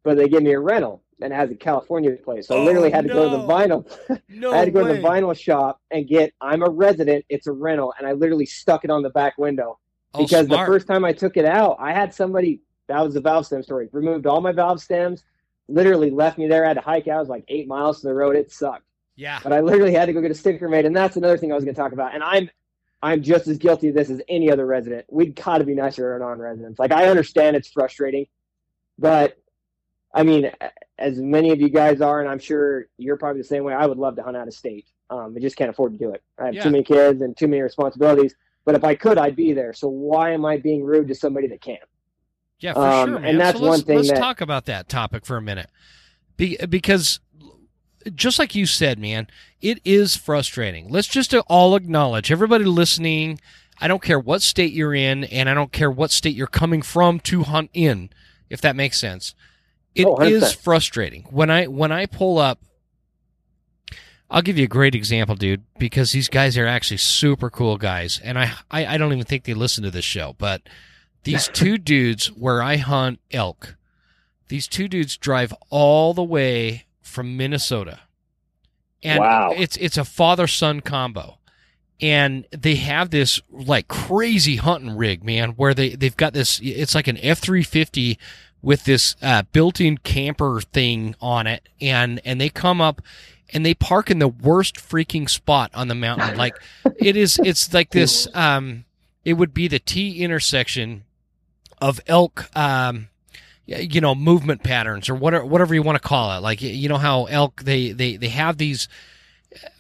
But 0.03 0.17
they 0.17 0.29
give 0.29 0.43
me 0.43 0.53
a 0.53 0.61
rental 0.61 1.03
and 1.23 1.33
it 1.33 1.37
has 1.37 1.51
a 1.51 1.55
California 1.55 2.13
place. 2.17 2.49
So 2.49 2.57
I 2.57 2.61
Oh, 2.61 2.65
literally 2.65 2.91
had 2.91 3.05
to 3.05 3.09
go 3.15 3.31
to 3.31 3.37
the 3.37 3.43
vinyl. 3.45 4.21
no 4.29 4.53
I 4.53 4.59
had 4.59 4.65
to 4.67 4.71
go 4.71 4.87
to 4.87 4.93
the 4.93 5.01
vinyl 5.01 5.37
shop 5.39 5.81
and 5.91 6.07
get. 6.07 6.33
I'm 6.41 6.63
a 6.63 6.69
resident. 6.69 7.25
It's 7.29 7.47
a 7.47 7.53
rental, 7.53 7.95
and 7.99 8.07
I 8.07 8.13
literally 8.13 8.47
stuck 8.47 8.85
it 8.85 8.91
on 8.91 9.03
the 9.03 9.11
back 9.11 9.39
window 9.39 9.79
Oh, 10.15 10.25
because 10.25 10.47
smart. 10.47 10.67
the 10.67 10.73
first 10.73 10.87
time 10.87 11.05
I 11.05 11.13
took 11.13 11.37
it 11.39 11.45
out, 11.47 11.77
I 11.81 11.93
had 11.93 12.13
somebody. 12.15 12.61
That 12.89 13.01
was 13.01 13.15
the 13.15 13.21
valve 13.21 13.47
stem 13.47 13.63
story. 13.63 13.89
Removed 13.93 14.27
all 14.27 14.41
my 14.41 14.53
valve 14.53 14.81
stems. 14.83 15.25
Literally 15.69 16.11
left 16.11 16.37
me 16.37 16.49
there. 16.49 16.65
I 16.65 16.69
had 16.69 16.75
to 16.75 16.81
hike 16.83 17.09
out. 17.09 17.17
It 17.17 17.21
was 17.21 17.29
like 17.29 17.45
eight 17.49 17.67
miles 17.67 18.01
to 18.03 18.09
the 18.09 18.15
road. 18.15 18.37
It 18.37 18.51
sucked 18.53 18.85
yeah. 19.17 19.41
but 19.43 19.53
I 19.53 19.61
literally 19.61 19.93
had 19.95 20.07
to 20.07 20.13
go 20.13 20.21
get 20.21 20.31
a 20.31 20.35
sticker 20.35 20.69
made, 20.69 20.85
and 20.85 20.97
that's 20.97 21.17
another 21.17 21.39
thing 21.39 21.53
I 21.53 21.55
was 21.55 21.65
going 21.65 21.75
to 21.75 21.81
talk 21.81 21.93
about. 21.93 22.15
And 22.15 22.23
I'm, 22.23 22.51
I'm 23.03 23.23
just 23.23 23.47
as 23.47 23.59
guilty 23.59 23.89
of 23.89 23.95
this 23.95 24.11
as 24.11 24.21
any 24.29 24.51
other 24.51 24.67
resident. 24.67 25.07
We've 25.11 25.35
got 25.35 25.59
to 25.59 25.65
be 25.65 25.75
nicer 25.75 26.03
to 26.03 26.09
our 26.09 26.19
non-residents. 26.19 26.79
Like 26.79 26.93
I 26.93 27.07
understand 27.07 27.57
it's 27.57 27.69
frustrating, 27.69 28.27
but 28.99 29.37
I 30.15 30.23
mean, 30.25 30.51
as 30.99 31.19
many 31.19 31.51
of 31.51 31.61
you 31.61 31.69
guys 31.69 32.01
are, 32.01 32.21
and 32.21 32.29
I'm 32.29 32.39
sure 32.39 32.87
you're 32.99 33.17
probably 33.17 33.41
the 33.41 33.49
same 33.49 33.65
way. 33.65 33.75
I 33.75 33.87
would 33.87 33.99
love 33.99 34.17
to 34.17 34.23
hunt 34.23 34.37
out 34.37 34.47
of 34.47 34.55
state. 34.55 34.87
Um, 35.11 35.35
I 35.37 35.41
just 35.41 35.57
can't 35.57 35.71
afford 35.71 35.93
to 35.93 35.99
do 35.99 36.13
it. 36.13 36.23
I 36.39 36.47
have 36.47 36.55
Yeah. 36.55 36.63
too 36.65 36.71
many 36.71 36.85
kids 36.85 37.21
and 37.23 37.37
too 37.37 37.49
many 37.49 37.63
responsibilities. 37.63 38.35
But 38.65 38.75
if 38.77 38.85
I 38.85 38.95
could, 38.95 39.19
I'd 39.19 39.35
be 39.37 39.53
there. 39.53 39.73
So 39.73 39.89
why 39.89 40.31
am 40.31 40.45
I 40.45 40.57
being 40.59 40.85
rude 40.85 41.09
to 41.09 41.15
somebody 41.15 41.49
that 41.49 41.61
can't? 41.61 41.81
Yeah, 42.61 42.75
for 42.75 42.81
Um, 42.87 43.09
sure, 43.09 43.19
and 43.25 43.41
that's 43.41 43.59
so 43.59 43.67
one 43.67 43.81
thing 43.83 43.97
Let's 43.97 44.11
that- 44.11 44.19
talk 44.19 44.41
about 44.41 44.67
that 44.67 44.89
topic 44.89 45.27
for 45.27 45.37
a 45.37 45.43
minute, 45.43 45.69
Be, 46.37 46.57
because 46.69 47.19
just 48.15 48.39
like 48.39 48.55
you 48.55 48.67
said, 48.67 48.99
man, 48.99 49.27
it 49.61 49.81
is 49.85 50.17
frustrating. 50.17 50.89
Let's 50.89 51.09
just 51.09 51.35
all 51.35 51.75
acknowledge, 51.77 52.31
everybody 52.31 52.65
listening. 52.65 53.41
I 53.81 53.89
don't 53.89 54.03
care 54.03 54.19
what 54.19 54.43
state 54.43 54.73
you're 54.73 54.95
in, 54.95 55.25
and 55.25 55.49
I 55.49 55.55
don't 55.55 55.73
care 55.73 55.91
what 55.91 56.13
state 56.13 56.37
you're 56.37 56.47
coming 56.47 56.83
from 56.83 57.19
to 57.21 57.43
hunt 57.43 57.71
in, 57.75 58.11
if 58.49 58.61
that 58.61 58.77
makes 58.77 58.99
sense. 59.01 59.35
It 59.95 60.07
Oh, 60.07 60.17
is 60.21 60.53
frustrating 60.53 61.25
when 61.31 61.51
I 61.51 61.67
when 61.67 61.93
I 61.93 62.07
pull 62.07 62.39
up. 62.39 62.61
I'll 64.31 64.43
give 64.43 64.57
you 64.57 64.65
a 64.65 64.69
great 64.69 64.95
example, 64.95 65.35
dude, 65.35 65.63
because 65.79 66.13
these 66.13 66.29
guys 66.31 66.57
are 66.57 66.67
actually 66.67 66.97
super 66.97 67.51
cool 67.51 67.77
guys, 67.77 68.19
and 68.25 68.39
I 68.39 68.53
I, 68.71 68.87
I 68.87 68.97
don't 68.99 69.13
even 69.13 69.25
think 69.27 69.45
they 69.45 69.55
listen 69.55 69.85
to 69.85 69.91
this 69.91 70.05
show, 70.05 70.35
but 70.39 70.63
these 71.25 71.49
two 71.53 71.77
dudes 71.77 72.29
where 72.29 72.63
I 72.63 72.77
hunt 72.77 73.21
elk, 73.31 73.77
these 74.49 74.67
two 74.67 74.89
dudes 74.89 75.17
drive 75.19 75.53
all 75.69 76.15
the 76.15 76.23
way 76.25 76.87
from 77.03 77.37
Minnesota, 77.37 78.01
and 79.03 79.21
Wow. 79.21 79.53
it's 79.55 79.77
it's 79.77 79.99
a 79.99 80.05
father 80.05 80.47
son 80.47 80.81
combo. 80.81 81.39
And 82.01 82.47
they 82.51 82.75
have 82.77 83.11
this 83.11 83.41
like 83.49 83.87
crazy 83.87 84.57
hunting 84.57 84.97
rig, 84.97 85.23
man, 85.23 85.51
where 85.51 85.73
they, 85.73 85.91
they've 85.91 86.17
got 86.17 86.33
this, 86.33 86.59
it's 86.61 86.97
like 86.97 87.07
an 87.07 87.17
F 87.19 87.39
350 87.39 88.19
with 88.63 88.85
this 88.85 89.17
uh, 89.21 89.43
built-in 89.53 89.99
camper 89.99 90.61
thing 90.61 91.15
on 91.21 91.47
it, 91.47 91.69
and 91.81 92.21
and 92.25 92.41
they 92.41 92.49
come 92.49 92.81
up 92.81 93.03
and 93.53 93.67
they 93.67 93.75
park 93.75 94.11
in 94.11 94.19
the 94.19 94.29
worst 94.29 94.77
freaking 94.77 95.29
spot 95.29 95.71
on 95.75 95.89
the 95.89 95.95
mountain. 95.95 96.37
Like 96.43 96.57
it 96.99 97.17
is, 97.17 97.39
it's 97.45 97.73
like 97.75 97.91
this. 97.91 98.27
Um, 98.35 98.85
it 99.25 99.35
would 99.35 99.53
be 99.53 99.69
the 99.69 99.79
T 99.79 100.23
intersection 100.23 101.05
of 101.81 102.01
elk. 102.07 102.49
Um, 102.57 103.09
you 103.65 104.01
know, 104.01 104.15
movement 104.15 104.65
patterns 104.65 105.09
or 105.09 105.15
whatever, 105.15 105.47
whatever 105.47 105.73
you 105.75 105.83
want 105.83 106.01
to 106.01 106.07
call 106.07 106.37
it. 106.37 106.41
Like 106.41 106.61
you 106.61 106.89
know 106.89 106.99
how 106.99 107.27
elk 107.27 107.63
they 107.63 107.93
they 107.93 108.17
they 108.17 108.29
have 108.29 108.59
these. 108.59 108.89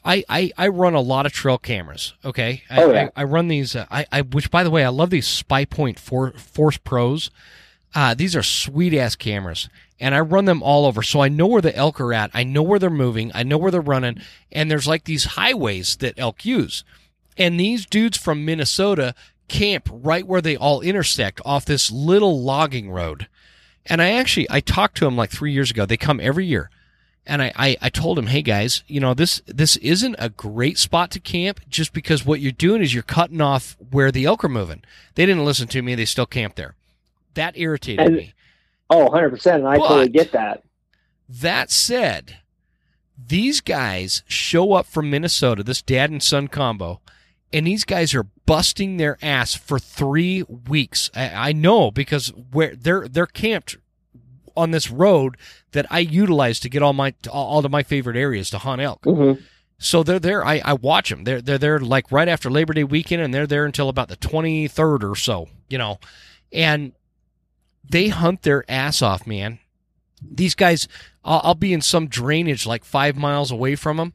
I, 0.05 0.22
I, 0.28 0.53
I 0.59 0.68
run 0.68 0.95
a 0.95 1.01
lot 1.01 1.24
of 1.24 1.33
trail 1.33 1.57
cameras. 1.57 2.12
Okay, 2.24 2.62
I, 2.68 2.83
Oh, 2.83 2.93
yeah. 2.93 3.09
I, 3.16 3.22
I 3.22 3.24
run 3.24 3.49
these. 3.49 3.74
Uh, 3.74 3.87
I, 3.91 4.07
I 4.12 4.20
which 4.22 4.51
by 4.51 4.62
the 4.64 4.70
way 4.70 4.85
I 4.85 4.89
love 4.89 5.11
these 5.11 5.26
Spypoint 5.26 5.99
for, 5.99 6.33
Force 6.33 6.76
Pros. 6.76 7.30
Uh, 7.95 8.14
these 8.14 8.34
are 8.34 8.43
sweet 8.43 8.95
ass 8.95 9.16
cameras, 9.16 9.68
and 10.01 10.14
I 10.14 10.20
run 10.20 10.47
them 10.47 10.62
all 10.62 10.86
over, 10.86 11.03
so 11.03 11.20
I 11.20 11.28
know 11.28 11.47
where 11.47 11.61
the 11.61 11.76
elk 11.76 12.01
are 12.01 12.14
at. 12.14 12.30
I 12.32 12.43
know 12.43 12.62
where 12.62 12.78
they're 12.78 12.90
moving. 12.90 13.30
I 13.34 13.43
know 13.43 13.59
where 13.59 13.70
they're 13.70 13.80
running, 13.80 14.20
and 14.51 14.70
there's 14.70 14.86
like 14.86 15.05
these 15.05 15.24
highways 15.24 15.97
that 15.97 16.14
elk 16.18 16.45
use, 16.45 16.84
and 17.36 17.61
these 17.61 17.86
dudes 17.86 18.16
from 18.16 18.45
Minnesota 18.45 19.14
camp 19.49 19.88
right 19.93 20.26
where 20.26 20.40
they 20.40 20.57
all 20.57 20.80
intersect 20.80 21.40
off 21.45 21.64
this 21.64 21.90
little 21.90 22.43
logging 22.43 22.90
road. 22.90 23.28
And 23.84 24.01
I 24.01 24.12
actually 24.12 24.47
I 24.51 24.61
talked 24.61 24.97
to 24.99 25.05
them 25.05 25.16
like 25.16 25.30
three 25.30 25.53
years 25.53 25.70
ago. 25.70 25.86
They 25.86 25.97
come 25.97 26.20
every 26.20 26.47
year. 26.47 26.70
And 27.24 27.40
I, 27.40 27.53
I, 27.55 27.76
I 27.80 27.88
told 27.88 28.18
him, 28.18 28.26
hey 28.26 28.43
guys, 28.43 28.82
you 28.88 28.99
know, 28.99 29.14
this 29.14 29.43
this 29.47 29.76
isn't 29.76 30.16
a 30.18 30.28
great 30.28 30.78
spot 30.78 31.11
to 31.12 31.20
camp 31.20 31.61
just 31.68 31.93
because 31.93 32.26
what 32.26 32.40
you're 32.40 32.51
doing 32.51 32.82
is 32.82 32.95
you're 32.95 33.05
cutting 33.05 33.40
off 33.40 33.76
where 33.90 34.11
the 34.11 34.24
elk 34.24 34.45
are 34.45 34.49
moving. 34.49 34.82
They 35.14 35.26
didn't 35.26 35.45
listen 35.45 35.68
to 35.68 35.82
me, 35.82 35.95
they 35.95 36.05
still 36.05 36.26
camped 36.26 36.57
there. 36.57 36.74
That 37.35 37.57
irritated 37.57 38.07
And- 38.07 38.16
me. 38.16 38.35
Oh, 38.91 39.09
100%. 39.09 39.55
And 39.57 39.68
I 39.68 39.76
totally 39.78 40.09
get 40.11 40.33
that. 40.33 40.62
That 41.28 41.70
said, 41.70 42.39
these 43.16 43.61
guys 43.62 44.22
show 44.26 44.74
up 44.74 44.85
from 44.87 45.09
Minnesota, 45.09 45.62
this 45.62 45.80
dad 45.80 46.11
and 46.11 46.22
son 46.22 46.47
combo, 46.49 47.01
and 47.53 47.66
these 47.66 47.85
guys 47.85 48.14
are 48.14 48.26
busting 48.45 48.97
their 48.99 49.16
ass 49.22 49.55
for 49.55 49.78
three 49.78 50.43
weeks. 50.43 51.11
I, 51.14 51.49
I 51.49 51.53
know 51.53 51.91
because 51.91 52.28
where 52.51 52.74
they're 52.76 53.09
they're 53.09 53.26
camped 53.26 53.76
on 54.57 54.72
this 54.72 54.91
road 54.91 55.37
that 55.70 55.87
I 55.91 56.01
utilize 56.01 56.61
to 56.61 56.68
get 56.68 56.83
all 56.83 56.93
my 56.93 57.14
all, 57.30 57.62
to 57.62 57.68
my 57.70 57.83
favorite 57.83 58.16
areas 58.16 58.51
to 58.51 58.59
hunt 58.59 58.83
elk. 58.83 59.05
hmm 59.05 59.33
So 59.78 60.03
they're 60.03 60.18
there. 60.18 60.45
I, 60.45 60.61
I 60.64 60.72
watch 60.74 61.09
them. 61.09 61.24
They're 61.24 61.41
they're 61.41 61.57
there 61.59 61.78
like 61.78 62.11
right 62.12 62.28
after 62.28 62.51
Labor 62.51 62.74
Day 62.74 62.85
weekend, 62.85 63.22
and 63.22 63.33
they're 63.33 63.47
there 63.47 63.64
until 63.64 63.89
about 63.89 64.09
the 64.09 64.16
twenty 64.16 64.68
third 64.68 65.03
or 65.05 65.16
so. 65.16 65.49
You 65.70 65.78
know, 65.78 65.99
and 66.53 66.93
they 67.89 68.09
hunt 68.09 68.43
their 68.43 68.64
ass 68.70 69.03
off, 69.03 69.26
man. 69.26 69.59
These 70.20 70.55
guys, 70.55 70.87
I'll, 71.24 71.41
I'll 71.45 71.55
be 71.55 71.72
in 71.72 71.80
some 71.80 72.07
drainage 72.09 72.66
like 72.66 72.85
five 72.85 73.16
miles 73.16 73.51
away 73.51 73.74
from 73.76 73.97
them, 73.97 74.12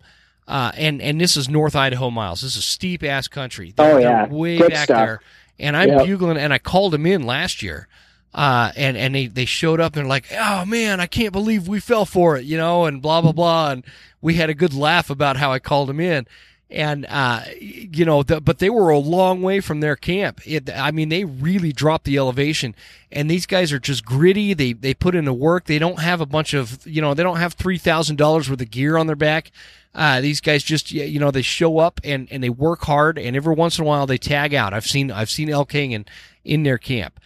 uh, 0.47 0.71
and 0.75 1.01
and 1.01 1.19
this 1.19 1.35
is 1.35 1.49
North 1.49 1.75
Idaho 1.75 2.09
miles. 2.09 2.41
This 2.41 2.55
is 2.55 2.63
steep 2.65 3.03
ass 3.03 3.27
country. 3.27 3.73
They're, 3.75 3.91
Oh, 3.95 3.99
they're 3.99 4.01
yeah. 4.09 4.27
way 4.27 4.57
Good 4.59 4.71
back 4.71 4.85
stuff. 4.85 4.97
there, 4.97 5.19
and 5.59 5.75
I'm 5.75 5.89
Yep. 5.89 6.05
bugling, 6.05 6.37
and 6.37 6.53
I 6.53 6.59
called 6.59 6.93
them 6.93 7.05
in 7.05 7.23
last 7.23 7.61
year. 7.61 7.87
Uh, 8.33 8.71
and, 8.75 8.95
and 8.97 9.15
they, 9.15 9.25
they 9.25 9.45
showed 9.45 9.79
up 9.79 9.95
and 9.95 10.01
they're 10.03 10.09
like, 10.09 10.25
oh 10.37 10.63
man, 10.65 10.99
I 10.99 11.07
can't 11.07 11.31
believe 11.31 11.67
we 11.67 11.79
fell 11.79 12.05
for 12.05 12.37
it, 12.37 12.43
you 12.45 12.55
know, 12.57 12.85
and 12.85 13.01
blah, 13.01 13.19
blah, 13.21 13.31
blah. 13.31 13.71
And 13.71 13.83
we 14.21 14.35
had 14.35 14.49
a 14.49 14.53
good 14.53 14.75
laugh 14.75 15.09
about 15.09 15.37
how 15.37 15.51
I 15.53 15.57
called 15.59 15.89
them 15.89 15.99
in. 15.99 16.27
And, 16.69 17.05
uh, 17.07 17.43
you 17.59 18.03
know, 18.03 18.23
the, 18.23 18.41
but 18.41 18.59
they 18.59 18.69
were 18.69 18.89
a 18.89 18.97
long 18.97 19.41
way 19.41 19.61
from 19.61 19.79
their 19.79 19.95
camp. 19.95 20.41
It, 20.45 20.69
I 20.69 20.91
mean, 20.91 21.07
they 21.07 21.23
really 21.23 21.71
dropped 21.71 22.03
the 22.03 22.17
elevation 22.17 22.75
and 23.09 23.31
these 23.31 23.45
guys 23.45 23.71
are 23.71 23.79
just 23.79 24.03
gritty. 24.03 24.53
They, 24.53 24.73
they 24.73 24.93
put 24.93 25.15
in 25.15 25.23
the 25.23 25.33
work. 25.33 25.65
They 25.65 25.79
don't 25.79 26.01
have 26.01 26.19
a 26.19 26.25
bunch 26.25 26.53
of, 26.53 26.85
you 26.85 27.01
know, 27.01 27.13
they 27.13 27.23
don't 27.23 27.37
have 27.37 27.55
$3,000 27.55 28.49
worth 28.49 28.61
of 28.61 28.71
gear 28.71 28.97
on 28.97 29.07
their 29.07 29.15
back. 29.15 29.51
Uh, 29.95 30.19
these 30.19 30.41
guys 30.41 30.61
just, 30.61 30.91
you 30.91 31.19
know, 31.19 31.31
they 31.31 31.41
show 31.41 31.79
up 31.79 32.01
and, 32.03 32.27
and 32.31 32.43
they 32.43 32.49
work 32.49 32.81
hard 32.81 33.17
and 33.17 33.35
every 33.35 33.55
once 33.55 33.79
in 33.79 33.85
a 33.85 33.87
while 33.87 34.05
they 34.05 34.17
tag 34.17 34.53
out. 34.53 34.73
I've 34.73 34.85
seen, 34.85 35.09
I've 35.09 35.29
seen 35.29 35.49
elk 35.49 35.71
hanging 35.71 36.05
in 36.43 36.63
their 36.63 36.77
camp. 36.77 37.19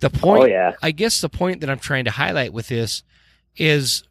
The 0.00 0.10
point 0.10 0.44
Oh, 0.44 0.46
yeah. 0.46 0.72
I 0.82 0.92
guess 0.92 1.20
the 1.20 1.28
point 1.28 1.60
that 1.60 1.68
I'm 1.68 1.78
trying 1.78 2.06
to 2.06 2.10
highlight 2.12 2.52
with 2.52 2.68
this 2.68 3.02
is 3.56 4.04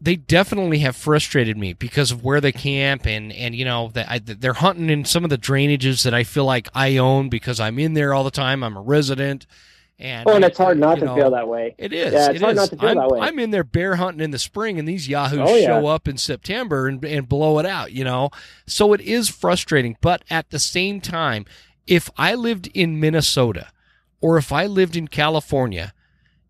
they 0.00 0.16
definitely 0.16 0.78
have 0.78 0.96
frustrated 0.96 1.56
me 1.58 1.72
because 1.74 2.10
of 2.10 2.24
where 2.24 2.40
they 2.40 2.52
camp 2.52 3.06
and 3.06 3.32
and 3.32 3.54
you 3.54 3.64
know 3.64 3.90
that 3.94 4.10
I, 4.10 4.18
they're 4.18 4.54
hunting 4.54 4.88
in 4.90 5.04
some 5.04 5.24
of 5.24 5.30
the 5.30 5.38
drainages 5.38 6.04
that 6.04 6.14
I 6.14 6.24
feel 6.24 6.44
like 6.44 6.68
I 6.74 6.96
own 6.96 7.28
because 7.28 7.60
I'm 7.60 7.78
in 7.78 7.94
there 7.94 8.14
all 8.14 8.24
the 8.24 8.30
time. 8.30 8.64
I'm 8.64 8.76
a 8.76 8.80
resident, 8.80 9.46
and 9.98 10.26
Oh, 10.28 10.34
and 10.34 10.44
it's 10.44 10.56
hard 10.56 10.78
not 10.78 10.96
you 10.96 11.00
to 11.00 11.06
know, 11.06 11.14
feel 11.16 11.30
that 11.32 11.48
way. 11.48 11.74
It 11.76 11.92
is. 11.92 12.12
Yeah, 12.12 12.30
it's 12.30 12.36
it 12.36 12.42
hard 12.42 12.52
is. 12.52 12.56
not 12.62 12.70
to 12.70 12.76
feel 12.76 12.88
I'm, 12.88 12.96
that 12.96 13.08
way. 13.08 13.20
I'm 13.20 13.38
in 13.38 13.50
there 13.50 13.64
bear 13.64 13.96
hunting 13.96 14.24
in 14.24 14.30
the 14.30 14.38
spring, 14.38 14.78
and 14.78 14.88
these 14.88 15.06
yahoos 15.08 15.40
Oh, 15.42 15.54
yeah. 15.54 15.66
show 15.66 15.86
up 15.86 16.08
in 16.08 16.16
September 16.16 16.88
and, 16.88 17.04
and 17.04 17.28
blow 17.28 17.58
it 17.58 17.66
out. 17.66 17.92
You 17.92 18.04
know, 18.04 18.30
so 18.66 18.92
it 18.94 19.00
is 19.02 19.28
frustrating. 19.28 19.96
But 20.00 20.24
at 20.30 20.50
the 20.50 20.58
same 20.58 21.00
time, 21.02 21.44
if 21.86 22.08
I 22.16 22.34
lived 22.34 22.68
in 22.72 22.98
Minnesota 23.00 23.68
or 24.22 24.38
if 24.38 24.50
I 24.52 24.66
lived 24.66 24.96
in 24.96 25.08
California, 25.08 25.92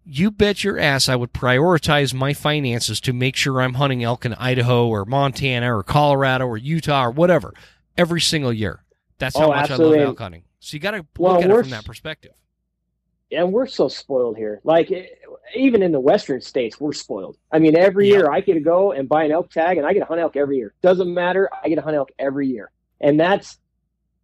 you 0.04 0.30
bet 0.30 0.64
your 0.64 0.78
ass 0.78 1.08
I 1.08 1.16
would 1.16 1.32
prioritize 1.32 2.12
my 2.14 2.32
finances 2.34 3.00
to 3.02 3.12
make 3.12 3.36
sure 3.36 3.60
I'm 3.60 3.74
hunting 3.74 4.02
elk 4.02 4.24
in 4.24 4.34
Idaho 4.34 4.88
or 4.88 5.04
Montana 5.04 5.76
or 5.76 5.82
Colorado 5.82 6.46
or 6.46 6.56
Utah 6.56 7.06
or 7.06 7.10
whatever 7.10 7.52
every 7.96 8.20
single 8.20 8.52
year. 8.52 8.82
That's 9.18 9.36
how 9.36 9.46
Oh, 9.46 9.48
much 9.48 9.70
absolutely. 9.70 9.98
I 9.98 10.00
love 10.02 10.08
elk 10.10 10.18
hunting. 10.20 10.42
So 10.60 10.74
you 10.74 10.80
got 10.80 10.92
to 10.92 11.06
Well, 11.18 11.34
look 11.34 11.44
at 11.44 11.50
it 11.50 11.60
from 11.60 11.70
that 11.70 11.84
perspective. 11.84 12.32
and 13.32 13.52
we're 13.52 13.66
so 13.66 13.88
spoiled 13.88 14.36
here. 14.36 14.60
Like 14.64 14.90
even 15.54 15.82
in 15.82 15.92
the 15.92 16.00
western 16.00 16.40
states, 16.40 16.80
we're 16.80 16.92
spoiled. 16.92 17.36
I 17.52 17.58
mean, 17.58 17.76
every 17.76 18.08
Yeah. 18.08 18.16
year 18.18 18.30
I 18.32 18.40
get 18.40 18.54
to 18.54 18.60
go 18.60 18.92
and 18.92 19.08
buy 19.08 19.24
an 19.24 19.32
elk 19.32 19.50
tag, 19.50 19.76
and 19.78 19.86
I 19.86 19.92
get 19.92 20.00
to 20.00 20.04
hunt 20.06 20.20
elk 20.20 20.36
every 20.36 20.56
year. 20.56 20.74
Doesn't 20.82 21.12
matter. 21.12 21.48
I 21.62 21.68
get 21.68 21.76
to 21.76 21.82
hunt 21.82 21.96
elk 21.96 22.10
every 22.18 22.48
year, 22.48 22.70
and 23.00 23.18
that's 23.20 23.58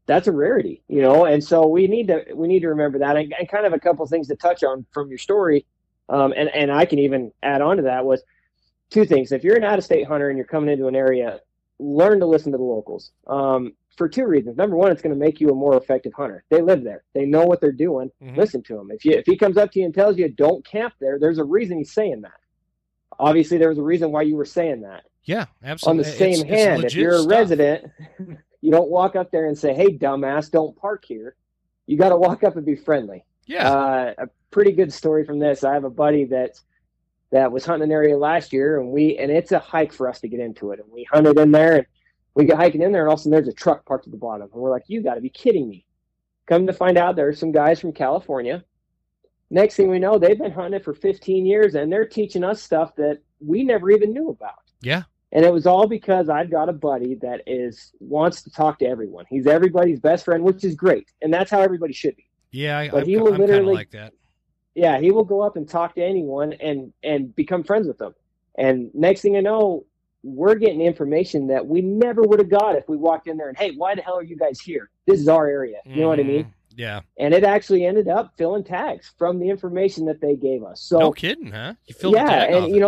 that's 0.07 0.29
a 0.29 0.33
rarity, 0.33 0.83
you 0.89 1.03
know. 1.03 1.25
And 1.25 1.43
so 1.43 1.67
we 1.67 1.87
need 1.89 2.09
to 2.09 2.25
we 2.35 2.49
need 2.49 2.61
to 2.61 2.69
remember 2.69 2.99
that. 3.01 3.17
And, 3.17 3.35
and 3.39 3.49
kind 3.49 3.67
of 3.67 3.73
a 3.73 3.81
couple 3.81 4.07
things 4.07 4.29
to 4.29 4.37
touch 4.37 4.63
on 4.65 4.87
from 4.93 5.09
your 5.09 5.19
story, 5.19 5.67
um, 6.09 6.33
and 6.37 6.49
and 6.51 6.71
I 6.73 6.87
can 6.87 6.99
even 7.01 7.33
add 7.43 7.61
on 7.61 7.77
to 7.79 7.83
that 7.85 8.05
was 8.05 8.23
two 8.91 9.05
things. 9.05 9.33
If 9.33 9.43
you're 9.45 9.57
an 9.57 9.65
out 9.65 9.79
of 9.79 9.85
state 9.85 10.07
hunter 10.07 10.29
and 10.29 10.39
you're 10.39 10.47
coming 10.47 10.71
into 10.71 10.87
an 10.87 10.95
area, 10.97 11.41
learn 11.79 12.21
to 12.21 12.27
listen 12.27 12.53
to 12.53 12.59
the 12.59 12.65
locals. 12.65 13.11
Um, 13.27 13.73
for 13.97 14.09
two 14.11 14.27
reasons. 14.27 14.59
Number 14.59 14.77
one, 14.77 14.93
it's 14.93 15.01
going 15.01 15.15
to 15.15 15.19
make 15.19 15.41
you 15.41 15.49
a 15.49 15.55
more 15.55 15.75
effective 15.75 16.13
hunter. 16.13 16.45
They 16.51 16.61
live 16.61 16.85
there. 16.85 17.03
They 17.15 17.25
know 17.25 17.47
what 17.47 17.63
they're 17.63 17.73
doing 17.73 18.11
Mhm. 18.23 18.37
listen 18.37 18.63
to 18.65 18.75
them. 18.77 18.91
If 18.91 19.07
you 19.07 19.13
if 19.13 19.25
he 19.25 19.37
comes 19.39 19.57
up 19.57 19.71
to 19.73 19.79
you 19.81 19.87
and 19.87 19.95
tells 19.95 20.19
you 20.19 20.29
don't 20.29 20.63
camp 20.67 20.93
there, 21.01 21.19
there's 21.19 21.39
a 21.39 21.45
reason 21.45 21.79
he's 21.79 21.93
saying 21.95 22.21
that. 22.21 22.39
Obviously, 23.19 23.57
there 23.57 23.71
was 23.71 23.79
a 23.79 23.83
reason 23.83 24.13
why 24.13 24.23
you 24.23 24.37
were 24.37 24.45
saying 24.45 24.83
that. 24.83 25.05
Yeah, 25.25 25.47
absolutely. 25.65 26.05
On 26.05 26.05
the 26.05 26.17
same 26.19 26.29
It's- 26.33 26.43
it's 26.43 26.51
hand, 26.65 26.85
if 26.85 26.95
you're 26.95 27.15
a 27.15 27.19
stuff. 27.21 27.31
resident, 27.33 27.91
you 28.61 28.71
don't 28.71 28.91
walk 28.91 29.17
up 29.17 29.31
there 29.31 29.47
and 29.47 29.59
say, 29.59 29.75
"Hey, 29.75 29.97
dumbass, 29.97 30.51
don't 30.51 30.77
park 30.77 31.05
here." 31.07 31.37
You 31.87 31.97
got 31.97 32.09
to 32.09 32.17
walk 32.17 32.43
up 32.45 32.57
and 32.57 32.67
be 32.67 32.75
friendly. 32.77 33.25
yeah. 33.47 33.71
Uh, 33.71 34.15
a 34.19 34.29
pretty 34.51 34.73
good 34.73 34.93
story 34.93 35.25
from 35.25 35.39
this. 35.39 35.63
I 35.63 35.75
have 35.75 35.85
a 35.85 35.91
buddy 35.91 36.25
that 36.27 36.59
that 37.31 37.53
was 37.53 37.65
hunting 37.65 37.89
an 37.89 37.93
area 37.93 38.17
last 38.17 38.53
year, 38.53 38.81
and 38.81 38.91
we 38.91 39.17
and 39.19 39.31
it's 39.31 39.53
a 39.53 39.59
hike 39.59 39.93
for 39.93 40.09
us 40.09 40.21
to 40.21 40.29
get 40.29 40.41
into 40.41 40.73
it. 40.73 40.81
And 40.81 40.91
we 40.91 41.05
hunted 41.05 41.39
in 41.39 41.53
there, 41.53 41.77
and 41.79 41.87
we 42.35 42.45
get 42.45 42.57
hiking 42.57 42.83
in 42.83 42.93
there, 42.93 43.03
and 43.03 43.09
all 43.09 43.15
of 43.15 43.21
a 43.21 43.23
sudden 43.23 43.33
there's 43.33 43.49
a 43.49 43.53
truck 43.53 43.85
parked 43.85 44.07
at 44.07 44.13
the 44.13 44.19
bottom, 44.19 44.49
and 44.53 44.61
we're 44.61 44.71
like, 44.71 44.85
"You 44.89 45.03
got 45.03 45.15
to 45.15 45.21
be 45.21 45.31
kidding 45.31 45.69
me!" 45.69 45.85
Come 46.47 46.67
to 46.67 46.73
find 46.73 46.97
out, 46.97 47.17
there 47.17 47.29
are 47.29 47.35
some 47.35 47.51
guys 47.53 47.81
from 47.81 47.93
California. 47.93 48.65
Next 49.51 49.75
thing 49.77 49.91
we 49.91 49.99
know, 49.99 50.19
they've 50.19 50.39
been 50.39 50.53
hunting 50.53 50.75
it 50.75 50.85
for 50.85 50.95
15 50.95 51.45
years, 51.45 51.75
and 51.75 51.93
they're 51.93 52.07
teaching 52.07 52.45
us 52.45 52.63
stuff 52.63 52.95
that 52.97 53.19
we 53.41 53.65
never 53.65 53.91
even 53.91 54.13
knew 54.13 54.31
about. 54.31 54.59
Yeah. 54.81 55.03
And 55.37 55.45
it 55.45 55.53
was 55.53 55.67
all 55.67 55.87
because 55.87 56.31
I've 56.31 56.51
got 56.51 56.71
a 56.71 56.73
buddy 56.73 57.15
that 57.17 57.43
is 57.47 57.93
wants 58.01 58.41
to 58.45 58.51
talk 58.51 58.79
to 58.79 58.87
everyone. 58.87 59.27
He's 59.29 59.47
everybody's 59.47 60.01
best 60.01 60.25
friend, 60.25 60.43
which 60.43 60.65
is 60.65 60.75
great, 60.75 61.13
and 61.21 61.33
that's 61.33 61.51
how 61.51 61.61
everybody 61.61 61.93
should 61.93 62.17
be 62.17 62.25
Yeah, 62.53 62.79
I, 62.79 62.89
But 62.89 63.03
I'm, 63.03 63.07
he 63.07 63.19
will 63.19 63.35
I'm 63.35 63.41
literally- 63.41 63.75
like 63.75 63.91
that. 63.91 64.15
yeah, 64.75 64.99
he 64.99 65.11
will 65.11 65.25
go 65.25 65.43
up 65.43 65.57
and 65.57 65.69
talk 65.69 65.95
to 65.97 66.03
anyone 66.03 66.55
and 66.55 66.91
and 67.05 67.37
become 67.37 67.63
friends 67.65 67.87
with 67.87 67.99
them. 67.99 68.15
And 68.57 68.91
next 68.95 69.21
thing 69.21 69.37
I 69.37 69.41
know, 69.41 69.85
we're 70.23 70.55
getting 70.55 70.81
information 70.81 71.49
that 71.49 71.67
we 71.67 71.83
never 71.83 72.23
would 72.23 72.39
have 72.39 72.49
got 72.49 72.75
if 72.77 72.89
we 72.89 72.97
walked 72.97 73.29
in 73.29 73.37
there 73.37 73.51
and 73.51 73.59
hey, 73.59 73.73
why 73.77 73.95
the 73.95 74.01
hell 74.01 74.17
are 74.17 74.25
you 74.25 74.37
guys 74.39 74.59
here? 74.59 74.89
This 75.07 75.21
is 75.21 75.29
our 75.29 75.47
area. 75.47 75.77
You 75.85 76.01
know 76.01 76.09
what 76.09 76.19
I 76.19 76.23
mean? 76.23 76.45
Mhm. 76.45 76.53
Yeah. 76.77 77.01
And 77.19 77.35
it 77.35 77.45
actually 77.45 77.85
ended 77.85 78.09
up 78.09 78.33
filling 78.39 78.65
tags 78.65 79.13
from 79.19 79.39
the 79.39 79.49
information 79.51 80.07
that 80.07 80.21
they 80.23 80.35
gave 80.35 80.63
us. 80.65 80.81
So 80.81 80.99
no 80.99 81.13
kidding, 81.13 81.53
huh? 81.53 81.75
You 81.87 81.95
filled 81.95 82.15
yeah, 82.15 82.45
and 82.45 82.69
you 82.75 82.77
it. 82.77 82.81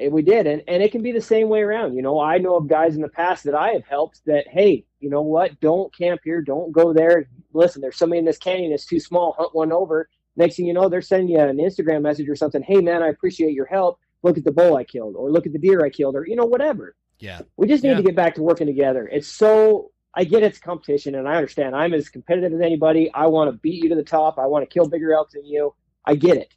Know, 0.00 0.08
we 0.10 0.22
did, 0.22 0.46
and 0.46 0.62
and 0.68 0.82
it 0.82 0.92
can 0.92 1.02
be 1.02 1.12
the 1.12 1.20
same 1.20 1.48
way 1.48 1.60
around. 1.60 1.94
You 1.94 2.02
know, 2.02 2.20
I 2.20 2.38
know 2.38 2.56
of 2.56 2.68
guys 2.68 2.96
in 2.96 3.02
the 3.02 3.08
past 3.08 3.44
that 3.44 3.54
I 3.54 3.70
have 3.70 3.84
helped 3.86 4.24
that 4.26 4.46
hey, 4.48 4.84
you 5.00 5.10
know 5.10 5.22
what? 5.22 5.60
Don't 5.60 5.94
camp 5.96 6.20
here. 6.24 6.42
Don't 6.42 6.72
go 6.72 6.92
there. 6.92 7.28
Listen, 7.52 7.80
there's 7.82 7.96
somebody 7.96 8.18
in 8.18 8.24
this 8.24 8.38
canyon 8.38 8.70
that's 8.70 8.86
too 8.86 9.00
small. 9.00 9.34
Hunt 9.38 9.54
one 9.54 9.72
over. 9.72 10.08
Next 10.36 10.56
thing 10.56 10.66
you 10.66 10.72
know, 10.72 10.88
they're 10.88 11.02
sending 11.02 11.28
you 11.28 11.38
an 11.38 11.58
Instagram 11.58 12.02
message 12.02 12.28
or 12.28 12.34
something. 12.36 12.62
Hey 12.62 12.80
man, 12.80 13.02
I 13.02 13.08
appreciate 13.08 13.52
your 13.52 13.66
help. 13.66 14.00
Look 14.22 14.38
at 14.38 14.44
the 14.44 14.52
bull 14.52 14.76
I 14.76 14.84
killed, 14.84 15.14
or 15.16 15.30
look 15.30 15.46
at 15.46 15.52
the 15.52 15.58
deer 15.58 15.84
I 15.84 15.90
killed, 15.90 16.16
or 16.16 16.26
you 16.26 16.34
know 16.36 16.46
whatever. 16.46 16.96
Yeah. 17.20 17.42
We 17.56 17.68
just 17.68 17.82
need 17.84 17.90
Yeah. 17.90 17.96
to 17.96 18.02
get 18.02 18.16
back 18.16 18.34
to 18.36 18.42
working 18.42 18.66
together. 18.66 19.06
It's 19.06 19.28
so 19.28 19.92
I 20.14 20.24
get 20.24 20.42
it's 20.42 20.58
competition, 20.58 21.14
and 21.14 21.28
I 21.28 21.36
understand. 21.36 21.74
I'm 21.76 21.92
as 21.94 22.08
competitive 22.08 22.52
as 22.52 22.60
anybody. 22.60 23.10
I 23.12 23.26
want 23.26 23.50
to 23.50 23.58
beat 23.58 23.82
you 23.82 23.88
to 23.90 23.94
the 23.94 24.02
top. 24.04 24.38
I 24.38 24.46
want 24.46 24.68
to 24.68 24.72
kill 24.72 24.88
bigger 24.88 25.12
elk 25.12 25.30
than 25.30 25.44
you. 25.44 25.74
I 26.04 26.14
get 26.16 26.36
it, 26.36 26.52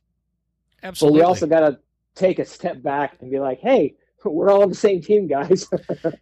Absolutely. 0.83 1.19
but 1.19 1.23
we 1.23 1.27
also 1.27 1.47
got 1.47 1.59
to 1.61 1.79
take 2.17 2.39
a 2.39 2.45
step 2.45 2.81
back 2.81 3.15
and 3.21 3.29
be 3.31 3.39
like, 3.39 3.59
hey, 3.59 3.93
we're 4.23 4.49
all 4.49 4.63
on 4.63 4.69
the 4.69 4.75
same 4.75 5.01
team, 5.01 5.27
guys. 5.27 5.67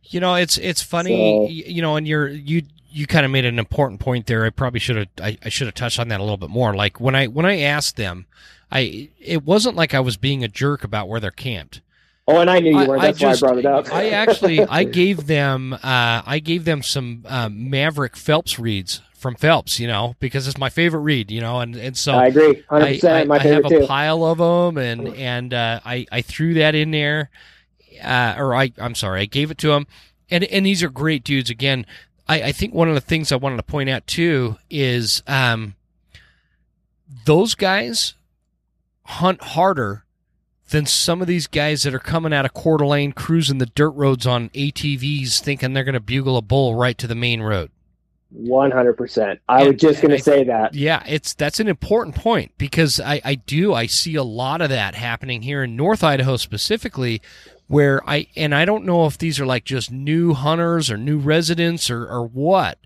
You 0.10 0.20
know, 0.20 0.36
it's 0.36 0.58
it's 0.58 0.82
funny, 0.84 1.48
So- 1.48 1.52
you 1.52 1.82
know, 1.82 1.96
and 1.96 2.08
you're 2.08 2.28
you 2.28 2.62
you 2.92 3.08
kind 3.08 3.26
of 3.26 3.32
made 3.32 3.46
an 3.46 3.58
important 3.60 4.00
point 4.00 4.28
there. 4.28 4.46
I 4.46 4.50
probably 4.52 4.80
should 4.80 4.96
have 4.96 5.08
I, 5.22 5.38
I 5.44 5.50
should 5.50 5.68
have 5.68 5.74
touched 5.74 6.00
on 6.00 6.08
that 6.10 6.20
a 6.20 6.24
little 6.24 6.38
bit 6.38 6.50
more. 6.50 6.76
Like 6.76 7.00
when 7.00 7.16
I 7.16 7.28
when 7.28 7.46
I 7.46 7.60
asked 7.60 7.96
them, 7.98 8.26
I 8.72 9.10
it 9.20 9.44
wasn't 9.44 9.76
like 9.76 9.94
I 9.94 10.00
was 10.00 10.16
being 10.18 10.44
a 10.44 10.48
jerk 10.48 10.84
about 10.84 11.08
where 11.10 11.20
they're 11.20 11.32
camped. 11.32 11.82
oh, 12.28 12.40
and 12.40 12.50
I 12.50 12.60
knew 12.60 12.80
you 12.80 12.88
weren't. 12.88 13.02
I 13.02 13.08
That's 13.08 13.20
just- 13.20 13.42
why 13.42 13.50
I 13.50 13.52
brought 13.54 13.60
it 13.60 13.66
up. 13.66 13.92
I 13.94 14.10
actually 14.10 14.62
I 14.62 14.84
gave 15.02 15.26
them 15.28 15.74
uh, 15.74 15.78
I 16.26 16.40
gave 16.44 16.64
them 16.66 16.84
some 16.84 17.24
um, 17.28 17.70
Maverick 17.70 18.16
Phelps 18.16 18.60
reeds 18.60 19.02
from 19.26 19.34
Phelps, 19.34 19.80
you 19.80 19.88
know, 19.88 20.15
because 20.19 20.47
it's 20.47 20.60
my 20.60 20.69
favorite 20.69 20.99
reed, 20.99 21.31
you 21.31 21.41
know, 21.41 21.60
and 21.60 21.76
and 21.76 21.97
so 21.97 22.14
I 22.14 22.27
agree, 22.27 22.64
hundred 22.69 22.85
I, 22.85 22.93
percent. 22.93 23.31
I, 23.31 23.35
I 23.35 23.39
have 23.39 23.65
a 23.65 23.69
too. 23.69 23.88
pile 23.88 24.23
of 24.23 24.38
them, 24.38 24.77
and 24.77 25.07
and 25.15 25.52
uh, 25.52 25.80
I 25.84 26.06
I 26.11 26.22
threw 26.22 26.53
that 26.53 26.76
in 26.76 26.91
there, 26.91 27.31
uh, 28.03 28.35
or 28.38 28.53
I 28.53 28.72
I'm 28.77 28.93
sorry, 28.93 29.22
I 29.22 29.26
gave 29.26 29.49
it 29.49 29.57
to 29.57 29.72
him, 29.72 29.88
and 30.30 30.43
and 30.43 30.64
these 30.64 30.84
are 30.84 30.89
great 30.89 31.23
dudes. 31.23 31.49
Again, 31.49 31.88
I 32.27 32.43
I 32.43 32.52
think 32.52 32.76
one 32.76 32.88
of 32.88 32.93
the 32.93 33.02
things 33.02 33.31
I 33.31 33.35
wanted 33.38 33.57
to 33.57 33.64
point 33.64 33.89
out 33.89 34.06
too 34.06 34.57
is 34.69 35.23
um 35.26 35.73
those 37.26 37.56
guys 37.56 38.14
hunt 39.06 39.41
harder 39.41 40.06
than 40.69 40.85
some 40.85 41.19
of 41.19 41.27
these 41.27 41.47
guys 41.47 41.81
that 41.81 41.95
are 41.95 41.99
coming 41.99 42.31
out 42.31 42.45
of 42.45 42.53
Coeur 42.53 42.77
d'Alene 42.77 43.11
cruising 43.11 43.57
the 43.57 43.65
dirt 43.65 43.89
roads 43.89 44.27
on 44.27 44.49
ATVs, 44.49 45.41
thinking 45.41 45.73
they're 45.73 45.84
going 45.84 45.93
to 45.93 45.99
bugle 45.99 46.38
a 46.38 46.43
bull 46.43 46.76
right 46.76 46.97
to 46.99 47.07
the 47.07 47.15
main 47.15 47.41
road. 47.41 47.72
One 48.31 48.72
hundred 48.72 48.93
percent. 48.93 49.39
I 49.47 49.61
And- 49.64 49.73
was 49.73 49.81
just 49.81 50.02
going 50.02 50.11
to 50.15 50.22
say 50.22 50.43
that. 50.45 50.73
Yeah, 50.73 51.03
it's 51.07 51.34
that's 51.34 51.60
an 51.60 51.68
important 51.68 52.15
point 52.15 52.52
because 52.57 52.99
I, 52.99 53.22
I 53.23 53.35
do 53.35 53.73
I 53.73 53.85
see 53.85 54.15
a 54.15 54.23
lot 54.23 54.61
of 54.61 54.69
that 54.69 54.95
happening 54.95 55.41
here 55.41 55.64
in 55.64 55.76
North 55.76 56.03
Idaho 56.03 56.35
specifically, 56.38 57.22
where 57.68 58.02
I 58.10 58.27
and 58.35 58.53
I 58.53 58.65
don't 58.65 58.84
know 58.85 59.06
if 59.06 59.18
these 59.18 59.39
are 59.39 59.45
like 59.45 59.64
just 59.64 59.91
new 59.91 60.34
hunters 60.34 60.89
or 60.91 60.97
new 60.97 61.18
residents 61.18 61.89
or 61.89 62.06
or 62.07 62.26
what, 62.26 62.77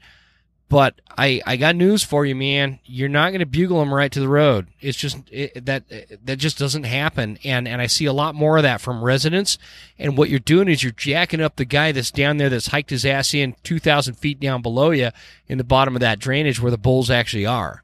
but 0.70 1.02
I 1.18 1.42
I 1.46 1.58
got 1.58 1.76
news 1.76 2.04
for 2.04 2.26
you, 2.26 2.36
man. 2.36 2.80
You're 2.86 3.10
not 3.10 3.32
going 3.32 3.40
to 3.40 3.46
bugle 3.46 3.80
them 3.80 3.94
right 3.94 4.12
to 4.12 4.20
the 4.20 4.28
road. 4.28 4.68
It's 4.80 4.98
just 4.98 5.18
it, 5.32 5.66
that 5.66 5.84
that 6.24 6.38
just 6.38 6.60
doesn't 6.60 6.84
happen, 6.84 7.40
and 7.44 7.68
and 7.68 7.82
I 7.82 7.88
see 7.88 8.06
a 8.06 8.14
lot 8.14 8.36
more 8.36 8.58
of 8.58 8.64
that 8.64 8.80
from 8.80 9.04
residents. 9.04 9.58
And 9.98 10.16
what 10.16 10.30
you're 10.30 10.40
doing 10.40 10.70
is 10.70 10.84
you're 10.84 10.92
jacking 10.92 11.42
up 11.42 11.56
the 11.56 11.66
guy 11.66 11.92
that's 11.92 12.12
down 12.12 12.38
there 12.38 12.50
that's 12.50 12.68
hiked 12.68 12.92
his 12.92 13.06
ass 13.06 13.34
in 13.34 13.56
2,000 13.64 14.14
feet 14.14 14.40
down 14.40 14.62
below 14.62 14.92
you 14.92 15.10
in 15.48 15.58
the 15.58 15.64
bottom 15.64 15.96
of 15.96 16.00
that 16.02 16.20
drainage 16.20 16.62
where 16.62 16.72
the 16.72 16.78
bulls 16.78 17.10
actually 17.10 17.46
are. 17.46 17.84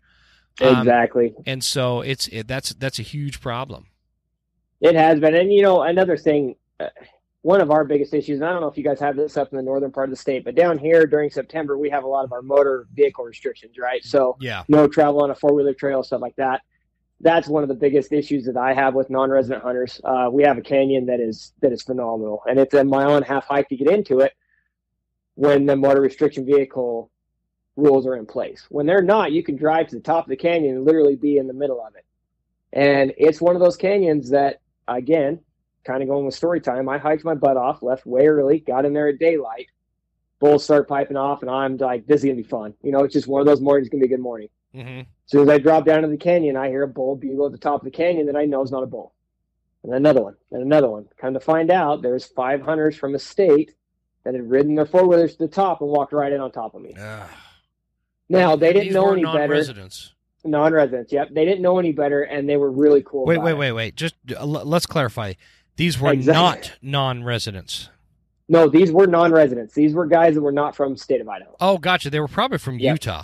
Um, 0.61 0.79
Exactly. 0.79 1.33
and 1.45 1.63
so 1.63 2.01
it's 2.01 2.27
it, 2.27 2.47
that's 2.47 2.69
that's 2.69 2.99
a 2.99 3.03
huge 3.03 3.41
problem. 3.41 3.87
It 4.79 4.95
has 4.95 5.19
been, 5.19 5.35
and 5.35 5.51
you 5.51 5.63
know, 5.63 5.81
another 5.81 6.17
thing, 6.17 6.55
uh, 6.79 6.89
one 7.45 7.61
of 7.61 7.69
our 7.69 7.85
biggest 7.85 8.11
issues, 8.15 8.39
and 8.39 8.49
I 8.49 8.51
don't 8.51 8.61
know 8.61 8.67
if 8.69 8.75
you 8.75 8.83
guys 8.83 8.99
have 9.01 9.15
this 9.15 9.37
up 9.37 9.51
in 9.51 9.57
the 9.57 9.61
northern 9.61 9.91
part 9.91 10.09
of 10.09 10.09
the 10.09 10.19
state, 10.19 10.43
but 10.43 10.55
down 10.55 10.79
here 10.79 11.05
during 11.05 11.29
September, 11.29 11.77
we 11.77 11.91
have 11.91 12.03
a 12.03 12.07
lot 12.07 12.25
of 12.25 12.33
our 12.33 12.41
motor 12.41 12.87
vehicle 12.95 13.23
restrictions, 13.23 13.77
right? 13.77 14.03
So 14.03 14.35
Yeah. 14.39 14.63
no 14.67 14.87
travel 14.87 15.21
on 15.21 15.29
a 15.29 15.35
four 15.35 15.53
wheeler 15.53 15.75
trail, 15.75 16.01
stuff 16.01 16.21
like 16.21 16.35
that. 16.37 16.63
That's 17.19 17.47
one 17.47 17.61
of 17.61 17.69
the 17.69 17.75
biggest 17.75 18.11
issues 18.11 18.45
that 18.45 18.57
I 18.57 18.73
have 18.73 18.95
with 18.95 19.11
non-resident 19.11 19.61
hunters. 19.61 20.01
Uh, 20.03 20.27
we 20.31 20.41
have 20.41 20.57
a 20.57 20.61
canyon 20.61 21.05
that 21.05 21.19
is 21.19 21.53
that 21.59 21.71
is 21.71 21.83
phenomenal, 21.83 22.41
and 22.49 22.57
it's 22.57 22.73
a 22.73 22.83
mile 22.83 23.15
and 23.15 23.23
a 23.23 23.27
half 23.27 23.45
hike 23.45 23.69
to 23.69 23.75
get 23.75 23.91
into 23.91 24.21
it. 24.21 24.33
When 25.35 25.67
the 25.67 25.75
motor 25.75 26.01
restriction 26.01 26.47
vehicle 26.47 27.11
rules 27.75 28.07
are 28.07 28.15
in 28.15 28.25
place, 28.25 28.65
when 28.69 28.87
they're 28.87 29.03
not, 29.03 29.33
you 29.33 29.43
can 29.43 29.55
drive 29.55 29.89
to 29.89 29.97
the 29.97 30.01
top 30.01 30.25
of 30.25 30.29
the 30.29 30.35
canyon 30.35 30.77
and 30.77 30.85
literally 30.85 31.15
be 31.15 31.37
in 31.37 31.45
the 31.45 31.53
middle 31.53 31.79
of 31.79 31.95
it. 31.95 32.05
And 32.73 33.13
it's 33.19 33.39
one 33.39 33.55
of 33.55 33.61
those 33.61 33.77
canyons 33.77 34.31
that, 34.31 34.61
again, 34.87 35.41
kind 35.85 36.01
of 36.01 36.09
going 36.09 36.25
with 36.25 36.35
story 36.35 36.59
time. 36.59 36.89
I 36.89 36.97
hiked 36.97 37.23
my 37.23 37.35
butt 37.35 37.57
off, 37.57 37.81
left 37.81 38.05
way 38.05 38.27
early, 38.27 38.59
got 38.59 38.85
in 38.85 38.93
there 38.93 39.07
at 39.07 39.19
daylight. 39.19 39.67
Bulls 40.39 40.63
start 40.63 40.87
piping 40.87 41.17
off, 41.17 41.41
and 41.41 41.49
I'm 41.49 41.77
like, 41.77 42.05
"This 42.05 42.21
is 42.21 42.25
gonna 42.25 42.35
be 42.35 42.43
fun." 42.43 42.73
You 42.81 42.91
know, 42.91 43.03
it's 43.03 43.13
just 43.13 43.27
one 43.27 43.39
of 43.39 43.47
those 43.47 43.61
mornings. 43.61 43.89
Gonna 43.89 44.01
be 44.01 44.07
a 44.07 44.09
good 44.09 44.19
morning. 44.19 44.49
hmm 44.73 44.99
As 44.99 45.05
soon 45.27 45.43
as 45.43 45.49
I 45.49 45.57
drop 45.59 45.85
down 45.85 46.01
to 46.01 46.07
the 46.07 46.17
canyon, 46.17 46.57
I 46.57 46.67
hear 46.67 46.83
a 46.83 46.87
bull 46.87 47.15
bugle 47.15 47.45
at 47.45 47.51
the 47.53 47.57
top 47.57 47.81
of 47.81 47.85
the 47.85 47.91
canyon 47.91 48.25
that 48.25 48.35
I 48.35 48.45
know 48.45 48.61
is 48.61 48.71
not 48.71 48.83
a 48.83 48.87
bull. 48.87 49.13
And 49.83 49.93
another 49.93 50.21
one, 50.21 50.35
and 50.51 50.61
another 50.61 50.89
one. 50.89 51.07
Come 51.17 51.33
to 51.35 51.39
find 51.39 51.71
out, 51.71 52.01
there's 52.01 52.25
five 52.25 52.61
hunters 52.61 52.97
from 52.97 53.15
a 53.15 53.19
state 53.19 53.75
that 54.23 54.33
had 54.33 54.49
ridden 54.49 54.75
their 54.75 54.85
four 54.85 55.07
wheelers 55.07 55.33
to 55.33 55.37
the 55.39 55.47
top 55.47 55.81
and 55.81 55.89
walked 55.89 56.11
right 56.11 56.33
in 56.33 56.41
on 56.41 56.51
top 56.51 56.73
of 56.73 56.81
me. 56.81 56.93
Now 58.27 58.55
they 58.55 58.73
didn't 58.73 58.93
know 58.93 59.13
any 59.13 59.23
better. 59.23 59.37
non-residents. 59.37 60.13
Non-residents, 60.43 61.11
yep. 61.11 61.29
They 61.31 61.45
didn't 61.45 61.61
know 61.61 61.79
any 61.79 61.91
better, 61.91 62.23
and 62.23 62.49
they 62.49 62.57
were 62.57 62.71
really 62.71 63.03
cool. 63.03 63.25
Wait, 63.25 63.37
wait, 63.37 63.51
it. 63.51 63.57
wait, 63.57 63.71
wait. 63.71 63.95
Just 63.95 64.15
uh, 64.35 64.45
let's 64.45 64.85
clarify. 64.85 65.33
These 65.77 65.99
were 65.99 66.11
Exactly. 66.11 66.41
not 66.41 66.71
non-residents. 66.81 67.89
No, 68.47 68.69
these 68.69 68.91
were 68.91 69.07
non-residents. 69.07 69.73
These 69.73 69.93
were 69.93 70.05
guys 70.05 70.35
that 70.35 70.41
were 70.41 70.51
not 70.51 70.75
from 70.75 70.95
state 70.97 71.19
of 71.21 71.27
Idaho. 71.27 71.55
Oh, 71.59 71.77
gotcha. 71.77 72.09
They 72.09 72.19
were 72.19 72.27
probably 72.27 72.59
from 72.59 72.77
Yep. 72.79 72.93
Utah. 72.93 73.23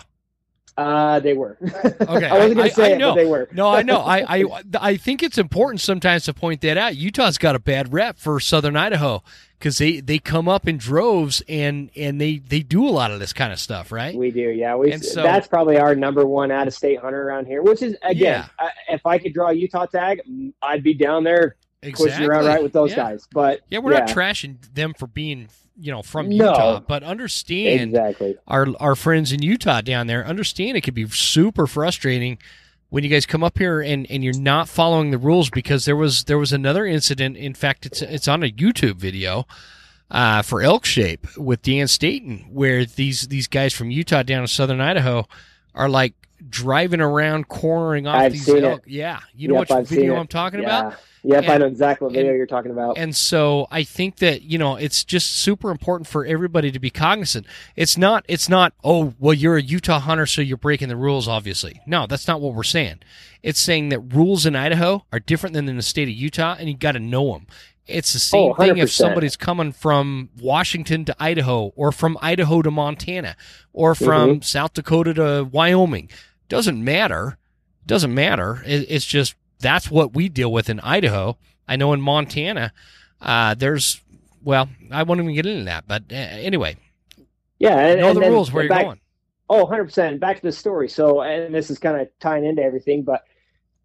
Uh, 0.78 1.20
they 1.20 1.34
were. 1.34 1.58
Okay, 1.62 2.00
I 2.08 2.38
wasn't 2.40 2.56
going 2.56 2.70
to 2.70 2.74
say 2.74 2.92
I 2.92 2.96
it, 2.96 2.98
know. 2.98 3.12
but 3.12 3.16
they 3.16 3.26
were. 3.30 3.48
No, 3.52 3.68
I 3.68 3.84
know. 3.84 4.00
I, 4.00 4.40
I 4.40 4.64
I 4.82 4.98
think 4.98 5.22
it's 5.22 5.38
important 5.38 5.82
sometimes 5.82 6.24
to 6.26 6.34
point 6.34 6.62
that 6.62 6.78
out. 6.78 6.96
Utah's 6.96 7.38
got 7.38 7.56
a 7.56 7.60
bad 7.60 7.94
rep 7.94 8.18
for 8.18 8.40
Southern 8.40 8.76
Idaho 8.78 9.22
because 9.60 9.78
they, 9.78 10.00
they 10.00 10.18
come 10.18 10.48
up 10.48 10.68
in 10.68 10.78
droves 10.78 11.44
and 11.48 11.92
and 11.96 12.20
they, 12.22 12.38
they 12.38 12.62
do 12.62 12.88
a 12.88 12.90
lot 12.90 13.12
of 13.12 13.20
this 13.20 13.34
kind 13.34 13.52
of 13.54 13.60
stuff, 13.60 13.92
right? 13.92 14.16
We 14.16 14.32
do, 14.32 14.50
yeah. 14.50 14.76
We 14.76 14.92
And 14.94 15.04
so- 15.04 15.22
that's 15.22 15.46
probably 15.48 15.78
our 15.78 15.94
number 15.94 16.26
one 16.26 16.52
out 16.52 16.68
of 16.68 16.74
state 16.74 17.00
hunter 17.00 17.22
around 17.28 17.46
here. 17.48 17.62
Which 17.62 17.82
is 17.84 17.96
again, 18.02 18.46
I, 18.58 18.70
if 18.90 19.06
I 19.06 19.20
could 19.20 19.34
draw 19.34 19.50
a 19.50 19.54
Utah 19.54 19.86
tag, 19.86 20.22
I'd 20.64 20.84
be 20.84 20.94
down 20.96 21.26
there 21.26 21.58
pushing 21.82 22.24
around 22.26 22.46
right 22.46 22.64
with 22.64 22.74
those 22.74 22.92
yeah. 22.92 22.98
guys. 22.98 23.28
But 23.32 23.62
Yeah, 23.70 23.80
we're 23.80 23.94
not 23.94 24.08
trashing 24.08 24.58
them 24.74 24.94
for 24.94 25.08
being 25.08 25.50
you 25.80 25.92
know 25.92 26.02
from 26.02 26.30
No. 26.30 26.50
Utah, 26.50 26.80
but 26.80 27.04
understand 27.04 27.92
exactly. 27.92 28.38
our 28.48 28.68
our 28.80 28.96
friends 28.96 29.32
in 29.32 29.42
Utah 29.42 29.82
down 29.82 30.08
there 30.08 30.26
understand 30.26 30.78
it 30.78 30.82
can 30.82 30.94
be 30.94 31.08
super 31.08 31.68
frustrating 31.68 32.38
when 32.90 33.06
you 33.06 33.10
guys 33.10 33.26
come 33.26 33.42
up 33.42 33.58
here 33.58 33.80
and, 33.80 34.06
and 34.12 34.22
you're 34.22 34.38
not 34.38 34.68
following 34.68 35.12
the 35.12 35.18
rules 35.18 35.50
because 35.50 35.86
there 35.86 35.96
was 35.96 36.26
there 36.26 36.38
was 36.38 36.52
another 36.52 36.86
incident. 36.86 37.38
In 37.38 37.54
fact, 37.54 37.86
it's 37.86 38.02
it's 38.02 38.28
on 38.28 38.44
a 38.44 38.52
YouTube 38.52 38.96
video 38.96 39.48
uh, 40.12 40.42
for 40.42 40.62
elk 40.62 40.86
shape 40.86 41.26
with 41.38 41.62
Dan 41.62 41.88
Staton 41.88 42.50
where 42.52 42.86
these 42.86 43.30
these 43.30 43.48
guys 43.48 43.74
from 43.74 43.90
Utah 43.90 44.24
down 44.24 44.42
in 44.42 44.48
southern 44.48 44.82
Idaho 44.82 45.26
are 45.74 45.90
like 45.90 46.14
driving 46.50 47.02
around 47.02 47.48
cornering 47.48 48.08
off 48.08 48.16
I've 48.16 48.32
these 48.34 48.48
elk. 48.50 48.84
Yeah, 48.88 49.20
you 49.36 49.48
know 49.48 49.56
Yep, 49.56 49.60
which 49.62 49.72
I've 49.72 49.88
video. 49.88 50.16
I'm 50.16 50.28
talking 50.28 50.60
about? 50.60 50.68
yeah. 50.84 50.88
about. 50.88 51.00
Yep, 51.24 51.50
I 51.50 51.58
know 51.60 51.66
exactly 51.68 52.06
what 52.06 52.14
video 52.14 52.30
and- 52.32 52.38
you're 52.38 52.48
talking 52.48 52.72
about. 52.72 52.98
And 52.98 53.16
so 53.16 53.68
I 53.70 53.84
think 53.84 54.16
that, 54.18 54.42
you 54.42 54.58
know, 54.58 54.76
it's 54.76 55.04
just 55.04 55.36
super 55.36 55.70
important 55.70 56.08
for 56.08 56.26
everybody 56.26 56.72
to 56.72 56.80
be 56.80 56.90
cognizant. 56.90 57.46
It's 57.76 57.96
not, 57.96 58.26
it's 58.28 58.50
not, 58.50 58.74
oh, 58.84 59.14
well, 59.20 59.34
you're 59.36 59.58
a 59.58 59.62
Utah 59.62 60.00
hunter, 60.00 60.26
so 60.26 60.42
you're 60.42 60.58
breaking 60.58 60.88
the 60.88 60.96
rules, 60.96 61.28
obviously. 61.28 61.80
No, 61.86 62.08
that's 62.08 62.28
not 62.28 62.42
what 62.42 62.56
we're 62.56 62.64
saying. 62.64 63.02
It's 63.44 63.60
saying 63.60 63.90
that 63.90 64.00
rules 64.00 64.48
in 64.48 64.56
Idaho 64.56 65.06
are 65.14 65.20
different 65.20 65.54
than 65.54 65.70
in 65.70 65.76
the 65.78 65.84
state 65.84 66.08
of 66.08 66.16
Utah, 66.16 66.56
and 66.58 66.68
you 66.68 66.76
got 66.76 66.94
to 66.94 67.00
know 67.00 67.34
them. 67.34 67.46
It's 67.86 68.14
the 68.14 68.20
same 68.20 68.52
Oh, 68.52 68.54
thing 68.56 68.78
if 68.78 68.92
somebody's 68.92 69.36
coming 69.36 69.72
from 69.74 70.30
Washington 70.40 71.04
to 71.06 71.16
Idaho, 71.20 71.72
or 71.76 71.92
from 71.92 72.18
Idaho 72.22 72.62
to 72.64 72.72
Montana, 72.72 73.36
or 73.74 73.94
from 73.94 74.40
Mhm. 74.40 74.44
South 74.44 74.74
Dakota 74.74 75.14
to 75.16 75.48
Wyoming. 75.52 76.10
Doesn't 76.52 76.84
matter. 76.84 77.38
Doesn't 77.86 78.14
matter. 78.14 78.62
It, 78.66 78.86
it's 78.90 79.06
just 79.06 79.36
that's 79.62 79.90
what 79.90 80.14
we 80.14 80.28
deal 80.28 80.52
with 80.52 80.70
in 80.70 80.82
Idaho. 80.82 81.38
I 81.66 81.78
know 81.78 81.94
in 81.94 82.02
Montana, 82.02 82.74
uh, 83.22 83.54
there's 83.54 84.02
well, 84.44 84.68
I 84.92 85.04
won't 85.04 85.22
even 85.22 85.34
get 85.34 85.46
into 85.46 85.64
that, 85.64 85.86
but 85.88 86.04
uh, 86.12 86.16
anyway, 86.16 86.76
yeah, 87.58 87.78
and, 87.80 88.02
know 88.02 88.10
and 88.10 88.18
the 88.18 88.30
rules 88.30 88.52
where 88.52 88.66
you're 88.66 88.70
back, 88.70 88.84
going. 88.84 89.00
Oh, 89.50 89.66
100%. 89.66 90.20
Back 90.20 90.36
to 90.38 90.42
the 90.42 90.52
story. 90.52 90.90
So, 90.90 91.22
and 91.22 91.56
this 91.56 91.70
is 91.70 91.80
kind 91.80 92.02
of 92.02 92.10
tying 92.20 92.44
into 92.44 92.62
everything, 92.62 93.04
but 93.04 93.24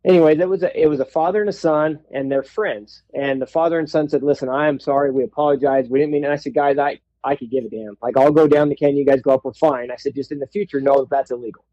anyway, 0.05 0.35
there 0.35 0.49
was 0.49 0.65
a, 0.65 0.81
it 0.81 0.89
was 0.89 0.99
a 0.99 1.05
father 1.05 1.41
and 1.41 1.49
a 1.49 1.53
son 1.53 2.01
and 2.11 2.33
they're 2.33 2.43
friends. 2.43 3.03
And 3.15 3.41
the 3.41 3.47
father 3.47 3.79
and 3.79 3.89
son 3.89 4.09
said, 4.09 4.25
listen, 4.25 4.49
I 4.49 4.67
am 4.67 4.81
sorry. 4.81 5.13
We 5.13 5.23
apologize. 5.23 5.87
We 5.89 6.01
didn't 6.01 6.11
mean, 6.11 6.25
and 6.25 6.33
I 6.33 6.37
said, 6.37 6.55
guys, 6.55 6.79
I, 6.79 6.99
I 7.23 7.37
could 7.37 7.51
give 7.51 7.65
a 7.65 7.69
damn. 7.69 7.97
Like, 8.03 8.17
I'll 8.17 8.33
go 8.33 8.49
down 8.49 8.71
the 8.71 8.75
canyon. 8.75 8.97
You 8.97 9.07
guys 9.07 9.23
go 9.23 9.35
up. 9.35 9.45
We're 9.45 9.53
fine. 9.53 9.93
I 9.93 9.97
said, 9.97 10.17
just 10.17 10.33
in 10.33 10.41
the 10.41 10.49
future, 10.49 10.81
know 10.81 11.01
that 11.01 11.11
that's 11.11 11.31
illegal. 11.31 11.65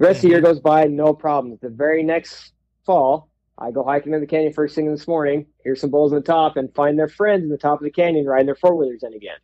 The 0.00 0.06
rest 0.06 0.16
of 0.18 0.22
the 0.22 0.28
year 0.28 0.40
goes 0.40 0.60
by, 0.60 0.84
no 0.86 1.12
problem. 1.12 1.58
The 1.60 1.68
very 1.68 2.02
next 2.02 2.52
fall, 2.86 3.28
I 3.58 3.70
go 3.70 3.84
hiking 3.84 4.14
in 4.14 4.20
the 4.22 4.26
canyon 4.26 4.54
first 4.54 4.74
thing 4.74 4.90
this 4.90 5.06
morning. 5.06 5.44
Here's 5.62 5.78
some 5.78 5.90
bulls 5.90 6.10
in 6.12 6.16
the 6.16 6.24
top, 6.24 6.56
and 6.56 6.74
find 6.74 6.98
their 6.98 7.06
friends 7.06 7.42
in 7.44 7.50
the 7.50 7.58
top 7.58 7.80
of 7.80 7.84
the 7.84 7.90
canyon 7.90 8.24
riding 8.24 8.46
their 8.46 8.54
four 8.54 8.74
wheelers 8.74 9.02
in 9.02 9.12
again. 9.12 9.36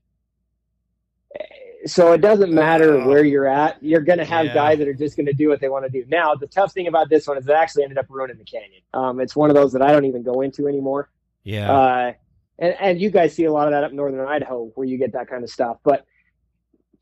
So 1.85 2.12
it 2.12 2.23
doesn't 2.23 2.53
matter 2.55 3.03
Oh. 3.03 3.07
where 3.07 3.23
you're 3.23 3.47
at. 3.47 3.81
You're 3.83 4.01
going 4.01 4.19
to 4.19 4.24
have 4.24 4.47
Yeah. 4.47 4.55
guys 4.55 4.78
that 4.78 4.89
are 4.89 4.95
just 4.95 5.15
going 5.15 5.27
to 5.27 5.35
do 5.35 5.49
what 5.51 5.61
they 5.61 5.69
want 5.69 5.85
to 5.85 5.91
do. 5.91 6.07
Now, 6.09 6.35
the 6.35 6.47
tough 6.47 6.73
thing 6.73 6.87
about 6.89 7.11
this 7.11 7.28
one 7.28 7.37
is 7.37 7.47
it 7.47 7.53
actually 7.53 7.83
ended 7.85 7.99
up 7.99 8.07
ruining 8.09 8.39
the 8.39 8.45
canyon. 8.45 8.81
Um, 8.95 9.20
it's 9.20 9.37
one 9.37 9.51
of 9.51 9.55
those 9.57 9.73
that 9.74 9.83
I 9.83 9.93
don't 9.93 10.07
even 10.07 10.23
go 10.23 10.41
into 10.41 10.66
anymore. 10.66 11.11
Yeah. 11.45 11.70
Uh, 11.70 12.12
and, 12.59 12.74
and 12.81 13.01
you 13.01 13.11
guys 13.11 13.35
see 13.35 13.45
a 13.45 13.53
lot 13.53 13.69
of 13.69 13.73
that 13.73 13.85
up 13.85 13.93
northern 13.93 14.27
Idaho 14.27 14.65
where 14.74 14.87
you 14.87 14.97
get 14.97 15.12
that 15.12 15.28
kind 15.28 15.45
of 15.45 15.51
stuff. 15.51 15.77
But 15.85 16.07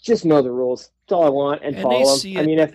just 0.03 0.25
know 0.25 0.43
the 0.43 0.51
rules. 0.51 0.91
That's 1.07 1.13
all 1.13 1.25
I 1.25 1.29
want 1.31 1.63
and, 1.63 1.77
And 1.77 1.83
follow 1.85 2.05
them. 2.05 2.19
see 2.19 2.37
I 2.39 2.43
mean, 2.45 2.59
if 2.59 2.75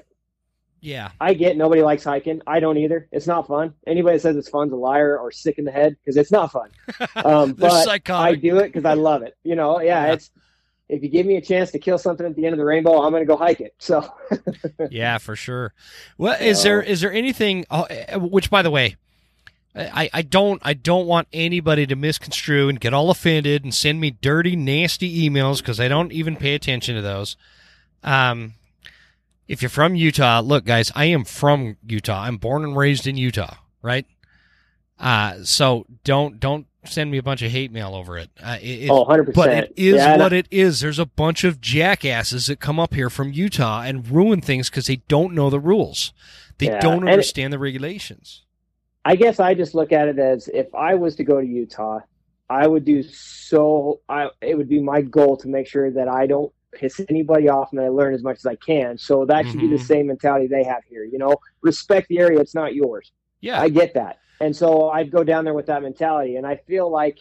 yeah. 0.81 1.11
I 1.19 1.33
get 1.33 1.57
nobody 1.57 1.81
likes 1.81 2.03
hiking, 2.03 2.41
I 2.47 2.59
don't 2.59 2.77
either. 2.77 3.07
It's 3.11 3.27
not 3.27 3.47
fun. 3.47 3.73
Anybody 3.87 4.17
that 4.17 4.21
says 4.21 4.35
it's 4.35 4.49
fun's 4.49 4.71
a 4.71 4.75
liar 4.75 5.17
or 5.17 5.31
sick 5.31 5.57
in 5.57 5.65
the 5.65 5.71
head 5.71 5.95
because 6.03 6.17
it's 6.17 6.31
not 6.31 6.51
fun. 6.51 6.69
Um, 7.15 7.53
but 7.53 7.87
I 8.09 8.35
do 8.35 8.57
it 8.59 8.67
because 8.73 8.85
I 8.85 8.93
love 8.93 9.21
it. 9.23 9.35
You 9.43 9.55
know, 9.55 9.79
yeah, 9.81 10.07
Yeah. 10.07 10.13
it's 10.13 10.31
if 10.87 11.03
you 11.03 11.09
give 11.09 11.25
me 11.25 11.35
a 11.35 11.41
chance 11.41 11.69
to 11.71 11.79
kill 11.79 11.97
something 11.99 12.25
at 12.25 12.35
the 12.35 12.45
end 12.45 12.53
of 12.53 12.57
the 12.57 12.65
rainbow, 12.65 13.01
I'm 13.03 13.11
going 13.11 13.21
to 13.21 13.27
go 13.27 13.37
hike 13.37 13.61
it. 13.61 13.75
So 13.77 14.11
yeah, 14.89 15.17
for 15.19 15.35
sure. 15.35 15.73
Well, 16.17 16.35
is 16.41 16.63
there 16.63 16.83
So- 16.83 16.89
is 16.89 17.01
there 17.01 17.13
anything? 17.13 17.65
oh, 17.69 17.83
eh, 17.83 18.15
Which, 18.15 18.49
by 18.49 18.61
the 18.63 18.71
way, 18.71 18.95
I, 19.75 20.09
I 20.11 20.21
don't 20.23 20.59
I 20.65 20.73
don't 20.73 21.05
want 21.05 21.27
anybody 21.31 21.85
to 21.85 21.95
misconstrue 21.95 22.69
and 22.69 22.79
get 22.79 22.93
all 22.93 23.11
offended 23.11 23.63
and 23.63 23.73
send 23.73 24.01
me 24.01 24.11
dirty, 24.11 24.55
nasty 24.55 25.29
emails 25.29 25.59
because 25.59 25.79
I 25.79 25.87
don't 25.87 26.11
even 26.11 26.35
pay 26.35 26.55
attention 26.55 26.95
to 26.95 27.01
those. 27.01 27.37
Um, 28.03 28.53
if 29.49 29.63
you're 29.63 29.69
from 29.69 29.95
Utah, 29.95 30.41
look, 30.41 30.63
guys, 30.63 30.91
I 30.95 31.05
am 31.05 31.25
from 31.25 31.75
Utah. 31.85 32.21
I'm 32.21 32.37
born 32.37 32.63
and 32.63 32.77
raised 32.77 33.07
in 33.07 33.17
Utah, 33.17 33.55
right? 33.81 34.05
Uh, 34.99 35.43
so 35.43 35.87
don't 36.03 36.39
don't 36.39 36.67
send 36.85 37.09
me 37.09 37.17
a 37.17 37.23
bunch 37.23 37.41
of 37.41 37.51
hate 37.51 37.71
mail 37.71 37.95
over 37.95 38.17
it. 38.17 38.29
Uh, 38.41 38.57
it, 38.61 38.89
oh, 38.89 39.01
100 39.01 39.33
but 39.33 39.49
it 39.49 39.73
is 39.75 39.95
yeah, 39.95 40.17
what 40.17 40.33
it 40.33 40.47
is. 40.51 40.81
There's 40.81 40.99
a 40.99 41.05
bunch 41.05 41.43
of 41.43 41.59
jackasses 41.59 42.45
that 42.45 42.59
come 42.59 42.79
up 42.79 42.93
here 42.93 43.09
from 43.09 43.33
Utah 43.33 43.81
and 43.81 44.07
ruin 44.07 44.39
things 44.39 44.69
because 44.69 44.85
they 44.85 44.97
don't 45.07 45.33
know 45.33 45.49
the 45.49 45.59
rules. 45.59 46.13
They 46.59 46.67
Yeah, 46.67 46.79
don't 46.79 46.99
and 46.99 47.09
understand 47.09 47.51
the 47.51 47.59
regulations. 47.59 48.43
I 49.03 49.15
guess 49.15 49.39
I 49.39 49.55
just 49.55 49.73
look 49.73 49.91
at 49.91 50.09
it 50.09 50.19
as 50.19 50.47
if 50.47 50.73
I 50.75 50.93
was 50.93 51.15
to 51.15 51.23
go 51.23 51.41
to 51.41 51.47
Utah, 51.47 52.01
I 52.49 52.67
would 52.67 52.85
do 52.85 53.01
so. 53.01 54.01
I 54.07 54.29
it 54.41 54.55
would 54.55 54.69
be 54.69 54.79
my 54.79 55.01
goal 55.01 55.37
to 55.37 55.47
make 55.47 55.65
sure 55.65 55.89
that 55.89 56.07
I 56.07 56.27
don't 56.27 56.53
piss 56.73 56.99
anybody 57.09 57.49
off 57.49 57.71
and 57.71 57.81
I 57.81 57.89
learn 57.89 58.13
as 58.13 58.23
much 58.23 58.37
as 58.37 58.45
I 58.45 58.55
can. 58.55 58.97
So 58.97 59.25
that 59.25 59.45
should 59.47 59.59
be 59.59 59.67
the 59.67 59.75
Mhm. 59.75 59.83
same 59.87 60.07
mentality 60.07 60.47
they 60.47 60.63
have 60.63 60.83
here. 60.89 61.03
You 61.03 61.17
know, 61.17 61.35
respect 61.61 62.07
the 62.09 62.19
area; 62.19 62.39
it's 62.39 62.55
not 62.55 62.73
yours. 62.75 63.11
Yeah, 63.41 63.59
I 63.61 63.69
get 63.69 63.93
that, 63.95 64.17
and 64.41 64.55
so 64.55 64.89
I'd 64.89 65.11
go 65.11 65.23
down 65.23 65.45
there 65.45 65.53
with 65.53 65.67
that 65.67 65.81
mentality. 65.81 66.35
And 66.35 66.45
I 66.45 66.57
feel 66.67 66.89
like, 66.91 67.19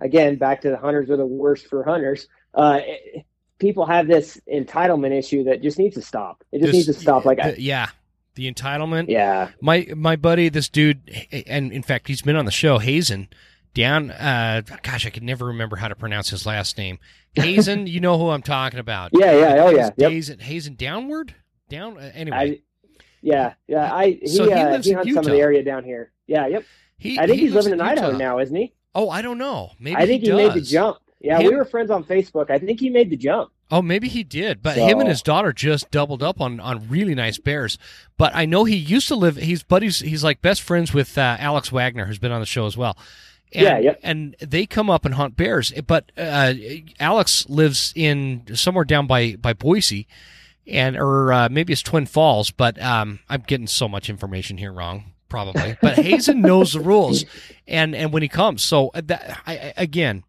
again, 0.00 0.36
back 0.36 0.60
to 0.62 0.70
the 0.70 0.76
hunters 0.76 1.10
are 1.10 1.16
the 1.16 1.26
worst 1.26 1.66
for 1.66 1.82
hunters. 1.84 2.28
Uh, 2.54 2.80
it- 2.82 3.24
people 3.58 3.86
have 3.86 4.06
this 4.06 4.38
entitlement 4.52 5.12
issue 5.18 5.44
that 5.44 5.62
just 5.62 5.78
needs 5.78 5.94
to 5.94 6.02
stop. 6.02 6.44
It 6.52 6.58
just 6.58 6.66
This- 6.72 6.74
needs 6.74 6.86
to 6.86 6.92
stop. 6.92 7.24
Like, 7.24 7.40
I, 7.40 7.54
yeah, 7.58 7.88
the 8.34 8.52
entitlement. 8.52 9.06
yeah, 9.08 9.48
My 9.62 9.86
my 9.96 10.14
buddy, 10.16 10.48
this 10.50 10.68
dude, 10.68 11.10
and 11.46 11.72
in 11.72 11.82
fact, 11.82 12.06
he's 12.08 12.22
been 12.22 12.36
on 12.36 12.44
the 12.44 12.50
show. 12.50 12.78
Hazen, 12.78 13.28
down. 13.76 14.10
Uh, 14.10 14.62
gosh, 14.82 15.06
I 15.06 15.10
can 15.10 15.24
never 15.24 15.46
remember 15.46 15.76
how 15.76 15.86
to 15.86 15.94
pronounce 15.94 16.30
his 16.30 16.46
last 16.46 16.76
name. 16.76 16.98
Hazen, 17.34 17.86
you 17.86 18.00
know 18.00 18.18
who 18.18 18.30
I'm 18.30 18.42
talking 18.42 18.80
about. 18.80 19.10
yeah, 19.14 19.32
yeah, 19.32 19.62
oh 19.62 19.70
yeah, 19.70 19.90
yep. 19.96 20.10
Hazen, 20.10 20.38
Hazen, 20.40 20.74
downward, 20.74 21.34
down. 21.68 21.98
Uh, 21.98 22.10
anyway, 22.14 22.36
I, 22.36 22.60
yeah, 23.20 23.54
yeah. 23.68 23.94
I 23.94 24.18
he, 24.22 24.26
So 24.26 24.44
he 24.44 24.52
uh, 24.52 24.70
lives 24.70 24.86
he 24.86 24.92
in 24.92 24.98
hunts 24.98 25.14
some 25.14 25.26
of 25.26 25.30
the 25.30 25.38
area 25.38 25.62
down 25.62 25.84
here. 25.84 26.10
Yeah, 26.26 26.46
yep. 26.46 26.64
he. 26.98 27.18
I 27.18 27.26
think 27.26 27.38
he 27.38 27.46
he's 27.46 27.54
living 27.54 27.74
in, 27.74 27.80
Idaho 27.80 28.16
now, 28.16 28.38
isn't 28.38 28.56
he? 28.56 28.72
Oh, 28.94 29.10
I 29.10 29.22
don't 29.22 29.38
know. 29.38 29.72
Maybe 29.78 29.96
I 29.96 30.06
think 30.06 30.22
he, 30.22 30.30
he, 30.30 30.36
made 30.36 30.54
the 30.54 30.62
jump. 30.62 30.96
Yeah, 31.20 31.38
Him- 31.38 31.50
we 31.50 31.56
were 31.56 31.66
friends 31.66 31.90
on 31.90 32.02
Facebook. 32.02 32.50
I 32.50 32.58
think 32.58 32.80
he 32.80 32.88
made 32.88 33.10
the 33.10 33.16
jump. 33.16 33.52
Oh, 33.70 33.82
maybe 33.82 34.08
he 34.08 34.22
did, 34.22 34.62
but 34.62 34.76
him 34.76 35.00
and 35.00 35.08
his 35.08 35.22
daughter 35.22 35.52
just 35.52 35.90
doubled 35.90 36.22
up 36.22 36.40
on 36.40 36.60
on 36.60 36.88
really 36.88 37.16
nice 37.16 37.36
bears. 37.36 37.78
But 38.16 38.34
I 38.34 38.46
know 38.46 38.62
he 38.62 38.76
used 38.76 39.08
to 39.08 39.16
live. 39.16 39.36
He's 39.36 39.64
buddies. 39.64 39.98
He's 39.98 40.22
like 40.22 40.40
best 40.40 40.62
friends 40.62 40.94
with 40.94 41.18
uh, 41.18 41.36
Alex 41.40 41.72
Wagner, 41.72 42.04
who's 42.06 42.20
been 42.20 42.30
on 42.30 42.40
the 42.40 42.46
show 42.46 42.66
as 42.66 42.76
well. 42.76 42.96
And, 43.52 43.62
Yeah, 43.64 43.78
yep. 43.78 44.00
And 44.02 44.34
they 44.40 44.66
come 44.66 44.90
up 44.90 45.04
and 45.04 45.14
hunt 45.14 45.36
bears. 45.36 45.72
But 45.86 46.10
uh, 46.16 46.54
Alex 47.00 47.46
lives 47.48 47.92
in 47.96 48.42
somewhere 48.54 48.84
down 48.84 49.06
by 49.06 49.36
by 49.36 49.52
Boise, 49.52 50.06
and 50.66 50.96
or 50.96 51.32
uh, 51.32 51.48
maybe 51.50 51.72
it's 51.72 51.82
Twin 51.82 52.06
Falls. 52.06 52.50
But 52.50 52.80
um, 52.82 53.20
I'm 53.28 53.42
getting 53.46 53.66
so 53.68 53.88
much 53.88 54.10
information 54.10 54.58
here 54.58 54.72
wrong, 54.72 55.12
probably. 55.28 55.76
But 55.80 55.94
Hazen 55.96 56.40
knows 56.42 56.72
the 56.72 56.80
rules, 56.80 57.24
and 57.68 57.94
and 57.94 58.12
when 58.12 58.22
he 58.22 58.28
comes, 58.28 58.62
so 58.62 58.88
uh, 58.94 59.00
that 59.06 59.40
I, 59.46 59.52
I- 59.56 59.72
again. 59.76 60.24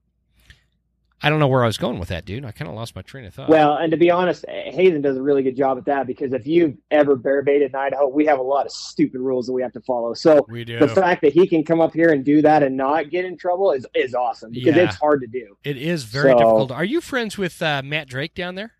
I 1.23 1.29
don't 1.31 1.39
know 1.39 1.47
where 1.47 1.63
I 1.63 1.67
was 1.67 1.77
going 1.79 1.97
with 1.97 2.09
that, 2.09 2.25
dude. 2.25 2.45
I 2.45 2.51
kind 2.51 2.69
of 2.69 2.75
lost 2.75 2.95
my 2.95 3.01
train 3.01 3.25
of 3.25 3.33
thought. 3.33 3.49
Well, 3.49 3.73
and 3.75 3.89
to 3.89 3.97
be 3.97 4.11
honest, 4.11 4.45
Hazen 4.47 5.01
does 5.01 5.17
a 5.17 5.21
really 5.21 5.41
good 5.41 5.55
job 5.57 5.79
at 5.79 5.85
that 5.85 6.05
because 6.05 6.31
if 6.31 6.45
you've 6.45 6.75
ever 6.91 7.15
bear 7.15 7.41
baited 7.41 7.71
in 7.71 7.75
Idaho, 7.75 8.07
we 8.07 8.25
have 8.27 8.37
a 8.37 8.43
lot 8.43 8.67
of 8.67 8.71
stupid 8.71 9.19
rules 9.19 9.47
that 9.47 9.53
we 9.53 9.63
have 9.63 9.71
to 9.73 9.81
follow. 9.81 10.13
So 10.13 10.45
we 10.47 10.63
do. 10.63 10.77
the 10.77 10.87
fact 10.87 11.23
that 11.23 11.33
he 11.33 11.47
can 11.47 11.63
come 11.63 11.81
up 11.81 11.93
here 11.93 12.09
and 12.09 12.23
do 12.23 12.43
that 12.43 12.61
and 12.61 12.77
not 12.77 13.09
get 13.09 13.25
in 13.25 13.35
trouble 13.35 13.71
is 13.71 13.85
is 13.95 14.13
awesome 14.13 14.51
because 14.51 14.75
Yeah. 14.75 14.83
it's 14.83 14.95
hard 14.95 15.21
to 15.21 15.27
do. 15.27 15.57
It 15.63 15.77
is 15.77 16.03
very 16.03 16.31
So- 16.33 16.37
difficult. 16.37 16.71
Are 16.71 16.85
you 16.85 17.01
friends 17.01 17.35
with 17.35 17.59
uh, 17.63 17.81
Matt 17.83 18.07
Drake 18.09 18.35
down 18.35 18.53
there? 18.53 18.73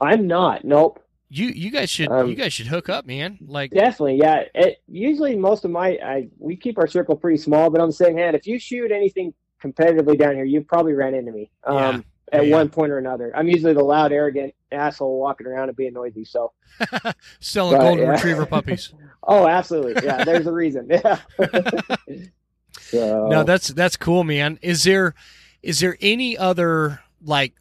I'm 0.00 0.26
not. 0.26 0.64
Nope. 0.64 0.98
You 1.30 1.46
you 1.46 1.70
guys 1.70 1.88
should 1.88 2.10
Um, 2.10 2.28
you 2.28 2.34
guys 2.34 2.52
should 2.52 2.66
hook 2.66 2.88
up, 2.88 3.06
man. 3.06 3.38
Like 3.40 3.70
Definitely, 3.70 4.16
yeah. 4.16 4.42
It, 4.54 4.82
usually, 4.88 5.36
most 5.36 5.64
of 5.64 5.70
my 5.70 5.90
I, 6.04 6.28
we 6.38 6.56
keep 6.56 6.76
our 6.76 6.86
circle 6.88 7.16
pretty 7.16 7.38
small, 7.38 7.70
but 7.70 7.80
on 7.80 7.88
the 7.88 7.94
same 7.94 8.16
hand, 8.18 8.36
if 8.36 8.46
you 8.46 8.58
shoot 8.58 8.90
anything 8.92 9.32
competitively 9.62 10.18
down 10.18 10.34
here, 10.34 10.44
you've 10.44 10.66
probably 10.66 10.92
ran 10.94 11.14
into 11.14 11.32
me 11.32 11.50
um, 11.64 12.04
at 12.32 12.46
Yeah. 12.46 12.56
one 12.56 12.68
point 12.68 12.90
or 12.92 12.98
another. 12.98 13.32
I'm 13.36 13.48
usually 13.48 13.72
the 13.74 13.84
loud, 13.84 14.12
arrogant 14.12 14.54
asshole 14.70 15.18
walking 15.20 15.46
around 15.46 15.68
and 15.68 15.76
being 15.76 15.92
noisy. 15.92 16.24
So, 16.24 16.52
selling 17.40 17.74
Right, 17.78 17.82
golden 17.82 18.04
yeah. 18.06 18.10
retriever 18.12 18.46
puppies. 18.46 18.92
oh, 19.22 19.46
absolutely, 19.46 20.04
yeah. 20.04 20.24
There's 20.24 20.46
a 20.46 20.52
reason. 20.52 20.88
Yeah. 20.90 21.18
so, 22.80 23.28
no, 23.28 23.44
that's 23.44 23.68
that's 23.68 23.96
cool, 23.96 24.24
man. 24.24 24.58
Is 24.62 24.84
there 24.84 25.14
is 25.62 25.80
there 25.80 25.96
any 26.00 26.36
other 26.36 27.00
like 27.24 27.54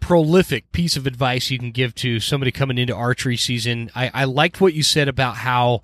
prolific 0.00 0.70
piece 0.72 0.96
of 0.96 1.06
advice 1.06 1.50
you 1.50 1.58
can 1.58 1.72
give 1.72 1.94
to 1.96 2.20
somebody 2.20 2.50
coming 2.50 2.78
into 2.78 2.94
archery 2.94 3.36
season? 3.36 3.90
I, 3.94 4.10
I 4.12 4.24
liked 4.24 4.60
what 4.60 4.74
you 4.74 4.82
said 4.82 5.08
about 5.08 5.36
how 5.36 5.82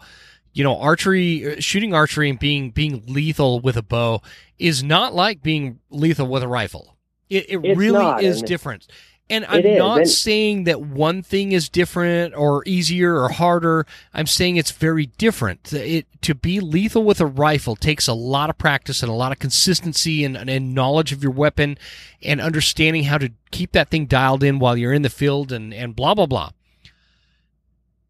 you 0.53 0.65
know 0.65 0.79
archery 0.79 1.61
shooting 1.61 1.95
archery 1.95 2.29
and 2.31 2.39
being 2.39 2.71
being 2.71 3.05
lethal 3.07 3.61
with 3.61 3.77
a 3.77 3.83
bow 3.83 4.21
is 4.63 4.83
not 4.83 5.15
like 5.15 5.43
being 5.43 5.81
lethal 5.91 6.29
with 6.29 6.43
a 6.43 6.49
rifle. 6.49 6.97
It, 7.29 7.51
it 7.51 7.77
really 7.77 7.99
not, 7.99 8.23
is 8.23 8.43
different. 8.43 8.87
And 9.29 9.45
I'm 9.47 9.65
is, 9.65 9.79
not 9.79 9.99
and- 9.99 10.09
saying 10.09 10.65
that 10.65 10.83
one 10.83 11.23
thing 11.23 11.53
is 11.53 11.69
different 11.69 12.35
or 12.37 12.63
easier 12.67 13.21
or 13.21 13.31
harder. 13.31 13.87
I'm 14.13 14.27
saying 14.27 14.57
it's 14.57 14.71
very 14.71 15.07
different. 15.07 15.73
It 15.73 16.07
to 16.23 16.35
be 16.35 16.61
lethal 16.61 17.03
with 17.03 17.21
a 17.21 17.27
rifle 17.27 17.75
takes 17.75 18.07
a 18.07 18.13
lot 18.13 18.51
of 18.51 18.59
practice 18.59 19.03
and 19.03 19.11
a 19.11 19.15
lot 19.15 19.33
of 19.33 19.39
consistency 19.39 20.25
and, 20.25 20.37
and 20.37 20.75
knowledge 20.75 21.13
of 21.13 21.23
your 21.23 21.33
weapon 21.33 21.79
and 22.23 22.41
understanding 22.41 23.05
how 23.05 23.19
to 23.19 23.33
keep 23.51 23.73
that 23.73 23.91
thing 23.91 24.07
dialed 24.07 24.45
in 24.45 24.59
while 24.59 24.77
you're 24.77 24.93
in 24.93 25.03
the 25.03 25.11
field 25.11 25.51
and, 25.51 25.73
and 25.75 25.97
blah 25.97 26.15
blah 26.15 26.27
blah. 26.27 26.51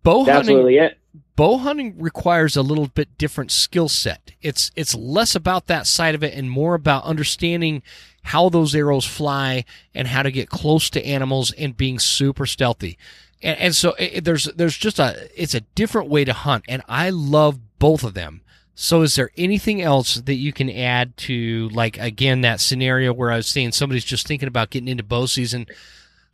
Bow 0.02 0.24
hunting 0.24 0.38
absolutely 0.38 0.78
it. 0.78 0.98
Bow 1.36 1.58
hunting 1.58 1.96
requires 1.98 2.56
a 2.56 2.62
little 2.62 2.86
bit 2.88 3.18
different 3.18 3.50
skill 3.50 3.88
set. 3.88 4.32
It's 4.40 4.70
it's 4.76 4.94
less 4.94 5.34
about 5.34 5.66
that 5.66 5.86
side 5.86 6.14
of 6.14 6.22
it 6.22 6.34
and 6.34 6.50
more 6.50 6.74
about 6.74 7.04
understanding 7.04 7.82
how 8.24 8.48
those 8.48 8.74
arrows 8.74 9.04
fly 9.04 9.64
and 9.94 10.08
how 10.08 10.22
to 10.22 10.30
get 10.30 10.48
close 10.48 10.88
to 10.90 11.04
animals 11.04 11.52
and 11.52 11.76
being 11.76 11.98
super 11.98 12.46
stealthy. 12.46 12.96
And, 13.42 13.58
and 13.58 13.76
so 13.76 13.94
it, 13.98 14.24
there's 14.24 14.44
there's 14.44 14.76
just 14.76 14.98
a 14.98 15.28
it's 15.40 15.54
a 15.54 15.60
different 15.60 16.08
way 16.08 16.24
to 16.24 16.32
hunt, 16.32 16.64
and 16.68 16.82
I 16.88 17.10
love 17.10 17.78
both 17.78 18.04
of 18.04 18.14
them. 18.14 18.42
So 18.74 19.02
is 19.02 19.16
there 19.16 19.30
anything 19.36 19.82
else 19.82 20.14
that 20.14 20.34
you 20.34 20.52
can 20.52 20.70
add 20.70 21.16
to 21.18 21.68
like 21.70 21.98
again 21.98 22.40
that 22.40 22.60
scenario 22.60 23.12
where 23.12 23.30
I 23.30 23.36
was 23.36 23.46
saying 23.46 23.72
somebody's 23.72 24.04
just 24.04 24.26
thinking 24.26 24.48
about 24.48 24.70
getting 24.70 24.88
into 24.88 25.02
bow 25.02 25.26
season? 25.26 25.66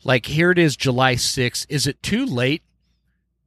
Like 0.05 0.27
here 0.27 0.53
it 0.53 0.59
is, 0.59 0.77
July 0.77 1.17
sixth. 1.17 1.67
Is 1.69 1.87
it 1.87 2.03
too 2.03 2.25
late 2.25 2.63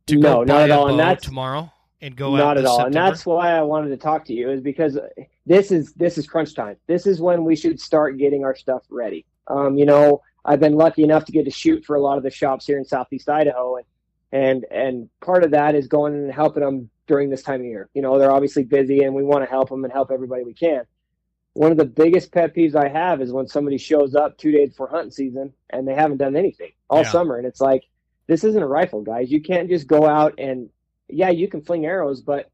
to 0.08 0.16
No, 0.18 0.22
go 0.22 0.44
not 0.44 0.48
buy 0.48 0.64
at 0.64 0.70
a 0.70 0.76
all, 0.78 0.88
and 0.90 1.00
that's- 1.00 1.22
tomorrow 1.24 1.72
and 2.02 2.16
go 2.16 2.36
out? 2.36 2.38
Not 2.38 2.58
at 2.58 2.66
all, 2.66 2.86
and 2.86 2.94
that's 2.94 3.26
why 3.26 3.52
I 3.52 3.62
wanted 3.62 3.90
to 3.90 3.98
talk 3.98 4.26
to 4.26 4.34
you 4.34 4.50
is 4.50 4.62
because 4.62 4.98
this 5.46 5.72
is 5.72 5.94
this 5.94 6.18
is 6.18 6.28
crunch 6.28 6.56
time. 6.56 6.78
This 6.88 7.06
is 7.08 7.22
when 7.22 7.44
we 7.44 7.56
should 7.56 7.80
start 7.80 8.18
getting 8.18 8.44
our 8.44 8.56
stuff 8.56 8.84
ready. 8.90 9.26
Um, 9.48 9.78
you 9.78 9.86
know, 9.86 10.22
I've 10.46 10.60
been 10.60 10.76
lucky 10.76 11.04
enough 11.04 11.26
to 11.26 11.32
get 11.32 11.46
to 11.46 11.52
shoot 11.52 11.86
for 11.86 11.96
a 11.96 12.02
lot 12.02 12.18
of 12.18 12.24
the 12.24 12.32
shops 12.32 12.66
here 12.66 12.78
in 12.78 12.86
Southeast 12.86 13.30
Idaho, 13.30 13.78
and 13.78 13.86
and 14.32 14.66
and 14.72 15.10
part 15.20 15.44
of 15.44 15.52
that 15.52 15.76
is 15.76 15.88
going 15.88 16.14
and 16.14 16.32
helping 16.32 16.64
them 16.64 16.90
during 17.08 17.30
this 17.30 17.44
time 17.44 17.60
of 17.60 17.66
year. 17.66 17.90
You 17.94 18.02
know, 18.02 18.18
they're 18.18 18.32
obviously 18.32 18.64
busy, 18.64 19.04
and 19.04 19.14
we 19.14 19.24
want 19.24 19.44
to 19.44 19.50
help 19.50 19.70
them 19.70 19.84
and 19.84 19.92
help 19.92 20.12
everybody 20.12 20.44
we 20.44 20.54
can. 20.54 20.84
One 21.54 21.72
of 21.72 21.78
the 21.78 21.84
biggest 21.86 22.32
pet 22.32 22.56
peeves 22.56 22.76
I 22.76 22.88
have 22.88 23.22
is 23.22 23.34
when 23.34 23.46
somebody 23.46 23.78
shows 23.78 24.16
up 24.16 24.38
two 24.38 24.54
days 24.54 24.70
before 24.70 24.88
hunting 24.88 25.12
season 25.12 25.52
and 25.70 25.86
they 25.86 25.94
haven't 25.94 26.16
done 26.18 26.38
anything 26.38 26.72
all 26.90 27.02
Yeah. 27.02 27.10
summer, 27.12 27.36
and 27.38 27.46
it's 27.46 27.60
like, 27.60 27.84
this 28.32 28.46
isn't 28.46 28.64
a 28.64 28.68
rifle, 28.68 29.02
guys. 29.02 29.30
You 29.30 29.42
can't 29.42 29.70
just 29.70 29.88
go 29.88 30.08
out 30.08 30.36
and 30.38 30.70
yeah, 31.10 31.32
you 31.32 31.50
can 31.50 31.62
fling 31.62 31.86
arrows, 31.86 32.22
but 32.22 32.50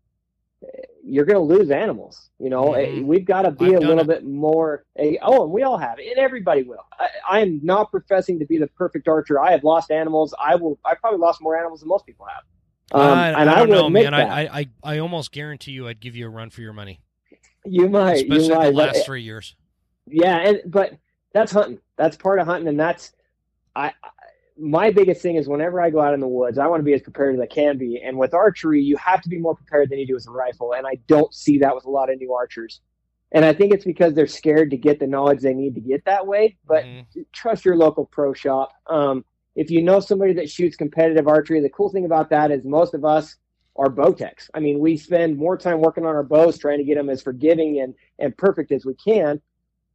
you're 1.04 1.24
going 1.24 1.38
to 1.38 1.56
lose 1.56 1.70
animals. 1.70 2.32
You 2.40 2.50
know, 2.50 2.70
mm-hmm. 2.70 3.06
we've 3.06 3.26
got 3.26 3.44
to 3.44 3.52
be 3.52 3.68
I've 3.68 3.84
a 3.84 3.86
little 3.86 4.00
it. 4.00 4.08
bit 4.08 4.26
more. 4.26 4.86
oh, 5.22 5.44
and 5.44 5.52
we 5.52 5.62
all 5.62 5.78
have 5.78 6.00
it, 6.00 6.08
and 6.08 6.18
everybody 6.18 6.64
will. 6.64 6.84
I, 7.00 7.10
I, 7.30 7.40
am 7.42 7.60
not 7.62 7.92
professing 7.92 8.40
to 8.40 8.46
be 8.48 8.58
the 8.58 8.66
perfect 8.70 9.08
archer. 9.08 9.40
I 9.40 9.52
have 9.52 9.64
lost 9.64 9.92
animals. 9.92 10.34
I 10.44 10.56
will. 10.56 10.80
I 10.84 10.96
probably 10.96 11.20
lost 11.20 11.44
more 11.44 11.56
animals 11.56 11.82
than 11.82 11.90
most 11.90 12.08
people 12.08 12.26
have. 12.26 13.00
Um, 13.00 13.16
I, 13.16 13.42
and 13.42 13.48
I, 13.48 13.54
I 13.54 13.56
don't 13.58 13.70
know, 13.70 13.88
man. 13.88 14.16
I, 14.16 14.62
I 14.62 14.70
I 14.82 14.98
almost 14.98 15.32
guarantee 15.32 15.74
you, 15.74 15.88
I'd 15.88 16.00
give 16.00 16.16
you 16.16 16.26
a 16.26 16.30
run 16.30 16.50
for 16.50 16.62
your 16.62 16.74
money. 16.74 17.02
You 17.66 17.88
might, 17.88 18.24
especially 18.24 18.48
you 18.48 18.56
might, 18.56 18.66
the 18.72 18.72
last 18.72 19.06
three 19.06 19.22
years. 19.22 19.56
Yeah, 20.08 20.38
and 20.40 20.62
but 20.66 20.94
that's 21.34 21.52
hunting. 21.52 21.78
That's 21.98 22.18
part 22.18 22.40
of 22.40 22.48
hunting, 22.48 22.68
and 22.68 22.80
that's 22.80 23.14
I 23.76 23.94
my 24.60 24.92
biggest 24.92 25.22
thing 25.22 25.36
is 25.36 25.48
whenever 25.48 25.82
I 25.82 25.90
go 25.90 26.02
out 26.02 26.14
in 26.14 26.20
the 26.20 26.28
woods, 26.28 26.58
I 26.58 26.68
want 26.68 26.80
to 26.80 26.86
be 26.86 26.94
as 26.94 27.02
prepared 27.02 27.36
as 27.36 27.42
I 27.42 27.46
can 27.46 27.78
be. 27.78 28.02
And 28.04 28.18
with 28.18 28.34
archery, 28.34 28.82
you 28.82 28.98
have 28.98 29.22
to 29.22 29.30
be 29.30 29.38
more 29.38 29.56
prepared 29.56 29.90
than 29.90 30.00
you 30.00 30.08
do 30.08 30.16
with 30.16 30.28
a 30.28 30.32
rifle. 30.32 30.74
And 30.74 30.86
I 30.88 30.98
don't 31.08 31.34
see 31.34 31.60
that 31.60 31.76
with 31.76 31.86
a 31.86 31.90
lot 31.90 32.12
of 32.12 32.18
new 32.20 32.34
archers. 32.34 32.82
And 33.32 33.44
I 33.44 33.54
think 33.54 33.74
it's 33.74 33.86
because 33.86 34.14
they're 34.14 34.28
scared 34.28 34.72
to 34.72 34.78
get 34.78 35.00
the 35.00 35.08
knowledge 35.08 35.42
they 35.42 35.54
need 35.54 35.76
to 35.76 35.82
get 35.82 36.06
that 36.06 36.26
way. 36.26 36.58
But 36.66 36.86
mm-hmm. 36.86 37.22
trust 37.34 37.66
your 37.66 37.76
local 37.76 38.06
pro 38.06 38.34
shop. 38.34 38.72
Um, 38.88 39.26
if 39.56 39.70
you 39.70 39.82
know 39.82 40.00
somebody 40.00 40.34
that 40.34 40.50
shoots 40.50 40.76
competitive 40.76 41.28
archery, 41.28 41.62
the 41.62 41.70
cool 41.70 41.90
thing 41.90 42.06
about 42.06 42.30
that 42.30 42.52
is 42.52 42.64
most 42.64 42.94
of 42.94 43.04
us 43.04 43.36
are 43.76 43.90
bow 43.90 44.14
techs. 44.14 44.50
I 44.54 44.60
mean, 44.60 44.80
we 44.80 44.98
spend 44.98 45.38
more 45.38 45.58
time 45.58 45.82
working 45.82 46.06
on 46.06 46.16
our 46.16 46.24
bows, 46.24 46.58
trying 46.58 46.80
to 46.80 46.84
get 46.84 46.96
them 46.96 47.10
as 47.10 47.22
forgiving 47.22 47.80
and, 47.82 47.94
and 48.18 48.36
perfect 48.38 48.72
as 48.72 48.86
we 48.86 48.96
can. 48.96 49.42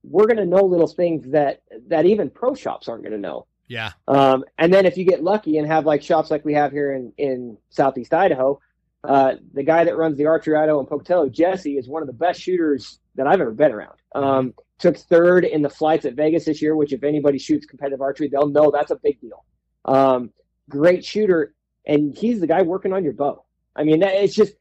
We're 0.05 0.26
going 0.26 0.36
to 0.36 0.47
know 0.47 0.64
little 0.64 0.89
things 0.89 1.30
that, 1.30 1.62
that 1.89 2.06
even 2.06 2.30
pro 2.30 2.55
shops 2.55 2.89
aren't 2.89 3.02
going 3.02 3.12
to 3.12 3.18
know. 3.18 3.47
Yeah. 3.68 3.93
Um, 4.06 4.44
and 4.59 4.72
then 4.72 4.86
if 4.86 4.97
you 4.97 5.05
get 5.05 5.22
lucky 5.22 5.59
and 5.59 5.66
have 5.66 5.86
like 5.86 6.02
shops 6.02 6.30
like 6.30 6.44
we 6.44 6.55
have 6.55 6.72
here 6.72 6.93
in, 6.93 7.12
in 7.16 7.56
Southeast 7.70 8.12
Idaho, 8.12 8.60
uh, 9.05 9.34
the 9.52 9.62
guy 9.62 9.84
that 9.84 9.97
runs 9.97 10.16
the 10.16 10.26
Archery 10.26 10.56
Idaho 10.56 10.80
in 10.80 10.86
Pocatello, 10.86 11.28
Jesse, 11.28 11.76
is 11.76 11.89
one 11.89 12.02
of 12.02 12.06
the 12.06 12.12
best 12.12 12.40
shooters 12.40 12.98
that 13.16 13.26
I've 13.26 13.40
ever 13.40 13.52
been 13.52 13.72
around. 13.72 13.97
Mm-hmm. 14.14 14.24
Um, 14.24 14.55
took 14.78 14.97
third 14.97 15.44
in 15.44 15.62
the 15.62 15.70
flights 15.70 16.05
at 16.05 16.14
Vegas 16.14 16.44
this 16.44 16.60
year, 16.60 16.76
which 16.76 16.93
if 16.93 17.02
anybody 17.02 17.39
shoots 17.39 17.66
competitive 17.66 18.01
archery, 18.01 18.28
they'll 18.28 18.48
know 18.48 18.70
that's 18.70 18.90
a 18.90 18.97
big 18.97 19.20
deal. 19.20 19.44
Um, 19.84 20.30
great 20.68 21.05
shooter, 21.05 21.55
and 21.86 22.16
he's 22.16 22.40
the 22.40 22.47
guy 22.47 22.62
working 22.62 22.93
on 22.93 23.05
your 23.05 23.12
bow. 23.12 23.44
I 23.74 23.84
mean, 23.84 24.02
it's 24.02 24.34
just 24.34 24.55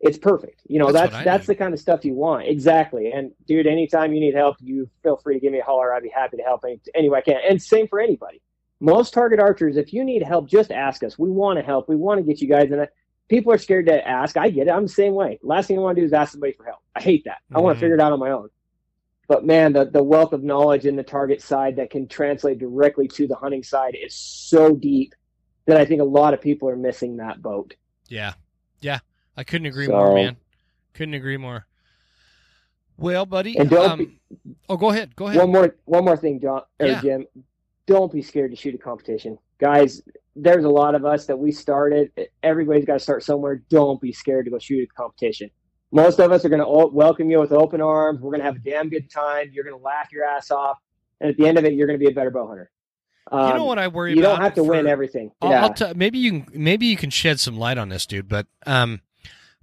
it's 0.00 0.18
perfect. 0.18 0.62
You 0.66 0.78
know, 0.78 0.92
that's 0.92 1.12
that's, 1.12 1.24
that's 1.24 1.46
the 1.46 1.54
kind 1.54 1.74
of 1.74 1.80
stuff 1.80 2.04
you 2.04 2.14
want. 2.14 2.46
Exactly. 2.46 3.10
And 3.10 3.32
dude, 3.46 3.66
anytime 3.66 4.12
you 4.12 4.20
need 4.20 4.34
help, 4.34 4.56
you 4.60 4.88
feel 5.02 5.16
free 5.16 5.34
to 5.34 5.40
give 5.40 5.52
me 5.52 5.60
a 5.60 5.64
holler. 5.64 5.92
I'd 5.92 6.02
be 6.02 6.12
happy 6.14 6.36
to 6.36 6.42
help 6.42 6.62
any, 6.64 6.80
any 6.94 7.08
way 7.08 7.18
I 7.18 7.22
can. 7.22 7.40
And 7.48 7.60
same 7.60 7.88
for 7.88 7.98
anybody 8.00 8.40
most 8.80 9.12
target 9.12 9.40
archers, 9.40 9.76
if 9.76 9.92
you 9.92 10.04
need 10.04 10.22
help, 10.22 10.48
just 10.48 10.70
ask 10.70 11.02
us. 11.02 11.18
We 11.18 11.30
want 11.30 11.58
to 11.58 11.64
help. 11.64 11.88
We 11.88 11.96
want 11.96 12.18
to 12.18 12.24
get 12.24 12.40
you 12.40 12.48
guys 12.48 12.70
in 12.70 12.78
it. 12.78 12.90
People 13.28 13.52
are 13.52 13.58
scared 13.58 13.86
to 13.86 14.06
ask. 14.06 14.36
I 14.36 14.48
get 14.50 14.68
it. 14.68 14.70
I'm 14.70 14.84
the 14.84 14.88
same 14.88 15.14
way. 15.14 15.38
Last 15.42 15.66
thing 15.66 15.78
I 15.78 15.82
want 15.82 15.96
to 15.96 16.02
do 16.02 16.06
is 16.06 16.12
ask 16.12 16.32
somebody 16.32 16.52
for 16.52 16.64
help. 16.64 16.78
I 16.94 17.02
hate 17.02 17.24
that. 17.24 17.38
Mm-hmm. 17.44 17.56
I 17.56 17.60
want 17.60 17.76
to 17.76 17.80
figure 17.80 17.94
it 17.94 18.00
out 18.00 18.12
on 18.12 18.20
my 18.20 18.30
own. 18.30 18.48
But 19.26 19.44
man, 19.44 19.74
the, 19.74 19.84
the 19.84 20.02
wealth 20.02 20.32
of 20.32 20.42
knowledge 20.42 20.86
in 20.86 20.96
the 20.96 21.02
target 21.02 21.42
side 21.42 21.76
that 21.76 21.90
can 21.90 22.08
translate 22.08 22.58
directly 22.58 23.06
to 23.08 23.26
the 23.26 23.34
hunting 23.34 23.62
side 23.62 23.94
is 24.00 24.14
so 24.14 24.74
deep 24.74 25.14
that 25.66 25.76
I 25.76 25.84
think 25.84 26.00
a 26.00 26.04
lot 26.04 26.32
of 26.32 26.40
people 26.40 26.68
are 26.70 26.76
missing 26.76 27.18
that 27.18 27.42
boat. 27.42 27.74
Yeah. 28.06 28.32
Yeah. 28.80 29.00
I 29.36 29.44
couldn't 29.44 29.66
agree 29.66 29.86
so, 29.86 29.92
more, 29.92 30.14
man. 30.14 30.36
Couldn't 30.94 31.14
agree 31.14 31.36
more. 31.36 31.66
Well, 32.96 33.26
buddy. 33.26 33.58
And 33.58 33.68
don't 33.68 33.90
um, 33.90 33.98
be, 33.98 34.20
oh, 34.70 34.78
go 34.78 34.90
ahead. 34.90 35.14
Go 35.14 35.26
ahead. 35.26 35.38
One 35.38 35.52
more, 35.52 35.76
one 35.84 36.04
more 36.06 36.16
thing, 36.16 36.40
John 36.40 36.62
or 36.80 36.86
yeah. 36.86 37.00
Jim 37.02 37.26
don't 37.88 38.12
be 38.12 38.22
scared 38.22 38.50
to 38.52 38.56
shoot 38.56 38.74
a 38.74 38.78
competition. 38.78 39.38
Guys, 39.58 40.02
there's 40.36 40.64
a 40.64 40.68
lot 40.68 40.94
of 40.94 41.04
us 41.04 41.26
that 41.26 41.36
we 41.36 41.50
started. 41.50 42.12
Everybody's 42.42 42.84
got 42.84 42.92
to 42.92 43.00
start 43.00 43.24
somewhere. 43.24 43.62
Don't 43.70 44.00
be 44.00 44.12
scared 44.12 44.44
to 44.44 44.50
go 44.50 44.58
shoot 44.58 44.88
a 44.88 44.94
competition. 44.94 45.50
Most 45.90 46.20
of 46.20 46.30
us 46.30 46.44
are 46.44 46.50
going 46.50 46.60
to 46.60 46.94
welcome 46.94 47.30
you 47.30 47.40
with 47.40 47.50
open 47.50 47.80
arms. 47.80 48.20
We're 48.20 48.30
going 48.30 48.40
to 48.40 48.44
have 48.44 48.56
a 48.56 48.60
damn 48.60 48.90
good 48.90 49.10
time. 49.10 49.50
You're 49.52 49.64
going 49.64 49.76
to 49.76 49.82
laugh 49.82 50.12
your 50.12 50.24
ass 50.24 50.50
off. 50.50 50.76
And 51.20 51.30
at 51.30 51.36
the 51.38 51.48
end 51.48 51.56
of 51.58 51.64
it, 51.64 51.72
you're 51.72 51.86
going 51.86 51.98
to 51.98 52.04
be 52.04 52.10
a 52.12 52.14
better 52.14 52.30
bow 52.30 52.46
hunter. 52.46 52.70
Um, 53.32 53.48
you 53.48 53.54
know 53.54 53.62
um, 53.62 53.66
what 53.68 53.78
I 53.78 53.88
worry 53.88 54.12
you 54.12 54.20
about? 54.20 54.28
You 54.28 54.36
don't 54.36 54.42
have 54.42 54.54
to 54.54 54.64
for, 54.64 54.70
win 54.70 54.86
everything. 54.86 55.32
I'll, 55.40 55.50
yeah. 55.50 55.62
I'll 55.62 55.74
t- 55.74 55.92
maybe 55.96 56.18
you 56.18 56.42
can 56.42 56.46
maybe 56.54 56.86
you 56.86 56.96
can 56.96 57.10
shed 57.10 57.40
some 57.40 57.58
light 57.58 57.78
on 57.78 57.88
this, 57.88 58.06
dude. 58.06 58.28
But 58.28 58.46
um, 58.66 59.00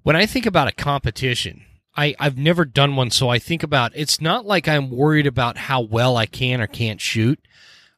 when 0.04 0.16
I 0.16 0.26
think 0.26 0.46
about 0.46 0.68
a 0.68 0.72
competition, 0.72 1.64
I 1.96 2.16
I've 2.20 2.38
never 2.38 2.66
done 2.66 2.96
one, 2.96 3.10
so 3.10 3.30
I 3.30 3.40
think 3.40 3.64
about 3.64 3.92
it's 3.96 4.22
not 4.22 4.46
like 4.46 4.68
I'm 4.68 4.92
worried 4.92 5.26
about 5.26 5.58
how 5.58 5.82
well 5.82 6.18
I 6.18 6.26
can 6.26 6.62
or 6.62 6.68
can't 6.68 7.02
shoot. 7.02 7.40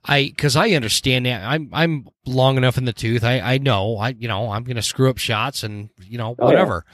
I 0.07 0.23
because 0.23 0.55
I 0.55 0.71
understand 0.71 1.25
that 1.25 1.43
I'm 1.43 1.69
I'm 1.73 2.07
long 2.25 2.57
enough 2.57 2.77
in 2.77 2.85
the 2.85 2.93
tooth. 2.93 3.23
I 3.23 3.39
I 3.39 3.57
know 3.57 3.97
I 3.97 4.09
you 4.09 4.27
know 4.27 4.51
I'm 4.51 4.63
going 4.63 4.77
to 4.77 4.81
screw 4.81 5.09
up 5.09 5.17
shots 5.17 5.63
and 5.63 5.89
you 6.01 6.17
know 6.17 6.33
whatever. 6.35 6.85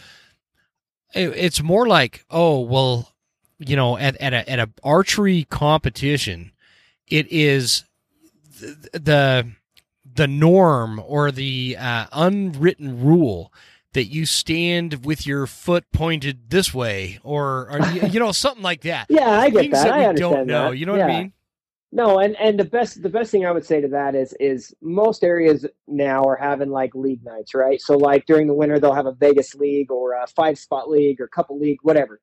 Oh, 1.16 1.20
yeah. 1.20 1.28
it, 1.28 1.34
it's 1.38 1.62
more 1.62 1.88
like 1.88 2.26
oh 2.32 2.62
well, 2.62 3.14
you 3.60 3.76
know 3.76 3.98
at 3.98 4.18
at 4.18 4.34
a 4.34 4.50
at 4.50 4.60
a 4.60 4.70
archery 4.84 5.44
competition, 5.44 6.52
it 7.08 7.32
is 7.32 7.86
the 8.60 8.90
the, 9.00 9.52
the 10.16 10.28
norm 10.28 11.02
or 11.06 11.32
the 11.32 11.78
uh, 11.80 12.08
unwritten 12.12 13.04
rule 13.04 13.54
that 13.94 14.06
you 14.06 14.26
stand 14.26 15.06
with 15.06 15.26
your 15.26 15.46
foot 15.46 15.86
pointed 15.92 16.50
this 16.50 16.74
way 16.74 17.20
or, 17.24 17.70
or 17.70 17.80
you 18.08 18.20
know 18.20 18.32
something 18.32 18.64
like 18.64 18.82
that. 18.82 19.06
Yeah, 19.14 19.30
I 19.30 19.52
get 19.52 19.60
Things 19.60 19.74
that. 19.74 19.84
that 19.84 19.98
we 20.00 20.06
I 20.06 20.14
don't 20.14 20.48
know. 20.48 20.72
That. 20.72 20.78
You 20.78 20.88
know 20.88 20.96
yeah. 20.96 21.06
what 21.06 21.12
I 21.12 21.22
mean? 21.22 21.34
No, 21.96 22.18
and 22.18 22.36
and 22.38 22.60
the 22.60 22.66
best 22.66 23.04
the 23.04 23.10
best 23.10 23.30
thing 23.30 23.46
I 23.46 23.52
would 23.52 23.68
say 23.68 23.80
to 23.80 23.88
that 23.90 24.16
is 24.16 24.34
is 24.40 24.74
most 24.82 25.24
areas 25.24 25.64
now 25.88 26.24
are 26.24 26.36
having 26.36 26.72
like 26.72 26.96
league 26.96 27.24
nights, 27.24 27.54
right? 27.54 27.80
So 27.80 27.96
like 27.96 28.26
during 28.26 28.48
the 28.48 28.54
winter 28.56 28.80
they'll 28.80 28.96
have 28.96 29.06
a 29.06 29.14
Vegas 29.14 29.54
league 29.54 29.92
or 29.92 30.14
a 30.14 30.26
five 30.26 30.58
spot 30.58 30.90
league 30.90 31.22
or 31.22 31.28
couple 31.28 31.60
league, 31.60 31.78
whatever. 31.84 32.20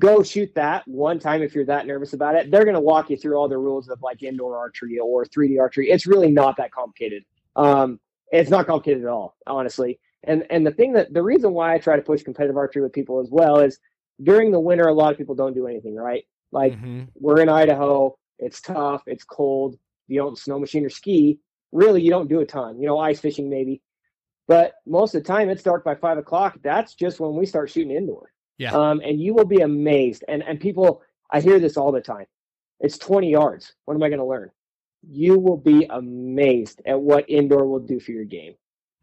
Go 0.00 0.22
shoot 0.22 0.54
that 0.54 0.88
one 0.88 1.18
time 1.18 1.42
if 1.42 1.54
you're 1.54 1.66
that 1.66 1.86
nervous 1.86 2.14
about 2.14 2.34
it. 2.34 2.50
They're 2.50 2.64
going 2.64 2.74
to 2.74 2.80
walk 2.80 3.10
you 3.10 3.18
through 3.18 3.36
all 3.36 3.46
the 3.46 3.58
rules 3.58 3.90
of 3.90 4.00
like 4.00 4.22
indoor 4.22 4.56
archery 4.56 4.98
or 4.98 5.26
3D 5.26 5.60
archery. 5.60 5.90
It's 5.90 6.06
really 6.06 6.30
not 6.30 6.56
that 6.56 6.72
complicated. 6.72 7.24
Um, 7.56 8.00
it's 8.32 8.48
not 8.48 8.66
complicated 8.66 9.02
at 9.02 9.10
all, 9.10 9.36
honestly. 9.46 10.00
And 10.22 10.46
and 10.48 10.66
the 10.66 10.72
thing 10.72 10.94
that 10.94 11.12
the 11.12 11.22
reason 11.22 11.52
why 11.52 11.74
I 11.74 11.78
try 11.78 11.96
to 11.96 12.02
push 12.02 12.22
competitive 12.22 12.56
archery 12.56 12.80
with 12.80 12.94
people 12.94 13.20
as 13.20 13.28
well 13.30 13.58
is 13.58 13.78
during 14.22 14.50
the 14.50 14.60
winter 14.60 14.88
a 14.88 14.94
lot 14.94 15.12
of 15.12 15.18
people 15.18 15.34
don't 15.34 15.52
do 15.52 15.66
anything, 15.66 15.94
right? 15.94 16.24
Like 16.52 16.72
mm-hmm. 16.72 17.02
we're 17.16 17.42
in 17.42 17.50
Idaho 17.50 18.16
it's 18.38 18.60
tough. 18.60 19.02
It's 19.06 19.24
cold. 19.24 19.76
You 20.08 20.20
don't 20.20 20.38
snow 20.38 20.58
machine 20.58 20.84
or 20.84 20.90
ski. 20.90 21.38
Really, 21.72 22.02
you 22.02 22.10
don't 22.10 22.28
do 22.28 22.40
a 22.40 22.46
ton. 22.46 22.78
You 22.80 22.86
know, 22.86 22.98
ice 22.98 23.20
fishing 23.20 23.48
maybe, 23.50 23.80
but 24.46 24.74
most 24.86 25.14
of 25.14 25.22
the 25.22 25.26
time 25.26 25.48
it's 25.48 25.62
dark 25.62 25.84
by 25.84 25.94
five 25.94 26.18
o'clock. 26.18 26.58
That's 26.62 26.94
just 26.94 27.20
when 27.20 27.34
we 27.34 27.46
start 27.46 27.70
shooting 27.70 27.96
indoor. 27.96 28.30
Yeah. 28.58 28.72
Um, 28.72 29.00
and 29.04 29.20
you 29.20 29.34
will 29.34 29.46
be 29.46 29.60
amazed. 29.60 30.24
And 30.28 30.42
and 30.42 30.60
people, 30.60 31.02
I 31.30 31.40
hear 31.40 31.58
this 31.58 31.76
all 31.76 31.92
the 31.92 32.00
time. 32.00 32.26
It's 32.80 32.98
20 32.98 33.30
yards. 33.30 33.72
What 33.84 33.94
am 33.94 34.02
I 34.02 34.08
going 34.08 34.18
to 34.18 34.26
learn? 34.26 34.50
You 35.02 35.38
will 35.38 35.56
be 35.56 35.86
amazed 35.90 36.82
at 36.86 37.00
what 37.00 37.28
indoor 37.28 37.66
will 37.66 37.80
do 37.80 38.00
for 38.00 38.12
your 38.12 38.24
game. 38.24 38.54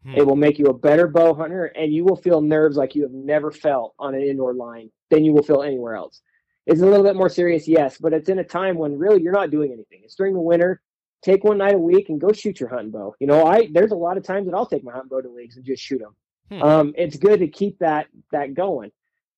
Hmm. 0.04 0.14
It 0.16 0.26
will 0.26 0.36
make 0.36 0.58
you 0.58 0.66
a 0.66 0.74
better 0.74 1.08
bow 1.08 1.34
hunter, 1.34 1.66
and 1.66 1.92
you 1.92 2.04
will 2.04 2.16
feel 2.16 2.40
nerves 2.40 2.76
like 2.76 2.94
you 2.94 3.02
have 3.02 3.12
never 3.12 3.50
felt 3.50 3.94
on 3.98 4.14
an 4.14 4.22
indoor 4.22 4.54
line 4.54 4.90
than 5.10 5.24
you 5.24 5.32
will 5.32 5.42
feel 5.42 5.62
anywhere 5.62 5.94
else. 5.94 6.20
Is 6.66 6.80
a 6.80 6.86
little 6.86 7.04
bit 7.04 7.16
more 7.16 7.28
serious, 7.28 7.66
yes, 7.66 7.98
but 7.98 8.12
it's 8.12 8.28
in 8.28 8.38
a 8.38 8.44
time 8.44 8.78
when 8.78 8.96
really 8.96 9.20
you're 9.20 9.32
not 9.32 9.50
doing 9.50 9.72
anything. 9.72 10.02
It's 10.04 10.14
during 10.14 10.34
the 10.34 10.40
winter. 10.40 10.80
Take 11.22 11.42
one 11.42 11.58
night 11.58 11.74
a 11.74 11.78
week 11.78 12.08
and 12.08 12.20
go 12.20 12.32
shoot 12.32 12.60
your 12.60 12.68
hunting 12.68 12.90
bow. 12.90 13.14
You 13.18 13.26
know, 13.26 13.46
I 13.46 13.68
there's 13.72 13.90
a 13.90 13.96
lot 13.96 14.16
of 14.16 14.24
times 14.24 14.46
that 14.46 14.54
I'll 14.54 14.66
take 14.66 14.84
my 14.84 14.92
hunting 14.92 15.08
bow 15.08 15.20
to 15.20 15.28
leagues 15.28 15.56
and 15.56 15.64
just 15.64 15.82
shoot 15.82 16.00
them. 16.00 16.14
Hmm. 16.50 16.62
Um, 16.62 16.94
it's 16.96 17.16
good 17.16 17.40
to 17.40 17.48
keep 17.48 17.78
that 17.80 18.06
that 18.30 18.54
going. 18.54 18.92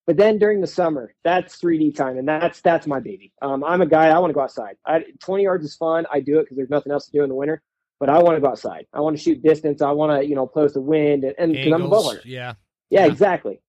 But 0.06 0.18
then 0.18 0.38
during 0.38 0.60
the 0.60 0.66
summer, 0.66 1.14
that's 1.24 1.58
3D 1.58 1.96
time, 1.96 2.18
and 2.18 2.28
that's 2.28 2.60
that's 2.60 2.86
my 2.86 3.00
baby. 3.00 3.32
Um, 3.40 3.64
I'm 3.64 3.80
a 3.80 3.86
guy. 3.86 4.08
I 4.08 4.18
want 4.18 4.30
to 4.30 4.34
go 4.34 4.42
outside. 4.42 4.76
I, 4.84 5.04
20 5.20 5.44
yards 5.44 5.64
is 5.64 5.76
fun. 5.76 6.06
I 6.12 6.20
do 6.20 6.38
it 6.38 6.42
because 6.42 6.58
there's 6.58 6.70
nothing 6.70 6.92
else 6.92 7.06
to 7.06 7.12
do 7.12 7.22
in 7.22 7.30
the 7.30 7.34
winter. 7.34 7.62
But 8.00 8.10
I 8.10 8.18
want 8.18 8.36
to 8.36 8.40
go 8.40 8.48
outside. 8.48 8.86
I 8.92 9.00
want 9.00 9.16
to 9.16 9.22
shoot 9.22 9.42
distance. 9.42 9.80
I 9.80 9.92
want 9.92 10.20
to 10.20 10.28
you 10.28 10.34
know 10.34 10.46
play 10.46 10.62
with 10.62 10.74
the 10.74 10.82
wind, 10.82 11.24
and 11.38 11.52
because 11.52 11.72
I'm 11.72 11.82
a 11.82 11.88
bow 11.88 12.02
hunter. 12.02 12.22
Yeah. 12.24 12.38
yeah. 12.38 12.54
Yeah, 12.90 13.06
exactly. 13.06 13.60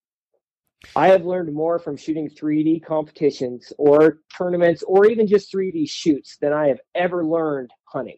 I 0.96 1.08
have 1.08 1.26
learned 1.26 1.54
more 1.54 1.80
from 1.80 1.98
shooting 1.98 2.30
3D 2.30 2.84
competitions 2.84 3.72
or 3.78 4.20
tournaments 4.36 4.84
or 4.84 5.06
even 5.06 5.28
just 5.28 5.52
3D 5.52 5.90
shoots 5.90 6.38
than 6.42 6.54
I 6.54 6.68
have 6.68 6.80
ever 6.94 7.26
learned 7.26 7.72
hunting. 7.86 8.18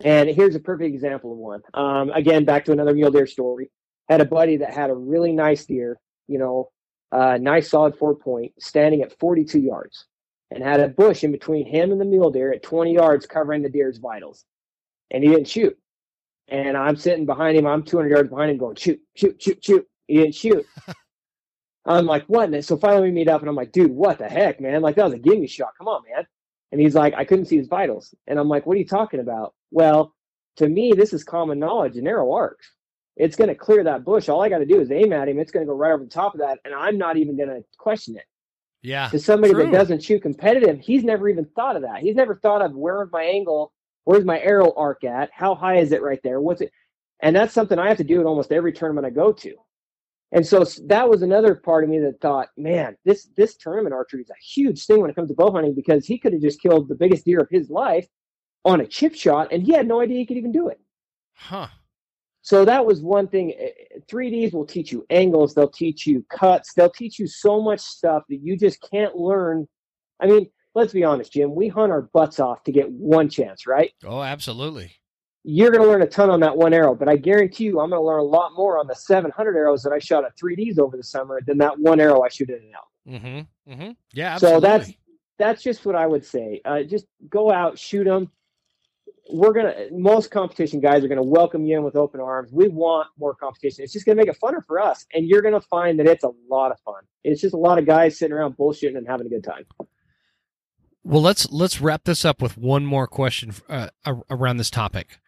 And 0.00 0.28
here's 0.28 0.54
a 0.54 0.60
perfect 0.60 0.94
example 0.94 1.32
of 1.32 1.38
one. 1.38 1.62
Um, 1.74 2.10
again, 2.10 2.44
back 2.44 2.64
to 2.66 2.72
another 2.72 2.94
mule 2.94 3.10
deer 3.10 3.26
story. 3.26 3.70
Had 4.08 4.20
a 4.20 4.24
buddy 4.24 4.58
that 4.58 4.72
had 4.72 4.90
a 4.90 4.94
really 4.94 5.32
nice 5.32 5.66
deer, 5.66 5.98
you 6.28 6.38
know, 6.38 6.70
uh, 7.10 7.38
nice 7.40 7.70
solid 7.70 7.96
four 7.96 8.14
point, 8.14 8.52
standing 8.58 9.02
at 9.02 9.18
42 9.18 9.58
yards, 9.58 10.06
and 10.50 10.62
had 10.62 10.80
a 10.80 10.88
bush 10.88 11.24
in 11.24 11.32
between 11.32 11.66
him 11.66 11.90
and 11.90 12.00
the 12.00 12.04
mule 12.04 12.30
deer 12.30 12.52
at 12.52 12.62
20 12.62 12.94
yards, 12.94 13.26
covering 13.26 13.62
the 13.62 13.68
deer's 13.68 13.98
vitals. 13.98 14.44
And 15.10 15.24
he 15.24 15.30
didn't 15.30 15.48
shoot. 15.48 15.76
And 16.48 16.76
I'm 16.76 16.96
sitting 16.96 17.26
behind 17.26 17.56
him. 17.56 17.66
I'm 17.66 17.82
200 17.82 18.10
yards 18.10 18.30
behind 18.30 18.50
him, 18.50 18.58
going 18.58 18.76
shoot, 18.76 19.00
shoot, 19.14 19.42
shoot, 19.42 19.64
shoot. 19.64 19.86
He 20.06 20.16
didn't 20.16 20.34
shoot. 20.34 20.64
I'm 21.88 22.06
like, 22.06 22.24
what? 22.26 22.50
And 22.52 22.64
so 22.64 22.76
finally 22.76 23.08
we 23.08 23.14
meet 23.14 23.28
up 23.28 23.40
and 23.40 23.50
I'm 23.50 23.56
like, 23.56 23.72
dude, 23.72 23.90
what 23.92 24.18
the 24.18 24.28
heck, 24.28 24.60
man? 24.60 24.82
Like 24.82 24.96
that 24.96 25.06
was 25.06 25.14
a 25.14 25.18
gimme 25.18 25.48
shot. 25.48 25.72
Come 25.78 25.88
on, 25.88 26.02
man. 26.14 26.26
And 26.72 26.80
he's 26.80 26.94
like, 26.94 27.14
I 27.14 27.24
couldn't 27.24 27.46
see 27.46 27.56
his 27.58 27.68
vitals. 27.68 28.14
And 28.26 28.38
I'm 28.38 28.48
like, 28.48 28.66
what 28.66 28.76
are 28.76 28.80
you 28.80 28.86
talking 28.86 29.20
about? 29.20 29.54
Well, 29.72 30.14
to 30.56 30.68
me, 30.68 30.92
this 30.96 31.12
is 31.14 31.24
common 31.24 31.58
knowledge 31.58 31.96
in 31.96 32.06
arrow 32.06 32.32
arcs. 32.32 32.70
it's 33.18 33.36
going 33.36 33.48
to 33.48 33.54
clear 33.54 33.84
that 33.84 34.04
bush. 34.04 34.28
All 34.28 34.42
I 34.42 34.48
got 34.48 34.58
to 34.58 34.66
do 34.66 34.80
is 34.80 34.90
aim 34.90 35.12
at 35.12 35.28
him. 35.28 35.38
It's 35.38 35.50
going 35.50 35.66
to 35.66 35.70
go 35.70 35.76
right 35.76 35.92
over 35.92 36.04
the 36.04 36.10
top 36.10 36.34
of 36.34 36.40
that, 36.40 36.58
and 36.64 36.74
I'm 36.74 36.98
not 36.98 37.16
even 37.16 37.36
going 37.36 37.48
to 37.48 37.64
question 37.78 38.16
it. 38.16 38.24
Yeah. 38.82 39.08
To 39.08 39.18
somebody 39.18 39.52
true. 39.54 39.64
that 39.64 39.72
doesn't 39.72 40.04
shoot 40.04 40.22
competitive, 40.22 40.78
he's 40.80 41.04
never 41.04 41.28
even 41.28 41.46
thought 41.56 41.76
of 41.76 41.82
that. 41.82 41.98
He's 41.98 42.14
never 42.14 42.36
thought 42.36 42.62
of 42.62 42.74
where's 42.74 43.10
my 43.12 43.24
angle, 43.24 43.72
where's 44.04 44.24
my 44.24 44.40
arrow 44.40 44.72
arc 44.76 45.04
at, 45.04 45.30
how 45.32 45.54
high 45.56 45.78
is 45.78 45.92
it 45.92 46.02
right 46.02 46.20
there, 46.22 46.40
what's 46.40 46.60
it, 46.60 46.70
and 47.20 47.34
that's 47.34 47.52
something 47.52 47.78
I 47.78 47.88
have 47.88 47.98
to 47.98 48.04
do 48.04 48.20
at 48.20 48.26
almost 48.26 48.52
every 48.52 48.72
tournament 48.72 49.06
I 49.06 49.10
go 49.10 49.32
to. 49.32 49.54
And 50.32 50.46
so 50.46 50.64
that 50.86 51.08
was 51.08 51.22
another 51.22 51.54
part 51.54 51.84
of 51.84 51.90
me 51.90 51.98
that 52.00 52.20
thought, 52.20 52.48
man, 52.56 52.96
this 53.04 53.28
this 53.36 53.56
tournament 53.56 53.94
archery 53.94 54.22
is 54.22 54.30
a 54.30 54.44
huge 54.44 54.84
thing 54.84 55.00
when 55.00 55.10
it 55.10 55.16
comes 55.16 55.30
to 55.30 55.34
bow 55.34 55.50
hunting 55.50 55.74
because 55.74 56.06
he 56.06 56.18
could 56.18 56.34
have 56.34 56.42
just 56.42 56.60
killed 56.60 56.88
the 56.88 56.94
biggest 56.94 57.24
deer 57.24 57.40
of 57.40 57.48
his 57.50 57.70
life 57.70 58.06
on 58.64 58.80
a 58.80 58.86
chip 58.86 59.14
shot, 59.14 59.48
and 59.52 59.62
he 59.62 59.72
had 59.72 59.88
no 59.88 60.00
idea 60.00 60.18
he 60.18 60.26
could 60.26 60.36
even 60.36 60.52
do 60.52 60.68
it. 60.68 60.78
Huh. 61.34 61.68
So 62.42 62.64
that 62.64 62.84
was 62.84 63.00
one 63.00 63.28
thing. 63.28 63.54
Eh, 63.58 63.68
eh, 63.94 63.98
3Ds 64.10 64.52
will 64.52 64.66
teach 64.66 64.92
you 64.92 65.06
angles, 65.10 65.54
they'll 65.54 65.68
teach 65.68 66.06
you 66.06 66.24
cuts, 66.30 66.74
they'll 66.74 66.90
teach 66.90 67.18
you 67.18 67.26
so 67.26 67.60
much 67.60 67.80
stuff 67.80 68.24
that 68.28 68.40
you 68.42 68.56
just 68.56 68.84
can't 68.90 69.16
learn. 69.16 69.66
I 70.20 70.26
mean, 70.26 70.50
let's 70.74 70.92
be 70.92 71.04
honest, 71.04 71.32
Jim, 71.32 71.54
we 71.54 71.68
hunt 71.68 71.92
our 71.92 72.02
butts 72.02 72.38
off 72.38 72.62
to 72.64 72.72
get 72.72 72.90
one 72.90 73.28
chance, 73.28 73.66
right? 73.66 73.92
Oh, 74.04 74.22
absolutely. 74.22 74.92
You're 75.50 75.70
going 75.70 75.82
to 75.82 75.88
learn 75.88 76.02
a 76.02 76.06
ton 76.06 76.28
on 76.28 76.40
that 76.40 76.54
one 76.54 76.74
arrow, 76.74 76.94
but 76.94 77.08
I 77.08 77.16
guarantee 77.16 77.64
you, 77.64 77.80
I'm 77.80 77.88
going 77.88 78.02
to 78.02 78.06
learn 78.06 78.20
a 78.20 78.22
lot 78.22 78.52
more 78.54 78.78
on 78.78 78.86
the 78.86 78.94
700 78.94 79.56
arrows 79.56 79.82
that 79.82 79.94
I 79.94 79.98
shot 79.98 80.22
at 80.26 80.36
3Ds 80.36 80.78
over 80.78 80.94
the 80.94 81.02
summer 81.02 81.40
than 81.46 81.56
that 81.56 81.78
one 81.78 82.00
arrow 82.00 82.20
I 82.20 82.28
shoot 82.28 82.50
in 82.50 82.56
an 82.56 82.72
elk. 82.74 83.22
Mm-hmm. 83.22 83.72
Mm-hmm. 83.72 83.90
Yeah, 84.12 84.34
absolutely. 84.34 84.56
So 84.56 84.60
that's 84.60 84.92
that's 85.38 85.62
just 85.62 85.86
what 85.86 85.94
I 85.94 86.06
would 86.06 86.22
say. 86.24 86.60
Uh, 86.66 86.82
just 86.82 87.06
go 87.30 87.50
out, 87.50 87.78
shoot 87.78 88.04
them. 88.04 88.30
We're 89.30 89.52
gonna. 89.52 89.74
Most 89.90 90.30
competition 90.30 90.80
guys 90.80 91.02
are 91.04 91.08
gonna 91.08 91.22
welcome 91.22 91.64
you 91.64 91.78
in 91.78 91.82
with 91.82 91.96
open 91.96 92.20
arms. 92.20 92.50
We 92.52 92.68
want 92.68 93.08
more 93.18 93.34
competition. 93.34 93.84
It's 93.84 93.92
just 93.92 94.04
gonna 94.04 94.16
make 94.16 94.28
it 94.28 94.36
funner 94.42 94.62
for 94.66 94.80
us, 94.80 95.06
and 95.14 95.26
you're 95.26 95.42
gonna 95.42 95.60
find 95.60 95.98
that 95.98 96.06
it's 96.06 96.24
a 96.24 96.30
lot 96.50 96.72
of 96.72 96.80
fun. 96.80 97.02
It's 97.24 97.40
just 97.40 97.54
a 97.54 97.58
lot 97.58 97.78
of 97.78 97.86
guys 97.86 98.18
sitting 98.18 98.34
around 98.34 98.56
bullshitting 98.56 98.96
and 98.96 99.06
having 99.06 99.26
a 99.26 99.30
good 99.30 99.44
time. 99.44 99.64
Well, 101.04 101.22
let's 101.22 101.50
let's 101.50 101.80
wrap 101.80 102.04
this 102.04 102.24
up 102.24 102.42
with 102.42 102.58
one 102.58 102.84
more 102.84 103.06
question 103.06 103.52
uh, 103.68 103.88
around 104.30 104.56
this 104.56 104.70
topic. 104.70 105.18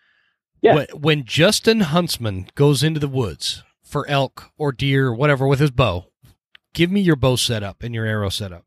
Yeah. 0.62 0.74
When, 0.74 0.86
when 0.88 1.24
Justin 1.24 1.80
Huntsman 1.80 2.48
goes 2.54 2.82
into 2.82 3.00
the 3.00 3.08
woods 3.08 3.62
for 3.82 4.06
elk 4.08 4.50
or 4.58 4.72
deer 4.72 5.08
or 5.08 5.14
whatever 5.14 5.46
with 5.46 5.58
his 5.60 5.70
bow, 5.70 6.06
give 6.74 6.90
me 6.90 7.00
your 7.00 7.16
bow 7.16 7.36
setup 7.36 7.82
and 7.82 7.94
your 7.94 8.04
arrow 8.04 8.28
setup. 8.28 8.64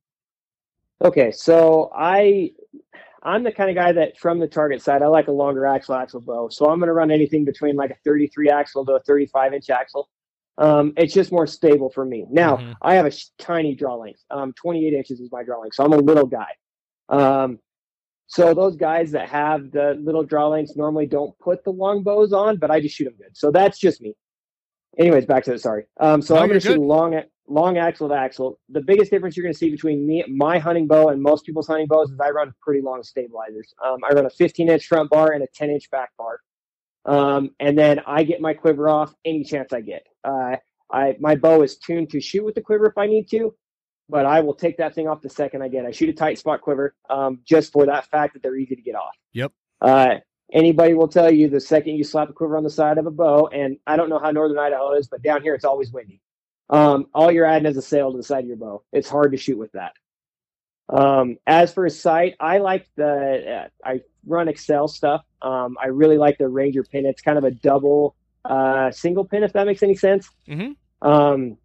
Okay, 1.03 1.31
so 1.31 1.91
I 1.95 2.51
I'm 3.21 3.43
the 3.43 3.51
kind 3.51 3.69
of 3.69 3.75
guy 3.75 3.91
that 3.93 4.17
from 4.17 4.39
the 4.39 4.47
target 4.47 4.81
side, 4.81 5.01
I 5.01 5.07
like 5.07 5.27
a 5.27 5.31
longer 5.31 5.65
axle 5.65 5.95
axle 5.95 6.19
bow. 6.21 6.49
So 6.49 6.69
I'm 6.69 6.79
going 6.79 6.87
to 6.87 6.93
run 6.93 7.09
anything 7.11 7.45
between 7.45 7.75
like 7.75 7.89
a 7.91 7.95
33 8.03 8.49
axle 8.49 8.85
to 8.85 8.93
a 8.93 8.99
35 9.01 9.53
inch 9.53 9.69
axle. 9.69 10.09
Um, 10.57 10.93
it's 10.97 11.13
just 11.13 11.31
more 11.31 11.47
stable 11.47 11.89
for 11.89 12.05
me. 12.05 12.25
Now 12.29 12.57
Mhm. 12.57 12.75
I 12.81 12.95
have 12.95 13.05
a 13.05 13.11
sh- 13.11 13.27
tiny 13.39 13.75
draw 13.75 13.95
length. 13.95 14.21
Um, 14.29 14.53
28 14.53 14.93
inches 14.93 15.19
is 15.19 15.31
my 15.31 15.41
draw 15.43 15.59
length, 15.59 15.75
so 15.75 15.83
I'm 15.85 15.93
a 15.93 15.97
little 15.97 16.27
guy. 16.27 16.49
Um, 17.09 17.59
so 18.33 18.51
those 18.55 18.75
guys 18.75 19.11
that 19.11 19.29
have 19.29 19.69
the 19.69 19.95
little 20.01 20.23
draw 20.23 20.47
lengths 20.47 20.75
normally 20.75 21.05
don't 21.05 21.37
put 21.37 21.63
the 21.63 21.69
long 21.69 22.01
bows 22.01 22.33
on, 22.33 22.57
but 22.57 22.71
I 22.71 22.81
just 22.81 22.95
shoot 22.95 23.03
them 23.03 23.13
good. 23.15 23.37
So 23.37 23.51
that's 23.51 23.77
just 23.77 24.01
me. 24.01 24.15
Anyways, 24.97 25.27
back 25.27 25.43
to 25.43 25.51
the 25.51 25.59
sorry. 25.59 25.85
Um, 25.99 26.19
so 26.19 26.33
No, 26.33 26.41
I'm 26.41 26.47
going 26.47 26.59
to 26.59 26.67
shoot 26.67 26.79
long 26.79 27.21
long 27.47 27.77
axle 27.77 28.09
to 28.09 28.15
axle. 28.15 28.59
The 28.69 28.81
biggest 28.81 29.11
difference 29.11 29.37
you're 29.37 29.43
going 29.43 29.53
to 29.53 29.57
see 29.57 29.69
between 29.69 30.07
me, 30.07 30.23
my 30.27 30.57
hunting 30.57 30.87
bow, 30.87 31.09
and 31.09 31.21
most 31.21 31.45
people's 31.45 31.67
hunting 31.67 31.85
bows 31.85 32.09
is 32.09 32.19
I 32.19 32.31
run 32.31 32.55
pretty 32.59 32.81
long 32.81 33.03
stabilizers. 33.03 33.71
Um, 33.85 33.99
I 34.09 34.15
run 34.15 34.25
a 34.25 34.31
15 34.31 34.67
inch 34.67 34.87
front 34.87 35.11
bar 35.11 35.33
and 35.33 35.43
a 35.43 35.47
10 35.53 35.69
inch 35.69 35.91
back 35.91 36.09
bar, 36.17 36.39
um, 37.05 37.51
and 37.59 37.77
then 37.77 37.99
I 38.07 38.23
get 38.23 38.41
my 38.41 38.55
quiver 38.55 38.89
off 38.89 39.13
any 39.23 39.43
chance 39.43 39.73
I 39.73 39.81
get. 39.81 40.07
Uh, 40.23 40.55
I 40.91 41.17
my 41.19 41.35
bow 41.35 41.61
is 41.61 41.77
tuned 41.77 42.09
to 42.09 42.19
shoot 42.19 42.43
with 42.43 42.55
the 42.55 42.61
quiver 42.61 42.87
if 42.87 42.97
I 42.97 43.05
need 43.05 43.29
to, 43.29 43.53
but 44.13 44.27
I 44.27 44.41
will 44.41 44.53
take 44.53 44.77
that 44.77 44.93
thing 44.93 45.07
off 45.07 45.23
the 45.23 45.29
second 45.29 45.63
I 45.63 45.69
get. 45.69 45.87
I 45.87 45.91
shoot 45.91 46.07
a 46.07 46.13
tight 46.13 46.37
spot 46.37 46.61
quiver 46.61 46.93
um, 47.09 47.39
just 47.43 47.73
for 47.73 47.87
that 47.87 48.05
fact 48.11 48.35
that 48.35 48.43
they're 48.43 48.55
easy 48.55 48.75
to 48.75 48.81
get 48.83 48.93
off. 48.93 49.15
Yep. 49.31 49.51
Uh, 49.81 50.17
anybody 50.53 50.93
will 50.93 51.07
tell 51.07 51.33
you 51.33 51.49
the 51.49 51.59
second 51.59 51.95
you 51.95 52.03
slap 52.03 52.29
a 52.29 52.33
quiver 52.33 52.55
on 52.55 52.63
the 52.63 52.69
side 52.69 52.99
of 52.99 53.07
a 53.07 53.11
bow, 53.11 53.47
and 53.47 53.77
I 53.87 53.95
don't 53.95 54.09
know 54.09 54.19
how 54.19 54.29
northern 54.29 54.59
Idaho 54.59 54.93
is, 54.93 55.07
but 55.07 55.23
down 55.23 55.41
here 55.41 55.55
it's 55.55 55.65
always 55.65 55.91
windy. 55.91 56.21
Um, 56.69 57.07
all 57.15 57.31
you're 57.31 57.47
adding 57.47 57.65
is 57.65 57.75
a 57.75 57.81
sail 57.81 58.11
to 58.11 58.17
the 58.17 58.23
side 58.23 58.41
of 58.41 58.47
your 58.47 58.57
bow. 58.57 58.83
It's 58.91 59.09
hard 59.09 59.31
to 59.31 59.37
shoot 59.37 59.57
with 59.57 59.71
that. 59.71 59.93
Um, 60.89 61.37
as 61.47 61.73
for 61.73 61.87
a 61.87 61.89
sight, 61.89 62.35
I 62.39 62.59
like 62.59 62.87
the 62.95 63.63
uh, 63.63 63.67
I 63.83 64.01
run 64.27 64.45
Axcel 64.45 64.91
stuff. 64.91 65.23
Um, 65.41 65.75
I 65.81 65.87
really 65.87 66.19
like 66.19 66.37
the 66.37 66.47
Ranger 66.47 66.83
pin. 66.83 67.07
It's 67.07 67.23
kind 67.23 67.39
of 67.39 67.45
a 67.45 67.51
double 67.51 68.15
uh, 68.45 68.91
single 68.91 69.25
pin, 69.25 69.41
if 69.41 69.53
that 69.53 69.65
makes 69.65 69.81
any 69.81 69.95
sense. 69.95 70.29
Mhm. 70.47 70.75
Um, 71.01 71.57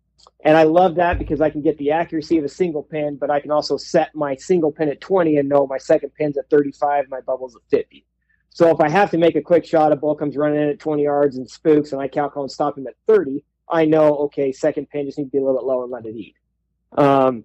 and 0.44 0.56
I 0.56 0.64
love 0.64 0.96
that 0.96 1.18
because 1.18 1.40
I 1.40 1.50
can 1.50 1.62
get 1.62 1.78
the 1.78 1.90
accuracy 1.92 2.38
of 2.38 2.44
a 2.44 2.48
single 2.48 2.82
pin, 2.82 3.16
but 3.16 3.30
I 3.30 3.40
can 3.40 3.50
also 3.50 3.76
set 3.76 4.14
my 4.14 4.36
single 4.36 4.72
pin 4.72 4.88
at 4.88 5.00
20 5.00 5.36
and 5.36 5.48
know 5.48 5.66
my 5.66 5.78
second 5.78 6.14
pin's 6.14 6.36
at 6.38 6.48
35, 6.50 7.06
my 7.08 7.20
bubble's 7.20 7.56
at 7.56 7.62
50. 7.70 8.04
So 8.50 8.70
if 8.70 8.80
I 8.80 8.88
have 8.88 9.10
to 9.12 9.18
make 9.18 9.36
a 9.36 9.42
quick 9.42 9.64
shot, 9.64 9.92
a 9.92 9.96
bull 9.96 10.14
comes 10.16 10.36
running 10.36 10.60
in 10.60 10.68
at 10.68 10.78
20 10.80 11.02
yards 11.02 11.36
and 11.36 11.48
spooks, 11.48 11.92
and 11.92 12.00
I 12.00 12.08
calculate 12.08 12.44
and 12.44 12.50
stop 12.52 12.76
him 12.78 12.86
at 12.86 12.94
30, 13.06 13.44
I 13.68 13.84
know, 13.84 14.16
okay, 14.26 14.52
second 14.52 14.88
pin 14.90 15.06
just 15.06 15.18
needs 15.18 15.28
to 15.28 15.32
be 15.32 15.38
a 15.38 15.44
little 15.44 15.58
bit 15.58 15.66
low 15.66 15.82
and 15.82 15.92
let 15.92 16.06
it 16.06 16.16
eat. 16.16 16.34
Um, 16.92 17.44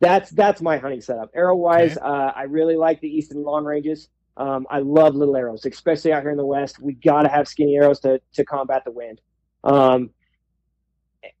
that's 0.00 0.30
that's 0.30 0.60
my 0.60 0.78
hunting 0.78 1.00
setup. 1.00 1.30
Arrow 1.34 1.54
wise, 1.54 1.96
Okay. 1.96 2.00
uh, 2.04 2.32
I 2.34 2.42
really 2.44 2.76
like 2.76 3.00
the 3.00 3.08
Easton 3.08 3.42
long 3.42 3.64
ranges. 3.64 4.08
Um, 4.36 4.66
I 4.68 4.80
love 4.80 5.14
little 5.14 5.36
arrows, 5.36 5.64
especially 5.64 6.12
out 6.12 6.22
here 6.22 6.30
in 6.30 6.36
the 6.36 6.44
west. 6.44 6.80
We 6.80 6.94
got 6.94 7.22
to 7.22 7.28
have 7.28 7.46
skinny 7.46 7.76
arrows 7.76 8.00
to 8.00 8.20
to 8.34 8.44
combat 8.44 8.84
the 8.84 8.90
wind. 8.90 9.20
Um, 9.62 10.10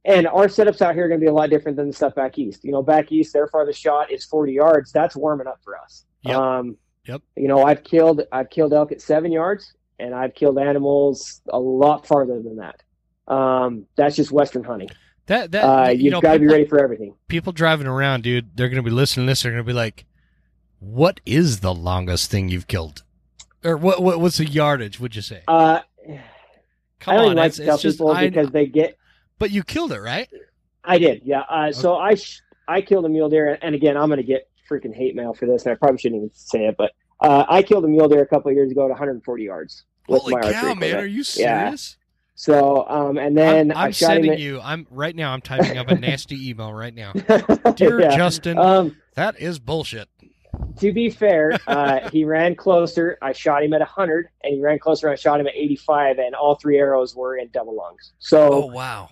and 0.04 0.26
our 0.26 0.46
setups 0.46 0.80
out 0.82 0.94
here 0.94 1.04
are 1.06 1.08
going 1.08 1.20
to 1.20 1.24
be 1.24 1.28
a 1.28 1.32
lot 1.32 1.50
different 1.50 1.76
than 1.76 1.86
the 1.88 1.92
stuff 1.92 2.14
back 2.14 2.38
east. 2.38 2.64
You 2.64 2.72
know, 2.72 2.82
back 2.82 3.10
east, 3.12 3.32
their 3.32 3.46
farthest 3.48 3.80
shot 3.80 4.10
is 4.10 4.24
40 4.24 4.52
yards. 4.52 4.92
That's 4.92 5.16
warming 5.16 5.46
up 5.46 5.60
for 5.62 5.76
us. 5.78 6.04
Yep. 6.22 6.36
Um, 6.36 6.76
Yep. 7.06 7.20
You 7.36 7.48
know, 7.48 7.62
I've 7.64 7.84
killed 7.84 8.22
I've 8.32 8.48
killed 8.48 8.72
elk 8.72 8.90
at 8.90 9.02
seven 9.02 9.30
yards, 9.30 9.74
and 9.98 10.14
I've 10.14 10.34
killed 10.34 10.58
animals 10.58 11.42
a 11.50 11.58
lot 11.58 12.06
farther 12.06 12.40
than 12.40 12.56
that. 12.56 12.82
Um, 13.30 13.84
that's 13.94 14.16
just 14.16 14.32
western 14.32 14.64
hunting. 14.64 14.88
That 15.26 15.52
that 15.52 15.64
Uh, 15.64 15.90
you 15.90 16.04
you've 16.04 16.12
know, 16.12 16.20
got 16.22 16.32
to 16.34 16.38
be 16.38 16.46
ready 16.46 16.64
for 16.64 16.82
everything. 16.82 17.14
people 17.28 17.52
driving 17.52 17.86
around, 17.86 18.22
dude, 18.22 18.56
they're 18.56 18.70
going 18.70 18.82
to 18.82 18.88
be 18.88 18.94
listening 18.94 19.26
to 19.26 19.30
this. 19.32 19.42
They're 19.42 19.52
going 19.52 19.62
to 19.62 19.66
be 19.66 19.74
like, 19.74 20.06
"What 20.80 21.20
is 21.26 21.60
the 21.60 21.74
longest 21.74 22.30
thing 22.30 22.48
you've 22.48 22.68
killed?" 22.68 23.02
Or 23.62 23.76
what? 23.76 24.02
what 24.02 24.18
what's 24.18 24.38
the 24.38 24.46
yardage? 24.46 24.98
Would 24.98 25.14
you 25.14 25.20
say? 25.22 25.42
Uh, 25.46 25.80
Come 27.00 27.14
I 27.14 27.16
don't 27.18 27.30
on, 27.30 27.36
like 27.36 27.48
it's, 27.48 27.56
to 27.58 27.64
tell 27.66 27.78
people 27.78 28.08
I. 28.12 28.28
because 28.30 28.50
they 28.50 28.64
get. 28.66 28.96
But 29.38 29.50
you 29.50 29.62
killed 29.62 29.92
it, 29.92 30.00
right? 30.00 30.28
I 30.84 30.98
did, 30.98 31.22
yeah. 31.24 31.40
Uh, 31.40 31.72
so 31.72 31.96
I 31.96 32.14
sh- 32.14 32.40
I 32.68 32.80
killed 32.80 33.04
a 33.04 33.08
mule 33.08 33.28
deer, 33.28 33.58
and 33.62 33.74
again, 33.74 33.96
I'm 33.96 34.08
going 34.08 34.18
to 34.18 34.22
get 34.22 34.48
freaking 34.70 34.94
hate 34.94 35.14
mail 35.14 35.34
for 35.34 35.46
this, 35.46 35.64
and 35.64 35.72
I 35.72 35.74
probably 35.76 35.98
shouldn't 35.98 36.18
even 36.20 36.30
say 36.34 36.66
it, 36.66 36.76
but 36.78 36.92
uh, 37.20 37.44
I 37.48 37.62
killed 37.62 37.84
a 37.84 37.88
mule 37.88 38.08
deer 38.08 38.22
a 38.22 38.26
couple 38.26 38.50
of 38.50 38.56
years 38.56 38.70
ago 38.70 38.84
at 38.84 38.90
140 38.90 39.42
yards 39.44 39.84
with 40.08 40.22
Holy 40.22 40.34
cow, 40.52 40.74
man! 40.74 40.96
Are 40.96 41.06
you 41.06 41.18
Yeah. 41.36 41.64
serious? 41.64 41.96
So, 42.36 42.86
um, 42.88 43.16
and 43.16 43.36
then 43.36 43.70
I'm, 43.72 43.76
I'm 43.76 43.92
sending 43.92 44.32
at- 44.32 44.38
you. 44.40 44.60
I'm 44.60 44.86
right 44.90 45.14
now. 45.14 45.32
I'm 45.32 45.40
typing 45.40 45.78
up 45.78 45.88
a 45.88 45.94
nasty 45.98 46.50
email 46.50 46.72
right 46.72 46.94
now. 46.94 47.12
Dear 47.76 48.00
Yeah. 48.00 48.16
Justin, 48.16 48.58
Um, 48.58 48.96
that 49.14 49.38
is 49.40 49.58
bullshit. 49.60 50.08
to 50.78 50.92
be 50.92 51.10
fair, 51.10 51.52
uh, 51.68 52.08
he 52.12 52.24
ran 52.24 52.56
closer. 52.56 53.16
I 53.22 53.32
shot 53.32 53.62
him 53.62 53.72
at 53.72 53.80
100, 53.80 54.28
and 54.42 54.54
he 54.54 54.60
ran 54.60 54.78
closer. 54.80 55.08
I 55.08 55.14
shot 55.14 55.38
him 55.40 55.46
at 55.46 55.54
85, 55.54 56.18
and 56.18 56.34
all 56.34 56.56
three 56.56 56.78
arrows 56.78 57.14
were 57.14 57.36
in 57.36 57.48
double 57.52 57.76
lungs. 57.76 58.12
Oh 58.14 58.18
So, 58.18 58.66
wow. 58.66 59.10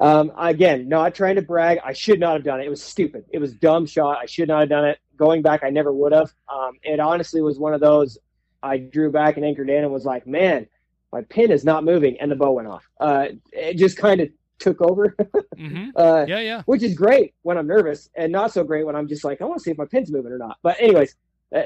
Um, 0.00 0.32
again, 0.36 0.88
not 0.88 1.14
trying 1.14 1.36
to 1.36 1.42
brag. 1.42 1.78
I 1.84 1.92
should 1.92 2.18
not 2.20 2.34
have 2.34 2.44
done 2.44 2.60
it. 2.60 2.66
It 2.66 2.70
was 2.70 2.82
stupid. 2.82 3.24
It 3.30 3.38
was 3.38 3.54
dumb 3.54 3.86
shot. 3.86 4.18
I 4.20 4.26
should 4.26 4.48
not 4.48 4.60
have 4.60 4.68
done 4.68 4.84
it. 4.84 4.98
Going 5.16 5.42
back, 5.42 5.62
I 5.62 5.70
never 5.70 5.92
would 5.92 6.12
have. 6.12 6.32
Um, 6.52 6.72
it 6.82 6.98
honestly 6.98 7.40
was 7.40 7.58
one 7.58 7.74
of 7.74 7.80
those. 7.80 8.18
I 8.62 8.78
drew 8.78 9.12
back 9.12 9.36
and 9.36 9.44
anchored 9.44 9.70
in 9.70 9.84
and 9.84 9.92
was 9.92 10.04
like, 10.04 10.26
man, 10.26 10.66
my 11.12 11.22
pin 11.22 11.52
is 11.52 11.64
not 11.64 11.84
moving, 11.84 12.16
and 12.20 12.30
the 12.30 12.34
bow 12.36 12.52
went 12.52 12.66
off. 12.66 12.88
Uh, 12.98 13.28
it 13.52 13.74
just 13.76 13.96
kind 13.96 14.20
of 14.20 14.28
took 14.58 14.80
over. 14.82 15.16
hmm 15.56 15.90
uh, 15.94 16.24
Yeah, 16.26 16.40
yeah. 16.40 16.62
which 16.66 16.82
is 16.82 16.94
great 16.94 17.34
when 17.42 17.56
I'm 17.56 17.66
nervous, 17.68 18.08
and 18.16 18.32
not 18.32 18.52
so 18.52 18.64
great 18.64 18.84
when 18.84 18.96
I'm 18.96 19.06
just 19.06 19.22
like, 19.22 19.40
I 19.40 19.44
want 19.44 19.58
to 19.58 19.62
see 19.64 19.70
if 19.70 19.78
my 19.78 19.84
pin's 19.84 20.10
moving 20.10 20.32
or 20.32 20.38
not. 20.38 20.58
But 20.62 20.80
anyways, 20.80 21.14
uh, 21.54 21.62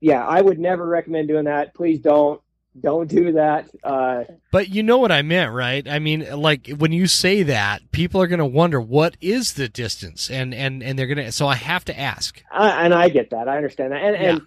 yeah, 0.00 0.26
I 0.26 0.42
would 0.42 0.58
never 0.58 0.86
recommend 0.86 1.28
doing 1.28 1.44
that. 1.44 1.74
Please 1.74 1.98
don't, 2.00 2.42
don't 2.80 3.08
do 3.08 3.32
that. 3.32 3.70
Uh, 3.82 4.24
But 4.50 4.68
you 4.68 4.82
know 4.82 4.98
what 4.98 5.12
I 5.12 5.22
meant, 5.22 5.52
right? 5.52 5.86
I 5.88 5.98
mean, 5.98 6.28
like 6.40 6.68
when 6.68 6.92
you 6.92 7.06
say 7.06 7.42
that, 7.44 7.90
people 7.92 8.20
are 8.20 8.26
going 8.26 8.38
to 8.38 8.46
wonder 8.46 8.80
what 8.80 9.16
is 9.20 9.54
the 9.54 9.68
distance, 9.68 10.30
and 10.30 10.54
and 10.54 10.82
and 10.82 10.98
they're 10.98 11.06
going 11.06 11.24
to. 11.24 11.32
So 11.32 11.46
I 11.46 11.54
have 11.54 11.84
to 11.86 11.98
ask. 11.98 12.42
I, 12.50 12.84
and 12.84 12.94
I 12.94 13.08
get 13.08 13.30
that. 13.30 13.48
I 13.48 13.56
understand 13.56 13.92
that, 13.92 14.02
and 14.02 14.16
and 14.16 14.42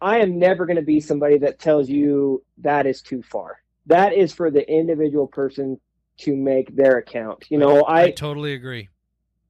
I 0.00 0.18
am 0.18 0.38
never 0.38 0.66
going 0.66 0.76
to 0.76 0.82
be 0.82 1.00
somebody 1.00 1.38
that 1.38 1.58
tells 1.58 1.88
you 1.88 2.44
that 2.58 2.86
is 2.86 3.02
too 3.02 3.22
far. 3.22 3.58
That 3.86 4.12
is 4.12 4.32
for 4.32 4.50
the 4.50 4.68
individual 4.70 5.26
person 5.26 5.80
to 6.18 6.36
make 6.36 6.74
their 6.76 6.98
account. 6.98 7.46
You 7.48 7.58
know, 7.58 7.82
I 7.82 8.02
I 8.02 8.10
totally 8.10 8.54
agree. 8.54 8.88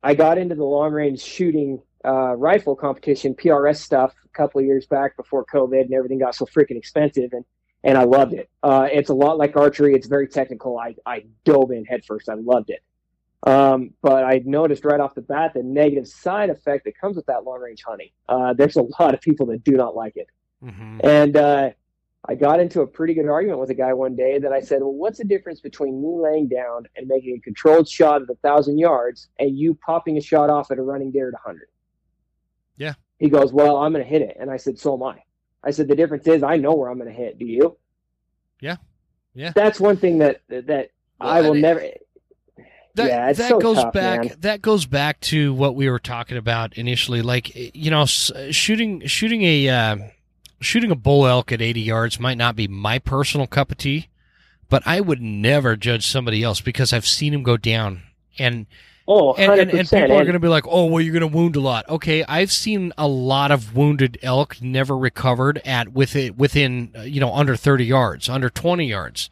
I 0.02 0.14
got 0.14 0.38
into 0.38 0.54
the 0.54 0.64
long 0.64 0.92
range 0.92 1.20
shooting 1.20 1.80
uh, 2.04 2.34
rifle 2.34 2.74
competition, 2.74 3.34
PRS 3.34 3.76
stuff, 3.76 4.14
a 4.24 4.28
couple 4.36 4.60
of 4.60 4.66
years 4.66 4.86
back 4.86 5.16
before 5.16 5.44
COVID 5.44 5.82
and 5.82 5.94
everything 5.94 6.18
got 6.18 6.34
so 6.34 6.46
freaking 6.46 6.76
expensive. 6.76 7.32
And 7.32 7.44
and 7.84 7.98
I 7.98 8.04
loved 8.04 8.32
it. 8.32 8.48
Uh, 8.62 8.88
it's 8.90 9.10
a 9.10 9.14
lot 9.14 9.38
like 9.38 9.56
archery. 9.56 9.94
It's 9.94 10.06
very 10.06 10.28
technical. 10.28 10.78
I, 10.78 10.94
I 11.04 11.24
dove 11.44 11.70
in 11.70 11.84
headfirst. 11.84 12.28
I 12.28 12.34
loved 12.34 12.70
it. 12.70 12.82
Um, 13.44 13.90
but 14.02 14.24
I 14.24 14.40
noticed 14.44 14.84
right 14.84 15.00
off 15.00 15.14
the 15.14 15.22
bat 15.22 15.52
the 15.54 15.64
negative 15.64 16.06
side 16.06 16.48
effect 16.48 16.84
that 16.84 16.96
comes 16.96 17.16
with 17.16 17.26
that 17.26 17.44
long 17.44 17.60
range 17.60 17.82
hunting. 17.84 18.10
Uh, 18.28 18.52
there's 18.52 18.76
a 18.76 18.84
lot 19.00 19.14
of 19.14 19.20
people 19.20 19.46
that 19.46 19.64
do 19.64 19.72
not 19.72 19.96
like 19.96 20.16
it. 20.16 20.28
Mm-hmm. 20.64 21.00
And 21.02 21.36
uh, 21.36 21.70
I 22.24 22.36
got 22.36 22.60
into 22.60 22.82
a 22.82 22.86
pretty 22.86 23.14
good 23.14 23.26
argument 23.26 23.58
with 23.58 23.70
a 23.70 23.74
guy 23.74 23.92
one 23.94 24.14
day 24.14 24.38
that 24.38 24.52
I 24.52 24.60
said, 24.60 24.80
Well, 24.80 24.92
what's 24.92 25.18
the 25.18 25.24
difference 25.24 25.60
between 25.60 26.00
me 26.00 26.16
laying 26.22 26.48
down 26.48 26.86
and 26.96 27.08
making 27.08 27.36
a 27.36 27.40
controlled 27.40 27.88
shot 27.88 28.22
at 28.22 28.30
a 28.30 28.36
thousand 28.36 28.78
yards 28.78 29.28
and 29.40 29.58
you 29.58 29.74
popping 29.74 30.18
a 30.18 30.20
shot 30.20 30.48
off 30.48 30.70
at 30.70 30.78
a 30.78 30.82
running 30.82 31.10
deer 31.10 31.28
at 31.28 31.34
100? 31.34 31.68
Yeah. 32.76 32.94
He 33.18 33.28
goes, 33.28 33.52
Well, 33.52 33.76
I'm 33.78 33.92
going 33.92 34.04
to 34.04 34.08
hit 34.08 34.22
it. 34.22 34.36
And 34.38 34.50
I 34.50 34.56
said, 34.56 34.78
So 34.78 34.94
am 34.94 35.02
I. 35.02 35.22
I 35.64 35.70
said, 35.70 35.88
The 35.88 35.96
difference 35.96 36.26
is 36.26 36.42
I 36.42 36.56
know 36.56 36.74
where 36.74 36.90
I'm 36.90 36.98
going 36.98 37.10
to 37.10 37.16
hit. 37.16 37.38
Do 37.38 37.44
you? 37.44 37.76
Yeah. 38.60 38.76
Yeah. 39.34 39.52
That's 39.54 39.80
one 39.80 39.96
thing 39.96 40.18
that, 40.18 40.40
that 40.48 40.90
Well, 41.20 41.28
I 41.30 41.40
will 41.40 41.54
never. 41.54 41.80
that, 42.94 43.08
Yeah, 43.08 43.32
that 43.32 43.48
so 43.48 43.58
goes 43.58 43.76
tough, 43.76 43.92
back 43.92 44.24
man. 44.24 44.36
that 44.40 44.62
goes 44.62 44.84
back 44.86 45.20
to 45.20 45.54
what 45.54 45.74
we 45.74 45.88
were 45.88 45.98
talking 45.98 46.36
about 46.36 46.76
initially 46.76 47.22
like 47.22 47.50
you 47.74 47.90
know 47.90 48.04
shooting 48.04 49.06
shooting 49.06 49.42
a 49.42 49.68
uh, 49.68 49.96
shooting 50.60 50.90
a 50.90 50.94
bull 50.96 51.26
elk 51.26 51.50
at 51.52 51.62
80 51.62 51.80
yards 51.80 52.20
might 52.20 52.36
not 52.36 52.56
be 52.56 52.68
my 52.68 52.98
personal 52.98 53.46
cup 53.46 53.70
of 53.70 53.78
tea 53.78 54.08
but 54.68 54.82
i 54.86 55.00
would 55.00 55.22
never 55.22 55.74
judge 55.76 56.06
somebody 56.06 56.42
else 56.42 56.60
because 56.60 56.92
i've 56.92 57.06
seen 57.06 57.32
him 57.32 57.42
go 57.42 57.56
down 57.56 58.02
and 58.38 58.66
Oh, 59.08 59.34
100%. 59.34 59.38
and, 59.38 59.60
and, 59.60 59.70
and 59.80 59.88
people 59.88 60.12
are 60.16 60.24
going 60.24 60.32
to 60.34 60.38
be 60.38 60.48
like 60.48 60.64
oh 60.68 60.86
well 60.86 61.00
you're 61.00 61.12
going 61.18 61.28
to 61.28 61.36
wound 61.36 61.56
a 61.56 61.60
lot. 61.60 61.88
Okay 61.88 62.24
i've 62.28 62.52
seen 62.52 62.92
a 62.96 63.08
lot 63.08 63.50
of 63.50 63.74
wounded 63.74 64.18
elk 64.22 64.62
never 64.62 64.96
recovered 64.96 65.60
at 65.64 65.88
with 65.92 66.14
it 66.14 66.36
within 66.36 66.92
uh, 66.96 67.02
you 67.02 67.20
know 67.20 67.34
under 67.34 67.56
30 67.56 67.84
yards 67.84 68.28
under 68.28 68.48
20 68.48 68.86
yards. 68.86 69.28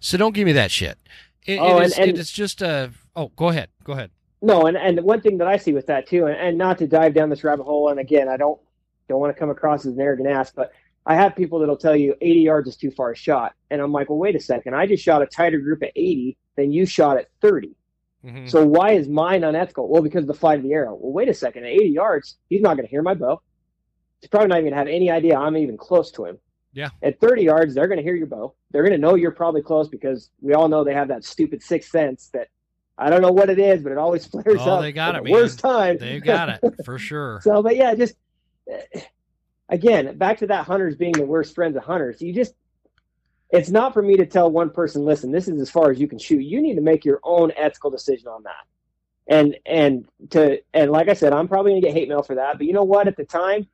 So 0.00 0.18
don't 0.18 0.34
give 0.34 0.44
me 0.46 0.52
that 0.52 0.70
shit. 0.70 0.98
It, 1.46 1.58
Oh, 1.58 1.78
it 1.78 1.84
and- 1.84 1.98
and- 1.98 2.10
it 2.10 2.18
is 2.18 2.30
just 2.30 2.60
a 2.62 2.90
oh 3.14 3.28
go 3.36 3.48
ahead 3.48 3.68
go 3.84 3.92
ahead. 3.94 4.10
No, 4.42 4.66
and, 4.66 4.76
and 4.76 5.00
one 5.00 5.22
thing 5.22 5.38
that 5.38 5.48
I 5.48 5.56
see 5.56 5.72
with 5.72 5.86
that 5.86 6.06
too, 6.06 6.26
and, 6.26 6.36
and 6.36 6.58
not 6.58 6.76
to 6.78 6.86
dive 6.86 7.14
down 7.14 7.30
this 7.30 7.42
rabbit 7.42 7.64
hole, 7.64 7.88
and 7.88 7.98
again, 7.98 8.28
I 8.28 8.36
don't 8.36 8.60
don't 9.08 9.18
want 9.18 9.34
to 9.34 9.38
come 9.40 9.48
across 9.48 9.86
as 9.86 9.94
an 9.94 10.00
arrogant 10.00 10.28
ass, 10.28 10.52
but 10.54 10.72
I 11.06 11.14
have 11.14 11.34
people 11.34 11.58
that'll 11.60 11.76
tell 11.78 11.96
you 11.96 12.14
80 12.20 12.40
yards 12.40 12.68
is 12.68 12.76
too 12.76 12.90
far 12.90 13.12
a 13.12 13.16
shot, 13.16 13.54
and 13.70 13.80
I'm 13.80 13.92
like, 13.92 14.10
well, 14.10 14.18
wait 14.18 14.36
a 14.36 14.40
second, 14.40 14.74
I 14.74 14.86
just 14.86 15.02
shot 15.02 15.22
a 15.22 15.26
tighter 15.26 15.58
group 15.58 15.82
at 15.84 15.92
80 15.96 16.36
than 16.56 16.70
you 16.70 16.84
shot 16.84 17.16
at 17.16 17.28
30. 17.40 17.74
Mhm. 18.26 18.50
So 18.50 18.66
why 18.66 18.92
is 18.92 19.08
mine 19.08 19.44
unethical? 19.44 19.88
Well, 19.88 20.02
because 20.02 20.22
of 20.24 20.28
the 20.28 20.34
flight 20.34 20.58
of 20.58 20.64
the 20.64 20.72
arrow. 20.72 20.94
Well, 20.94 21.12
wait 21.12 21.28
a 21.28 21.34
second, 21.34 21.64
at 21.64 21.70
80 21.70 21.88
yards, 21.90 22.36
he's 22.48 22.60
not 22.60 22.76
going 22.76 22.86
to 22.86 22.90
hear 22.90 23.02
my 23.02 23.14
bow. 23.14 23.40
He's 24.20 24.28
probably 24.28 24.48
not 24.48 24.56
even 24.58 24.64
going 24.70 24.72
to 24.72 24.78
have 24.78 24.88
any 24.88 25.10
idea 25.10 25.36
I'm 25.36 25.56
even 25.56 25.76
close 25.76 26.10
to 26.12 26.24
him. 26.24 26.38
Yeah. 26.72 26.88
At 27.02 27.20
30 27.20 27.42
yards, 27.44 27.74
they're 27.74 27.86
going 27.86 27.98
to 27.98 28.02
hear 28.02 28.16
your 28.16 28.26
bow. 28.26 28.54
They're 28.70 28.82
going 28.82 28.92
to 28.92 28.98
know 28.98 29.14
you're 29.14 29.30
probably 29.30 29.62
close 29.62 29.88
because 29.88 30.30
we 30.40 30.54
all 30.54 30.68
know 30.68 30.84
they 30.84 30.92
have 30.94 31.08
that 31.08 31.24
stupid 31.24 31.62
sixth 31.62 31.90
sense 31.90 32.28
that 32.32 32.48
I 32.98 33.10
don't 33.10 33.22
know 33.22 33.30
what 33.32 33.48
it 33.50 33.58
is, 33.58 33.82
but 33.82 33.92
it 33.92 33.98
always 33.98 34.26
flares 34.30 34.58
Oh, 34.60 34.72
up. 34.76 34.82
they 34.82 34.92
got 34.92 35.14
it, 35.14 35.24
the. 35.24 35.30
Worst 35.32 35.58
time. 35.58 35.98
They 35.98 36.18
got 36.20 36.48
it 36.48 36.60
for 36.84 36.98
sure. 36.98 37.40
So, 37.42 37.62
but 37.62 37.76
yeah, 37.76 37.94
just 37.94 38.14
uh, 38.72 39.00
again, 39.68 40.16
back 40.18 40.38
to 40.38 40.46
that 40.48 40.66
hunters 40.66 40.96
being 40.96 41.12
the 41.12 41.24
worst 41.26 41.54
friends 41.54 41.76
of 41.76 41.84
hunters. 41.84 42.20
You 42.20 42.32
just, 42.32 42.54
it's 43.50 43.70
not 43.70 43.94
for 43.94 44.02
me 44.02 44.16
to 44.16 44.26
tell 44.26 44.50
one 44.50 44.70
person, 44.70 45.04
listen, 45.04 45.30
this 45.30 45.48
is 45.48 45.60
as 45.60 45.70
far 45.70 45.90
as 45.90 46.00
you 46.00 46.08
can 46.08 46.18
shoot. 46.18 46.40
You 46.40 46.60
need 46.60 46.74
to 46.74 46.80
make 46.80 47.04
your 47.04 47.20
own 47.22 47.52
ethical 47.56 47.90
decision 47.90 48.28
on 48.28 48.42
that. 48.42 48.64
And, 49.28 49.56
and 49.64 50.08
to, 50.30 50.60
and 50.72 50.90
like 50.90 51.08
I 51.08 51.14
said, 51.14 51.32
I'm 51.32 51.48
probably 51.48 51.72
gonna 51.72 51.80
get 51.80 51.92
hate 51.92 52.08
mail 52.08 52.22
for 52.22 52.36
that, 52.36 52.58
but 52.58 52.66
you 52.66 52.72
know 52.72 52.84
what? 52.84 53.08
At 53.08 53.16
the 53.16 53.24
time, 53.24 53.66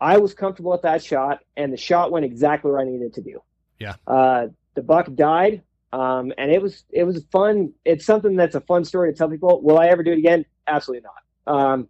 I 0.00 0.18
was 0.18 0.34
comfortable 0.34 0.72
with 0.72 0.82
that 0.82 1.04
shot 1.04 1.40
and 1.56 1.72
the 1.72 1.76
shot 1.76 2.10
went 2.10 2.24
exactly 2.24 2.70
where 2.70 2.80
I 2.80 2.84
needed 2.84 3.02
it 3.02 3.14
to 3.14 3.22
do. 3.22 3.42
Yeah. 3.78 3.94
Uh, 4.06 4.48
the 4.74 4.82
buck 4.82 5.14
died. 5.14 5.62
Um, 5.92 6.32
and 6.38 6.50
it 6.50 6.60
was, 6.60 6.84
it 6.90 7.04
was 7.04 7.24
fun. 7.30 7.74
It's 7.84 8.06
something 8.06 8.34
that's 8.34 8.54
a 8.54 8.62
fun 8.62 8.84
story 8.84 9.12
to 9.12 9.16
tell 9.16 9.28
people. 9.28 9.60
Will 9.62 9.78
I 9.78 9.88
ever 9.88 10.02
do 10.02 10.12
it 10.12 10.18
again? 10.18 10.46
Absolutely 10.66 11.06
not. 11.06 11.54
Um, 11.54 11.88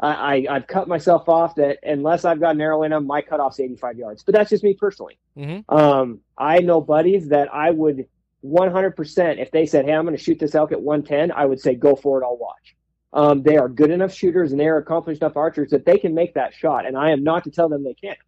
I, 0.00 0.08
I 0.08 0.46
I've 0.56 0.66
cut 0.66 0.88
myself 0.88 1.28
off 1.28 1.54
that 1.56 1.78
unless 1.82 2.24
I've 2.24 2.40
got 2.40 2.54
an 2.54 2.60
arrow 2.60 2.82
in 2.82 2.90
them, 2.90 3.06
my 3.06 3.20
cutoff's 3.20 3.60
85 3.60 3.98
yards. 3.98 4.22
But 4.22 4.34
that's 4.34 4.50
just 4.50 4.64
me 4.64 4.74
personally. 4.74 5.18
Mhm. 5.40 5.64
Um, 5.68 6.20
I 6.36 6.60
know 6.60 6.80
buddies 6.80 7.28
that 7.28 7.52
I 7.54 7.70
would 7.70 8.06
100% 8.42 9.40
if 9.40 9.50
they 9.50 9.66
said, 9.66 9.84
"Hey, 9.86 9.92
I'm 9.92 10.04
going 10.04 10.16
to 10.16 10.22
shoot 10.22 10.38
this 10.38 10.54
elk 10.54 10.72
at 10.72 10.82
110," 10.82 11.32
I 11.32 11.46
would 11.46 11.60
say, 11.60 11.74
"Go 11.74 11.96
for 11.96 12.20
it. 12.20 12.24
I'll 12.24 12.36
watch." 12.36 12.76
Um, 13.12 13.42
they 13.42 13.56
are 13.56 13.68
good 13.68 13.90
enough 13.90 14.12
shooters 14.12 14.52
and 14.52 14.60
they 14.60 14.68
are 14.68 14.78
accomplished 14.78 15.22
enough 15.22 15.36
archers 15.36 15.70
that 15.70 15.84
they 15.84 15.98
can 15.98 16.14
make 16.14 16.34
that 16.34 16.54
shot, 16.54 16.86
and 16.86 16.96
I 16.96 17.10
am 17.10 17.24
not 17.24 17.44
to 17.44 17.50
tell 17.50 17.68
them 17.68 17.82
they 17.84 17.94
can't. 17.94 18.18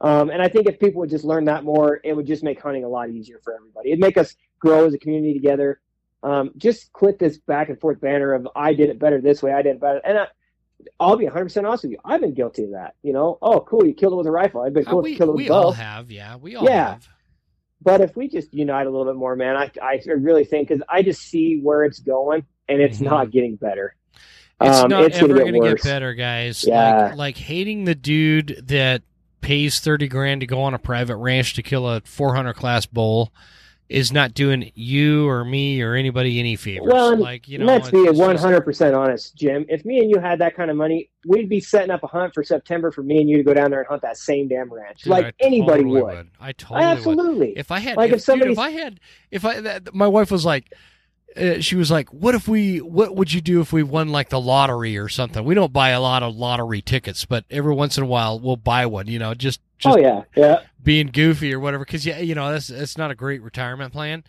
Um, 0.00 0.30
and 0.30 0.42
I 0.42 0.48
think 0.48 0.68
if 0.68 0.78
people 0.78 1.00
would 1.00 1.10
just 1.10 1.24
learn 1.24 1.46
that 1.46 1.64
more, 1.64 2.00
it 2.04 2.14
would 2.14 2.26
just 2.26 2.44
make 2.44 2.60
hunting 2.60 2.84
a 2.84 2.88
lot 2.88 3.10
easier 3.10 3.40
for 3.42 3.54
everybody. 3.54 3.90
It'd 3.90 4.00
make 4.00 4.18
us 4.18 4.36
grow 4.60 4.86
as 4.86 4.94
a 4.94 4.98
community 4.98 5.34
together. 5.34 5.80
Um, 6.22 6.52
just 6.56 6.92
quit 6.92 7.18
this 7.18 7.38
back 7.38 7.68
and 7.70 7.80
forth 7.80 8.00
banner 8.00 8.34
of 8.34 8.48
I 8.56 8.74
did 8.74 8.90
it 8.90 8.98
better 8.98 9.20
this 9.20 9.42
way, 9.42 9.52
I 9.52 9.62
did 9.62 9.76
it 9.76 9.80
better, 9.80 10.00
and 10.04 10.18
I, 10.18 10.26
I'll 11.00 11.16
be 11.16 11.24
100 11.24 11.44
percent 11.46 11.66
honest 11.66 11.84
with 11.84 11.92
you. 11.92 11.98
I've 12.04 12.20
been 12.20 12.34
guilty 12.34 12.64
of 12.64 12.70
that. 12.72 12.94
You 13.02 13.12
know, 13.12 13.38
oh 13.42 13.60
cool, 13.60 13.86
you 13.86 13.94
killed 13.94 14.12
it 14.12 14.16
with 14.16 14.26
a 14.26 14.30
rifle. 14.30 14.62
I've 14.62 14.72
been 14.74 14.86
Uh, 14.86 14.90
cool 14.90 15.02
we 15.02 15.12
to 15.12 15.18
kill 15.18 15.28
it 15.28 15.32
with 15.32 15.36
we 15.38 15.46
a 15.46 15.50
bow. 15.50 15.54
all 15.54 15.72
have, 15.72 16.10
yeah. 16.10 16.36
We 16.36 16.56
all 16.56 16.64
Yeah. 16.64 16.90
have. 16.90 17.08
But 17.82 18.00
if 18.00 18.16
we 18.16 18.28
just 18.28 18.52
unite 18.54 18.86
a 18.86 18.90
little 18.90 19.04
bit 19.12 19.16
more, 19.18 19.36
man, 19.36 19.56
I 19.56 19.70
I 19.82 20.00
really 20.16 20.44
think 20.44 20.68
because 20.68 20.82
I 20.88 21.02
just 21.02 21.22
see 21.22 21.60
where 21.60 21.84
it's 21.84 21.98
going, 22.00 22.44
and 22.68 22.80
it's 22.80 22.98
Mhm. 22.98 23.04
not 23.04 23.30
getting 23.30 23.56
better. 23.56 23.94
It's 24.60 24.78
Um, 24.78 24.88
not 24.90 25.04
it's 25.04 25.16
ever 25.18 25.28
gonna 25.28 25.52
get 25.60 25.68
to 25.68 25.74
get 25.74 25.82
better, 25.82 26.14
guys. 26.14 26.64
Yeah. 26.66 27.08
Like, 27.08 27.16
like 27.16 27.36
hating 27.36 27.84
the 27.84 27.94
dude 27.94 28.62
that 28.68 29.02
pays 29.40 29.80
30 29.80 30.08
grand 30.08 30.40
to 30.40 30.46
go 30.46 30.62
on 30.62 30.72
a 30.72 30.78
private 30.78 31.16
ranch 31.16 31.54
to 31.54 31.62
kill 31.62 31.86
a 31.88 32.00
400 32.02 32.54
class 32.54 32.86
bull 32.86 33.32
is 33.88 34.10
not 34.12 34.32
doing 34.32 34.70
you 34.74 35.28
or 35.28 35.44
me 35.44 35.82
or 35.82 35.94
anybody 35.94 36.38
any 36.38 36.56
favors. 36.56 36.90
Well, 36.90 37.16
like, 37.16 37.46
you 37.48 37.58
know, 37.58 37.66
Let's 37.66 37.90
be 37.90 38.08
100 38.08 38.62
percent 38.62 38.94
honest, 38.94 39.36
Jim. 39.36 39.66
If 39.68 39.84
me 39.84 39.98
and 39.98 40.10
you 40.10 40.18
had 40.20 40.38
that 40.40 40.56
kind 40.56 40.70
of 40.70 40.76
money, 40.76 41.10
we'd 41.26 41.48
be 41.48 41.60
setting 41.60 41.90
up 41.90 42.02
a 42.02 42.06
hunt 42.06 42.32
for 42.34 42.42
September 42.42 42.90
for 42.90 43.02
me 43.02 43.18
and 43.18 43.28
you 43.28 43.36
to 43.36 43.42
go 43.42 43.52
down 43.52 43.70
there 43.70 43.80
and 43.80 43.88
hunt 43.88 44.02
that 44.02 44.16
same 44.16 44.48
damn 44.48 44.72
ranch, 44.72 45.02
Dude, 45.02 45.10
like 45.10 45.26
I 45.26 45.32
anybody 45.40 45.82
totally 45.82 46.02
would. 46.02 46.30
I 46.40 46.52
totally 46.52 46.80
would. 46.80 46.96
Absolutely. 46.98 47.52
If 47.58 47.70
I 47.70 47.78
had, 47.78 47.96
Like, 47.96 48.10
if, 48.10 48.16
if 48.16 48.22
somebody- 48.22 48.52
if 48.52 48.58
I 48.58 48.70
had, 48.70 49.00
if 49.30 49.44
I, 49.44 49.60
that, 49.60 49.94
my 49.94 50.08
wife 50.08 50.30
was 50.30 50.44
like, 50.46 50.72
uh, 51.36 51.60
she 51.60 51.74
was 51.74 51.90
like, 51.90 52.12
"What 52.12 52.36
if 52.36 52.46
we? 52.46 52.80
What 52.80 53.16
would 53.16 53.32
you 53.32 53.40
do 53.40 53.60
if 53.60 53.72
we 53.72 53.82
won 53.82 54.10
like 54.10 54.28
the 54.28 54.40
lottery 54.40 54.96
or 54.96 55.08
something? 55.08 55.44
We 55.44 55.54
don't 55.56 55.72
buy 55.72 55.88
a 55.88 56.00
lot 56.00 56.22
of 56.22 56.36
lottery 56.36 56.80
tickets, 56.80 57.24
but 57.24 57.44
every 57.50 57.74
once 57.74 57.98
in 57.98 58.04
a 58.04 58.06
while 58.06 58.38
we'll 58.38 58.56
buy 58.56 58.86
one. 58.86 59.08
You 59.08 59.18
know, 59.18 59.34
just 59.34 59.60
just 59.78 59.96
oh 59.96 60.00
yeah, 60.00 60.22
yeah, 60.36 60.60
being 60.84 61.08
goofy 61.08 61.52
or 61.52 61.58
whatever. 61.58 61.84
Because 61.84 62.06
yeah, 62.06 62.18
you 62.18 62.34
know, 62.34 62.52
that's 62.52 62.68
that's 62.68 62.96
not 62.98 63.10
a 63.10 63.14
great 63.14 63.42
retirement 63.42 63.92
plan, 63.92 64.22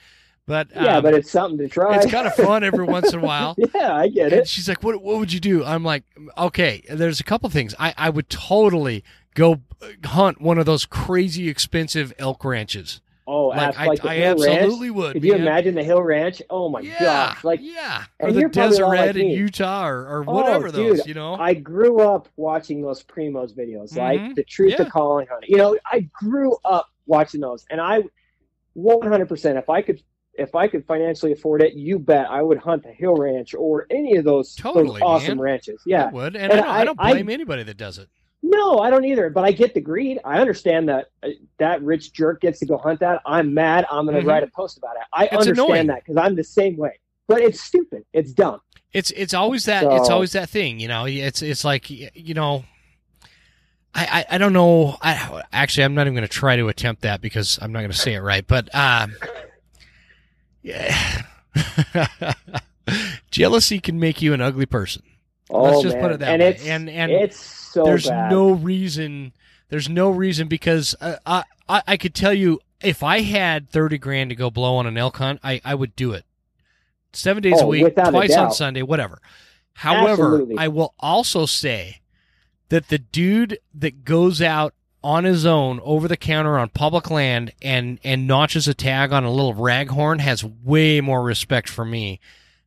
but 0.48 0.70
yeah. 0.74 0.98
um, 0.98 1.04
But 1.04 1.14
it's 1.14 1.30
something 1.30 1.58
to 1.60 1.68
try. 1.68 1.98
it's 1.98 2.10
kind 2.12 2.26
of 2.26 2.34
fun 2.36 2.64
every 2.64 2.86
once 2.98 3.14
in 3.14 3.20
a 3.20 3.24
while. 3.24 3.56
yeah, 3.76 3.94
I 3.96 4.08
get 4.08 4.32
And 4.32 4.42
it. 4.42 4.48
she's 4.48 4.68
like, 4.70 4.82
"What? 4.82 5.02
What 5.02 5.20
would 5.20 5.32
you 5.34 5.40
do?" 5.40 5.64
I'm 5.64 5.84
like, 5.84 6.04
"Okay, 6.38 6.84
there's 6.90 7.20
a 7.20 7.24
couple 7.24 7.50
things. 7.50 7.76
I 7.78 7.94
I 7.98 8.10
would 8.10 8.30
totally 8.30 9.04
go 9.36 9.62
hunt 10.06 10.40
one 10.42 10.58
of 10.58 10.66
those 10.66 10.86
crazy 10.86 11.50
expensive 11.50 12.14
elk 12.18 12.44
ranches. 12.46 13.02
Oh, 13.28 13.48
Like 13.48 13.78
I, 13.78 13.86
like 13.88 14.06
I 14.06 14.16
Hill 14.18 14.38
Ranch. 14.38 14.58
absolutely 14.60 14.92
would. 14.92 15.14
Could 15.14 15.24
you 15.24 15.34
imagine 15.34 15.74
the 15.74 15.84
Hill 15.84 16.02
Ranch? 16.04 16.42
Oh 16.50 16.70
my 16.70 16.82
yeah, 16.82 17.00
gosh! 17.00 17.44
Like 17.44 17.60
yeah, 17.64 18.04
and 18.20 18.30
or 18.30 18.34
the 18.34 18.40
you're 18.42 18.50
probably 18.50 18.78
a 18.78 18.82
lot 18.86 18.92
Deseret 18.98 19.16
like 19.16 19.24
in. 19.26 19.30
Utah, 19.32 19.88
or, 19.88 20.08
or 20.08 20.24
Oh, 20.28 20.34
whatever 20.34 20.72
those. 20.72 20.98
dude, 21.00 21.08
You 21.08 21.14
know, 21.16 21.34
I 21.36 21.56
grew 21.56 22.02
up 22.02 22.30
watching 22.36 22.82
those 22.84 23.02
Primos 23.04 23.52
videos, 23.58 23.94
Mhm. 23.94 23.98
like 23.98 24.36
the 24.36 24.44
truth 24.44 24.74
Yeah. 24.78 24.84
of 24.84 24.92
calling 24.92 25.26
hunting. 25.28 25.50
You 25.50 25.58
know, 25.58 25.78
I 25.92 26.02
grew 26.14 26.56
up 26.66 26.90
watching 27.08 27.42
those, 27.42 27.66
and 27.72 27.82
I, 27.82 28.04
100, 28.74 29.28
percent 29.28 29.58
if 29.58 29.70
I 29.70 29.82
could, 29.82 30.02
if 30.34 30.54
I 30.54 30.68
could 30.68 30.86
financially 30.86 31.32
afford 31.32 31.62
it, 31.62 31.74
you 31.74 31.98
bet 31.98 32.30
I 32.30 32.42
would 32.42 32.58
hunt 32.58 32.84
the 32.84 32.92
Hill 32.92 33.16
Ranch 33.16 33.56
or 33.56 33.88
any 33.90 34.18
of 34.18 34.26
those, 34.26 34.54
Totally, 34.56 35.00
those 35.00 35.02
awesome 35.02 35.38
man. 35.38 35.40
ranches. 35.40 35.82
I 35.88 35.90
Yeah, 35.90 36.12
would, 36.12 36.36
and, 36.36 36.52
And 36.52 36.62
I, 36.62 36.64
don't, 36.64 36.68
I, 36.68 36.80
I- 36.80 36.86
don't 36.86 37.00
I- 37.00 37.12
blame 37.14 37.30
anybody 37.30 37.64
that 37.64 37.78
does 37.78 37.98
it. 37.98 38.10
No, 38.48 38.80
I 38.80 38.90
don't 38.90 39.06
either. 39.06 39.30
But 39.30 39.44
I 39.44 39.52
get 39.52 39.74
the 39.74 39.82
greed. 39.82 40.20
I 40.24 40.40
understand 40.40 40.88
that 40.90 41.08
uh, 41.24 41.30
that 41.58 41.82
rich 41.82 42.14
jerk 42.14 42.42
gets 42.42 42.60
to 42.60 42.66
go 42.66 42.78
hunt 42.78 43.00
that. 43.00 43.22
I'm 43.26 43.54
mad. 43.54 43.86
I'm 43.92 44.06
going 44.06 44.16
to 44.18 44.22
Mhm. 44.24 44.28
write 44.28 44.44
a 44.44 44.48
post 44.48 44.78
about 44.78 44.96
it. 44.98 45.04
I 45.14 45.26
It's 45.26 45.48
annoying. 45.48 45.60
understand 45.60 45.90
that 45.90 46.04
because 46.06 46.18
I'm 46.18 46.36
the 46.36 46.44
same 46.44 46.78
way. 46.78 47.00
But 47.28 47.42
it's 47.42 47.60
stupid. 47.62 48.06
It's 48.14 48.32
dumb. 48.34 48.62
It's 48.94 49.10
it's 49.12 49.34
always 49.34 49.66
that 49.66 49.84
it's 49.92 50.10
always 50.10 50.32
that 50.34 50.48
thing, 50.50 50.80
you 50.80 50.88
know. 50.88 51.06
It's 51.06 51.42
it's 51.42 51.66
like 51.66 51.90
you 51.90 52.34
know, 52.34 52.64
I 53.96 54.26
I, 54.30 54.36
I 54.36 54.38
don't 54.38 54.54
know. 54.54 54.96
I 55.02 55.42
actually 55.52 55.84
I'm 55.86 55.96
not 55.96 56.04
even 56.04 56.14
going 56.14 56.28
to 56.28 56.34
try 56.34 56.56
to 56.56 56.68
attempt 56.70 57.02
that 57.02 57.20
because 57.22 57.58
I'm 57.62 57.72
not 57.74 57.80
going 57.80 57.92
to 57.92 57.98
say 57.98 58.14
it 58.14 58.20
right. 58.22 58.46
But 58.48 58.74
um, 58.76 59.16
yeah, 60.62 61.24
jealousy 63.32 63.80
can 63.80 64.00
make 64.00 64.22
you 64.22 64.34
an 64.34 64.42
ugly 64.42 64.66
person. 64.66 65.02
Oh, 65.50 65.64
Let's 65.64 65.82
just 65.84 65.96
man. 65.96 66.04
put 66.04 66.12
it 66.14 66.20
that 66.20 66.30
and 66.30 66.42
way. 66.42 66.50
It's, 66.50 66.66
and 66.66 66.90
and 66.90 67.12
it's 67.12 67.40
so 67.40 67.84
there's 67.84 68.08
bad. 68.08 68.32
no 68.32 68.52
reason. 68.52 69.34
There's 69.70 69.90
no 69.90 70.10
reason 70.10 70.48
because 70.48 70.96
uh, 71.02 71.18
I, 71.26 71.44
I 71.70 71.82
I 71.88 71.98
could 71.98 72.16
tell 72.16 72.34
you 72.34 72.60
if 72.82 73.04
I 73.04 73.22
had 73.22 73.70
thirty 73.70 73.98
grand 73.98 74.30
to 74.32 74.36
go 74.36 74.50
blow 74.50 74.76
on 74.78 74.86
an 74.88 74.98
elk 74.98 75.18
hunt, 75.18 75.40
I 75.44 75.62
I 75.64 75.76
would 75.76 75.96
do 75.96 76.14
it. 76.14 76.26
Seven 77.14 77.42
days 77.44 77.62
a 77.62 77.64
Oh, 77.64 77.68
week, 77.68 77.84
without 77.84 78.10
a 78.10 78.12
twice 78.12 78.36
on. 78.36 78.52
Sunday, 78.52 78.82
whatever. 78.82 79.20
However, 79.74 80.34
Absolutely. 80.36 80.58
I 80.58 80.68
will 80.68 80.94
also 81.00 81.46
say 81.46 82.02
that 82.70 82.90
the 82.90 82.98
dude 82.98 83.60
that 83.74 84.04
goes 84.04 84.42
out 84.42 84.74
on 85.04 85.24
his 85.24 85.46
own 85.46 85.80
over 85.84 86.08
the 86.08 86.18
counter 86.18 86.58
on 86.58 86.70
public 86.70 87.12
land 87.12 87.54
and 87.62 88.00
and 88.04 88.26
notches 88.28 88.68
a 88.68 88.74
tag 88.74 89.12
on 89.14 89.24
a 89.24 89.32
little 89.32 89.54
raghorn 89.54 90.20
has 90.20 90.44
way 90.44 91.00
more 91.02 91.22
respect 91.24 91.70
for 91.70 91.86
me. 91.86 92.20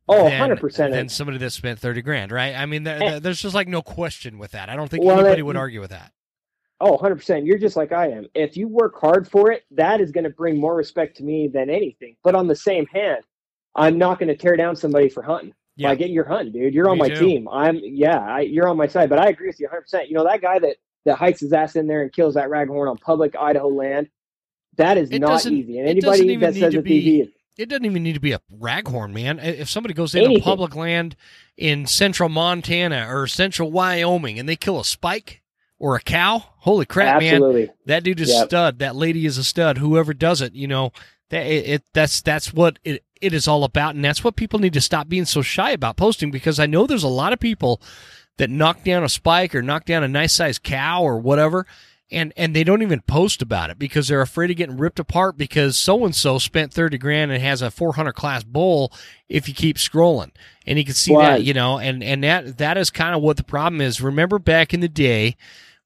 Oh, 0.09 0.23
than, 0.29 0.49
100%. 0.49 0.91
than 0.91 1.07
somebody 1.07 1.37
that 1.37 1.51
spent 1.51 1.77
thirty 1.79 2.01
grand, 2.01 2.31
right? 2.31 2.55
I 2.55 2.65
mean, 2.65 2.83
th- 2.83 2.99
th- 2.99 3.21
there's 3.21 3.39
just 3.41 3.53
like 3.55 3.67
no 3.67 3.81
question 3.83 4.37
with 4.39 4.51
that. 4.51 4.67
I 4.69 4.75
don't 4.75 4.89
think 4.89 5.03
Well, 5.03 5.19
anybody 5.19 5.41
that- 5.41 5.45
would 5.45 5.55
argue 5.55 5.79
with 5.81 5.91
that. 5.91 6.11
Oh, 6.81 6.97
100%. 6.97 7.45
You're 7.45 7.57
just 7.57 7.75
like 7.75 7.91
I 7.91 8.07
am. 8.07 8.25
If 8.33 8.55
you 8.55 8.67
work 8.69 8.97
hard 8.99 9.27
for 9.29 9.51
it, 9.51 9.63
that 9.71 9.99
is 9.99 10.11
going 10.11 10.23
to 10.23 10.29
bring 10.29 10.57
more 10.57 10.75
respect 10.75 11.17
to 11.17 11.23
me 11.23 11.49
than 11.49 11.69
anything. 11.69 12.15
But 12.23 12.35
on 12.35 12.47
the 12.47 12.55
same 12.55 12.85
hand, 12.87 13.21
I'm 13.75 13.97
not 13.97 14.17
going 14.17 14.29
to 14.29 14.35
tear 14.37 14.55
down 14.55 14.77
somebody 14.77 15.09
for 15.09 15.21
hunting. 15.21 15.53
Yeah. 15.75 15.89
Like, 15.89 15.99
you're 15.99 16.23
hunting, 16.27 16.53
dude. 16.53 16.73
You're 16.73 16.87
on 16.89 16.95
Me 16.97 16.99
my 16.99 17.09
too. 17.09 17.19
team. 17.19 17.49
I'm, 17.49 17.79
yeah, 17.83 18.19
I, 18.19 18.39
you're 18.41 18.67
on 18.69 18.77
my 18.77 18.87
side. 18.87 19.09
But 19.09 19.19
I 19.19 19.27
agree 19.27 19.47
with 19.47 19.59
you 19.59 19.67
100%. 19.67 20.07
You 20.07 20.13
know, 20.15 20.23
that 20.23 20.41
guy 20.41 20.57
that, 20.59 20.77
that 21.05 21.15
hikes 21.17 21.41
his 21.41 21.51
ass 21.51 21.75
in 21.75 21.85
there 21.85 22.01
and 22.01 22.13
kills 22.13 22.35
that 22.35 22.47
raghorn 22.49 22.89
on 22.89 22.97
public 22.97 23.35
Idaho 23.37 23.67
land, 23.67 24.07
that 24.77 24.97
is 24.97 25.11
It 25.11 25.19
not 25.19 25.45
easy. 25.45 25.79
And 25.79 25.87
anybody 25.89 26.37
that 26.37 26.53
says 26.55 26.73
it's 26.73 26.83
be- 26.83 26.95
easy, 26.95 27.33
It 27.59 27.67
doesn't 27.67 27.83
even 27.85 28.03
need 28.03 28.13
to 28.13 28.21
be 28.21 28.31
a 28.31 28.39
raghorn, 28.57 29.11
man. 29.11 29.37
If 29.39 29.69
somebody 29.69 29.93
goes 29.93 30.15
into 30.15 30.27
Anything. 30.27 30.43
public 30.43 30.75
land 30.77 31.17
in 31.57 31.85
central 31.87 32.29
Montana 32.29 33.05
or 33.13 33.27
central 33.27 33.69
Wyoming 33.69 34.39
and 34.39 34.47
they 34.47 34.55
kill 34.55 34.79
a 34.79 34.85
spike 34.85 35.41
or 35.77 35.97
a 35.97 35.99
cow, 35.99 36.41
holy 36.59 36.85
crap, 36.85 37.21
man! 37.21 37.69
That 37.85 38.03
dude 38.03 38.21
is 38.21 38.29
Yep. 38.29 38.47
stud. 38.47 38.79
That 38.79 38.95
lady 38.95 39.25
is 39.25 39.37
a 39.37 39.43
stud. 39.43 39.77
Whoever 39.77 40.13
does 40.13 40.39
it, 40.41 40.53
you 40.53 40.67
know, 40.67 40.93
that 41.31 41.45
it, 41.47 41.67
it 41.69 41.83
that's 41.93 42.21
that's 42.21 42.53
what 42.53 42.79
it 42.85 43.03
it 43.19 43.33
is 43.33 43.45
all 43.45 43.65
about, 43.65 43.93
and 43.93 44.05
that's 44.05 44.23
what 44.23 44.37
people 44.37 44.59
need 44.59 44.71
to 44.73 44.81
stop 44.81 45.09
being 45.09 45.25
so 45.25 45.41
shy 45.41 45.71
about 45.71 45.97
posting 45.97 46.31
because 46.31 46.61
I 46.61 46.65
know 46.65 46.87
there's 46.87 47.03
a 47.03 47.09
lot 47.09 47.33
of 47.33 47.41
people 47.41 47.81
that 48.37 48.49
knock 48.49 48.85
down 48.85 49.03
a 49.03 49.09
spike 49.09 49.53
or 49.53 49.61
knock 49.61 49.83
down 49.83 50.01
a 50.01 50.07
nice 50.07 50.31
sized 50.31 50.63
cow 50.63 51.03
or 51.03 51.19
whatever. 51.19 51.65
And, 52.11 52.33
and 52.35 52.55
they 52.55 52.63
don't 52.63 52.81
even 52.81 53.01
post 53.01 53.43
about 53.43 53.69
it 53.69 53.77
because 53.77 54.07
they're 54.07 54.21
afraid 54.21 54.49
of 54.49 54.57
getting 54.57 54.77
ripped 54.77 54.99
apart 54.99 55.37
because 55.37 55.77
so 55.77 56.05
and 56.05 56.15
so 56.15 56.39
spent 56.39 56.73
30 56.73 56.97
grand 56.97 57.31
and 57.31 57.39
has 57.41 57.61
a 57.61 57.69
400 57.69 58.13
class 58.13 58.43
bull 58.43 58.91
if 59.27 59.47
you 59.47 59.53
keep 59.53 59.77
scrolling. 59.77 60.31
And 60.65 60.79
you 60.79 60.85
can 60.85 60.95
see 60.95 61.13
that, 61.15 61.43
you 61.43 61.53
know, 61.53 61.77
and, 61.77 62.01
and 62.03 62.23
that, 62.23 62.57
that 62.57 62.77
is 62.79 62.89
kind 62.89 63.13
of 63.13 63.21
what 63.21 63.37
the 63.37 63.43
problem 63.43 63.79
is. 63.79 64.01
Remember 64.01 64.39
back 64.39 64.73
in 64.73 64.79
the 64.79 64.89
day 64.89 65.35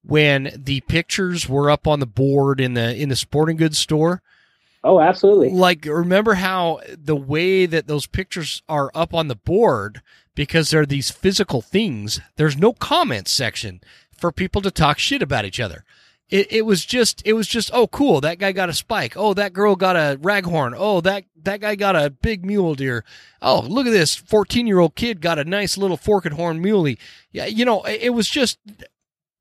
when 0.03 0.51
the 0.55 0.81
pictures 0.81 1.47
were 1.47 1.69
up 1.69 1.87
on 1.87 1.99
the 1.99 2.05
board 2.05 2.59
in 2.59 2.73
the 2.73 2.95
in 2.95 3.09
the 3.09 3.15
sporting 3.15 3.57
goods 3.57 3.77
store 3.77 4.21
Oh, 4.83 4.99
absolutely. 4.99 5.49
like 5.51 5.85
remember 5.85 6.33
how 6.35 6.81
the 6.97 7.15
way 7.15 7.65
that 7.65 7.87
those 7.87 8.05
pictures 8.05 8.61
are 8.67 8.91
up 8.93 9.13
on 9.13 9.29
the 9.29 9.35
board 9.35 10.01
because 10.35 10.69
they're 10.69 10.85
these 10.85 11.09
physical 11.09 11.61
things 11.61 12.19
there's 12.35 12.57
no 12.57 12.73
comment 12.73 13.29
section 13.29 13.79
for 14.11 14.31
people 14.33 14.61
to 14.61 14.71
talk 14.71 14.99
shit 14.99 15.21
about 15.21 15.45
each 15.45 15.59
other 15.61 15.85
it, 16.33 16.51
it 16.51 16.61
was 16.63 16.83
just 16.83 17.21
it 17.25 17.33
was 17.33 17.47
just 17.47 17.69
oh 17.73 17.85
cool 17.85 18.19
that 18.21 18.39
guy 18.39 18.51
got 18.53 18.67
a 18.67 18.73
spike. 18.73 19.13
Oh 19.15 19.35
that 19.35 19.53
girl 19.53 19.75
got 19.75 19.95
a 19.95 20.17
raghorn. 20.19 20.73
Oh 20.75 20.99
that 21.01 21.25
that 21.43 21.61
guy 21.61 21.75
got 21.75 21.95
a 21.95 22.09
big 22.09 22.43
mule 22.43 22.73
deer. 22.73 23.05
Oh 23.39 23.59
look 23.59 23.85
at 23.85 23.91
this 23.91 24.15
14 24.15 24.65
year 24.65 24.79
old 24.79 24.95
kid 24.95 25.21
got 25.21 25.37
a 25.37 25.45
nice 25.45 25.77
little 25.77 25.95
forked 25.95 26.33
horn 26.33 26.59
muley. 26.59 26.97
Yeah 27.31 27.45
you 27.45 27.65
know 27.65 27.83
it, 27.83 28.01
it 28.01 28.09
was 28.09 28.27
just 28.27 28.57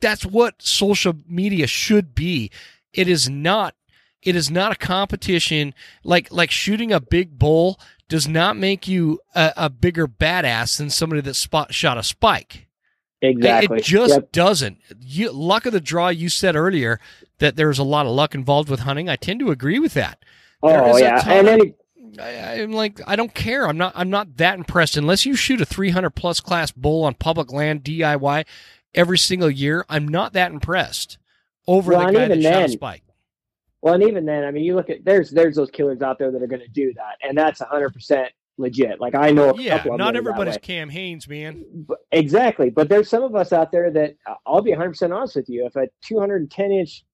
that's 0.03 0.27
what 0.27 0.61
social 0.61 1.15
media 1.27 1.67
should 1.67 2.15
be. 2.15 2.51
It 2.93 3.09
is 3.09 3.27
not 3.27 3.75
it 4.21 4.37
is 4.37 4.51
not 4.51 4.73
a 4.73 4.77
competition. 4.77 5.73
Like 6.05 6.31
like 6.31 6.51
shooting 6.51 6.93
a 6.93 7.01
big 7.01 7.39
bull 7.39 7.81
does 8.11 8.29
not 8.29 8.59
make 8.59 8.87
you 8.87 9.19
a, 9.35 9.55
a 9.57 9.71
bigger 9.71 10.07
badass 10.07 10.77
than 10.77 10.91
somebody 10.91 11.23
that 11.23 11.35
spot 11.37 11.73
shot 11.73 11.97
a 11.97 12.03
spike 12.03 12.69
Exactly. 13.23 13.79
it 13.79 13.85
just 13.85 14.15
Yep. 14.15 14.33
doesn't 14.33 14.79
you, 15.01 15.31
luck 15.33 15.65
of 15.67 15.73
the 15.73 15.81
draw 15.81 16.09
you 16.09 16.29
said 16.29 16.57
earlier 16.57 16.99
that 17.39 17.57
there's 17.57 17.79
a 17.79 17.85
lot 17.85 18.05
of 18.07 18.13
luck 18.13 18.35
involved 18.35 18.69
with 18.69 18.81
hunting 18.81 19.09
i 19.09 19.17
tend 19.17 19.41
to 19.41 19.51
agree 19.51 19.79
with 19.79 19.95
that 19.95 20.19
Oh, 20.65 20.97
yeah. 20.97 21.21
And 21.29 21.49
any, 21.49 21.75
I, 22.21 22.61
I'm 22.63 22.73
like 22.73 23.01
I 23.07 23.17
don't 23.17 23.35
care. 23.35 23.67
I'm 23.67 23.77
not 23.77 23.93
I'm 23.97 24.11
not 24.11 24.37
that 24.37 24.57
impressed 24.59 24.97
unless 24.97 25.27
you 25.27 25.35
shoot 25.35 25.61
a 25.61 25.65
300 25.65 26.11
plus 26.11 26.41
class 26.41 26.71
bull 26.71 27.05
on 27.05 27.15
public 27.15 27.53
land 27.53 27.83
DIY 27.83 28.45
every 28.95 29.19
single 29.19 29.51
year. 29.51 29.85
I'm 29.89 30.07
not 30.07 30.35
that 30.35 30.53
impressed 30.53 31.19
over 31.67 31.93
Well, 31.93 32.07
the 32.07 32.13
guy 32.13 32.29
that 32.29 32.39
even 32.39 32.43
shot 32.43 32.65
a 32.65 32.69
spike. 32.69 33.03
Well, 33.81 33.95
and 33.95 34.05
even 34.05 34.25
then, 34.25 34.45
I 34.45 34.53
mean, 34.53 34.63
you 34.63 34.77
look 34.77 34.89
at 34.91 35.05
there's 35.05 35.31
there's 35.31 35.57
those 35.57 35.71
killers 35.71 36.01
out 36.03 36.19
there 36.19 36.31
that 36.31 36.41
are 36.43 36.47
going 36.47 36.63
to 36.63 36.69
do 36.69 36.93
that, 36.95 37.17
and 37.27 37.37
that's 37.37 37.61
hundred 37.61 37.91
percent 37.91 38.31
legit. 38.59 39.01
Like 39.01 39.15
I 39.15 39.31
know 39.31 39.55
Yeah, 39.57 39.79
couple 39.79 39.93
of 39.93 39.99
them 39.99 40.07
not 40.07 40.17
everybody's. 40.17 40.59
Cam 40.59 40.89
Hanes, 40.89 41.27
man. 41.29 41.65
But- 41.75 41.99
exactly, 42.13 42.71
but 42.71 42.89
there's 42.89 43.09
some 43.09 43.23
of 43.23 43.35
us 43.35 43.53
out 43.53 43.73
there 43.73 43.91
that 43.91 44.15
uh, 44.27 44.35
I'll 44.47 44.63
be 44.63 44.73
hundred 44.73 44.91
percent 44.91 45.13
honest 45.13 45.37
with 45.37 45.49
you. 45.49 45.67
If 45.67 45.77
a 45.77 45.89
210 46.05 46.71
inch 46.73 47.05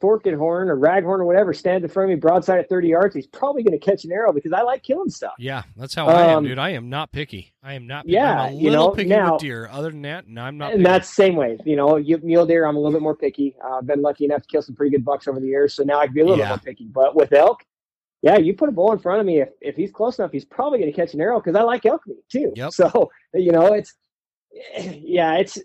forked 0.00 0.26
horn 0.26 0.70
or 0.70 0.78
raghorn 0.78 1.18
or 1.20 1.26
whatever 1.26 1.52
stands 1.52 1.84
in 1.84 1.90
front 1.90 2.10
of 2.10 2.16
me 2.16 2.18
broadside 2.18 2.58
at 2.58 2.70
30 2.70 2.88
yards, 2.88 3.14
he's 3.14 3.26
probably 3.26 3.62
going 3.62 3.78
to 3.78 3.84
catch 3.84 4.02
an 4.04 4.10
arrow 4.12 4.32
because 4.32 4.50
I 4.50 4.62
like 4.62 4.82
killing 4.82 5.10
stuff. 5.10 5.34
Yeah, 5.38 5.62
that's 5.76 5.94
how 5.94 6.06
I 6.08 6.22
am, 6.32 6.38
Um, 6.38 6.44
dude. 6.44 6.58
I 6.58 6.70
am 6.70 6.88
not 6.88 7.12
picky. 7.12 7.52
I 7.62 7.74
am 7.74 7.86
not. 7.86 8.04
Picky. 8.06 8.14
yeah, 8.14 8.44
I'm 8.44 8.54
a 8.54 8.56
you 8.56 8.70
know, 8.70 8.90
picky 8.92 9.10
now- 9.10 9.32
with 9.34 9.42
deer. 9.42 9.68
Other 9.70 9.90
than 9.90 10.00
that, 10.02 10.26
no, 10.26 10.40
I'm 10.42 10.56
not. 10.56 10.72
and 10.72 10.80
picky. 10.80 10.84
that's 10.90 11.08
the 11.08 11.14
same 11.14 11.36
way. 11.36 11.58
You 11.66 11.76
know, 11.76 11.96
you, 11.96 12.18
mule 12.22 12.46
deer, 12.46 12.64
I'm 12.64 12.76
a 12.76 12.78
little 12.78 12.92
bit 12.98 13.02
more 13.02 13.14
picky. 13.14 13.54
Uh, 13.62 13.76
I've 13.76 13.86
been 13.86 14.00
lucky 14.00 14.24
enough 14.24 14.40
to 14.42 14.48
kill 14.48 14.62
some 14.62 14.74
pretty 14.74 14.90
good 14.90 15.04
bucks 15.04 15.28
over 15.28 15.38
the 15.38 15.46
years, 15.46 15.74
so 15.74 15.82
now 15.84 16.00
I 16.00 16.06
can 16.06 16.14
be 16.14 16.20
a 16.22 16.24
little 16.24 16.38
Yeah. 16.38 16.46
bit 16.56 16.64
more 16.64 16.72
picky. 16.72 16.86
But 16.90 17.14
with 17.14 17.32
elk, 17.34 17.62
yeah, 18.22 18.36
you 18.36 18.54
put 18.54 18.68
a 18.68 18.72
bull 18.72 18.92
in 18.92 18.98
front 18.98 19.20
of 19.20 19.26
me. 19.26 19.40
If, 19.40 19.48
if 19.60 19.76
he's 19.76 19.90
close 19.90 20.18
enough, 20.18 20.32
he's 20.32 20.44
probably 20.44 20.78
going 20.78 20.92
to 20.92 20.96
catch 20.96 21.14
an 21.14 21.20
arrow 21.20 21.40
because 21.40 21.56
I 21.56 21.62
like 21.62 21.86
elk 21.86 22.02
meat 22.06 22.24
too. 22.30 22.52
Yep. 22.54 22.72
So 22.72 23.10
you 23.34 23.52
know, 23.52 23.72
it's 23.74 23.94
yeah, 24.78 25.36
it's 25.36 25.58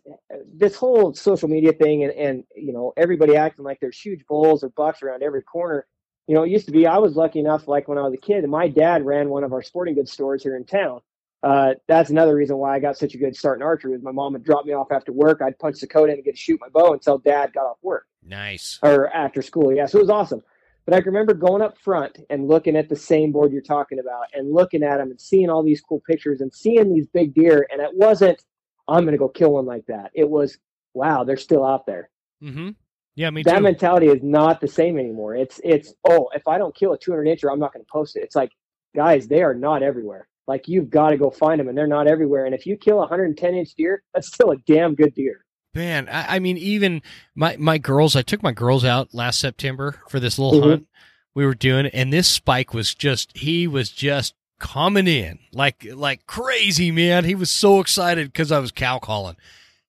this 0.53 0.76
whole 0.76 1.14
social 1.14 1.49
media 1.49 1.73
thing, 1.73 2.03
and 2.03 2.14
and 2.14 2.44
you 2.56 2.72
know, 2.72 2.94
everybody 2.98 3.36
acting 3.36 3.65
like 3.65 3.80
there's 3.80 3.99
huge 3.99 4.26
bulls 4.27 4.64
or 4.64 4.69
bucks 4.69 5.02
around 5.02 5.23
every 5.23 5.41
corner. 5.41 5.86
You 6.27 6.36
know, 6.36 6.44
it 6.44 6.49
used 6.49 6.65
to 6.68 6.72
be. 6.72 6.88
I 6.88 6.98
was 6.98 7.15
lucky 7.15 7.40
enough, 7.40 7.68
like 7.68 7.88
when 7.88 7.98
I 7.98 8.02
was 8.02 8.14
a 8.14 8.18
kid, 8.18 8.44
and 8.44 8.52
my 8.52 8.68
dad 8.68 9.06
ran 9.06 9.30
one 9.30 9.44
of 9.44 9.53
our 9.53 9.61
sporting 9.61 9.95
goods 9.95 10.11
stores 10.11 10.44
here 10.44 10.56
in 10.56 10.65
town. 10.65 11.02
Uh, 11.44 11.76
that's 11.88 12.10
another 12.10 12.36
reason 12.36 12.57
why 12.57 12.76
I 12.76 12.80
got 12.80 12.98
such 12.98 13.14
a 13.14 13.18
good 13.19 13.36
start 13.36 13.60
in 13.60 13.64
archery. 13.64 13.91
Was 13.91 14.02
my 14.02 14.11
mom 14.11 14.34
would 14.34 14.44
drop 14.44 14.65
me 14.65 14.73
off 14.73 14.91
after 14.91 15.11
work. 15.11 15.41
I'd 15.41 15.60
punch 15.60 15.80
the 15.80 15.88
code 15.88 16.10
in 16.10 16.15
and 16.15 16.23
get 16.23 16.32
to 16.32 16.41
shoot 16.41 16.60
my 16.60 16.69
bow 16.69 16.94
until 16.94 17.19
Dad 17.19 17.53
got 17.53 17.65
off 17.65 17.77
work 17.84 18.07
nice. 18.23 18.80
or 18.82 19.14
after 19.14 19.44
school. 19.44 19.72
Yeah, 19.72 19.86
so 19.86 19.99
it 19.99 20.02
was 20.02 20.10
awesome. 20.10 20.41
But 20.86 20.95
I 20.95 21.02
can 21.02 21.14
remember 21.14 21.34
going 21.34 21.62
up 21.62 21.78
front 21.78 22.20
and 22.30 22.48
looking 22.48 22.76
at 22.76 22.90
the 22.90 22.95
same 22.95 23.32
board 23.32 23.52
you're 23.52 23.62
talking 23.62 23.99
about, 23.99 24.26
and 24.34 24.53
looking 24.53 24.84
at 24.84 24.98
them 24.98 25.10
and 25.10 25.20
seeing 25.20 25.49
all 25.49 25.64
these 25.64 25.82
cool 25.82 26.02
pictures 26.07 26.41
and 26.41 26.53
seeing 26.53 26.94
these 26.94 27.07
big 27.07 27.34
deer. 27.34 27.68
And 27.72 27.82
it 27.82 27.90
wasn't, 27.94 28.44
I'm 28.88 29.03
going 29.03 29.14
to 29.14 29.18
go 29.18 29.30
kill 29.30 29.53
one 29.53 29.66
like 29.66 29.86
that. 29.88 30.12
It 30.14 30.30
was, 30.30 30.57
wow, 30.94 31.24
they're 31.24 31.38
still 31.38 31.66
out 31.66 31.86
there. 31.86 32.10
Mm-hmm. 32.44 32.70
Yeah, 33.16 33.30
me 33.30 33.44
that 33.44 33.57
too. 33.57 33.64
mentality 33.64 34.07
is 34.07 34.22
not 34.22 34.60
the 34.60 34.68
same 34.68 34.99
anymore. 34.99 35.36
It's 35.36 35.62
it's 35.64 35.94
oh, 36.07 36.30
if 36.34 36.48
I 36.48 36.57
don't 36.57 36.76
kill 36.76 36.94
a 36.94 36.98
200 36.98 37.26
incher, 37.26 37.52
I'm 37.52 37.60
not 37.60 37.74
going 37.74 37.84
to 37.84 37.91
post 37.91 38.18
it. 38.18 38.24
It's 38.24 38.36
like, 38.36 38.52
guys, 38.94 39.28
they 39.28 39.41
are 39.41 39.53
not 39.53 39.84
everywhere. 39.84 40.28
Like 40.48 40.68
you've 40.68 40.90
got 40.90 41.12
to 41.12 41.18
go 41.18 41.32
find 41.32 41.60
them, 41.60 41.70
and 41.70 41.78
they're 41.78 41.88
not 41.88 42.07
everywhere. 42.07 42.45
And 42.45 42.53
if 42.53 42.66
you 42.66 42.76
kill 42.76 42.98
a 42.98 43.07
110 43.07 43.56
inch 43.56 43.74
deer, 43.76 44.03
that's 44.14 44.28
still 44.28 44.52
a 44.52 44.57
damn 44.68 44.95
good 44.95 45.14
deer. 45.14 45.45
Man, 45.76 46.07
I, 46.10 46.38
I 46.38 46.39
mean, 46.39 46.57
even 46.57 47.02
my 47.35 47.57
my 47.57 47.77
girls. 47.77 48.15
I 48.15 48.22
took 48.22 48.41
my 48.41 48.53
girls 48.53 48.85
out 48.85 49.14
last 49.14 49.39
September 49.39 49.99
for 50.10 50.19
this 50.22 50.39
little 50.39 50.61
Mhm. 50.61 50.69
hunt 50.69 50.88
we 51.35 51.45
were 51.45 51.53
doing, 51.53 51.88
and 51.88 52.14
this 52.14 52.30
spike 52.30 52.73
was 52.73 52.95
just 52.95 53.35
he 53.38 53.68
was 53.68 53.89
just 53.91 54.34
coming 54.57 55.06
in 55.07 55.38
like 55.52 55.85
like 55.93 56.26
crazy, 56.26 56.91
man. 56.91 57.26
He 57.26 57.35
was 57.35 57.52
so 57.52 57.81
excited 57.81 58.31
because 58.31 58.53
I 58.53 58.60
was 58.60 58.72
cow 58.72 58.99
calling, 58.99 59.35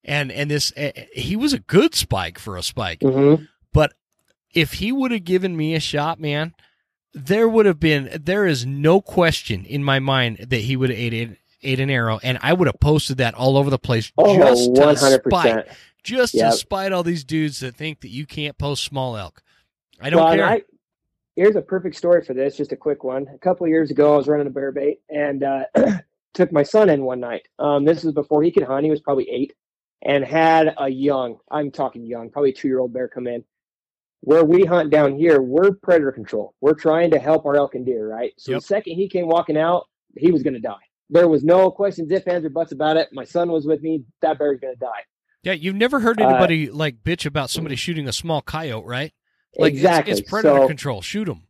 and 0.04 0.32
and 0.32 0.50
this 0.50 0.72
uh, 0.76 0.90
he 1.14 1.36
was 1.36 1.52
a 1.52 1.60
good 1.60 1.94
spike 1.94 2.38
for 2.40 2.56
a 2.56 2.62
spike. 2.64 2.98
Mm-hmm. 3.00 3.44
But 3.72 3.92
if 4.52 4.74
he 4.74 4.90
would 4.90 5.12
have 5.12 5.24
given 5.24 5.56
me 5.56 5.74
a 5.76 5.80
shot, 5.80 6.18
man, 6.18 6.52
there 7.14 7.48
would 7.48 7.66
have 7.66 7.78
been 7.78 8.10
there 8.24 8.44
is 8.44 8.66
no 8.66 9.00
question 9.00 9.64
in 9.64 9.84
my 9.84 10.00
mind 10.00 10.38
that 10.48 10.62
he 10.62 10.76
would 10.76 10.90
have 10.90 10.98
ate 10.98 11.14
it 11.14 11.38
ate 11.62 11.80
an 11.80 11.90
arrow 11.90 12.18
and 12.22 12.38
I 12.42 12.52
would 12.52 12.66
have 12.66 12.80
posted 12.80 13.18
that 13.18 13.34
all 13.34 13.56
over 13.56 13.70
the 13.70 13.78
place 13.78 14.12
Oh, 14.18 14.34
just 14.34 14.70
to 14.74 14.96
spite 15.30 15.68
just 16.02 16.34
Yep. 16.34 16.52
to 16.52 16.56
spite 16.58 16.92
all 16.92 17.02
these 17.02 17.24
dudes 17.24 17.60
that 17.60 17.74
think 17.74 18.00
that 18.00 18.10
you 18.10 18.26
can't 18.26 18.56
post 18.58 18.84
small 18.84 19.16
elk. 19.16 19.42
I 20.00 20.10
don't 20.10 20.20
Well, 20.22 20.36
care. 20.36 20.46
I, 20.46 20.62
here's 21.34 21.56
a 21.56 21.62
perfect 21.62 21.96
story 21.96 22.22
for 22.24 22.32
this, 22.32 22.56
just 22.56 22.70
a 22.72 22.76
quick 22.76 23.02
one. 23.02 23.26
A 23.34 23.38
couple 23.38 23.64
of 23.64 23.70
years 23.70 23.90
ago, 23.90 24.14
I 24.14 24.16
was 24.16 24.28
running 24.28 24.46
a 24.46 24.50
bear 24.50 24.70
bait 24.70 25.00
and 25.10 25.42
uh, 25.42 25.64
took 26.34 26.52
my 26.52 26.62
son 26.62 26.90
in 26.90 27.02
one 27.02 27.18
night. 27.18 27.48
Um, 27.58 27.84
this 27.84 28.04
was 28.04 28.14
before 28.14 28.42
he 28.42 28.52
could 28.52 28.62
hunt. 28.62 28.84
He 28.84 28.90
was 28.90 29.00
probably 29.00 29.28
eight 29.30 29.54
and 30.02 30.24
had 30.24 30.74
a 30.78 30.88
young, 30.88 31.38
I'm 31.50 31.72
talking 31.72 32.06
young, 32.06 32.30
probably 32.30 32.52
two 32.52 32.68
year 32.68 32.78
old 32.78 32.92
bear 32.92 33.08
come 33.08 33.26
in. 33.26 33.42
Where 34.20 34.44
we 34.44 34.64
hunt 34.64 34.90
down 34.90 35.16
here, 35.16 35.40
we're 35.42 35.72
predator 35.72 36.12
control. 36.12 36.54
We're 36.60 36.74
trying 36.74 37.10
to 37.12 37.18
help 37.18 37.46
our 37.46 37.56
elk 37.56 37.74
and 37.74 37.84
deer, 37.84 38.08
right? 38.08 38.32
So 38.38 38.52
Yep. 38.52 38.60
the 38.60 38.66
second 38.66 38.94
he 38.94 39.08
came 39.08 39.26
walking 39.26 39.56
out, 39.56 39.86
he 40.16 40.30
was 40.30 40.42
going 40.42 40.54
to 40.54 40.60
die. 40.60 40.74
There 41.10 41.28
was 41.28 41.44
no 41.44 41.70
questions, 41.70 42.10
ifs, 42.10 42.26
ands, 42.26 42.44
or 42.44 42.50
buts 42.50 42.72
about 42.72 42.96
it. 42.96 43.08
My 43.12 43.24
son 43.24 43.50
was 43.50 43.66
with 43.66 43.80
me. 43.82 44.04
That 44.22 44.38
bear's 44.38 44.58
going 44.60 44.74
to 44.74 44.80
die. 44.80 45.04
yeah, 45.42 45.52
you've 45.52 45.76
never 45.76 46.00
heard 46.00 46.20
Uh, 46.20 46.26
anybody 46.28 46.70
like 46.70 47.02
bitch 47.04 47.26
about 47.26 47.50
somebody 47.50 47.76
shooting 47.76 48.08
a 48.08 48.12
small 48.12 48.42
coyote, 48.42 48.84
right? 48.86 49.12
Like 49.56 49.74
it's- 49.74 49.80
exactly. 49.80 50.12
it's, 50.12 50.20
predator 50.28 50.62
So- 50.62 50.66
control. 50.68 51.02
Shoot 51.02 51.26
them. 51.26 51.42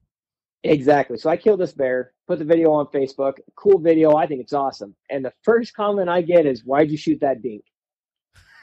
Exactly. 0.63 1.17
So 1.17 1.31
I 1.31 1.37
killed 1.37 1.61
this 1.61 1.73
bear, 1.73 2.13
put 2.27 2.39
the 2.41 2.45
video 2.45 2.73
on 2.73 2.87
Facebook. 2.87 3.35
Cool 3.55 3.79
video. 3.79 4.17
I 4.17 4.27
think 4.27 4.41
it's 4.41 4.53
awesome. 4.53 4.97
And 5.11 5.25
the 5.25 5.33
first 5.45 5.75
comment 5.75 6.09
I 6.09 6.23
get 6.23 6.45
is, 6.45 6.65
"Why'd 6.65 6.91
you 6.91 6.97
shoot 6.97 7.21
that 7.21 7.41
dink?" 7.41 7.63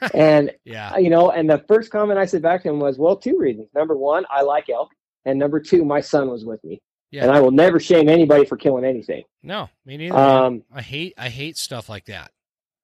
and 0.14 0.50
yeah, 0.64 0.96
you 0.98 1.08
know, 1.08 1.30
and 1.30 1.48
the 1.48 1.64
first 1.66 1.90
comment 1.90 2.18
I 2.18 2.26
said 2.26 2.42
back 2.42 2.62
to 2.64 2.68
him 2.68 2.78
was, 2.78 2.98
"Well, 2.98 3.16
two 3.16 3.38
reasons. 3.38 3.68
Number 3.74 3.96
one, 3.96 4.26
I 4.30 4.42
like 4.42 4.68
elk, 4.68 4.90
and 5.24 5.38
number 5.38 5.60
two, 5.60 5.84
my 5.84 6.00
son 6.00 6.28
was 6.28 6.44
with 6.44 6.62
me, 6.62 6.82
Yeah. 7.14 7.22
and 7.22 7.30
I 7.32 7.40
will 7.40 7.52
never 7.52 7.78
shame 7.78 8.08
anybody 8.08 8.44
for 8.44 8.56
killing 8.56 8.84
anything. 8.84 9.22
no, 9.42 9.68
me 9.86 9.96
neither. 9.96 10.16
Um, 10.18 10.64
I 10.74 10.82
hate 10.82 11.14
I 11.16 11.28
hate 11.28 11.56
stuff 11.56 11.88
like 11.88 12.06
that. 12.06 12.32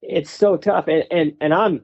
it's 0.03 0.31
so 0.31 0.57
tough, 0.57 0.87
and 0.87 1.05
and 1.11 1.33
and 1.41 1.53
I'm 1.53 1.83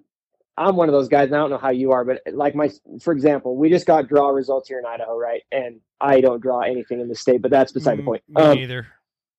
I'm 0.56 0.76
one 0.76 0.88
of 0.88 0.92
those 0.92 1.08
guys. 1.08 1.26
And 1.26 1.34
I 1.34 1.38
don't 1.38 1.50
know 1.50 1.58
how 1.58 1.70
you 1.70 1.90
are, 1.90 2.04
but 2.04 2.22
like 2.32 2.54
my, 2.54 2.70
for 3.02 3.12
example, 3.12 3.56
we 3.56 3.68
just 3.68 3.84
got 3.84 4.06
draw 4.08 4.28
results 4.28 4.68
here 4.68 4.78
in 4.78 4.86
Idaho, 4.86 5.18
right? 5.18 5.42
And 5.50 5.80
I 6.00 6.20
don't 6.20 6.40
draw 6.40 6.60
anything 6.60 7.00
in 7.00 7.08
the 7.08 7.16
state, 7.16 7.42
but 7.42 7.50
that's 7.50 7.72
beside 7.72 7.98
the 7.98 8.02
Mm, 8.02 8.06
point. 8.06 8.22
Me 8.28 8.42
Um, 8.42 8.58
neither. 8.58 8.86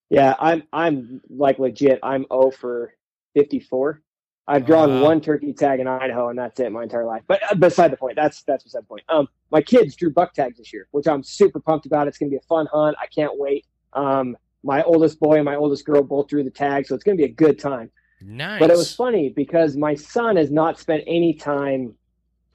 Yeah, 0.10 0.36
I'm 0.38 0.64
I'm 0.74 1.22
like 1.30 1.60
legit. 1.60 2.00
I'm 2.04 2.26
0 2.32 2.52
for 2.52 2.94
54. 3.36 4.02
I've 4.50 4.66
drawn 4.66 4.90
Wow. 4.90 5.04
one 5.04 5.22
turkey 5.22 5.52
tag 5.54 5.80
in 5.82 5.88
Idaho, 5.88 6.30
and 6.30 6.40
that's 6.40 6.60
it 6.60 6.72
my 6.72 6.84
entire 6.84 7.06
life. 7.06 7.24
But 7.28 7.42
uh, 7.52 7.56
beside 7.56 7.92
the 7.92 7.98
point, 7.98 8.16
that's 8.16 8.44
that's 8.44 8.64
beside 8.64 8.84
the 8.84 8.88
point. 8.88 9.04
Um, 9.10 9.28
my 9.52 9.62
kids 9.62 9.96
drew 9.96 10.10
buck 10.12 10.34
tags 10.34 10.58
this 10.58 10.72
year, 10.72 10.88
which 10.92 11.08
I'm 11.08 11.22
super 11.24 11.60
pumped 11.60 11.86
about. 11.86 12.08
It's 12.08 12.18
going 12.18 12.30
to 12.30 12.34
be 12.34 12.38
a 12.38 12.48
fun 12.48 12.66
hunt. 12.72 12.96
I 13.02 13.08
can't 13.08 13.38
wait. 13.38 13.66
Um, 13.94 14.38
my 14.64 14.84
oldest 14.84 15.20
boy 15.20 15.36
and 15.36 15.46
my 15.46 15.56
oldest 15.56 15.86
girl 15.86 16.02
both 16.02 16.28
drew 16.28 16.44
the 16.44 16.50
tag, 16.52 16.88
so 16.88 16.96
it's 16.96 17.04
going 17.04 17.18
to 17.18 17.22
be 17.22 17.30
a 17.30 17.34
good 17.34 17.60
time. 17.60 17.92
Nice. 18.22 18.60
But 18.60 18.72
it 18.72 18.78
was 18.78 18.96
funny 18.96 19.30
because 19.30 19.76
my 19.76 19.96
son 19.96 20.38
has 20.38 20.50
not 20.50 20.80
spent 20.80 21.04
any 21.08 21.34
time 21.34 21.94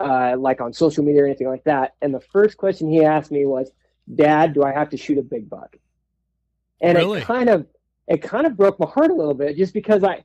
uh, 0.00 0.34
like 0.38 0.60
on 0.60 0.72
social 0.72 1.04
media 1.04 1.22
or 1.22 1.26
anything 1.26 1.48
like 1.48 1.64
that. 1.64 1.94
And 2.02 2.12
the 2.14 2.20
first 2.20 2.56
question 2.56 2.88
he 2.90 3.04
asked 3.04 3.30
me 3.30 3.44
was, 3.46 3.70
"Dad, 4.14 4.54
do 4.54 4.62
I 4.62 4.72
have 4.72 4.88
to 4.90 4.96
shoot 4.96 5.18
a 5.18 5.22
big 5.22 5.48
buck?" 5.50 5.76
And 6.80 6.96
Really? 6.96 7.20
it 7.20 7.24
kind 7.24 7.48
of 7.50 7.66
it 8.08 8.22
kind 8.22 8.46
of 8.46 8.56
broke 8.56 8.80
my 8.80 8.86
heart 8.86 9.10
a 9.10 9.14
little 9.14 9.34
bit, 9.34 9.56
just 9.56 9.72
because 9.74 10.02
I 10.02 10.24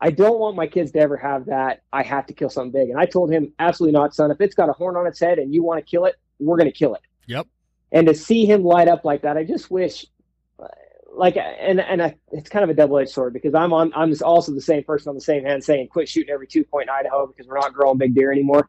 I 0.00 0.10
don't 0.10 0.38
want 0.38 0.56
my 0.56 0.66
kids 0.66 0.92
to 0.92 0.98
ever 0.98 1.16
have 1.16 1.46
that. 1.46 1.82
I 1.92 2.02
have 2.02 2.26
to 2.26 2.34
kill 2.34 2.48
something 2.48 2.72
big. 2.72 2.90
And 2.90 2.98
I 2.98 3.04
told 3.04 3.30
him, 3.30 3.52
absolutely 3.58 3.98
not, 3.98 4.14
son. 4.14 4.30
If 4.30 4.40
it's 4.40 4.54
got 4.54 4.68
a 4.68 4.72
horn 4.72 4.96
on 4.96 5.06
its 5.06 5.20
head 5.20 5.38
and 5.38 5.54
you 5.54 5.62
want 5.62 5.84
to 5.84 5.88
kill 5.88 6.06
it, 6.06 6.16
we're 6.38 6.56
going 6.56 6.70
to 6.70 6.76
kill 6.76 6.94
it. 6.94 7.02
Yep. 7.26 7.46
And 7.92 8.06
to 8.06 8.14
see 8.14 8.46
him 8.46 8.62
light 8.64 8.88
up 8.88 9.04
like 9.04 9.22
that, 9.22 9.36
I 9.36 9.44
just 9.44 9.70
wish 9.70 10.06
like 11.12 11.36
and 11.36 11.80
and 11.80 12.02
I, 12.02 12.16
it's 12.32 12.48
kind 12.48 12.62
of 12.62 12.70
a 12.70 12.74
double 12.74 12.98
edged 12.98 13.10
sword 13.10 13.32
because 13.32 13.54
I'm 13.54 13.72
on 13.72 13.92
I'm 13.94 14.14
also 14.22 14.52
the 14.52 14.60
same 14.60 14.84
person 14.84 15.10
on 15.10 15.14
the 15.14 15.20
same 15.20 15.44
hand 15.44 15.62
saying 15.62 15.88
quit 15.88 16.08
shooting 16.08 16.32
every 16.32 16.46
two 16.46 16.64
point 16.64 16.84
in 16.84 16.90
Idaho 16.90 17.26
because 17.26 17.46
we're 17.46 17.58
not 17.58 17.72
growing 17.72 17.98
big 17.98 18.14
deer 18.14 18.32
anymore. 18.32 18.68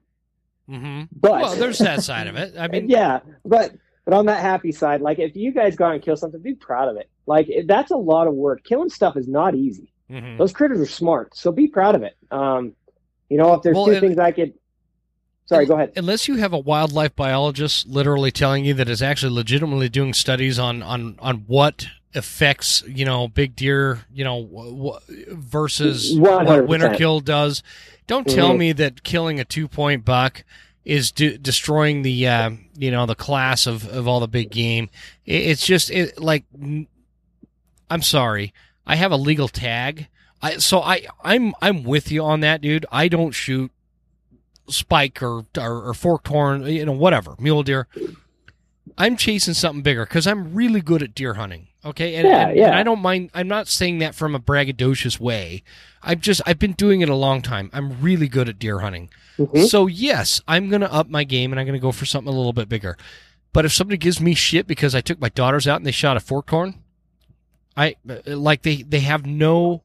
hmm 0.68 1.04
But 1.16 1.42
Well, 1.42 1.56
there's 1.56 1.80
that 1.80 2.04
side 2.04 2.28
of 2.28 2.36
it. 2.36 2.56
I 2.58 2.68
mean, 2.68 2.90
yeah, 2.90 3.20
but 3.46 3.74
but 4.06 4.14
on 4.14 4.26
that 4.26 4.42
happy 4.42 4.72
side, 4.72 5.02
like 5.02 5.20
if 5.20 5.36
you 5.36 5.52
guys 5.52 5.76
go 5.76 5.86
out 5.86 5.94
and 5.94 6.04
kill 6.04 6.18
something, 6.18 6.42
be 6.42 6.56
proud 6.56 6.90
of 6.90 6.98
it. 6.98 7.10
Like 7.26 7.48
that's 7.66 7.92
a 7.92 7.98
lot 7.98 8.28
of 8.28 8.34
work. 8.34 8.64
Killing 8.64 8.90
stuff 8.90 9.16
is 9.18 9.28
not 9.28 9.56
easy. 9.56 9.94
Mhm. 10.12 10.38
Those 10.38 10.52
critters 10.54 10.80
are 10.80 10.86
smart, 10.86 11.36
so 11.36 11.52
be 11.52 11.68
proud 11.68 11.96
of 11.96 12.04
it. 12.04 12.16
Um, 12.32 12.74
you 13.30 13.38
know, 13.38 13.54
if 13.54 13.62
there's 13.62 13.76
Well, 13.76 13.86
two 13.86 13.92
and- 13.94 14.02
things 14.02 14.20
I 14.20 14.32
could. 14.32 14.54
Sorry, 15.46 15.66
go 15.66 15.76
ahead. 15.76 15.92
unless 15.98 16.28
you 16.30 16.36
have 16.38 16.54
a 16.54 16.58
wildlife 16.60 17.14
biologist 17.16 17.86
literally 17.88 18.32
telling 18.32 18.64
you 18.64 18.74
that 18.76 18.88
is 18.88 19.02
actually 19.02 19.34
legitimately 19.34 19.90
doing 19.90 20.14
studies 20.14 20.58
on 20.58 20.82
on 20.82 21.18
on 21.20 21.44
what 21.48 21.88
affects 22.16 22.84
you 22.88 23.04
know 23.04 23.28
big 23.28 23.54
deer 23.56 24.02
you 24.14 24.24
know 24.24 24.44
w- 24.44 24.72
w- 24.78 25.36
versus 25.36 26.18
what 26.18 26.46
100%. 26.46 26.68
winter 26.68 26.94
kill 26.96 27.20
does 27.20 27.64
don't 28.08 28.28
tell 28.30 28.52
Mhm. 28.52 28.58
me 28.60 28.72
that 28.74 29.04
killing 29.04 29.40
a 29.42 29.46
two 29.46 29.68
point 29.68 30.06
buck 30.06 30.44
is 30.86 31.12
de- 31.12 31.38
destroying 31.38 32.02
the 32.02 32.28
uh, 32.28 32.52
you 32.78 32.92
know 32.92 33.06
the 33.06 33.16
class 33.16 33.68
of, 33.68 33.88
of 33.90 34.08
all 34.08 34.20
the 34.22 34.28
big 34.30 34.52
game 34.52 34.90
it, 35.26 35.36
it's 35.42 35.66
just 35.66 35.90
it, 35.92 36.18
like 36.22 36.46
I'm 37.90 38.02
sorry 38.02 38.54
i 38.92 38.96
have 38.96 39.12
a 39.12 39.18
legal 39.18 39.48
tag 39.48 40.08
I, 40.44 40.58
so 40.58 40.82
I, 40.82 41.06
I'm 41.24 41.54
I'm 41.62 41.84
with 41.84 42.12
you 42.12 42.24
on 42.24 42.40
that, 42.40 42.62
dude. 42.62 42.88
I 42.92 43.08
don't 43.10 43.32
shoot 43.32 43.70
spike 44.70 45.22
or, 45.22 45.46
or 45.56 45.84
or 45.90 45.94
forked 45.94 46.28
horn, 46.30 46.64
you 46.66 46.84
know, 46.84 46.92
whatever, 46.94 47.36
mule 47.40 47.62
deer. 47.62 47.88
I'm 48.98 49.16
chasing 49.18 49.54
something 49.54 49.84
bigger 49.84 50.04
because 50.06 50.26
I'm 50.28 50.54
really 50.56 50.82
good 50.82 51.04
at 51.04 51.14
deer 51.14 51.36
hunting. 51.36 51.68
Okay, 51.86 52.16
and, 52.16 52.28
Yeah, 52.28 52.48
and- 52.50 52.58
yeah. 52.58 52.66
and 52.68 52.76
I 52.76 52.84
don't 52.84 53.02
mind. 53.02 53.30
I'm 53.36 53.48
not 53.48 53.68
saying 53.68 54.00
that 54.00 54.16
from 54.16 54.34
a 54.36 54.40
braggadocious 54.40 55.20
way. 55.20 55.64
I'm 56.02 56.20
just 56.20 56.42
I've 56.48 56.60
been 56.60 56.74
doing 56.74 57.02
it 57.02 57.10
a 57.10 57.16
long 57.16 57.42
time. 57.44 57.70
I'm 57.74 58.02
really 58.02 58.28
good 58.28 58.50
at 58.50 58.58
deer 58.60 58.80
hunting. 58.80 59.10
Mhm. 59.38 59.68
So 59.68 59.86
yes, 59.88 60.42
I'm 60.48 60.70
gonna 60.70 60.88
up 60.88 61.08
my 61.10 61.24
game 61.24 61.54
and 61.54 61.60
I'm 61.60 61.66
gonna 61.68 61.78
go 61.80 61.92
for 61.92 62.06
something 62.08 62.34
a 62.34 62.36
little 62.36 62.54
bit 62.54 62.68
bigger. 62.68 62.98
But 63.54 63.66
if 63.66 63.74
somebody 63.74 63.98
gives 63.98 64.20
me 64.20 64.34
shit 64.34 64.66
because 64.66 64.96
I 64.96 65.02
took 65.02 65.22
my 65.22 65.30
daughters 65.30 65.68
out 65.68 65.78
and 65.78 65.86
they 65.86 65.92
shot 65.92 66.18
a 66.18 66.20
forked 66.20 66.50
horn, 66.50 66.81
I 67.82 67.96
like 68.28 68.62
they 68.64 68.84
they 68.84 69.02
have 69.02 69.26
no 69.26 69.84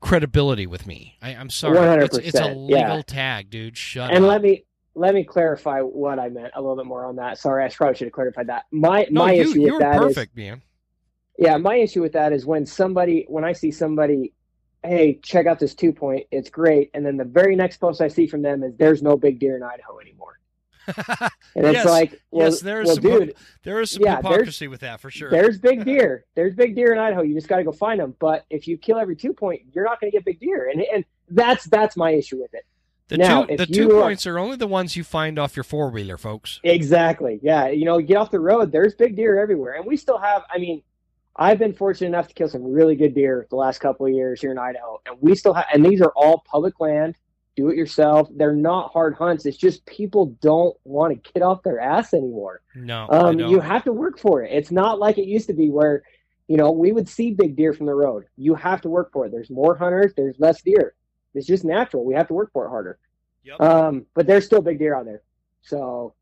credibility 0.00 0.66
with 0.66 0.86
me. 0.86 1.16
I, 1.22 1.30
I'm 1.30 1.50
sorry. 1.50 1.78
one 1.78 1.88
hundred 1.88 2.04
It's, 2.06 2.18
it's 2.18 2.40
a 2.40 2.48
legal 2.50 2.98
yeah. 2.98 3.02
tag, 3.06 3.50
dude. 3.50 3.76
Shut 3.78 4.12
And 4.12 4.24
up. 4.24 4.28
let 4.30 4.42
me 4.42 4.64
let 4.94 5.14
me 5.14 5.24
clarify 5.24 5.80
what 5.80 6.18
I 6.18 6.28
meant 6.30 6.52
a 6.54 6.60
little 6.60 6.76
bit 6.76 6.86
more 6.86 7.06
on 7.06 7.16
that. 7.16 7.38
Sorry, 7.38 7.64
I 7.64 7.68
probably 7.70 7.96
should 7.96 8.06
have 8.06 8.12
clarified 8.14 8.48
that. 8.48 8.64
My 8.72 9.06
no, 9.10 9.26
my 9.26 9.32
you, 9.32 9.42
issue 9.42 9.62
with 9.62 9.78
that 9.78 10.02
is 10.02 10.14
perfect, 10.14 10.36
man. 10.36 10.62
yeah, 11.38 11.56
my 11.58 11.76
issue 11.76 12.02
with 12.02 12.12
that 12.14 12.32
is 12.32 12.46
when 12.46 12.66
somebody 12.66 13.26
when 13.28 13.44
I 13.44 13.52
see 13.52 13.70
somebody, 13.72 14.32
hey, 14.84 15.20
check 15.22 15.46
out 15.46 15.58
this 15.58 15.74
two 15.74 15.92
point, 15.92 16.26
it's 16.30 16.50
great, 16.50 16.90
and 16.94 17.04
then 17.06 17.16
the 17.16 17.24
very 17.24 17.56
next 17.56 17.78
post 17.78 18.00
I 18.00 18.08
see 18.08 18.26
from 18.26 18.42
them 18.42 18.62
is 18.64 18.74
there's 18.78 19.02
no 19.02 19.16
big 19.16 19.40
deer 19.40 19.56
in 19.56 19.62
Idaho 19.62 20.00
anymore, 20.00 20.35
and 20.86 21.66
it's 21.66 21.74
Yes, 21.74 21.86
like, 21.86 22.20
well, 22.30 22.46
yes, 22.50 22.60
there's 22.60 22.86
well, 22.86 22.94
some 22.96 23.02
dude, 23.04 23.34
there 23.62 23.80
is 23.80 23.90
some 23.90 24.02
Yeah, 24.02 24.16
hypocrisy 24.16 24.68
with 24.68 24.80
that 24.80 25.00
for 25.00 25.10
sure. 25.10 25.30
there's 25.30 25.58
big 25.58 25.84
deer, 25.90 26.24
there's 26.34 26.54
big 26.54 26.74
deer 26.74 26.92
in 26.92 26.98
Idaho. 26.98 27.22
You 27.22 27.34
just 27.34 27.48
got 27.48 27.56
to 27.58 27.64
go 27.64 27.72
find 27.72 28.00
them. 28.00 28.14
But 28.18 28.44
if 28.50 28.66
you 28.68 28.76
kill 28.78 28.98
every 28.98 29.16
two 29.16 29.32
point, 29.32 29.62
you're 29.72 29.84
not 29.84 30.00
going 30.00 30.10
to 30.10 30.16
get 30.16 30.24
big 30.24 30.40
deer, 30.40 30.68
and 30.72 30.82
and 30.82 31.04
that's 31.28 31.64
that's 31.64 31.96
my 31.96 32.10
issue 32.12 32.40
with 32.40 32.54
it. 32.54 32.64
The 33.08 33.18
now, 33.18 33.44
two 33.44 33.56
the 33.56 33.66
two 33.66 33.96
are- 33.98 34.02
points 34.02 34.26
are 34.26 34.38
only 34.38 34.56
the 34.56 34.66
ones 34.66 34.96
you 34.96 35.04
find 35.04 35.38
off 35.38 35.54
your 35.56 35.62
four 35.64 35.90
wheeler, 35.90 36.16
folks. 36.18 36.58
Exactly. 36.64 37.38
Yeah. 37.42 37.68
You 37.68 37.84
know, 37.84 38.00
get 38.00 38.16
off 38.16 38.32
the 38.32 38.40
road. 38.40 38.72
There's 38.72 38.94
big 38.94 39.14
deer 39.14 39.38
everywhere. 39.40 39.74
And 39.74 39.86
we 39.86 39.96
still 39.96 40.18
have, 40.18 40.42
I 40.52 40.58
mean, 40.58 40.82
I've 41.36 41.58
been 41.60 41.72
fortunate 41.72 42.08
enough 42.08 42.26
to 42.26 42.34
kill 42.34 42.48
some 42.48 42.64
really 42.64 42.96
good 42.96 43.14
deer 43.14 43.46
the 43.48 43.54
last 43.54 43.78
couple 43.78 44.06
of 44.06 44.12
years 44.12 44.40
here 44.40 44.50
in 44.50 44.58
Idaho. 44.58 45.00
And 45.06 45.16
we 45.20 45.36
still 45.36 45.54
have, 45.54 45.66
and 45.72 45.84
these 45.84 46.00
are 46.00 46.10
all 46.16 46.42
public 46.50 46.80
land, 46.80 47.14
do 47.56 47.70
it 47.70 47.76
yourself. 47.76 48.28
They're 48.36 48.54
not 48.54 48.92
hard 48.92 49.14
hunts. 49.14 49.46
It's 49.46 49.56
just 49.56 49.84
people 49.86 50.36
don't 50.40 50.76
want 50.84 51.12
to 51.24 51.32
get 51.32 51.42
off 51.42 51.62
their 51.62 51.80
ass 51.80 52.12
anymore. 52.14 52.60
No, 52.74 53.06
Um, 53.10 53.40
you 53.40 53.60
have 53.60 53.84
to 53.84 53.92
work 53.92 54.18
for 54.18 54.42
it. 54.42 54.52
It's 54.52 54.70
not 54.70 54.98
like 54.98 55.16
it 55.18 55.26
used 55.26 55.46
to 55.48 55.54
be 55.54 55.70
where, 55.70 56.02
you 56.48 56.56
know, 56.58 56.70
we 56.70 56.92
would 56.92 57.08
see 57.08 57.32
big 57.32 57.56
deer 57.56 57.72
from 57.72 57.86
the 57.86 57.94
road. 57.94 58.24
You 58.36 58.54
have 58.54 58.82
to 58.82 58.88
work 58.88 59.10
for 59.12 59.26
it. 59.26 59.32
There's 59.32 59.50
more 59.50 59.74
hunters, 59.76 60.12
there's 60.14 60.36
less 60.38 60.60
deer. 60.62 60.94
It's 61.34 61.46
just 61.46 61.64
natural. 61.64 62.04
We 62.04 62.14
have 62.14 62.28
to 62.28 62.34
work 62.34 62.52
for 62.52 62.66
it 62.66 62.70
harder. 62.70 62.98
Yep. 63.44 63.60
Um, 63.60 64.06
but 64.14 64.26
there's 64.26 64.44
still 64.44 64.62
big 64.62 64.78
deer 64.78 64.96
out 64.96 65.06
there. 65.06 65.22
So, 65.62 66.14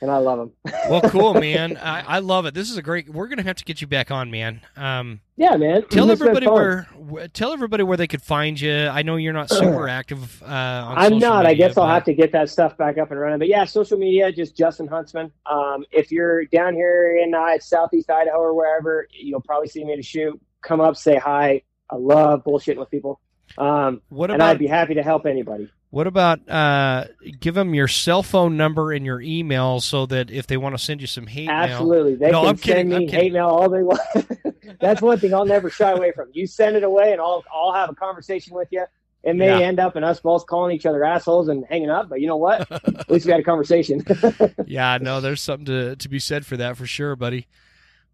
and 0.00 0.10
I 0.10 0.18
love 0.18 0.38
them. 0.38 0.52
well, 0.90 1.00
cool, 1.02 1.34
man. 1.34 1.76
I, 1.76 2.02
I 2.02 2.18
love 2.18 2.46
it. 2.46 2.54
This 2.54 2.70
is 2.70 2.76
a 2.76 2.82
great. 2.82 3.08
We're 3.08 3.28
gonna 3.28 3.42
have 3.42 3.56
to 3.56 3.64
get 3.64 3.80
you 3.80 3.86
back 3.86 4.10
on, 4.10 4.30
man. 4.30 4.60
Um, 4.76 5.20
Yeah, 5.36 5.56
man. 5.56 5.84
tell 5.88 6.10
It's 6.10 6.20
everybody 6.20 6.46
where, 6.46 6.86
tell 7.32 7.52
everybody 7.52 7.82
where 7.82 7.96
they 7.96 8.06
could 8.06 8.22
find 8.22 8.60
you. 8.60 8.86
I 8.88 9.02
know 9.02 9.16
you're 9.16 9.32
not 9.32 9.50
super 9.50 9.88
active. 10.00 10.42
Uh, 10.42 10.46
on 10.46 10.98
I'm 10.98 11.18
not. 11.18 11.46
I 11.46 11.50
media, 11.50 11.68
guess 11.68 11.76
I'll 11.78 11.88
have 11.88 12.04
to 12.04 12.14
get 12.14 12.32
that 12.32 12.50
stuff 12.50 12.76
back 12.76 12.98
up 12.98 13.10
and 13.10 13.18
running. 13.20 13.38
But 13.38 13.48
yeah, 13.48 13.64
social 13.64 13.98
media, 13.98 14.30
just 14.32 14.56
Justin 14.56 14.86
Huntsman. 14.86 15.30
Um, 15.46 15.84
if 15.90 16.10
you're 16.12 16.44
down 16.46 16.74
here 16.74 17.18
in 17.22 17.34
uh, 17.34 17.58
Southeast 17.60 18.10
Idaho 18.10 18.38
or 18.38 18.54
wherever, 18.54 19.06
you'll 19.10 19.42
probably 19.42 19.68
see 19.68 19.84
me 19.84 19.96
to 19.96 20.02
shoot. 20.02 20.40
Come 20.62 20.80
up, 20.80 20.96
say 20.96 21.16
hi. 21.16 21.62
I 21.90 21.96
love 21.96 22.44
bullshitting 22.44 22.78
with 22.78 22.90
people. 22.90 23.20
Um, 23.58 24.00
What 24.08 24.30
and 24.30 24.42
I'd 24.42 24.58
be 24.58 24.66
happy 24.66 24.94
to 24.94 25.02
help 25.02 25.26
anybody. 25.26 25.70
What 25.94 26.06
about 26.08 26.48
uh, 26.48 27.04
give 27.40 27.54
them 27.54 27.72
your 27.74 27.86
cell 27.88 28.22
phone 28.22 28.56
number 28.56 28.92
and 28.92 29.06
your 29.06 29.20
email 29.20 29.80
so 29.80 30.06
that 30.06 30.30
if 30.30 30.46
they 30.46 30.56
want 30.56 30.76
to 30.76 30.82
send 30.82 31.00
you 31.00 31.06
some 31.06 31.26
hate 31.28 31.46
mail, 31.46 31.54
Absolutely. 31.60 32.16
They 32.16 32.30
No, 32.30 32.40
can 32.40 32.48
I'm 32.50 32.56
kidding, 32.56 32.90
send 32.90 33.06
me 33.06 33.10
hate 33.10 33.32
mail 33.32 33.46
all 33.48 33.68
they 33.68 33.82
want. 33.82 34.00
That's 34.80 35.00
one 35.00 35.18
thing 35.20 35.32
I'll 35.32 35.44
never 35.44 35.70
shy 35.70 35.92
away 35.92 36.12
from. 36.12 36.30
You 36.32 36.46
send 36.46 36.76
it 36.76 36.82
away 36.82 37.12
and 37.12 37.20
I'll 37.20 37.44
I'll 37.54 37.72
have 37.72 37.90
a 37.90 37.94
conversation 37.94 38.54
with 38.54 38.68
you. 38.72 38.84
It 39.22 39.36
may 39.36 39.60
Yeah. 39.60 39.66
end 39.66 39.78
up 39.80 39.96
in 39.96 40.04
us 40.04 40.20
both 40.20 40.46
calling 40.46 40.74
each 40.74 40.84
other 40.84 41.04
assholes 41.04 41.48
and 41.48 41.64
hanging 41.68 41.90
up, 41.90 42.08
but 42.08 42.20
you 42.20 42.26
know 42.26 42.36
what? 42.36 42.66
At 42.70 43.08
least 43.08 43.24
we 43.26 43.30
had 43.32 43.40
a 43.40 43.44
conversation. 43.44 44.04
yeah, 44.66 44.98
no, 45.00 45.20
there's 45.20 45.40
something 45.40 45.64
to, 45.66 45.96
to 45.96 46.08
be 46.08 46.18
said 46.18 46.44
for 46.44 46.56
that 46.58 46.76
for 46.76 46.86
sure, 46.86 47.16
buddy. 47.16 47.46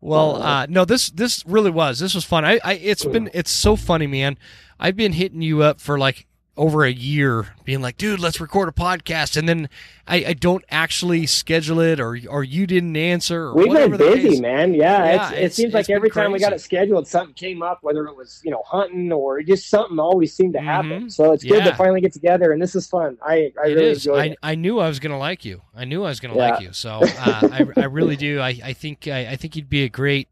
Well, 0.02 0.36
uh, 0.36 0.66
no, 0.68 0.84
this 0.84 1.10
this 1.10 1.44
really 1.46 1.70
was. 1.70 1.98
This 1.98 2.14
was 2.14 2.24
fun. 2.24 2.44
I, 2.44 2.58
I 2.64 2.74
it's 2.74 3.04
been 3.04 3.28
it's 3.34 3.50
so 3.50 3.74
funny, 3.76 4.06
man. 4.06 4.38
I've 4.78 4.96
been 4.96 5.12
hitting 5.12 5.42
you 5.42 5.62
up 5.62 5.80
for 5.80 5.98
like 5.98 6.26
over 6.56 6.84
a 6.84 6.90
year, 6.92 7.54
being 7.64 7.80
like, 7.80 7.96
dude, 7.96 8.20
let's 8.20 8.40
record 8.40 8.68
a 8.68 8.72
podcast, 8.72 9.36
and 9.36 9.48
then 9.48 9.68
I, 10.06 10.16
I 10.26 10.32
don't 10.34 10.64
actually 10.70 11.24
schedule 11.26 11.80
it, 11.80 12.00
or 12.00 12.18
or 12.28 12.44
you 12.44 12.66
didn't 12.66 12.96
answer, 12.96 13.46
or 13.48 13.54
We've 13.54 13.72
been 13.72 13.96
busy, 13.96 14.40
man. 14.40 14.74
Yeah, 14.74 15.04
Yeah, 15.04 15.32
it 15.32 15.54
seems 15.54 15.72
like 15.72 15.88
every 15.88 16.10
time 16.10 16.32
we 16.32 16.38
got 16.38 16.52
it 16.52 16.60
scheduled, 16.60 17.06
something 17.08 17.34
came 17.34 17.62
up, 17.62 17.78
whether 17.82 18.04
it 18.06 18.16
was 18.16 18.42
you 18.44 18.50
know 18.50 18.62
hunting 18.66 19.10
or 19.12 19.40
just 19.42 19.68
something 19.70 19.98
always 19.98 20.34
seemed 20.34 20.52
to 20.54 20.60
happen. 20.60 21.04
Mhm. 21.06 21.12
So 21.12 21.32
it's 21.32 21.44
good 21.44 21.64
Yeah. 21.64 21.70
to 21.70 21.76
finally 21.76 22.00
get 22.00 22.12
together, 22.12 22.52
and 22.52 22.60
this 22.60 22.74
is 22.74 22.86
fun. 22.86 23.16
I 23.24 23.52
I 23.62 23.68
It 23.68 23.74
really 23.74 23.84
is. 23.86 24.06
enjoy 24.06 24.18
I, 24.18 24.24
it. 24.26 24.38
I 24.42 24.54
knew 24.56 24.80
I 24.80 24.88
was 24.88 24.98
gonna 25.00 25.18
like 25.18 25.44
you. 25.44 25.62
I 25.74 25.84
knew 25.86 26.04
I 26.04 26.08
was 26.08 26.20
gonna 26.20 26.34
Yeah. 26.36 26.50
like 26.50 26.60
you. 26.60 26.72
So 26.72 26.90
uh, 27.02 27.48
I 27.52 27.66
I 27.76 27.84
really 27.84 28.16
do. 28.16 28.40
I 28.40 28.60
I 28.62 28.72
think 28.74 29.08
I, 29.08 29.28
I 29.28 29.36
think 29.36 29.56
you'd 29.56 29.70
be 29.70 29.84
a 29.84 29.88
great 29.88 30.28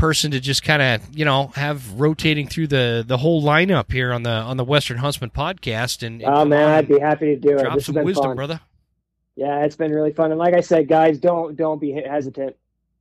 person 0.00 0.30
to 0.30 0.40
just 0.40 0.62
kind 0.62 0.80
of 0.80 1.16
you 1.16 1.24
know 1.24 1.48
have 1.48 2.00
rotating 2.00 2.48
through 2.48 2.66
the 2.66 3.04
the 3.06 3.18
whole 3.18 3.42
lineup 3.42 3.92
here 3.92 4.12
on 4.12 4.22
the 4.22 4.30
on 4.30 4.56
the 4.56 4.64
Western 4.64 4.96
Huntsman 4.96 5.30
podcast. 5.30 6.04
And, 6.04 6.22
and 6.22 6.34
Oh 6.34 6.44
man, 6.44 6.70
I'd 6.70 6.88
be 6.88 6.98
happy 6.98 7.26
to 7.26 7.36
do 7.36 7.56
it. 7.58 7.62
drop 7.62 7.74
This 7.74 7.86
some 7.86 7.94
been 7.96 8.04
wisdom, 8.04 8.24
fun. 8.30 8.36
brother. 8.36 8.60
Yeah, 9.36 9.64
it's 9.64 9.76
been 9.76 9.92
really 9.92 10.12
fun. 10.12 10.30
And 10.32 10.38
like 10.38 10.54
I 10.54 10.60
said, 10.60 10.88
guys, 10.88 11.18
don't 11.18 11.56
don't 11.56 11.80
be 11.80 11.92
hesitant. 11.92 12.56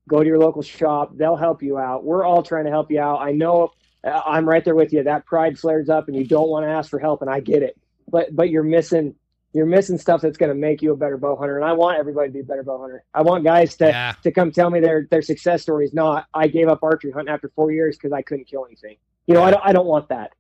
Go 0.07 0.19
to 0.19 0.25
your 0.25 0.39
local 0.39 0.61
shop. 0.61 1.15
They'll 1.15 1.35
help 1.35 1.63
you 1.63 1.77
out. 1.77 2.03
We're 2.03 2.25
all 2.25 2.43
trying 2.43 2.65
to 2.65 2.71
help 2.71 2.91
you 2.91 2.99
out. 2.99 3.21
I 3.21 3.31
know 3.31 3.71
uh, 4.03 4.21
I'm 4.25 4.47
right 4.47 4.63
there 4.63 4.75
with 4.75 4.91
you. 4.91 5.03
That 5.03 5.25
pride 5.25 5.57
flares 5.57 5.89
up, 5.89 6.07
and 6.07 6.17
you 6.17 6.25
don't 6.25 6.49
want 6.49 6.65
to 6.65 6.69
ask 6.69 6.89
for 6.89 6.99
help, 6.99 7.21
and 7.21 7.29
I 7.29 7.39
get 7.39 7.63
it. 7.63 7.79
But 8.09 8.35
but 8.35 8.49
you're 8.49 8.63
missing 8.63 9.15
you're 9.53 9.65
missing 9.65 9.97
stuff 9.97 10.21
that's 10.21 10.37
going 10.37 10.49
to 10.51 10.55
make 10.55 10.81
you 10.81 10.91
a 10.93 10.95
better 10.95 11.17
bow 11.17 11.35
hunter. 11.35 11.57
And 11.57 11.65
I 11.65 11.73
want 11.73 11.97
everybody 11.97 12.27
to 12.29 12.33
be 12.33 12.39
a 12.41 12.43
better 12.43 12.63
bow 12.63 12.79
hunter. 12.79 13.03
I 13.13 13.21
want 13.23 13.43
guys 13.43 13.75
to 13.77 13.87
Yeah. 13.87 14.13
to 14.23 14.31
come 14.31 14.51
tell 14.51 14.69
me 14.69 14.79
their 14.79 15.07
their 15.09 15.21
success 15.23 15.61
stories. 15.63 15.93
Not 15.93 16.25
I 16.33 16.47
gave 16.47 16.67
up 16.67 16.79
archery 16.83 17.11
hunting 17.11 17.33
after 17.33 17.49
four 17.55 17.71
years 17.71 17.97
because 17.97 18.11
I 18.11 18.21
couldn't 18.21 18.45
kill 18.45 18.65
anything. 18.65 18.97
You 19.25 19.33
know, 19.33 19.43
I 19.43 19.51
don't 19.51 19.61
I 19.65 19.73
don't 19.73 19.87
want 19.87 20.09
that. 20.09 20.31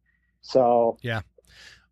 So 0.41 0.97
yeah, 1.01 1.21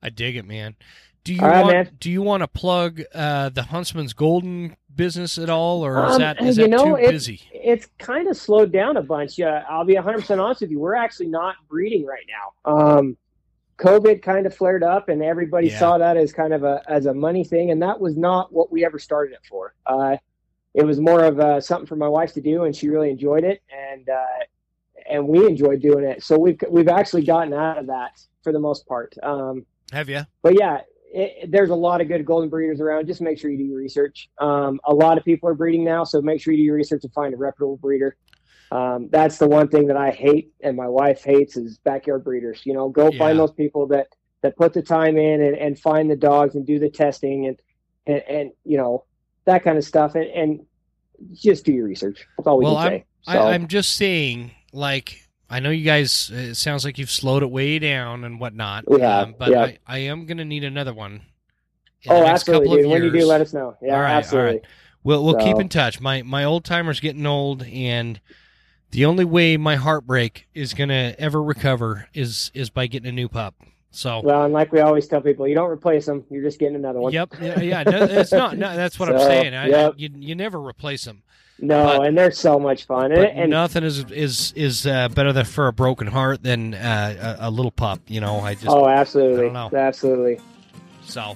I 0.02 0.10
dig 0.10 0.36
it, 0.36 0.46
man. 0.46 0.76
Do 1.24 1.34
you 1.34 1.42
right, 1.42 1.62
want 1.62 1.74
man. 1.74 1.90
do 2.00 2.10
you 2.10 2.22
want 2.22 2.42
to 2.44 2.48
plug 2.48 3.02
uh, 3.14 3.50
the 3.50 3.64
Huntsman's 3.64 4.14
Golden 4.14 4.78
business 4.96 5.38
at 5.38 5.50
all, 5.50 5.86
or 5.86 6.06
is 6.08 6.14
Um, 6.14 6.22
that 6.22 6.42
is 6.42 6.58
you 6.58 6.64
that 6.64 6.70
know, 6.70 6.96
too 6.96 7.04
it- 7.04 7.12
busy? 7.12 7.42
it's 7.52 7.88
kind 8.00 8.28
of 8.30 8.38
slowed 8.38 8.72
down 8.72 8.96
a 8.96 9.02
bunch. 9.04 9.38
Yeah, 9.38 9.64
I'll 9.70 9.84
be 9.84 9.96
100% 9.96 10.40
honest 10.42 10.62
with 10.62 10.72
you. 10.72 10.80
We're 10.80 10.96
actually 10.96 11.28
not 11.28 11.56
breeding 11.68 12.06
right 12.06 12.24
now. 12.30 12.72
Um, 12.72 13.18
COVID 13.78 14.22
kind 14.22 14.46
of 14.48 14.56
flared 14.56 14.84
up, 14.84 15.10
and 15.10 15.22
everybody 15.24 15.68
Yeah. 15.68 15.80
saw 15.80 15.98
that 16.00 16.18
as 16.18 16.34
kind 16.34 16.54
of 16.54 16.64
a 16.64 16.82
as 16.88 17.06
a 17.06 17.14
money 17.14 17.44
thing, 17.44 17.72
and 17.72 17.82
that 17.82 18.00
was 18.00 18.16
not 18.18 18.52
what 18.52 18.72
we 18.72 18.84
ever 18.86 18.98
started 19.00 19.34
it 19.34 19.46
for. 19.48 19.74
Uh, 19.86 20.18
it 20.74 20.86
was 20.86 21.00
more 21.00 21.24
of 21.24 21.40
uh, 21.40 21.62
something 21.62 21.88
for 21.88 21.96
my 21.96 22.08
wife 22.08 22.34
to 22.34 22.42
do, 22.42 22.64
and 22.64 22.76
she 22.76 22.90
really 22.90 23.10
enjoyed 23.10 23.44
it, 23.44 23.62
and 23.72 24.10
uh, 24.10 24.26
and 25.10 25.28
we 25.28 25.46
enjoyed 25.46 25.82
doing 25.82 26.04
it. 26.04 26.24
So 26.24 26.38
we've 26.40 26.60
we've 26.70 26.88
actually 26.88 27.24
gotten 27.24 27.54
out 27.54 27.78
of 27.78 27.88
that 27.88 28.20
for 28.44 28.52
the 28.52 28.60
most 28.60 28.88
part. 28.88 29.14
Um, 29.24 29.66
Have 29.92 30.10
you? 30.10 30.22
but 30.42 30.60
yeah, 30.60 30.82
it, 31.14 31.52
there's 31.52 31.70
a 31.70 31.76
lot 31.76 32.02
of 32.02 32.08
good 32.08 32.26
golden 32.26 32.50
breeders 32.50 32.82
around. 32.82 33.06
Just 33.08 33.22
make 33.22 33.38
sure 33.38 33.50
you 33.52 33.58
do 33.58 33.64
your 33.64 33.78
research. 33.78 34.30
Um, 34.40 34.80
a 34.86 34.94
lot 34.94 35.18
of 35.18 35.24
people 35.24 35.50
are 35.50 35.54
breeding 35.56 35.84
now, 35.84 36.04
so 36.04 36.22
make 36.22 36.42
sure 36.42 36.52
you 36.54 36.60
do 36.60 36.64
your 36.64 36.76
research 36.76 37.04
and 37.04 37.14
find 37.14 37.34
a 37.34 37.38
reputable 37.38 37.78
breeder. 37.78 38.16
Um, 38.72 39.10
that's 39.12 39.38
the 39.38 39.48
one 39.48 39.68
thing 39.70 39.88
that 39.88 39.98
I 39.98 40.12
hate, 40.12 40.52
and 40.62 40.76
my 40.76 40.88
wife 40.88 41.24
hates, 41.24 41.56
is 41.58 41.78
backyard 41.80 42.24
breeders. 42.24 42.62
You 42.66 42.74
know, 42.74 42.90
go 42.90 43.10
Yeah. 43.12 43.18
find 43.20 43.40
those 43.40 43.52
people 43.54 43.88
that 43.88 44.08
that 44.44 44.56
put 44.56 44.74
the 44.74 44.82
time 44.82 45.18
in 45.18 45.42
and, 45.42 45.56
and 45.58 45.80
find 45.80 46.10
the 46.12 46.16
dogs 46.16 46.56
and 46.56 46.66
do 46.66 46.78
the 46.80 46.90
testing 46.90 47.48
and 47.48 47.58
and, 48.06 48.24
and 48.30 48.52
you 48.66 48.78
know 48.78 49.06
that 49.46 49.64
kind 49.64 49.78
of 49.78 49.84
stuff, 49.86 50.16
and, 50.16 50.26
and 50.26 50.66
just 51.34 51.66
do 51.66 51.72
your 51.74 51.86
research. 51.86 52.26
That's 52.38 52.48
all 52.48 52.58
we 52.60 52.66
Well, 52.66 52.76
can 52.76 52.84
I'm- 52.84 52.92
say. 53.00 53.06
So, 53.24 53.32
I, 53.34 53.54
I'm 53.54 53.68
just 53.68 53.96
saying, 53.98 54.52
like, 54.72 55.28
I 55.50 55.60
know 55.60 55.70
you 55.70 55.84
guys. 55.84 56.30
It 56.34 56.56
sounds 56.56 56.86
like 56.86 56.98
you've 56.98 57.12
slowed 57.12 57.44
it 57.44 57.52
way 57.52 57.78
down 57.80 58.24
and 58.24 58.40
whatnot. 58.40 58.90
um, 59.02 59.36
but 59.38 59.50
yeah. 59.52 59.64
I, 59.64 59.78
I 59.86 59.98
am 60.00 60.26
going 60.26 60.38
to 60.38 60.46
need 60.46 60.64
another 60.64 60.94
one. 60.94 61.22
in 62.04 62.12
oh, 62.12 62.16
the 62.16 62.22
next 62.22 62.42
absolutely, 62.42 62.68
couple 62.68 62.74
of 62.78 62.84
dude. 62.84 62.92
When 62.92 63.04
you 63.04 63.20
do, 63.20 63.26
let 63.26 63.42
us 63.42 63.54
know. 63.54 63.76
Yeah, 63.82 63.96
All 63.96 64.02
right, 64.02 64.12
all 64.12 64.18
absolutely. 64.18 64.52
right. 64.52 64.62
We'll 65.04 65.26
we'll 65.26 65.36
keep 65.36 65.58
in 65.60 65.68
touch. 65.68 66.00
My 66.00 66.22
my 66.22 66.44
old 66.46 66.64
timer's 66.64 67.00
getting 67.02 67.26
old, 67.26 67.64
and 67.64 68.20
the 68.92 69.06
only 69.06 69.26
way 69.26 69.58
my 69.58 69.76
heartbreak 69.76 70.48
is 70.54 70.74
going 70.74 70.90
to 70.90 71.16
ever 71.20 71.42
recover 71.42 72.08
is 72.14 72.52
is 72.54 72.70
by 72.70 72.88
getting 72.88 73.10
a 73.10 73.12
new 73.12 73.28
pup. 73.28 73.56
So. 73.92 74.22
Well, 74.24 74.44
and 74.44 74.54
like 74.54 74.72
we 74.72 74.80
always 74.80 75.08
tell 75.08 75.22
people, 75.22 75.48
you 75.48 75.56
don't 75.56 75.72
replace 75.72 76.06
them; 76.06 76.24
you're 76.30 76.44
just 76.44 76.60
getting 76.60 76.76
another 76.76 77.00
one. 77.00 77.14
Yep. 77.14 77.36
Yeah. 77.42 77.60
yeah 77.60 77.84
no, 77.84 78.04
it's 78.04 78.32
not. 78.32 78.58
No, 78.58 78.76
that's 78.76 79.00
what 79.00 79.10
I'm 79.10 79.20
saying. 79.28 79.56
I, 79.56 79.68
yep. 79.68 79.94
you, 79.98 80.10
you 80.16 80.36
never 80.36 80.60
replace 80.60 81.06
them. 81.06 81.24
No, 81.60 81.86
But- 81.86 82.08
and 82.08 82.18
they're 82.18 82.32
so 82.32 82.60
much 82.60 82.86
fun. 82.86 83.12
And, 83.12 83.26
and 83.26 83.50
nothing 83.50 83.84
is 83.84 84.10
is 84.12 84.54
is 84.56 84.86
uh, 84.86 85.10
better 85.10 85.34
than 85.34 85.46
for 85.46 85.68
a 85.68 85.74
broken 85.74 86.08
heart 86.08 86.44
than 86.44 86.76
uh, 86.76 87.38
a, 87.40 87.48
a 87.48 87.50
little 87.50 87.72
pup. 87.72 88.02
You 88.08 88.22
know. 88.22 88.40
I 88.40 88.54
just 88.54 88.68
oh, 88.68 88.88
absolutely, 88.88 89.50
I 89.50 89.70
absolutely. 89.74 90.40
so 91.06 91.36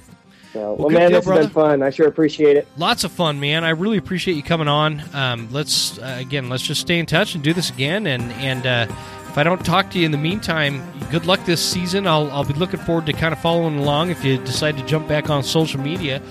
So, 0.54 0.74
well, 0.74 0.90
good 0.90 0.98
man, 0.98 1.12
deal, 1.12 1.22
this 1.22 1.30
has 1.30 1.40
been 1.46 1.50
fun. 1.50 1.82
I 1.82 1.92
sure 1.92 2.08
appreciate 2.08 2.58
it. 2.58 2.68
lots 2.78 3.06
of 3.06 3.12
fun, 3.12 3.40
man. 3.40 3.64
I 3.64 3.70
really 3.70 3.98
appreciate 3.98 4.36
you 4.36 4.44
coming 4.44 4.68
on. 4.68 5.02
Um, 5.14 5.48
let's 5.52 5.98
uh, 5.98 6.18
again, 6.20 6.50
let's 6.50 6.64
just 6.64 6.82
stay 6.82 7.00
in 7.00 7.06
touch 7.06 7.36
and 7.36 7.44
do 7.44 7.54
this 7.54 7.70
again. 7.70 8.06
And 8.06 8.32
and 8.34 8.68
uh, 8.68 8.88
if 9.30 9.38
I 9.38 9.44
don't 9.44 9.64
talk 9.66 9.90
to 9.92 10.00
you 10.00 10.06
in 10.06 10.12
the 10.12 10.18
meantime, 10.18 10.84
good 11.10 11.26
luck 11.26 11.46
this 11.46 11.64
season. 11.64 12.06
I'll 12.06 12.30
I'll 12.32 12.44
be 12.44 12.54
looking 12.54 12.82
forward 12.82 13.06
to 13.06 13.14
kind 13.14 13.34
of 13.34 13.40
following 13.40 13.80
along 13.80 14.10
if 14.10 14.26
you 14.26 14.38
decide 14.40 14.78
to 14.78 14.86
jump 14.86 15.08
back 15.08 15.30
on 15.30 15.42
social 15.42 15.80
media, 15.80 16.22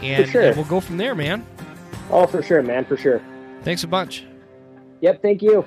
and, 0.00 0.28
sure. 0.28 0.42
and 0.42 0.56
we'll 0.56 0.66
go 0.66 0.78
from 0.78 0.96
there, 0.96 1.16
man. 1.16 1.44
Oh, 2.10 2.26
for 2.26 2.42
sure, 2.42 2.62
man, 2.62 2.84
for 2.84 2.96
sure. 2.96 3.20
Thanks 3.62 3.82
a 3.82 3.88
bunch. 3.88 4.24
Yep, 5.00 5.22
thank 5.22 5.42
you. 5.42 5.66